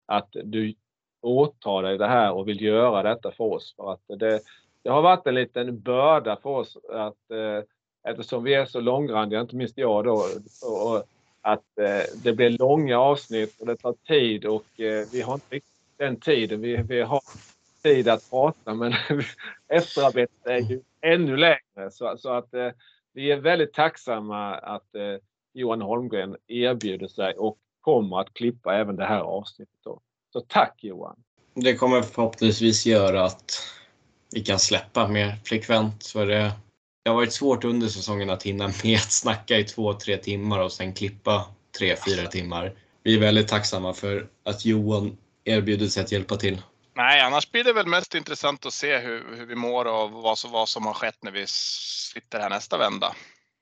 att 0.06 0.28
du 0.44 0.74
åtar 1.20 1.82
dig 1.82 1.98
det 1.98 2.08
här 2.08 2.32
och 2.32 2.48
vill 2.48 2.60
göra 2.60 3.02
detta 3.02 3.32
för 3.32 3.44
oss. 3.44 3.74
För 3.76 3.92
att 3.92 4.02
det, 4.18 4.40
det 4.86 4.92
har 4.92 5.02
varit 5.02 5.26
en 5.26 5.34
liten 5.34 5.80
börda 5.80 6.36
för 6.36 6.50
oss 6.50 6.76
att 6.90 7.30
eh, 7.30 7.64
eftersom 8.10 8.44
vi 8.44 8.54
är 8.54 8.66
så 8.66 8.80
långrandiga, 8.80 9.40
inte 9.40 9.56
minst 9.56 9.78
jag 9.78 10.04
då, 10.04 10.12
och, 10.62 10.92
och 10.92 11.04
att 11.40 11.78
eh, 11.78 12.22
det 12.22 12.32
blir 12.32 12.50
långa 12.50 12.98
avsnitt 12.98 13.60
och 13.60 13.66
det 13.66 13.76
tar 13.76 13.92
tid 13.92 14.44
och 14.44 14.80
eh, 14.80 15.06
vi 15.12 15.20
har 15.20 15.34
inte 15.34 15.54
riktigt 15.54 15.72
den 15.96 16.20
tiden. 16.20 16.60
Vi, 16.60 16.76
vi 16.76 17.00
har 17.00 17.20
tid 17.82 18.08
att 18.08 18.30
prata 18.30 18.74
men 18.74 18.92
efterarbetet 19.68 20.46
är 20.46 20.60
ju 20.60 20.80
ännu 21.00 21.36
längre. 21.36 21.90
Så, 21.90 22.16
så 22.18 22.30
att 22.30 22.54
eh, 22.54 22.70
vi 23.12 23.30
är 23.30 23.36
väldigt 23.36 23.72
tacksamma 23.72 24.54
att 24.54 24.94
eh, 24.94 25.16
Johan 25.52 25.82
Holmgren 25.82 26.36
erbjuder 26.46 27.08
sig 27.08 27.34
och 27.34 27.58
kommer 27.80 28.20
att 28.20 28.34
klippa 28.34 28.74
även 28.74 28.96
det 28.96 29.06
här 29.06 29.20
avsnittet. 29.20 29.78
Då. 29.84 30.00
Så 30.32 30.40
tack 30.40 30.84
Johan! 30.84 31.16
Det 31.54 31.74
kommer 31.74 32.02
förhoppningsvis 32.02 32.86
göra 32.86 33.24
att 33.24 33.76
vi 34.36 34.42
kan 34.42 34.58
släppa 34.58 35.08
mer 35.08 35.36
frekvent. 35.44 36.06
För 36.06 36.26
det, 36.26 36.52
det 37.02 37.10
har 37.10 37.16
varit 37.16 37.32
svårt 37.32 37.64
under 37.64 37.88
säsongen 37.88 38.30
att 38.30 38.42
hinna 38.42 38.64
med 38.84 38.96
att 38.96 39.12
snacka 39.12 39.58
i 39.58 39.64
två, 39.64 39.94
tre 39.94 40.16
timmar 40.16 40.58
och 40.58 40.72
sen 40.72 40.94
klippa 40.94 41.46
tre, 41.78 41.96
fyra 42.06 42.26
timmar. 42.26 42.72
Vi 43.02 43.16
är 43.16 43.20
väldigt 43.20 43.48
tacksamma 43.48 43.94
för 43.94 44.26
att 44.44 44.64
Johan 44.64 45.16
erbjuder 45.44 45.86
sig 45.86 46.02
att 46.02 46.12
hjälpa 46.12 46.36
till. 46.36 46.62
Nej, 46.94 47.20
annars 47.20 47.50
blir 47.50 47.64
det 47.64 47.72
väl 47.72 47.86
mest 47.86 48.14
intressant 48.14 48.66
att 48.66 48.72
se 48.72 48.98
hur, 48.98 49.24
hur 49.36 49.46
vi 49.46 49.54
mår 49.54 49.84
och 49.84 50.10
vad 50.10 50.38
som, 50.38 50.52
vad 50.52 50.68
som 50.68 50.86
har 50.86 50.94
skett 50.94 51.18
när 51.20 51.30
vi 51.30 51.44
sitter 51.46 52.40
här 52.40 52.50
nästa 52.50 52.78
vända. 52.78 53.14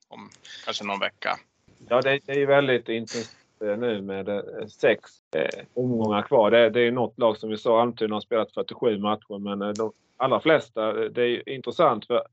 Om 0.09 0.31
kanske 0.65 0.85
någon 0.85 1.01
vecka. 1.01 1.39
Ja, 1.89 2.01
det, 2.01 2.21
det 2.27 2.33
är 2.33 2.39
ju 2.39 2.47
väldigt 2.47 2.89
intressant 2.89 3.37
nu 3.61 4.03
med 4.03 4.29
eh, 4.29 4.67
sex 4.69 5.11
eh, 5.37 5.65
omgångar 5.75 6.23
kvar. 6.23 6.51
Det, 6.51 6.71
det 6.71 6.81
är 6.81 6.91
något 6.91 7.19
lag 7.19 7.37
som 7.37 7.51
vi 7.51 7.59
sa, 7.59 7.83
Almtuna 7.83 8.17
har 8.17 8.21
spelat 8.21 8.53
47 8.53 8.99
matcher 8.99 9.39
men 9.39 9.63
eh, 9.63 9.69
de 9.69 9.93
allra 10.25 10.41
flesta, 10.41 10.93
det 10.93 11.23
är 11.23 11.49
intressant 11.49 12.07
för 12.07 12.27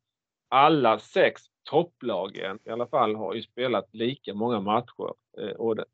alla 0.50 1.00
sex 1.00 1.42
topplagen 1.64 2.60
i 2.66 2.70
alla 2.70 2.88
fall 2.88 3.16
har 3.16 3.34
ju 3.34 3.42
spelat 3.42 3.90
lika 3.92 4.34
många 4.34 4.60
matcher. 4.60 5.14
Eh, 5.38 5.56
och 5.56 5.76
det, 5.76 5.86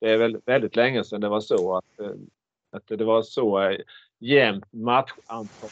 är 0.00 0.16
väl 0.16 0.40
väldigt 0.46 0.76
länge 0.76 1.04
sedan 1.04 1.20
det 1.20 1.28
var 1.28 1.40
så 1.40 1.76
att, 1.76 2.00
eh, 2.00 2.10
att 2.70 2.86
det 2.86 3.04
var 3.04 3.22
så 3.22 3.60
eh, 3.60 3.80
jämnt 4.18 4.72
matchantal. 4.72 5.70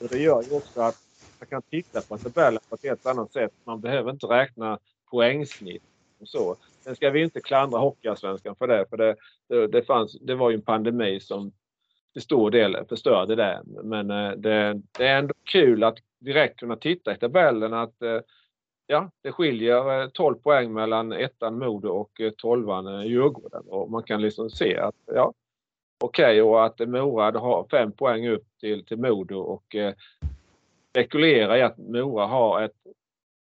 Och 0.00 0.08
det 0.10 0.18
gör 0.18 0.42
ju 0.42 0.56
också 0.56 0.80
att 0.80 0.96
man 1.38 1.46
kan 1.46 1.62
titta 1.62 2.00
på 2.00 2.18
tabellen 2.18 2.60
på 2.68 2.74
ett 2.74 2.84
helt 2.84 3.06
annat 3.06 3.32
sätt. 3.32 3.52
Man 3.64 3.80
behöver 3.80 4.10
inte 4.10 4.26
räkna 4.26 4.78
poängsnitt 5.10 5.82
och 6.20 6.28
så. 6.28 6.56
Sen 6.80 6.96
ska 6.96 7.10
vi 7.10 7.22
inte 7.22 7.40
klandra 7.40 7.78
Hockeyallsvenskan 7.78 8.56
för 8.56 8.66
det, 8.66 8.86
för 8.90 8.96
det, 8.96 9.16
det, 9.48 9.66
det, 9.66 9.82
fanns, 9.82 10.18
det 10.20 10.34
var 10.34 10.50
ju 10.50 10.56
en 10.56 10.62
pandemi 10.62 11.20
som 11.20 11.52
till 12.16 12.22
stor 12.22 12.50
del 12.50 12.76
förstörde 12.88 13.34
det. 13.34 13.62
Men 13.64 14.10
eh, 14.10 14.30
det, 14.30 14.82
det 14.98 15.06
är 15.06 15.18
ändå 15.18 15.34
kul 15.44 15.84
att 15.84 15.98
direkt 16.18 16.60
kunna 16.60 16.76
titta 16.76 17.14
i 17.14 17.18
tabellen 17.18 17.74
att 17.74 18.02
eh, 18.02 18.20
ja, 18.86 19.10
det 19.22 19.32
skiljer 19.32 20.02
eh, 20.02 20.08
12 20.08 20.34
poäng 20.34 20.72
mellan 20.72 21.12
ettan 21.12 21.58
Modo 21.58 21.88
och 21.88 22.20
tolvan 22.36 23.06
Djurgården. 23.06 23.62
Och 23.68 23.90
man 23.90 24.02
kan 24.02 24.22
liksom 24.22 24.50
se 24.50 24.76
att 24.76 24.94
ja, 25.06 25.32
okej, 26.04 26.24
okay, 26.24 26.40
och 26.40 26.64
att 26.64 26.88
Mora 26.88 27.38
har 27.38 27.66
fem 27.70 27.92
poäng 27.92 28.28
upp 28.28 28.46
till, 28.60 28.84
till 28.84 28.98
Modo 28.98 29.38
och 29.38 29.74
eh, 29.74 29.94
spekulera 30.90 31.58
i 31.58 31.62
att 31.62 31.78
Mora 31.78 32.26
har 32.26 32.62
ett 32.62 32.86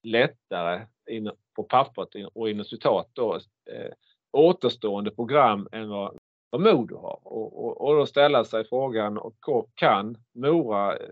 lättare 0.03 0.81
in, 1.11 1.31
på 1.57 1.63
pappret 1.63 2.09
och 2.35 2.51
inom 2.51 2.65
citat 2.65 3.09
då, 3.13 3.35
eh, 3.71 3.93
återstående 4.33 5.11
program 5.11 5.69
än 5.73 5.89
vad, 5.89 6.18
vad 6.51 6.61
Modo 6.61 6.97
har. 6.97 7.19
Och, 7.23 7.65
och, 7.65 7.81
och 7.81 7.97
då 7.97 8.07
ställa 8.07 8.45
sig 8.45 8.65
frågan, 8.65 9.19
och 9.19 9.35
kan 9.75 10.17
Mora 10.35 10.97
eh, 10.97 11.09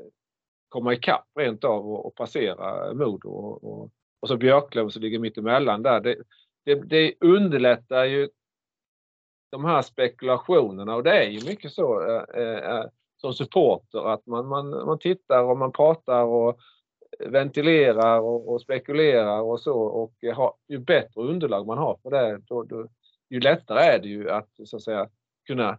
komma 0.68 0.92
ikapp 0.92 1.26
rent 1.38 1.64
av 1.64 1.90
och, 1.90 2.06
och 2.06 2.14
passera 2.14 2.94
Modo? 2.94 3.28
Och, 3.28 3.64
och, 3.64 3.90
och 4.20 4.28
så 4.28 4.36
Björklöven 4.36 4.90
som 4.90 5.02
ligger 5.02 5.18
mitt 5.18 5.38
emellan 5.38 5.82
där. 5.82 6.00
Det, 6.00 6.16
det, 6.64 6.74
det 6.74 7.14
underlättar 7.20 8.04
ju 8.04 8.28
de 9.50 9.64
här 9.64 9.82
spekulationerna 9.82 10.94
och 10.94 11.02
det 11.02 11.24
är 11.24 11.30
ju 11.30 11.48
mycket 11.48 11.72
så 11.72 12.08
eh, 12.08 12.42
eh, 12.42 12.76
eh, 12.76 12.84
som 13.16 13.32
supporter 13.32 14.12
att 14.12 14.26
man, 14.26 14.46
man, 14.46 14.70
man 14.70 14.98
tittar 14.98 15.42
och 15.42 15.58
man 15.58 15.72
pratar 15.72 16.22
och 16.22 16.58
ventilerar 17.18 18.20
och, 18.20 18.48
och 18.48 18.60
spekulerar 18.60 19.40
och 19.40 19.60
så 19.60 19.80
och 19.80 20.12
har, 20.34 20.54
ju 20.68 20.78
bättre 20.78 21.20
underlag 21.22 21.66
man 21.66 21.78
har 21.78 21.98
för 22.02 22.10
det 22.10 22.40
då, 22.46 22.62
då, 22.62 22.88
ju 23.30 23.40
lättare 23.40 23.80
är 23.80 23.98
det 23.98 24.08
ju 24.08 24.30
att 24.30 24.50
så 24.64 24.76
att 24.76 24.82
säga 24.82 25.08
kunna 25.46 25.78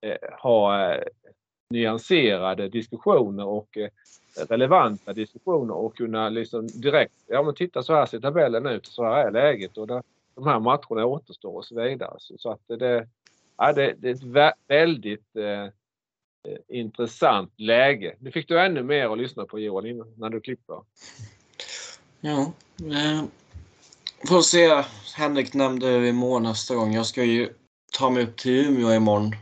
eh, 0.00 0.38
ha 0.42 0.92
eh, 0.92 1.02
nyanserade 1.70 2.68
diskussioner 2.68 3.46
och 3.46 3.76
eh, 3.76 3.90
relevanta 4.48 5.12
diskussioner 5.12 5.74
och 5.74 5.96
kunna 5.96 6.28
liksom 6.28 6.66
direkt, 6.66 7.14
ja 7.26 7.42
men 7.42 7.54
titta 7.54 7.82
så 7.82 7.94
här 7.94 8.06
ser 8.06 8.20
tabellen 8.20 8.66
ut, 8.66 8.86
så 8.86 9.04
här 9.04 9.26
är 9.26 9.30
läget 9.30 9.78
och 9.78 9.86
där, 9.86 10.02
de 10.34 10.46
här 10.46 10.60
matcherna 10.60 11.06
återstår 11.06 11.56
och 11.56 11.64
så 11.64 11.82
vidare. 11.82 12.16
Så, 12.18 12.38
så 12.38 12.50
att 12.50 12.60
det, 12.66 13.08
ja, 13.56 13.72
det, 13.72 13.94
det 13.98 14.08
är 14.08 14.14
ett 14.14 14.52
väldigt 14.68 15.36
eh, 15.36 15.62
eh, 15.62 15.70
intressant 16.68 17.52
läge. 17.56 18.16
Nu 18.18 18.30
fick 18.30 18.48
du 18.48 18.60
ännu 18.60 18.82
mer 18.82 19.12
att 19.12 19.18
lyssna 19.18 19.44
på 19.44 19.58
Johan 19.58 19.86
innan, 19.86 20.14
när 20.16 20.30
du 20.30 20.40
klipper. 20.40 20.82
Ja, 22.20 22.52
eh, 22.78 23.24
får 24.28 24.40
se. 24.40 24.82
Henrik 25.16 25.54
nämnde 25.54 25.98
vi 25.98 26.12
mål 26.12 26.42
nästa 26.42 26.74
gång. 26.74 26.92
Jag 26.92 27.06
ska 27.06 27.24
ju 27.24 27.52
ta 27.92 28.10
mig 28.10 28.22
upp 28.22 28.36
till 28.36 28.66
Umeå 28.66 28.94
imorgon. 28.94 29.32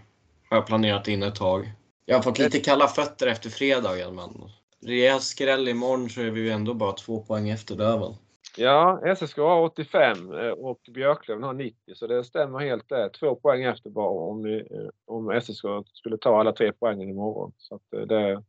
Har 0.51 0.57
jag 0.57 0.67
planerat 0.67 1.09
in 1.09 1.23
ett 1.23 1.35
tag. 1.35 1.73
Jag 2.05 2.17
har 2.17 2.23
fått 2.23 2.39
lite 2.39 2.61
kalla 2.61 2.89
fötter 2.89 3.27
efter 3.27 3.51
fredagen 3.51 4.15
men 4.15 4.51
rejäl 4.87 5.21
skräll 5.21 5.69
imorgon 5.69 6.11
så 6.11 6.21
är 6.21 6.31
vi 6.31 6.41
ju 6.41 6.51
ändå 6.51 6.75
bara 6.75 6.93
två 6.93 7.21
poäng 7.21 7.49
efter 7.49 7.75
Löven. 7.75 8.15
Ja, 8.57 9.01
SSK 9.17 9.37
har 9.37 9.61
85 9.61 10.33
eh, 10.33 10.51
och 10.51 10.81
Björklöven 10.95 11.43
har 11.43 11.53
90 11.53 11.95
så 11.95 12.07
det 12.07 12.25
stämmer 12.25 12.59
helt 12.59 12.89
där. 12.89 13.09
Två 13.09 13.35
poäng 13.35 13.63
efter 13.63 13.91
bara 13.91 14.09
om, 14.09 14.43
ni, 14.43 14.57
eh, 14.57 14.89
om 15.07 15.41
SSK 15.41 15.65
skulle 15.93 16.19
ta 16.19 16.41
alla 16.41 16.53
tre 16.53 16.73
poängen 16.73 17.09
imorgon. 17.09 17.53
Så 17.57 17.75
att 17.75 17.93
eh, 17.97 18.01
det 18.01 18.43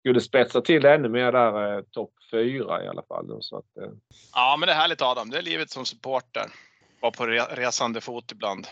skulle 0.00 0.20
spetsa 0.20 0.60
till 0.60 0.84
ännu 0.84 1.08
mer 1.08 1.32
där 1.32 1.82
topp 1.82 2.12
fyra 2.30 2.84
i 2.84 2.88
alla 2.88 3.02
fall. 3.02 3.38
Så 3.40 3.56
att, 3.56 3.64
Ja, 4.34 4.56
men 4.60 4.66
det 4.66 4.72
är 4.72 4.76
härligt 4.76 5.02
Adam. 5.02 5.30
Det 5.30 5.38
är 5.38 5.42
livet 5.42 5.70
som 5.70 5.84
supporter. 5.84 6.44
Var 7.00 7.10
på 7.10 7.26
resande 7.56 8.00
fot 8.00 8.32
ibland. 8.32 8.66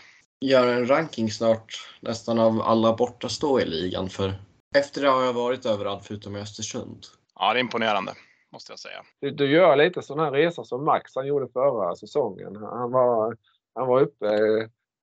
Gör 0.45 0.67
en 0.67 0.87
ranking 0.87 1.31
snart 1.31 1.89
nästan 2.01 2.39
av 2.39 2.61
alla 2.61 2.95
bortastå 2.95 3.59
i 3.59 3.65
ligan 3.65 4.09
för 4.09 4.33
efter 4.75 5.01
det 5.01 5.07
har 5.07 5.23
jag 5.23 5.33
varit 5.33 5.65
överallt 5.65 6.05
förutom 6.05 6.35
i 6.35 6.39
Östersund. 6.39 7.05
Ja, 7.35 7.53
det 7.53 7.59
är 7.59 7.61
imponerande 7.61 8.11
måste 8.53 8.71
jag 8.71 8.79
säga. 8.79 9.03
Du, 9.19 9.31
du 9.31 9.51
gör 9.51 9.75
lite 9.75 10.01
sådana 10.01 10.23
här 10.23 10.31
resor 10.31 10.63
som 10.63 10.85
Max 10.85 11.15
han 11.15 11.27
gjorde 11.27 11.47
förra 11.53 11.95
säsongen. 11.95 12.55
Han 12.55 12.91
var, 12.91 13.37
han 13.75 13.87
var 13.87 14.01
uppe 14.01 14.27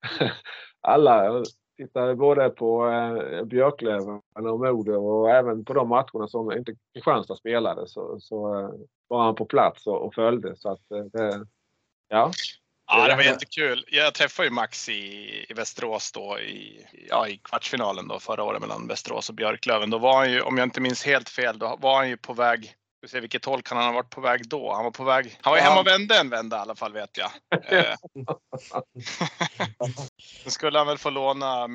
alla 0.80 1.44
tittade 1.76 2.14
både 2.14 2.50
på 2.50 2.86
eh, 2.86 3.44
Björklöven 3.44 4.20
och 4.34 4.60
Modo 4.60 4.92
och 4.92 5.30
även 5.30 5.64
på 5.64 5.74
de 5.74 5.88
matcherna 5.88 6.28
som 6.28 6.52
inte 6.52 6.74
Kristianstad 6.94 7.36
spelade 7.36 7.86
så, 7.86 8.20
så 8.20 8.58
eh, 8.58 8.70
var 9.08 9.24
han 9.24 9.34
på 9.34 9.44
plats 9.44 9.86
och, 9.86 10.06
och 10.06 10.14
följde. 10.14 10.56
Så 10.56 10.70
att, 10.70 10.90
eh, 10.90 11.04
det, 11.04 11.46
ja. 12.08 12.30
Ja, 12.90 13.08
det 13.08 13.16
var 13.16 13.22
jättekul. 13.22 13.84
Jag 13.88 14.14
träffade 14.14 14.48
ju 14.48 14.54
Max 14.54 14.88
i, 14.88 15.46
i 15.48 15.54
Västerås 15.54 16.12
då 16.12 16.38
i, 16.40 16.86
ja, 17.08 17.28
i 17.28 17.36
kvartsfinalen 17.36 18.08
då 18.08 18.20
förra 18.20 18.42
året 18.42 18.60
mellan 18.60 18.86
Västerås 18.86 19.28
och 19.28 19.34
Björklöven. 19.34 19.90
Då 19.90 19.98
var 19.98 20.16
han 20.16 20.32
ju, 20.32 20.40
om 20.40 20.58
jag 20.58 20.66
inte 20.66 20.80
minns 20.80 21.04
helt 21.04 21.28
fel, 21.28 21.58
då 21.58 21.78
var 21.80 21.96
han 21.96 22.08
ju 22.08 22.16
på 22.16 22.32
väg 22.32 22.76
vi 23.02 23.08
se 23.08 23.20
vilket 23.20 23.44
håll 23.44 23.62
kan 23.62 23.76
han 23.76 23.86
ha 23.86 23.92
varit 23.92 24.10
på 24.10 24.20
väg 24.20 24.48
då? 24.48 24.72
Han 24.74 24.84
var 24.84 24.90
på 24.90 25.04
väg. 25.04 25.38
Han 25.40 25.50
var 25.50 25.58
ja. 25.58 25.64
hemma 25.64 25.80
och 25.80 25.86
vände 25.86 26.18
en 26.18 26.30
vända 26.30 26.56
i 26.56 26.60
alla 26.60 26.74
fall 26.74 26.92
vet 26.92 27.16
jag. 27.16 27.30
Eh. 27.64 27.94
Sen 30.42 30.52
skulle 30.52 30.78
han 30.78 30.86
väl 30.86 30.98
få 30.98 31.10
låna 31.10 31.68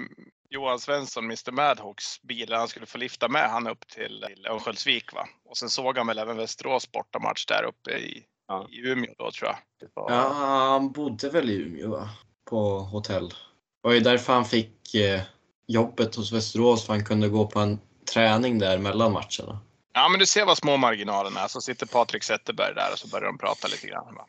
Johan 0.50 0.80
Svensson, 0.80 1.26
Mr 1.26 1.52
Madhawks 1.52 2.22
bil. 2.22 2.54
Han 2.54 2.68
skulle 2.68 2.86
få 2.86 2.98
lifta 2.98 3.28
med 3.28 3.50
han 3.50 3.68
upp 3.68 3.88
till, 3.88 4.26
till 4.28 4.48
Örnsköldsvik 4.48 5.14
va. 5.14 5.28
Och 5.46 5.58
sen 5.58 5.70
såg 5.70 5.98
han 5.98 6.08
väl 6.08 6.20
även 6.20 6.38
Västerås 6.38 6.92
bortamatch 6.92 7.46
där 7.46 7.64
uppe 7.64 7.92
i, 7.92 8.24
ja. 8.48 8.68
i 8.72 8.88
Umeå 8.88 9.14
då 9.18 9.32
tror 9.32 9.50
jag. 9.50 9.58
Ja, 9.96 10.30
han 10.34 10.92
bodde 10.92 11.30
väl 11.30 11.50
i 11.50 11.56
Umeå 11.56 11.90
va? 11.90 12.10
På 12.50 12.80
hotell. 12.80 13.30
Det 13.30 13.88
var 13.88 13.94
ju 13.94 14.00
därför 14.00 14.34
han 14.34 14.46
fick 14.46 14.96
eh, 14.96 15.22
jobbet 15.68 16.16
hos 16.16 16.32
Västerås 16.32 16.86
för 16.86 16.94
han 16.94 17.06
kunde 17.06 17.30
gå 17.30 17.48
på 17.48 17.60
en 17.60 17.80
träning 18.14 18.60
där 18.60 18.78
mellan 18.78 19.12
matcherna. 19.12 19.60
Ja, 19.94 20.10
men 20.10 20.20
du 20.20 20.26
ser 20.26 20.46
vad 20.46 20.58
små 20.58 20.78
marginalerna 20.78 21.40
är. 21.40 21.48
Så 21.48 21.62
sitter 21.62 21.86
Patrik 21.86 22.24
Zetterberg 22.24 22.74
där 22.76 22.92
och 22.94 23.00
så 23.00 23.08
börjar 23.08 23.26
de 23.26 23.38
prata 23.38 23.68
lite 23.68 23.88
grann. 23.88 24.16
Va? 24.16 24.26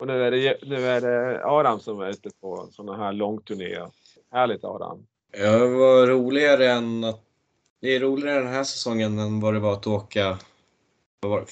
Och 0.00 0.06
nu 0.06 0.24
är, 0.24 0.30
det, 0.30 0.58
nu 0.62 0.86
är 0.86 1.00
det 1.00 1.44
Adam 1.44 1.80
som 1.80 2.00
är 2.00 2.08
ute 2.08 2.30
på 2.40 2.68
sådana 2.72 3.04
här 3.04 3.12
långturnéer. 3.12 3.90
Härligt 4.32 4.64
Adam! 4.64 5.06
Ja, 5.32 5.50
det 5.50 5.68
var 5.68 6.06
roligare 6.06 6.72
än 6.72 7.04
att... 7.04 7.24
Det 7.80 7.96
är 7.96 8.00
roligare 8.00 8.38
den 8.38 8.52
här 8.52 8.64
säsongen 8.64 9.18
än 9.18 9.40
vad 9.40 9.54
det 9.54 9.60
var 9.60 9.72
att 9.72 9.86
åka 9.86 10.28
var 10.30 10.38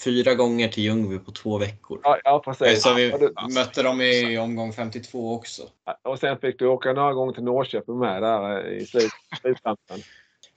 fyra 0.05 0.34
gånger 0.34 0.68
till 0.68 0.82
Ljungby 0.82 1.18
på 1.18 1.32
två 1.32 1.59
veckor. 1.59 2.01
Ja, 2.02 2.18
ja 2.24 2.43
precis. 2.44 2.82
Så 2.82 2.94
vi 2.94 3.30
ja, 3.34 3.48
mötte 3.55 3.82
dem 3.82 4.01
i 4.01 4.38
omgång 4.38 4.72
52 4.72 5.34
också. 5.34 5.62
Och 6.02 6.18
sen 6.18 6.38
fick 6.38 6.59
du 6.59 6.66
åka 6.66 6.93
några 6.93 7.12
gånger 7.12 7.32
till 7.32 7.44
Norrköping 7.44 7.98
med 7.98 8.22
där 8.22 8.68
i 8.68 8.86
sluttampen. 8.86 10.02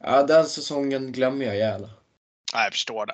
Ja, 0.03 0.23
den 0.23 0.45
säsongen 0.45 1.11
glömmer 1.11 1.45
jag 1.45 1.57
gärna. 1.57 1.89
Nej, 2.53 2.63
jag 2.63 2.71
förstår 2.73 3.05
det. 3.05 3.13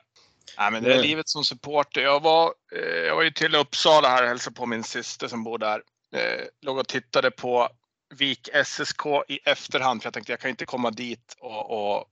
Nej, 0.58 0.72
men 0.72 0.84
det 0.84 0.94
är 0.94 1.02
livet 1.02 1.30
som 1.30 1.44
supporter. 1.44 2.02
Jag 2.02 2.24
var, 2.24 2.54
eh, 2.76 3.06
jag 3.08 3.16
var 3.16 3.24
ju 3.24 3.32
till 3.32 3.56
Uppsala 3.56 4.08
här 4.08 4.24
och 4.24 4.30
hälsade 4.30 4.56
på 4.56 4.66
min 4.66 4.84
syster 4.84 5.28
som 5.28 5.44
bor 5.44 5.58
där. 5.58 5.82
Eh, 6.16 6.44
låg 6.62 6.78
och 6.78 6.88
tittade 6.88 7.32
på 7.32 7.70
Vik 8.16 8.50
SSK 8.54 9.06
i 9.28 9.40
efterhand 9.46 10.02
för 10.02 10.08
jag 10.08 10.14
tänkte 10.14 10.32
jag 10.32 10.40
kan 10.40 10.50
inte 10.50 10.66
komma 10.66 10.92
dit 10.92 11.36
och, 11.40 11.96
och 11.96 12.06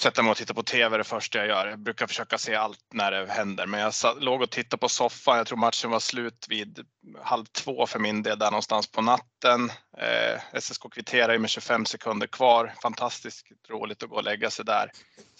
sätta 0.00 0.22
mig 0.22 0.30
och 0.30 0.36
titta 0.36 0.54
på 0.54 0.62
TV 0.62 0.96
det 0.96 1.04
första 1.04 1.38
jag 1.38 1.48
gör. 1.48 1.66
Jag 1.66 1.78
brukar 1.78 2.06
försöka 2.06 2.38
se 2.38 2.54
allt 2.54 2.84
när 2.94 3.10
det 3.10 3.32
händer, 3.32 3.66
men 3.66 3.80
jag 3.80 3.94
satt, 3.94 4.22
låg 4.22 4.42
och 4.42 4.50
tittade 4.50 4.80
på 4.80 4.88
soffan. 4.88 5.36
Jag 5.36 5.46
tror 5.46 5.58
matchen 5.58 5.90
var 5.90 6.00
slut 6.00 6.46
vid 6.48 6.86
halv 7.22 7.44
två 7.44 7.86
för 7.86 7.98
min 7.98 8.22
del, 8.22 8.38
där 8.38 8.50
någonstans 8.50 8.92
på 8.92 9.02
natten. 9.02 9.70
Eh, 9.98 10.60
SSK 10.60 10.92
kvitterade 10.92 11.38
med 11.38 11.50
25 11.50 11.86
sekunder 11.86 12.26
kvar. 12.26 12.74
Fantastiskt 12.82 13.46
roligt 13.70 14.02
att 14.02 14.08
gå 14.08 14.16
och 14.16 14.24
lägga 14.24 14.50
sig 14.50 14.64
där. 14.64 14.90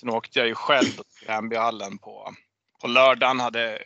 Sen 0.01 0.11
åkte 0.11 0.39
jag 0.39 0.49
ju 0.49 0.55
själv 0.55 0.85
till 0.85 1.27
Gränbyhallen 1.27 1.99
på, 1.99 2.35
på 2.81 2.87
lördagen, 2.87 3.41
hade 3.41 3.83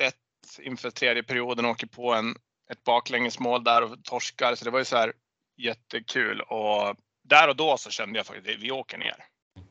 1-1 0.00 0.12
inför 0.58 0.90
tredje 0.90 1.22
perioden, 1.22 1.64
åker 1.64 1.86
på 1.86 2.14
en, 2.14 2.34
ett 2.70 2.84
baklängesmål 2.84 3.64
där 3.64 3.82
och 3.82 4.04
torskar. 4.04 4.54
Så 4.54 4.64
det 4.64 4.70
var 4.70 4.78
ju 4.78 4.84
så 4.84 4.96
här 4.96 5.12
jättekul 5.56 6.40
och 6.40 6.96
där 7.24 7.48
och 7.48 7.56
då 7.56 7.76
så 7.76 7.90
kände 7.90 8.18
jag 8.18 8.26
faktiskt 8.26 8.56
att 8.56 8.62
vi 8.62 8.70
åker 8.70 8.98
ner. 8.98 9.29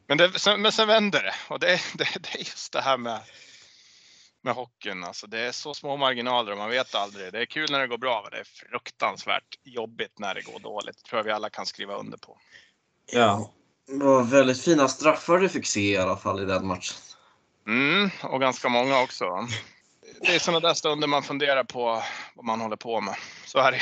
Men, 0.10 0.18
det, 0.18 0.40
sen, 0.40 0.62
men 0.62 0.72
sen 0.72 0.88
vänder 0.88 1.24
det 1.24 1.34
och 1.48 1.60
det, 1.60 1.82
det, 1.94 2.08
det 2.20 2.36
är 2.36 2.40
just 2.40 2.74
det 2.74 2.82
här 2.82 2.98
med, 2.98 3.20
med 4.42 4.54
hockeyn. 4.54 5.04
Alltså 5.04 5.28
det 5.28 5.40
är 5.40 5.52
så 5.52 5.74
små 5.74 5.98
marginaler 5.98 6.52
och 6.52 6.58
man 6.58 6.70
vet 6.70 6.96
aldrig. 6.96 7.34
Det 7.34 7.42
är 7.42 7.46
kul 7.46 7.72
när 7.72 7.80
det 7.80 7.88
går 7.88 7.98
bra 7.98 8.22
men 8.24 8.32
det 8.32 8.38
är 8.38 8.68
fruktansvärt 8.70 9.60
jobbigt 9.64 10.20
när 10.20 10.36
det 10.36 10.42
går 10.42 10.60
dåligt. 10.60 10.98
Det 10.98 11.10
tror 11.10 11.20
jag 11.20 11.24
vi 11.24 11.32
alla 11.32 11.50
kan 11.50 11.66
skriva 11.66 11.96
under 11.96 12.18
på. 12.18 12.38
Ja, 13.12 13.52
det 13.88 14.06
var 14.06 14.24
väldigt 14.24 14.62
fina 14.62 14.88
straffar 14.88 15.38
du 15.38 15.50
fick 15.50 15.66
se 15.66 15.92
i 15.92 15.98
alla 15.98 16.18
fall 16.18 16.44
i 16.44 16.46
den 16.46 16.68
matchen. 16.68 16.98
Mm, 17.68 18.10
och 18.24 18.42
ganska 18.42 18.70
många 18.70 19.02
också. 19.02 19.48
Det 20.22 20.36
är 20.36 20.40
sådana 20.40 20.68
där 20.68 20.74
stunder 20.74 21.08
man 21.08 21.24
funderar 21.24 21.64
på 21.64 22.04
vad 22.36 22.46
man 22.46 22.62
håller 22.62 22.76
på 22.76 23.02
med. 23.02 23.16
Så 23.46 23.60
är 23.60 23.72
det 23.72 23.82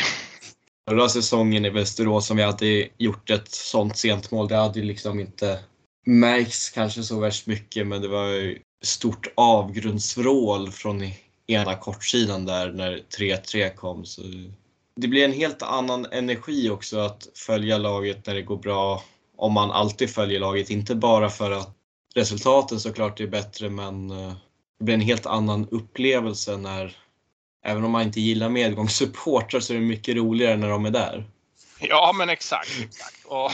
Förra 0.90 1.10
säsongen 1.10 1.66
i 1.66 1.70
Västerås 1.70 2.28
som 2.28 2.38
vi 2.38 2.44
hade 2.44 2.90
gjort 2.98 3.30
ett 3.30 3.52
sånt 3.52 3.98
sent 3.98 4.32
mål, 4.32 4.48
det 4.48 4.56
hade 4.56 4.80
ju 4.80 4.86
liksom 4.86 5.20
inte 5.20 5.60
märks 6.07 6.69
kanske 6.69 7.03
så 7.03 7.19
värst 7.19 7.47
mycket, 7.47 7.88
men 7.88 8.01
det 8.01 8.07
var 8.07 8.27
ju 8.27 8.59
stort 8.84 9.27
avgrundsvrål 9.35 10.71
från 10.71 11.11
ena 11.47 11.75
kortsidan 11.75 12.45
där 12.45 12.71
när 12.71 13.03
3-3 13.17 13.75
kom. 13.75 14.05
Så 14.05 14.21
det 14.95 15.07
blir 15.07 15.25
en 15.25 15.34
helt 15.34 15.61
annan 15.61 16.05
energi 16.11 16.69
också 16.69 16.99
att 16.99 17.27
följa 17.35 17.77
laget 17.77 18.25
när 18.25 18.35
det 18.35 18.41
går 18.41 18.57
bra. 18.57 19.03
Om 19.38 19.53
man 19.53 19.71
alltid 19.71 20.09
följer 20.09 20.39
laget, 20.39 20.69
inte 20.69 20.95
bara 20.95 21.29
för 21.29 21.51
att 21.51 21.75
resultaten 22.15 22.79
såklart 22.79 23.19
är 23.19 23.27
bättre, 23.27 23.69
men 23.69 24.11
eh, 24.11 24.34
det 24.79 24.85
blir 24.85 24.95
en 24.95 25.01
helt 25.01 25.25
annan 25.25 25.67
upplevelse 25.71 26.57
när 26.57 26.97
även 27.65 27.84
om 27.84 27.91
man 27.91 28.01
inte 28.01 28.21
gillar 28.21 28.49
medgångssupportrar 28.49 29.59
så 29.59 29.73
är 29.73 29.77
det 29.77 29.84
mycket 29.84 30.15
roligare 30.15 30.57
när 30.57 30.69
de 30.69 30.85
är 30.85 30.91
där. 30.91 31.25
Ja, 31.79 32.13
men 32.17 32.29
exakt. 32.29 32.79
exakt. 32.84 33.25
Och, 33.25 33.51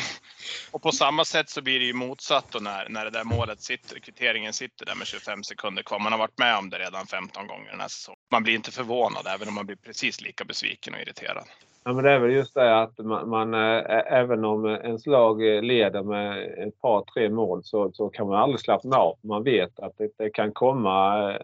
och 0.72 0.82
på 0.82 0.92
samma 0.92 1.26
sätt 1.26 1.50
så 1.50 1.62
blir 1.62 1.80
det 1.80 1.86
ju 1.86 1.94
motsatt 1.94 2.46
då 2.52 2.60
när, 2.60 2.90
när 2.90 3.06
det 3.06 3.12
där 3.12 3.24
målet 3.24 3.62
sitter, 3.62 4.00
kvitteringen 4.00 4.54
sitter 4.54 4.86
där 4.86 4.96
med 4.96 5.08
25 5.08 5.44
sekunder 5.44 5.84
kvar. 5.84 6.00
Man 6.00 6.12
har 6.12 6.20
varit 6.20 6.38
med 6.38 6.58
om 6.58 6.70
det 6.70 6.78
redan 6.78 7.06
15 7.06 7.48
gånger 7.48 7.72
den 7.72 7.80
här 7.80 7.88
säsongen. 7.88 8.20
Man 8.32 8.44
blir 8.44 8.56
inte 8.56 8.72
förvånad 8.72 9.28
även 9.36 9.48
om 9.48 9.54
man 9.54 9.66
blir 9.66 9.76
precis 9.76 10.22
lika 10.22 10.46
besviken 10.46 10.94
och 10.94 11.00
irriterad. 11.00 11.44
Ja, 11.84 11.94
men 11.94 12.04
det 12.04 12.12
är 12.12 12.20
väl 12.20 12.32
just 12.32 12.54
det 12.54 12.82
att 12.82 12.98
man, 12.98 13.30
man 13.30 13.54
eh, 13.54 13.84
även 14.08 14.46
om 14.46 14.66
ens 14.66 15.06
lag 15.06 15.42
leder 15.42 16.04
med 16.04 16.44
ett 16.68 16.82
par, 16.82 17.04
tre 17.14 17.30
mål 17.30 17.64
så, 17.64 17.92
så 17.94 18.10
kan 18.10 18.28
man 18.28 18.40
aldrig 18.40 18.60
slappna 18.60 18.98
av. 18.98 19.18
Man 19.24 19.44
vet 19.44 19.80
att 19.80 19.98
det, 19.98 20.10
det 20.18 20.30
kan 20.30 20.52
komma 20.52 21.32
eh, 21.32 21.42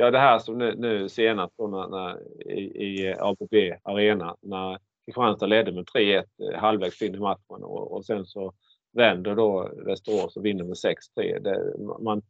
Ja, 0.00 0.10
det 0.10 0.18
här 0.18 0.38
som 0.38 0.58
nu, 0.58 0.74
nu 0.78 1.08
senast 1.08 1.54
då 1.58 1.66
när, 1.66 1.88
när, 1.88 2.18
i, 2.52 2.60
i 2.60 3.14
ABB 3.18 3.54
Arena 3.82 4.36
när 4.42 4.78
Kristianstad 5.08 5.46
ledde 5.46 5.72
med 5.72 5.84
3-1 5.84 6.24
eh, 6.52 6.60
halvvägs 6.60 7.02
in 7.02 7.14
i 7.14 7.18
matchen 7.18 7.64
och, 7.64 7.92
och 7.92 8.04
sen 8.04 8.26
så 8.26 8.52
vänder 8.92 9.34
då 9.34 9.70
Västerås 9.86 10.36
och 10.36 10.44
vinner 10.44 10.64
med 10.64 10.76
6-3. 11.16 12.02
Man, 12.02 12.22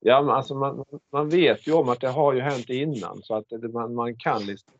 ja, 0.00 0.36
alltså 0.36 0.54
man, 0.54 0.84
man 1.12 1.28
vet 1.28 1.66
ju 1.68 1.72
om 1.72 1.88
att 1.88 2.00
det 2.00 2.08
har 2.08 2.32
ju 2.32 2.40
hänt 2.40 2.70
innan 2.70 3.22
så 3.22 3.34
att 3.34 3.44
det, 3.48 3.68
man, 3.68 3.94
man 3.94 4.16
kan 4.16 4.46
liksom, 4.46 4.72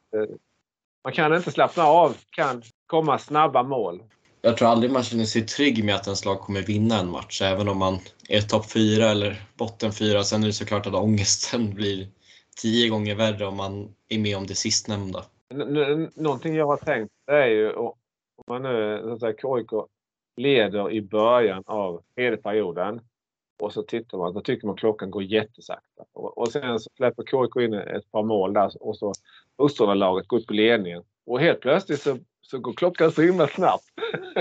man 1.05 1.13
kan 1.13 1.35
inte 1.35 1.51
slappna 1.51 1.85
av, 1.85 2.17
kan 2.31 2.63
komma 2.87 3.19
snabba 3.19 3.63
mål 3.63 4.03
jag 4.43 4.57
tror 4.57 4.69
aldrig 4.69 4.93
man 4.93 5.03
känner 5.03 5.25
sig 5.25 5.43
trygg 5.43 5.85
med 5.85 5.95
att 5.95 6.07
ens 6.07 6.25
lag 6.25 6.41
kommer 6.41 6.63
vinna 6.63 7.01
en 7.01 7.11
match, 7.11 7.43
även 7.43 7.69
om 7.69 7.79
man 7.79 7.99
är 8.29 8.41
topp 8.41 8.71
fyra 8.71 9.11
eller 9.11 9.43
botten 9.57 9.93
fyra. 9.93 10.25
Sen 10.25 10.43
är 10.43 10.47
det 10.47 10.53
såklart 10.53 10.87
att 10.87 10.95
ångesten 10.95 11.71
blir 11.75 12.09
tio 12.57 12.89
gånger 12.89 13.15
värre 13.15 13.47
om 13.47 13.57
man 13.57 13.89
är 14.09 14.19
med 14.19 14.37
om 14.37 14.47
det 14.47 14.55
sistnämnda. 14.55 15.25
Någonting 16.15 16.55
jag 16.55 16.67
har 16.67 16.77
tänkt 16.77 17.13
är 17.27 17.47
ju 17.47 17.73
om 17.73 17.95
man 18.47 18.63
nu, 18.63 19.01
så 19.03 19.13
att 19.13 19.21
säga, 19.21 19.33
KIK 19.33 19.71
leder 20.37 20.91
i 20.91 21.03
början 21.03 21.63
av 21.67 22.03
tredje 22.15 22.37
perioden 22.37 23.01
och 23.61 23.73
så 23.73 23.83
tittar 23.83 24.19
man, 24.19 24.35
då 24.35 24.41
tycker 24.41 24.67
man 24.67 24.77
klockan 24.77 25.11
går 25.11 25.23
jättesakta. 25.23 26.05
Och, 26.13 26.39
och 26.39 26.49
sen 26.49 26.81
så 26.81 26.91
släpper 26.97 27.23
KIK 27.23 27.65
in 27.65 27.75
ett 27.75 28.11
par 28.11 28.23
mål 28.23 28.53
där 28.53 28.83
och 28.83 28.97
så 28.97 29.13
Uppsala-laget 29.59 30.29
går 30.29 30.39
upp 30.39 30.51
i 30.51 30.55
ledningen. 30.55 31.03
Och 31.27 31.41
helt 31.41 31.61
plötsligt 31.61 32.03
så 32.03 32.19
så 32.53 32.59
går 32.59 32.73
klockan 32.73 33.13
så 33.13 33.23
himla 33.23 33.49
snabbt. 33.49 33.85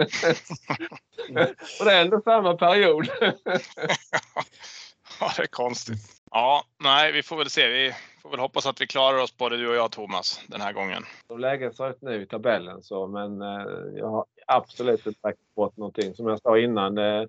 och 1.80 1.86
det 1.86 1.92
är 1.92 2.02
ändå 2.02 2.22
samma 2.22 2.58
period. 2.58 3.08
ja, 5.20 5.32
det 5.38 5.44
är 5.44 5.48
konstigt. 5.48 5.98
Ja, 6.32 6.64
nej, 6.84 7.12
vi 7.12 7.24
får 7.24 7.38
väl 7.38 7.50
se. 7.50 7.68
Vi 7.68 7.94
får 8.22 8.30
väl 8.30 8.40
hoppas 8.40 8.66
att 8.66 8.82
vi 8.82 8.88
klarar 8.88 9.18
oss 9.18 9.38
både 9.38 9.58
du 9.58 9.70
och 9.70 9.76
jag, 9.76 9.92
Thomas, 9.92 10.42
den 10.48 10.62
här 10.62 10.74
gången. 10.74 11.04
Som 11.28 11.40
läget 11.40 11.76
ser 11.76 11.90
ut 11.90 12.02
nu 12.02 12.22
i 12.22 12.26
tabellen 12.26 12.84
så, 12.84 13.08
men 13.08 13.42
eh, 13.42 13.66
jag 13.96 14.08
har 14.08 14.26
absolut 14.48 15.08
inte 15.08 15.28
räknat 15.28 15.56
bort 15.56 15.78
någonting. 15.78 16.14
Som 16.14 16.28
jag 16.28 16.42
sa 16.42 16.60
innan, 16.60 16.98
eh, 16.98 17.24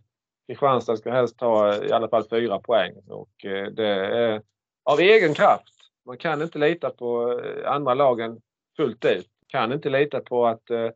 Kristianstad 0.47 0.97
ska 0.97 1.13
helst 1.13 1.39
ta 1.39 1.75
eh, 1.75 1.89
i 1.89 1.93
alla 1.93 2.09
fall 2.09 2.29
fyra 2.31 2.59
poäng 2.59 2.95
och 3.09 3.45
eh, 3.45 3.67
det 3.67 3.87
är 3.87 4.43
av 4.85 5.01
egen 5.01 5.35
kraft. 5.35 5.75
Man 6.07 6.19
kan 6.19 6.43
inte 6.43 6.59
lita 6.59 6.91
på 6.91 7.41
eh, 7.41 7.73
andra 7.73 7.95
lagen 7.95 8.41
fullt 8.77 9.05
ut 9.05 9.29
kan 9.53 9.73
inte 9.73 9.91
lita 9.91 10.21
på 10.21 10.47
att 10.47 10.71
eh, 10.71 10.91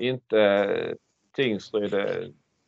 inte 0.00 0.40
eh, 0.40 0.94
Tingsryd 1.36 1.94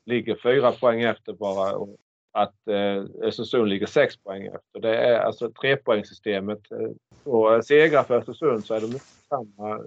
ligger 0.05 0.37
fyra 0.43 0.73
poäng 0.73 1.03
efter 1.03 1.33
bara 1.33 1.77
och 1.77 1.97
att 2.43 2.69
eh, 2.69 3.05
Östersund 3.23 3.69
ligger 3.69 3.87
sex 3.87 4.17
poäng 4.17 4.47
efter. 4.47 4.81
Det 4.81 4.97
är 4.97 5.21
alltså 5.21 5.51
trepoängssystemet. 5.51 6.73
Eh, 6.73 6.91
På 7.25 7.63
segrar 7.63 8.03
för 8.03 8.19
Östersund 8.19 8.65
så 8.65 8.75
är 8.75 8.81
det 8.81 8.99
samma, 9.29 9.85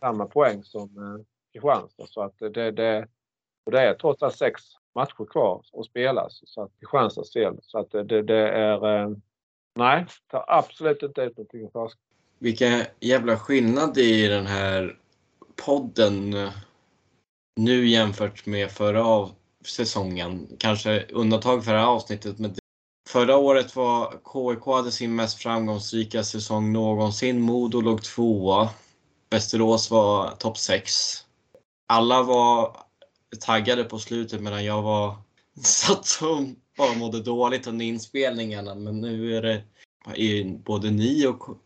samma 0.00 0.26
poäng 0.26 0.64
som 0.64 0.82
eh, 0.82 1.24
Kristianstad. 1.52 2.06
Så 2.06 2.22
att 2.22 2.38
det, 2.38 2.70
det, 2.70 3.06
och 3.66 3.72
det 3.72 3.80
är 3.80 3.94
trots 3.94 4.22
allt 4.22 4.36
sex 4.36 4.62
matcher 4.94 5.24
kvar 5.30 5.62
att 5.72 5.86
spelas 5.86 6.40
så 6.44 6.62
att 6.62 6.70
Kristianstads 6.80 7.32
del. 7.32 7.58
Så 7.62 7.78
att 7.78 7.90
det, 7.90 8.22
det 8.22 8.48
är... 8.48 9.02
Eh, 9.02 9.10
nej, 9.74 10.06
tar 10.26 10.44
absolut 10.48 11.02
inte 11.02 11.22
ut 11.22 11.36
någonting 11.36 11.60
i 11.60 11.68
Vilken 12.38 12.82
jävla 13.00 13.36
skillnad 13.36 13.98
i 13.98 14.28
den 14.28 14.46
här 14.46 14.98
podden 15.66 16.34
eh, 16.34 16.50
nu 17.56 17.86
jämfört 17.86 18.46
med 18.46 18.70
förra 18.70 19.04
av 19.04 19.30
säsongen. 19.64 20.48
Kanske 20.58 21.06
undantag 21.06 21.64
för 21.64 21.72
det 21.72 21.78
här 21.78 21.86
avsnittet. 21.86 22.38
Men 22.38 22.54
förra 23.08 23.36
året 23.36 23.76
var 23.76 24.10
KIK 24.10 24.66
hade 24.66 24.92
sin 24.92 25.14
mest 25.14 25.38
framgångsrika 25.38 26.24
säsong 26.24 26.72
någonsin. 26.72 27.40
Modo 27.40 27.80
låg 27.80 28.02
tvåa. 28.02 28.68
Västerås 29.30 29.90
var 29.90 30.30
topp 30.30 30.58
sex. 30.58 30.92
Alla 31.88 32.22
var 32.22 32.76
taggade 33.40 33.84
på 33.84 33.98
slutet 33.98 34.40
medan 34.40 34.64
jag 34.64 34.82
var 34.82 35.16
satt 35.62 36.06
som 36.06 36.56
bara 36.78 36.94
mådde 36.94 37.22
dåligt 37.22 37.66
under 37.66 37.84
inspelningarna. 37.84 38.74
Men 38.74 39.00
nu 39.00 39.36
är 39.36 39.42
det 39.42 39.62
både 40.64 40.90
ni 40.90 41.26
och 41.26 41.58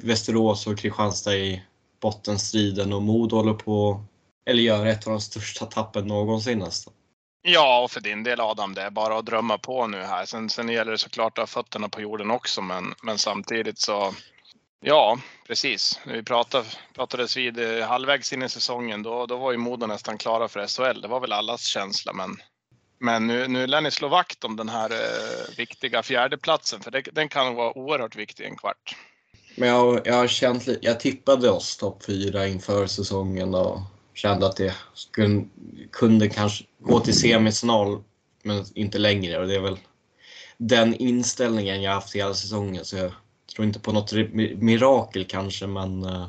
Västerås 0.00 0.66
och 0.66 0.78
Kristianstad 0.78 1.36
i 1.36 1.62
bottenstriden 2.00 2.92
och 2.92 3.02
Modo 3.02 3.36
håller 3.36 3.54
på 3.54 4.04
eller 4.46 4.62
gör 4.62 4.86
ett 4.86 5.06
av 5.06 5.12
de 5.12 5.20
största 5.20 5.66
tappen 5.66 6.06
någonsin 6.06 6.58
nästan. 6.58 6.94
Ja, 7.46 7.82
och 7.82 7.90
för 7.90 8.00
din 8.00 8.22
del 8.22 8.40
Adam, 8.40 8.74
det 8.74 8.82
är 8.82 8.90
bara 8.90 9.18
att 9.18 9.26
drömma 9.26 9.58
på 9.58 9.86
nu 9.86 10.02
här. 10.02 10.24
Sen, 10.26 10.50
sen 10.50 10.68
gäller 10.68 10.92
det 10.92 10.98
såklart 10.98 11.38
att 11.38 11.42
ha 11.42 11.62
fötterna 11.62 11.88
på 11.88 12.00
jorden 12.00 12.30
också, 12.30 12.62
men, 12.62 12.94
men 13.02 13.18
samtidigt 13.18 13.78
så 13.78 14.14
Ja, 14.86 15.18
precis. 15.46 16.00
Vi 16.06 16.22
pratade, 16.22 16.64
pratades 16.94 17.36
vid 17.36 17.58
eh, 17.58 17.86
halvvägs 17.86 18.32
in 18.32 18.42
i 18.42 18.48
säsongen. 18.48 19.02
Då, 19.02 19.26
då 19.26 19.36
var 19.36 19.52
ju 19.52 19.58
Modo 19.58 19.86
nästan 19.86 20.18
klara 20.18 20.48
för 20.48 20.66
SHL. 20.66 21.00
Det 21.00 21.08
var 21.08 21.20
väl 21.20 21.32
allas 21.32 21.64
känsla, 21.64 22.12
men, 22.12 22.36
men 22.98 23.26
nu, 23.26 23.48
nu 23.48 23.66
lär 23.66 23.80
ni 23.80 23.90
slå 23.90 24.08
vakt 24.08 24.44
om 24.44 24.56
den 24.56 24.68
här 24.68 24.90
eh, 24.90 25.56
viktiga 25.56 26.02
fjärdeplatsen, 26.02 26.80
för 26.80 26.90
det, 26.90 27.00
den 27.00 27.28
kan 27.28 27.54
vara 27.54 27.78
oerhört 27.78 28.16
viktig 28.16 28.44
en 28.44 28.56
kvart. 28.56 28.96
Men 29.56 29.68
jag, 29.68 30.06
jag 30.06 30.14
har 30.14 30.26
känt 30.26 30.68
jag 30.80 31.00
tippade 31.00 31.50
oss 31.50 31.76
topp 31.76 32.04
fyra 32.04 32.46
inför 32.46 32.86
säsongen 32.86 33.54
och 33.54 33.80
kände 34.14 34.46
att 34.46 34.56
det 34.56 34.74
skulle, 34.94 35.44
kunde 35.92 36.28
kanske 36.28 36.64
gå 36.78 37.00
till 37.00 37.18
semifinal 37.18 38.02
men 38.42 38.64
inte 38.74 38.98
längre. 38.98 39.38
Och 39.38 39.46
det 39.46 39.54
är 39.54 39.60
väl 39.60 39.78
den 40.56 40.94
inställningen 40.94 41.82
jag 41.82 41.92
haft 41.92 42.14
hela 42.14 42.34
säsongen. 42.34 42.84
Så 42.84 42.96
jag 42.96 43.12
tror 43.54 43.66
inte 43.66 43.80
på 43.80 43.92
något 43.92 44.12
mirakel 44.56 45.24
kanske, 45.24 45.66
men 45.66 46.04
eh, 46.04 46.28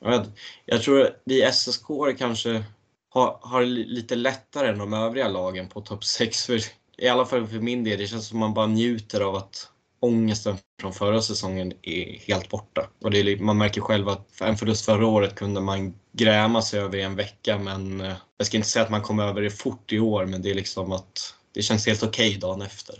jag, 0.00 0.14
jag, 0.14 0.26
jag 0.64 0.82
tror 0.82 1.16
vi 1.24 1.52
SSK 1.52 1.86
kanske 2.18 2.64
har, 3.08 3.38
har 3.42 3.64
lite 3.64 4.14
lättare 4.14 4.68
än 4.68 4.78
de 4.78 4.92
övriga 4.92 5.28
lagen 5.28 5.68
på 5.68 5.80
topp 5.80 6.04
6. 6.04 6.46
För, 6.46 6.60
I 6.96 7.08
alla 7.08 7.26
fall 7.26 7.46
för 7.46 7.60
min 7.60 7.84
del, 7.84 7.98
det 7.98 8.06
känns 8.06 8.28
som 8.28 8.38
man 8.38 8.54
bara 8.54 8.66
njuter 8.66 9.20
av 9.20 9.36
att 9.36 9.70
ångesten 10.04 10.56
från 10.80 10.92
förra 10.92 11.20
säsongen 11.20 11.72
är 11.82 12.18
helt 12.28 12.48
borta. 12.48 12.88
Och 13.02 13.10
det 13.10 13.18
är, 13.18 13.36
man 13.36 13.58
märker 13.58 13.80
själv 13.80 14.08
att 14.08 14.40
en 14.40 14.56
förlust 14.56 14.84
förra 14.84 15.06
året 15.06 15.34
kunde 15.34 15.60
man 15.60 15.94
gräma 16.12 16.62
sig 16.62 16.80
över 16.80 16.96
i 16.98 17.02
en 17.02 17.16
vecka 17.16 17.58
men 17.58 18.00
eh, 18.00 18.12
jag 18.36 18.46
ska 18.46 18.56
inte 18.56 18.68
säga 18.68 18.84
att 18.84 18.90
man 18.90 19.02
kom 19.02 19.20
över 19.20 19.42
det 19.42 19.50
fort 19.50 19.92
i 19.92 20.00
år 20.00 20.26
men 20.26 20.42
det 20.42 20.50
är 20.50 20.54
liksom 20.54 20.92
att 20.92 21.34
det 21.54 21.62
känns 21.62 21.86
helt 21.86 22.02
okej 22.02 22.28
okay 22.28 22.38
dagen 22.40 22.62
efter. 22.62 22.94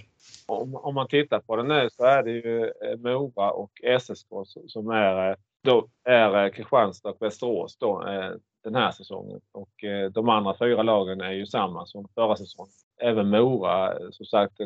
Om, 0.46 0.74
om, 0.74 0.94
man 0.94 1.08
tittar 1.08 1.40
på 1.40 1.56
det 1.56 1.62
nu 1.62 1.88
så 1.92 2.04
är 2.04 2.22
det 2.22 2.30
ju 2.30 2.64
eh, 2.64 2.98
Mora 2.98 3.50
och 3.50 3.70
SSK 4.00 4.28
som 4.66 4.90
är, 4.90 5.30
eh, 5.30 5.36
då 5.64 5.88
är 6.04 6.48
Kristianstad 6.52 7.08
och 7.08 7.22
Västerås 7.22 7.76
då, 7.76 8.04
den 8.64 8.74
här 8.74 8.90
säsongen. 8.90 9.40
Och 9.52 9.70
de 10.12 10.28
andra 10.28 10.56
fyra 10.58 10.82
lagen 10.82 11.20
är 11.20 11.32
ju 11.32 11.46
samma 11.46 11.86
som 11.86 12.08
förra 12.14 12.36
säsongen. 12.36 12.72
Även 13.00 13.30
Mora, 13.30 13.98
som 14.10 14.26
sagt, 14.26 14.60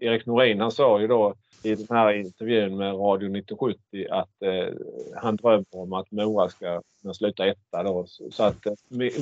Erik 0.00 0.26
Norin 0.26 0.60
han 0.60 0.70
sa 0.70 1.00
ju 1.00 1.06
då 1.06 1.34
i 1.62 1.74
den 1.74 1.86
här 1.96 2.12
intervjun 2.12 2.76
med 2.76 2.94
Radio 2.94 3.36
1970 3.36 4.06
att 4.10 4.42
eh, 4.42 4.74
han 5.16 5.36
drömmer 5.36 5.66
om 5.70 5.92
att 5.92 6.10
Mora 6.10 6.48
ska 6.48 6.82
kunna 7.02 7.14
sluta 7.14 7.46
etta 7.46 7.82
då. 7.82 8.04
Så, 8.06 8.30
så 8.30 8.42
att 8.42 8.66
eh, 8.66 8.72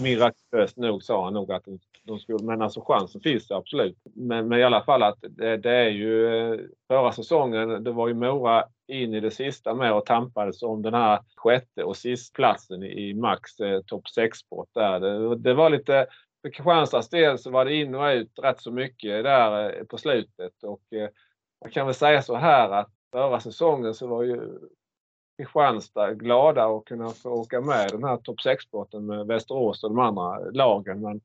mirakulöst 0.03 0.77
nog 0.77 1.03
sa 1.03 1.25
han 1.25 1.35
nog 1.35 1.53
att 1.53 1.65
de 2.03 2.19
skulle, 2.19 2.45
men 2.45 2.63
alltså 2.63 2.81
chansen 2.81 3.21
finns 3.21 3.49
det 3.49 3.57
absolut. 3.57 3.99
Men, 4.05 4.49
men 4.49 4.59
i 4.59 4.63
alla 4.63 4.83
fall 4.83 5.03
att 5.03 5.19
det, 5.29 5.57
det 5.57 5.71
är 5.71 5.89
ju 5.89 6.37
eh, 6.37 6.61
förra 6.89 7.13
säsongen, 7.13 7.85
det 7.85 7.93
var 7.93 8.09
ju 8.09 8.15
Mora 8.15 8.65
in 8.89 9.15
i 9.15 9.21
det 9.21 9.31
sista 9.31 9.75
med 9.75 9.93
och 9.93 10.07
tampades 10.07 10.63
om 10.63 10.83
den 10.83 10.95
här 10.95 11.19
sjätte 11.37 11.85
och 11.85 11.97
sistplatsen 11.97 12.83
i, 12.83 13.09
i 13.09 13.15
Max 13.15 13.61
eh, 13.61 13.81
topp 13.81 14.05
6-sport 14.19 14.69
där. 14.75 15.01
Det, 15.01 15.37
det 15.37 15.55
var 15.55 15.71
lite 15.71 16.07
för 16.43 16.51
Kristianstads 16.51 17.09
del 17.09 17.39
så 17.39 17.51
var 17.51 17.65
det 17.65 17.75
in 17.75 17.95
och 17.95 18.07
ut 18.07 18.39
rätt 18.43 18.61
så 18.61 18.71
mycket 18.71 19.25
där 19.25 19.79
eh, 19.79 19.85
på 19.85 19.99
slutet 19.99 20.63
och 20.63 20.93
eh, 20.93 21.09
jag 21.67 21.73
kan 21.73 21.87
väl 21.87 21.95
säga 21.95 22.23
så 22.23 22.37
här 22.37 22.71
att 22.71 22.91
förra 23.13 23.41
säsongen 23.41 23.95
så 23.95 24.07
var 24.07 24.23
ju 24.23 24.59
Kristianstad 25.39 26.15
glada 26.15 26.67
att 26.67 26.85
kunna 26.85 27.11
få 27.11 27.31
åka 27.31 27.61
med 27.61 27.91
den 27.91 28.05
här 28.05 28.17
topp 28.17 28.39
6-båten 28.45 29.07
med 29.07 29.27
Västerås 29.27 29.85
och 29.85 29.91
de 29.91 29.99
andra 29.99 30.39
lagen. 30.39 31.01
Men 31.01 31.21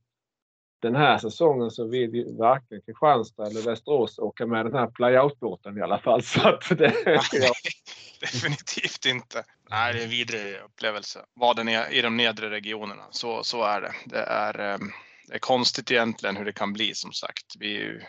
den 0.82 0.96
här 0.96 1.18
säsongen 1.18 1.72
så 1.72 1.88
vill 1.88 2.16
ju 2.16 2.38
varken 2.38 2.82
Kristianstad 2.86 3.48
eller 3.48 3.62
Västerås 3.62 4.20
åka 4.20 4.46
med 4.46 4.66
den 4.66 4.74
här 4.74 4.88
playout-båten 4.88 5.78
i 5.78 5.82
alla 5.82 6.00
fall. 6.00 6.24
Så 6.24 6.48
att 6.48 6.78
det, 6.78 6.94
ja. 7.06 7.22
Definitivt 8.22 9.06
inte. 9.06 9.44
Nej, 9.70 9.94
det 9.94 10.00
är 10.00 10.04
en 10.04 10.10
vidrig 10.10 10.56
upplevelse. 10.66 11.20
Var 11.34 11.54
den 11.54 11.68
är 11.68 11.94
i 11.94 12.02
de 12.02 12.18
nedre 12.18 12.50
regionerna. 12.50 13.04
Så, 13.12 13.44
så 13.44 13.64
är 13.64 13.82
det. 13.82 13.94
Det 14.06 14.24
är, 14.24 14.60
ehm, 14.60 14.92
det 15.28 15.36
är 15.36 15.40
konstigt 15.40 15.92
egentligen 15.92 16.38
hur 16.38 16.46
det 16.46 16.54
kan 16.54 16.74
bli 16.74 16.96
som 16.96 17.12
sagt. 17.12 17.46
Vi, 17.60 18.02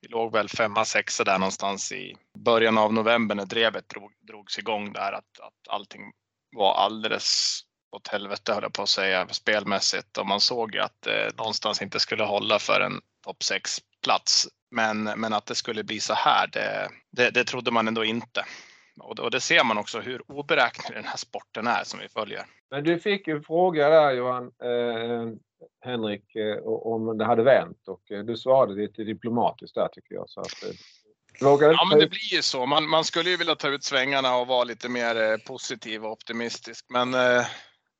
vi 0.00 0.08
låg 0.08 0.32
väl 0.32 0.48
femma, 0.48 0.84
sexa 0.84 1.24
där 1.24 1.38
någonstans 1.38 1.92
i 1.92 2.16
början 2.38 2.78
av 2.78 2.92
november 2.92 3.34
när 3.34 3.46
drevet 3.46 3.88
drog, 3.88 4.12
drogs 4.28 4.58
igång 4.58 4.92
där 4.92 5.12
att, 5.12 5.40
att 5.40 5.68
allting 5.68 6.12
var 6.56 6.74
alldeles 6.74 7.60
åt 7.96 8.08
helvete 8.08 8.52
höll 8.52 8.62
jag 8.62 8.72
på 8.72 8.82
att 8.82 8.88
säga 8.88 9.28
spelmässigt 9.28 10.18
och 10.18 10.26
man 10.26 10.40
såg 10.40 10.74
ju 10.74 10.80
att 10.80 11.02
det 11.02 11.38
någonstans 11.38 11.82
inte 11.82 12.00
skulle 12.00 12.24
hålla 12.24 12.58
för 12.58 12.80
en 12.80 13.00
topp 13.24 13.42
6 13.42 13.78
plats. 14.04 14.48
Men, 14.70 15.02
men 15.02 15.32
att 15.32 15.46
det 15.46 15.54
skulle 15.54 15.84
bli 15.84 16.00
så 16.00 16.14
här, 16.14 16.46
det, 16.46 16.88
det, 17.12 17.30
det 17.30 17.44
trodde 17.44 17.70
man 17.70 17.88
ändå 17.88 18.04
inte. 18.04 18.44
Och, 19.00 19.18
och 19.18 19.30
det 19.30 19.40
ser 19.40 19.64
man 19.64 19.78
också 19.78 20.00
hur 20.00 20.30
oberäknelig 20.30 20.96
den 21.02 21.10
här 21.10 21.16
sporten 21.16 21.66
är 21.66 21.84
som 21.84 22.00
vi 22.00 22.08
följer. 22.08 22.44
Men 22.70 22.84
du 22.84 22.98
fick 22.98 23.28
ju 23.28 23.36
en 23.36 23.42
fråga 23.42 23.88
där 23.88 24.10
Johan, 24.10 24.44
eh, 24.44 25.34
Henrik, 25.84 26.36
eh, 26.36 26.56
om 26.66 27.18
det 27.18 27.24
hade 27.24 27.42
vänt 27.42 27.88
och 27.88 28.12
eh, 28.12 28.24
du 28.24 28.36
svarade 28.36 28.74
lite 28.74 29.04
diplomatiskt 29.04 29.74
där 29.74 29.88
tycker 29.88 30.14
jag. 30.14 30.28
Så 30.28 30.40
att, 30.40 30.62
eh, 30.62 30.70
Ja, 31.40 31.86
men 31.90 31.98
det 31.98 32.06
blir 32.06 32.34
ju 32.34 32.42
så. 32.42 32.66
Man, 32.66 32.88
man, 32.88 33.04
skulle 33.04 33.30
ju 33.30 33.36
vilja 33.36 33.54
ta 33.54 33.68
ut 33.68 33.84
svängarna 33.84 34.36
och 34.36 34.46
vara 34.46 34.64
lite 34.64 34.88
mer 34.88 35.30
eh, 35.32 35.36
positiv 35.36 36.04
och 36.04 36.12
optimistisk. 36.12 36.86
Men 36.88 37.14
eh, 37.14 37.46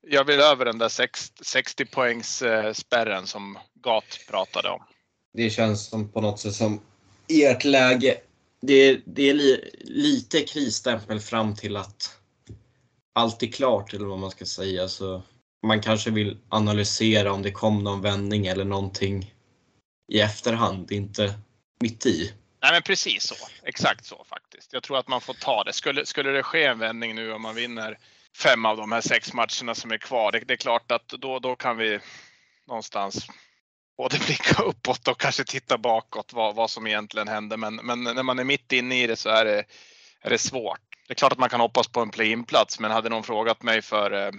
jag 0.06 0.24
vill 0.24 0.40
över 0.40 0.64
den 0.64 0.78
där 0.78 1.08
60 1.44 1.84
poängs 1.84 2.42
spärren 2.72 3.26
som 3.26 3.58
Gat 3.74 4.18
pratade 4.30 4.68
om. 4.68 4.82
Det 5.32 5.50
känns 5.50 5.88
som 5.88 6.12
på 6.12 6.20
något 6.20 6.40
sätt 6.40 6.54
som 6.54 6.80
ert 7.28 7.64
läge. 7.64 8.16
Det 8.60 8.74
är, 8.74 9.02
det 9.06 9.30
är 9.30 9.34
li, 9.34 9.70
lite 9.84 10.40
krisstämpel 10.40 11.20
fram 11.20 11.54
till 11.54 11.76
att 11.76 12.18
allt 13.12 13.42
är 13.42 13.46
klart 13.46 13.94
eller 13.94 14.06
vad 14.06 14.18
man 14.18 14.30
ska 14.30 14.44
säga. 14.44 14.88
Så 14.88 15.22
man 15.66 15.80
kanske 15.80 16.10
vill 16.10 16.38
analysera 16.48 17.32
om 17.32 17.42
det 17.42 17.50
kom 17.50 17.84
någon 17.84 18.00
vändning 18.00 18.46
eller 18.46 18.64
någonting 18.64 19.34
i 20.12 20.20
efterhand, 20.20 20.92
inte 20.92 21.34
mitt 21.80 22.06
i. 22.06 22.32
Nej 22.62 22.72
men 22.72 22.82
precis 22.82 23.22
så. 23.22 23.34
Exakt 23.62 24.04
så 24.04 24.24
faktiskt. 24.28 24.72
Jag 24.72 24.82
tror 24.82 24.98
att 24.98 25.08
man 25.08 25.20
får 25.20 25.34
ta 25.34 25.64
det. 25.64 25.72
Skulle, 25.72 26.06
skulle 26.06 26.30
det 26.30 26.42
ske 26.42 26.64
en 26.64 26.78
vändning 26.78 27.14
nu 27.14 27.32
om 27.32 27.42
man 27.42 27.54
vinner 27.54 27.98
fem 28.36 28.64
av 28.64 28.76
de 28.76 28.92
här 28.92 29.00
sex 29.00 29.32
matcherna 29.32 29.74
som 29.74 29.90
är 29.90 29.98
kvar. 29.98 30.32
Det, 30.32 30.38
det, 30.38 30.54
är 30.54 30.56
klart 30.56 30.92
att 30.92 31.08
då, 31.08 31.38
då 31.38 31.56
kan 31.56 31.76
vi 31.76 31.98
någonstans 32.66 33.26
både 33.96 34.18
blicka 34.26 34.62
uppåt 34.62 35.08
och 35.08 35.20
kanske 35.20 35.44
titta 35.44 35.78
bakåt 35.78 36.32
vad, 36.32 36.54
vad 36.54 36.70
som 36.70 36.86
egentligen 36.86 37.28
hände. 37.28 37.56
Men, 37.56 37.74
men 37.74 38.04
när 38.04 38.22
man 38.22 38.38
är 38.38 38.44
mitt 38.44 38.72
inne 38.72 39.02
i 39.02 39.06
det 39.06 39.16
så 39.16 39.28
är 39.28 39.44
det, 39.44 39.64
är 40.20 40.30
det 40.30 40.38
svårt. 40.38 40.80
Det 41.06 41.12
är 41.12 41.14
klart 41.14 41.32
att 41.32 41.38
man 41.38 41.48
kan 41.48 41.60
hoppas 41.60 41.88
på 41.88 42.00
en 42.00 42.10
play-in-plats, 42.10 42.80
men 42.80 42.90
hade 42.90 43.08
någon 43.08 43.22
frågat 43.22 43.62
mig 43.62 43.82
för 43.82 44.12
eh, 44.12 44.32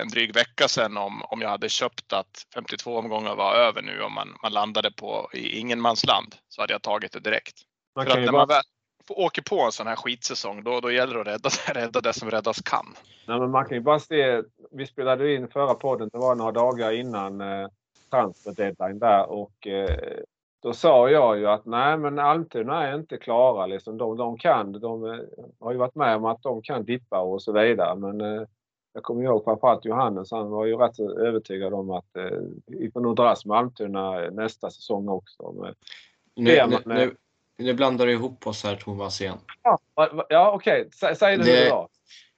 en 0.00 0.08
dryg 0.08 0.34
vecka 0.34 0.68
sedan 0.68 0.96
om, 0.96 1.22
om 1.22 1.40
jag 1.40 1.48
hade 1.48 1.68
köpt 1.68 2.12
att 2.12 2.46
52 2.54 2.96
omgångar 2.96 3.36
var 3.36 3.54
över 3.54 3.82
nu 3.82 4.02
och 4.02 4.12
man, 4.12 4.28
man 4.42 4.52
landade 4.52 4.90
på 4.90 5.30
i 5.32 5.58
ingenmansland 5.58 6.34
så 6.48 6.60
hade 6.60 6.72
jag 6.72 6.82
tagit 6.82 7.12
det 7.12 7.20
direkt. 7.20 7.54
Man 7.96 8.06
för 8.06 8.12
att 8.12 8.18
när 8.18 8.32
bara... 8.32 8.38
man 8.38 8.48
väl 8.48 8.62
åker 9.08 9.42
på 9.42 9.60
en 9.60 9.72
sån 9.72 9.86
här 9.86 9.96
skitsäsong 9.96 10.64
då, 10.64 10.80
då 10.80 10.90
gäller 10.90 11.14
det 11.14 11.20
att 11.20 11.26
rädda, 11.26 11.50
rädda 11.80 12.00
det 12.00 12.12
som 12.12 12.30
räddas 12.30 12.62
kan. 12.62 12.94
Nej, 13.26 13.38
men 13.38 13.50
man 13.50 13.64
kan 13.64 13.76
ju 13.76 13.80
bara 13.80 13.98
se, 13.98 14.42
vi 14.70 14.86
spelade 14.86 15.34
in 15.34 15.48
förra 15.48 15.74
podden, 15.74 16.08
det 16.12 16.18
var 16.18 16.34
några 16.34 16.52
dagar 16.52 16.92
innan 16.92 17.40
eh, 17.40 17.68
transfer 18.10 18.52
deadline 18.52 18.98
där 18.98 19.30
och 19.30 19.66
eh, 19.66 20.20
då 20.62 20.72
sa 20.72 21.10
jag 21.10 21.38
ju 21.38 21.46
att 21.46 21.66
nej 21.66 21.98
men 21.98 22.18
Almtuna 22.18 22.88
är 22.88 22.94
inte 22.94 23.16
klara. 23.16 23.66
Liksom. 23.66 23.98
De, 23.98 24.16
de 24.16 24.38
kan, 24.38 24.72
de 24.72 25.04
eh, 25.04 25.18
har 25.60 25.72
ju 25.72 25.78
varit 25.78 25.94
med 25.94 26.16
om 26.16 26.24
att 26.24 26.42
de 26.42 26.62
kan 26.62 26.84
dippa 26.84 27.20
och 27.20 27.42
så 27.42 27.52
vidare. 27.52 27.96
Men 27.96 28.20
eh, 28.20 28.42
jag 28.92 29.02
kommer 29.02 29.22
ihåg 29.24 29.44
framförallt 29.44 29.84
Johannes, 29.84 30.30
han 30.30 30.50
var 30.50 30.66
ju 30.66 30.76
rätt 30.76 31.00
övertygad 31.00 31.74
om 31.74 31.90
att 31.90 32.16
eh, 32.16 32.38
vi 32.66 32.90
får 32.90 33.00
nog 33.00 33.16
dras 33.16 33.44
med 33.44 33.58
Almtuna 33.58 34.30
nästa 34.30 34.70
säsong 34.70 35.08
också. 35.08 35.52
Men, 35.52 35.74
nu, 36.36 36.56
man, 36.56 36.70
nu, 36.70 36.80
nu, 36.94 37.16
nu, 37.58 37.74
blandar 37.74 38.06
du 38.06 38.12
ihop 38.12 38.46
oss 38.46 38.64
här 38.64 38.76
Thomas 38.76 39.20
igen. 39.20 39.38
Ja, 39.62 39.78
ja 40.28 40.52
okej, 40.52 40.80
okay. 40.80 40.90
Säg, 40.92 41.16
säg 41.16 41.36
det, 41.36 41.44
det 41.44 41.64
det 41.64 41.70
var. 41.70 41.88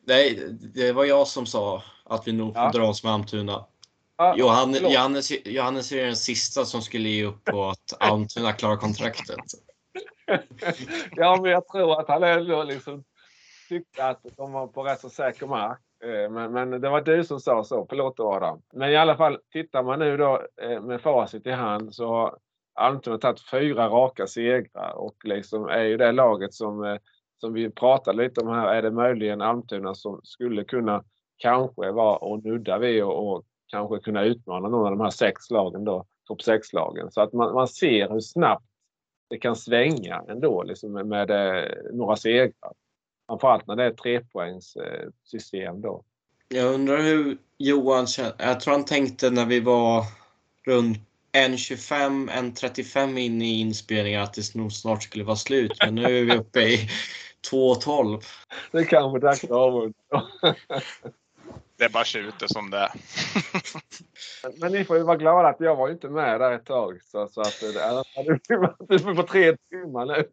Nej, 0.06 0.48
det 0.74 0.92
var 0.92 1.04
jag 1.04 1.26
som 1.26 1.46
sa 1.46 1.82
att 2.04 2.28
vi 2.28 2.32
nog 2.32 2.54
får 2.54 2.62
ja. 2.62 2.70
dras 2.70 3.04
med 3.04 3.12
Almtuna. 3.12 3.64
Johannes, 4.36 4.80
Johannes, 4.80 5.32
Johannes 5.44 5.92
är 5.92 6.06
den 6.06 6.16
sista 6.16 6.64
som 6.64 6.82
skulle 6.82 7.08
ge 7.08 7.24
upp 7.24 7.44
på 7.44 7.64
att 7.64 7.92
Almtuna 8.00 8.52
klarar 8.52 8.76
kontraktet. 8.76 9.36
ja, 11.10 11.38
men 11.42 11.50
jag 11.50 11.68
tror 11.68 12.00
att 12.00 12.08
han 12.08 12.22
ändå 12.22 12.62
liksom 12.62 13.04
tyckte 13.68 14.04
att 14.04 14.26
de 14.36 14.52
var 14.52 14.66
på 14.66 14.82
rätt 14.82 15.00
så 15.00 15.10
säker 15.10 15.46
mark. 15.46 15.78
Eh, 16.02 16.30
men, 16.30 16.52
men, 16.52 16.70
det 16.70 16.88
var 16.88 17.00
du 17.00 17.24
som 17.24 17.40
sa 17.40 17.64
så. 17.64 17.86
Förlåt 17.88 18.20
Adam. 18.20 18.62
Men 18.72 18.90
i 18.90 18.96
alla 18.96 19.16
fall, 19.16 19.38
tittar 19.52 19.82
man 19.82 19.98
nu 19.98 20.16
då 20.16 20.42
eh, 20.62 20.80
med 20.80 21.00
facit 21.00 21.46
i 21.46 21.50
hand 21.50 21.94
så 21.94 22.06
har 22.06 22.38
Almtuna 22.74 23.18
tagit 23.18 23.50
fyra 23.50 23.88
raka 23.88 24.26
segrar 24.26 24.92
och 24.92 25.16
liksom 25.24 25.68
är 25.68 25.82
ju 25.82 25.96
det 25.96 26.12
laget 26.12 26.54
som, 26.54 26.84
eh, 26.84 26.96
som 27.40 27.52
vi 27.52 27.70
pratade 27.70 28.22
lite 28.22 28.40
om 28.40 28.48
här. 28.48 28.74
Är 28.74 28.82
det 28.82 28.90
möjligen 28.90 29.42
Almtuna 29.42 29.94
som 29.94 30.20
skulle 30.22 30.64
kunna 30.64 31.04
kanske 31.36 31.90
vara 31.90 32.16
och 32.16 32.44
nudda 32.44 32.78
vid 32.78 33.04
och, 33.04 33.32
och 33.32 33.44
kanske 33.66 33.98
kunna 33.98 34.24
utmana 34.24 34.68
någon 34.68 34.84
av 34.84 34.90
de 34.90 35.00
här 35.00 35.10
sex 35.10 35.50
lagen 35.50 35.84
då, 35.84 36.04
topp 36.28 36.40
6-lagen. 36.40 37.10
Så 37.10 37.20
att 37.20 37.32
man, 37.32 37.54
man 37.54 37.68
ser 37.68 38.08
hur 38.08 38.20
snabbt 38.20 38.64
det 39.30 39.38
kan 39.38 39.56
svänga 39.56 40.22
ändå 40.28 40.62
liksom 40.62 40.92
med, 40.92 41.06
med 41.06 41.28
några 41.92 42.16
segrar. 42.16 42.72
Framförallt 43.32 43.66
när 43.66 43.76
det 43.76 43.84
är 43.84 43.90
trepoängssystem 43.90 45.80
då. 45.80 46.04
Jag 46.48 46.74
undrar 46.74 47.02
hur 47.02 47.38
Johan 47.58 48.06
känner. 48.06 48.34
Jag 48.38 48.60
tror 48.60 48.74
han 48.74 48.84
tänkte 48.84 49.30
när 49.30 49.46
vi 49.46 49.60
var 49.60 50.04
runt 50.66 50.98
1.25, 51.32 52.30
1.35 52.30 53.18
in 53.18 53.42
i 53.42 53.60
inspelningen 53.60 54.22
att 54.22 54.34
det 54.34 54.54
nog 54.54 54.72
snart 54.72 55.02
skulle 55.02 55.24
vara 55.24 55.36
slut. 55.36 55.72
Men 55.84 55.94
nu 55.94 56.18
är 56.18 56.24
vi 56.24 56.36
uppe 56.36 56.60
i 56.60 56.76
2.12. 57.50 58.22
Det 58.72 58.78
är 58.78 58.84
kanske 58.84 59.18
dags 59.18 59.44
att 59.44 59.50
avrunda. 59.50 59.94
Det 61.76 61.84
är 61.84 61.88
bara 61.88 62.04
tjuter 62.04 62.46
som 62.46 62.70
det 62.70 62.78
är. 62.78 62.90
Men, 64.60 64.72
ni 64.72 64.84
får 64.84 64.96
ju 64.96 65.02
vara 65.02 65.16
glada 65.16 65.48
att 65.48 65.60
jag 65.60 65.76
var 65.76 65.90
inte 65.90 66.08
med 66.08 66.40
där 66.40 66.52
ett 66.52 66.66
tag. 66.66 67.00
Så, 67.02 67.28
så 67.28 67.40
att 67.40 67.60
det 67.60 67.80
är 67.80 68.04
du 68.88 68.98
får 68.98 69.22
tre 69.22 69.56
timmar 69.70 70.06
nu. 70.06 70.24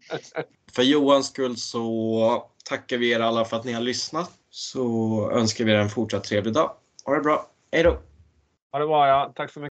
För 0.71 0.83
Johans 0.83 1.27
skull 1.27 1.57
så 1.57 2.49
tackar 2.69 2.97
vi 2.97 3.11
er 3.11 3.19
alla 3.19 3.45
för 3.45 3.57
att 3.57 3.65
ni 3.65 3.73
har 3.73 3.81
lyssnat. 3.81 4.31
Så 4.49 5.31
önskar 5.31 5.65
vi 5.65 5.71
er 5.71 5.75
en 5.75 5.89
fortsatt 5.89 6.23
trevlig 6.23 6.53
dag. 6.53 6.71
Ha 7.05 7.15
det 7.15 7.21
bra. 7.21 7.47
Hej 7.71 7.83
då! 7.83 7.97
Ha 8.71 8.79
det 8.79 8.85
bra 8.85 9.07
ja. 9.07 9.33
Tack 9.35 9.51
så 9.51 9.59
mycket. 9.59 9.67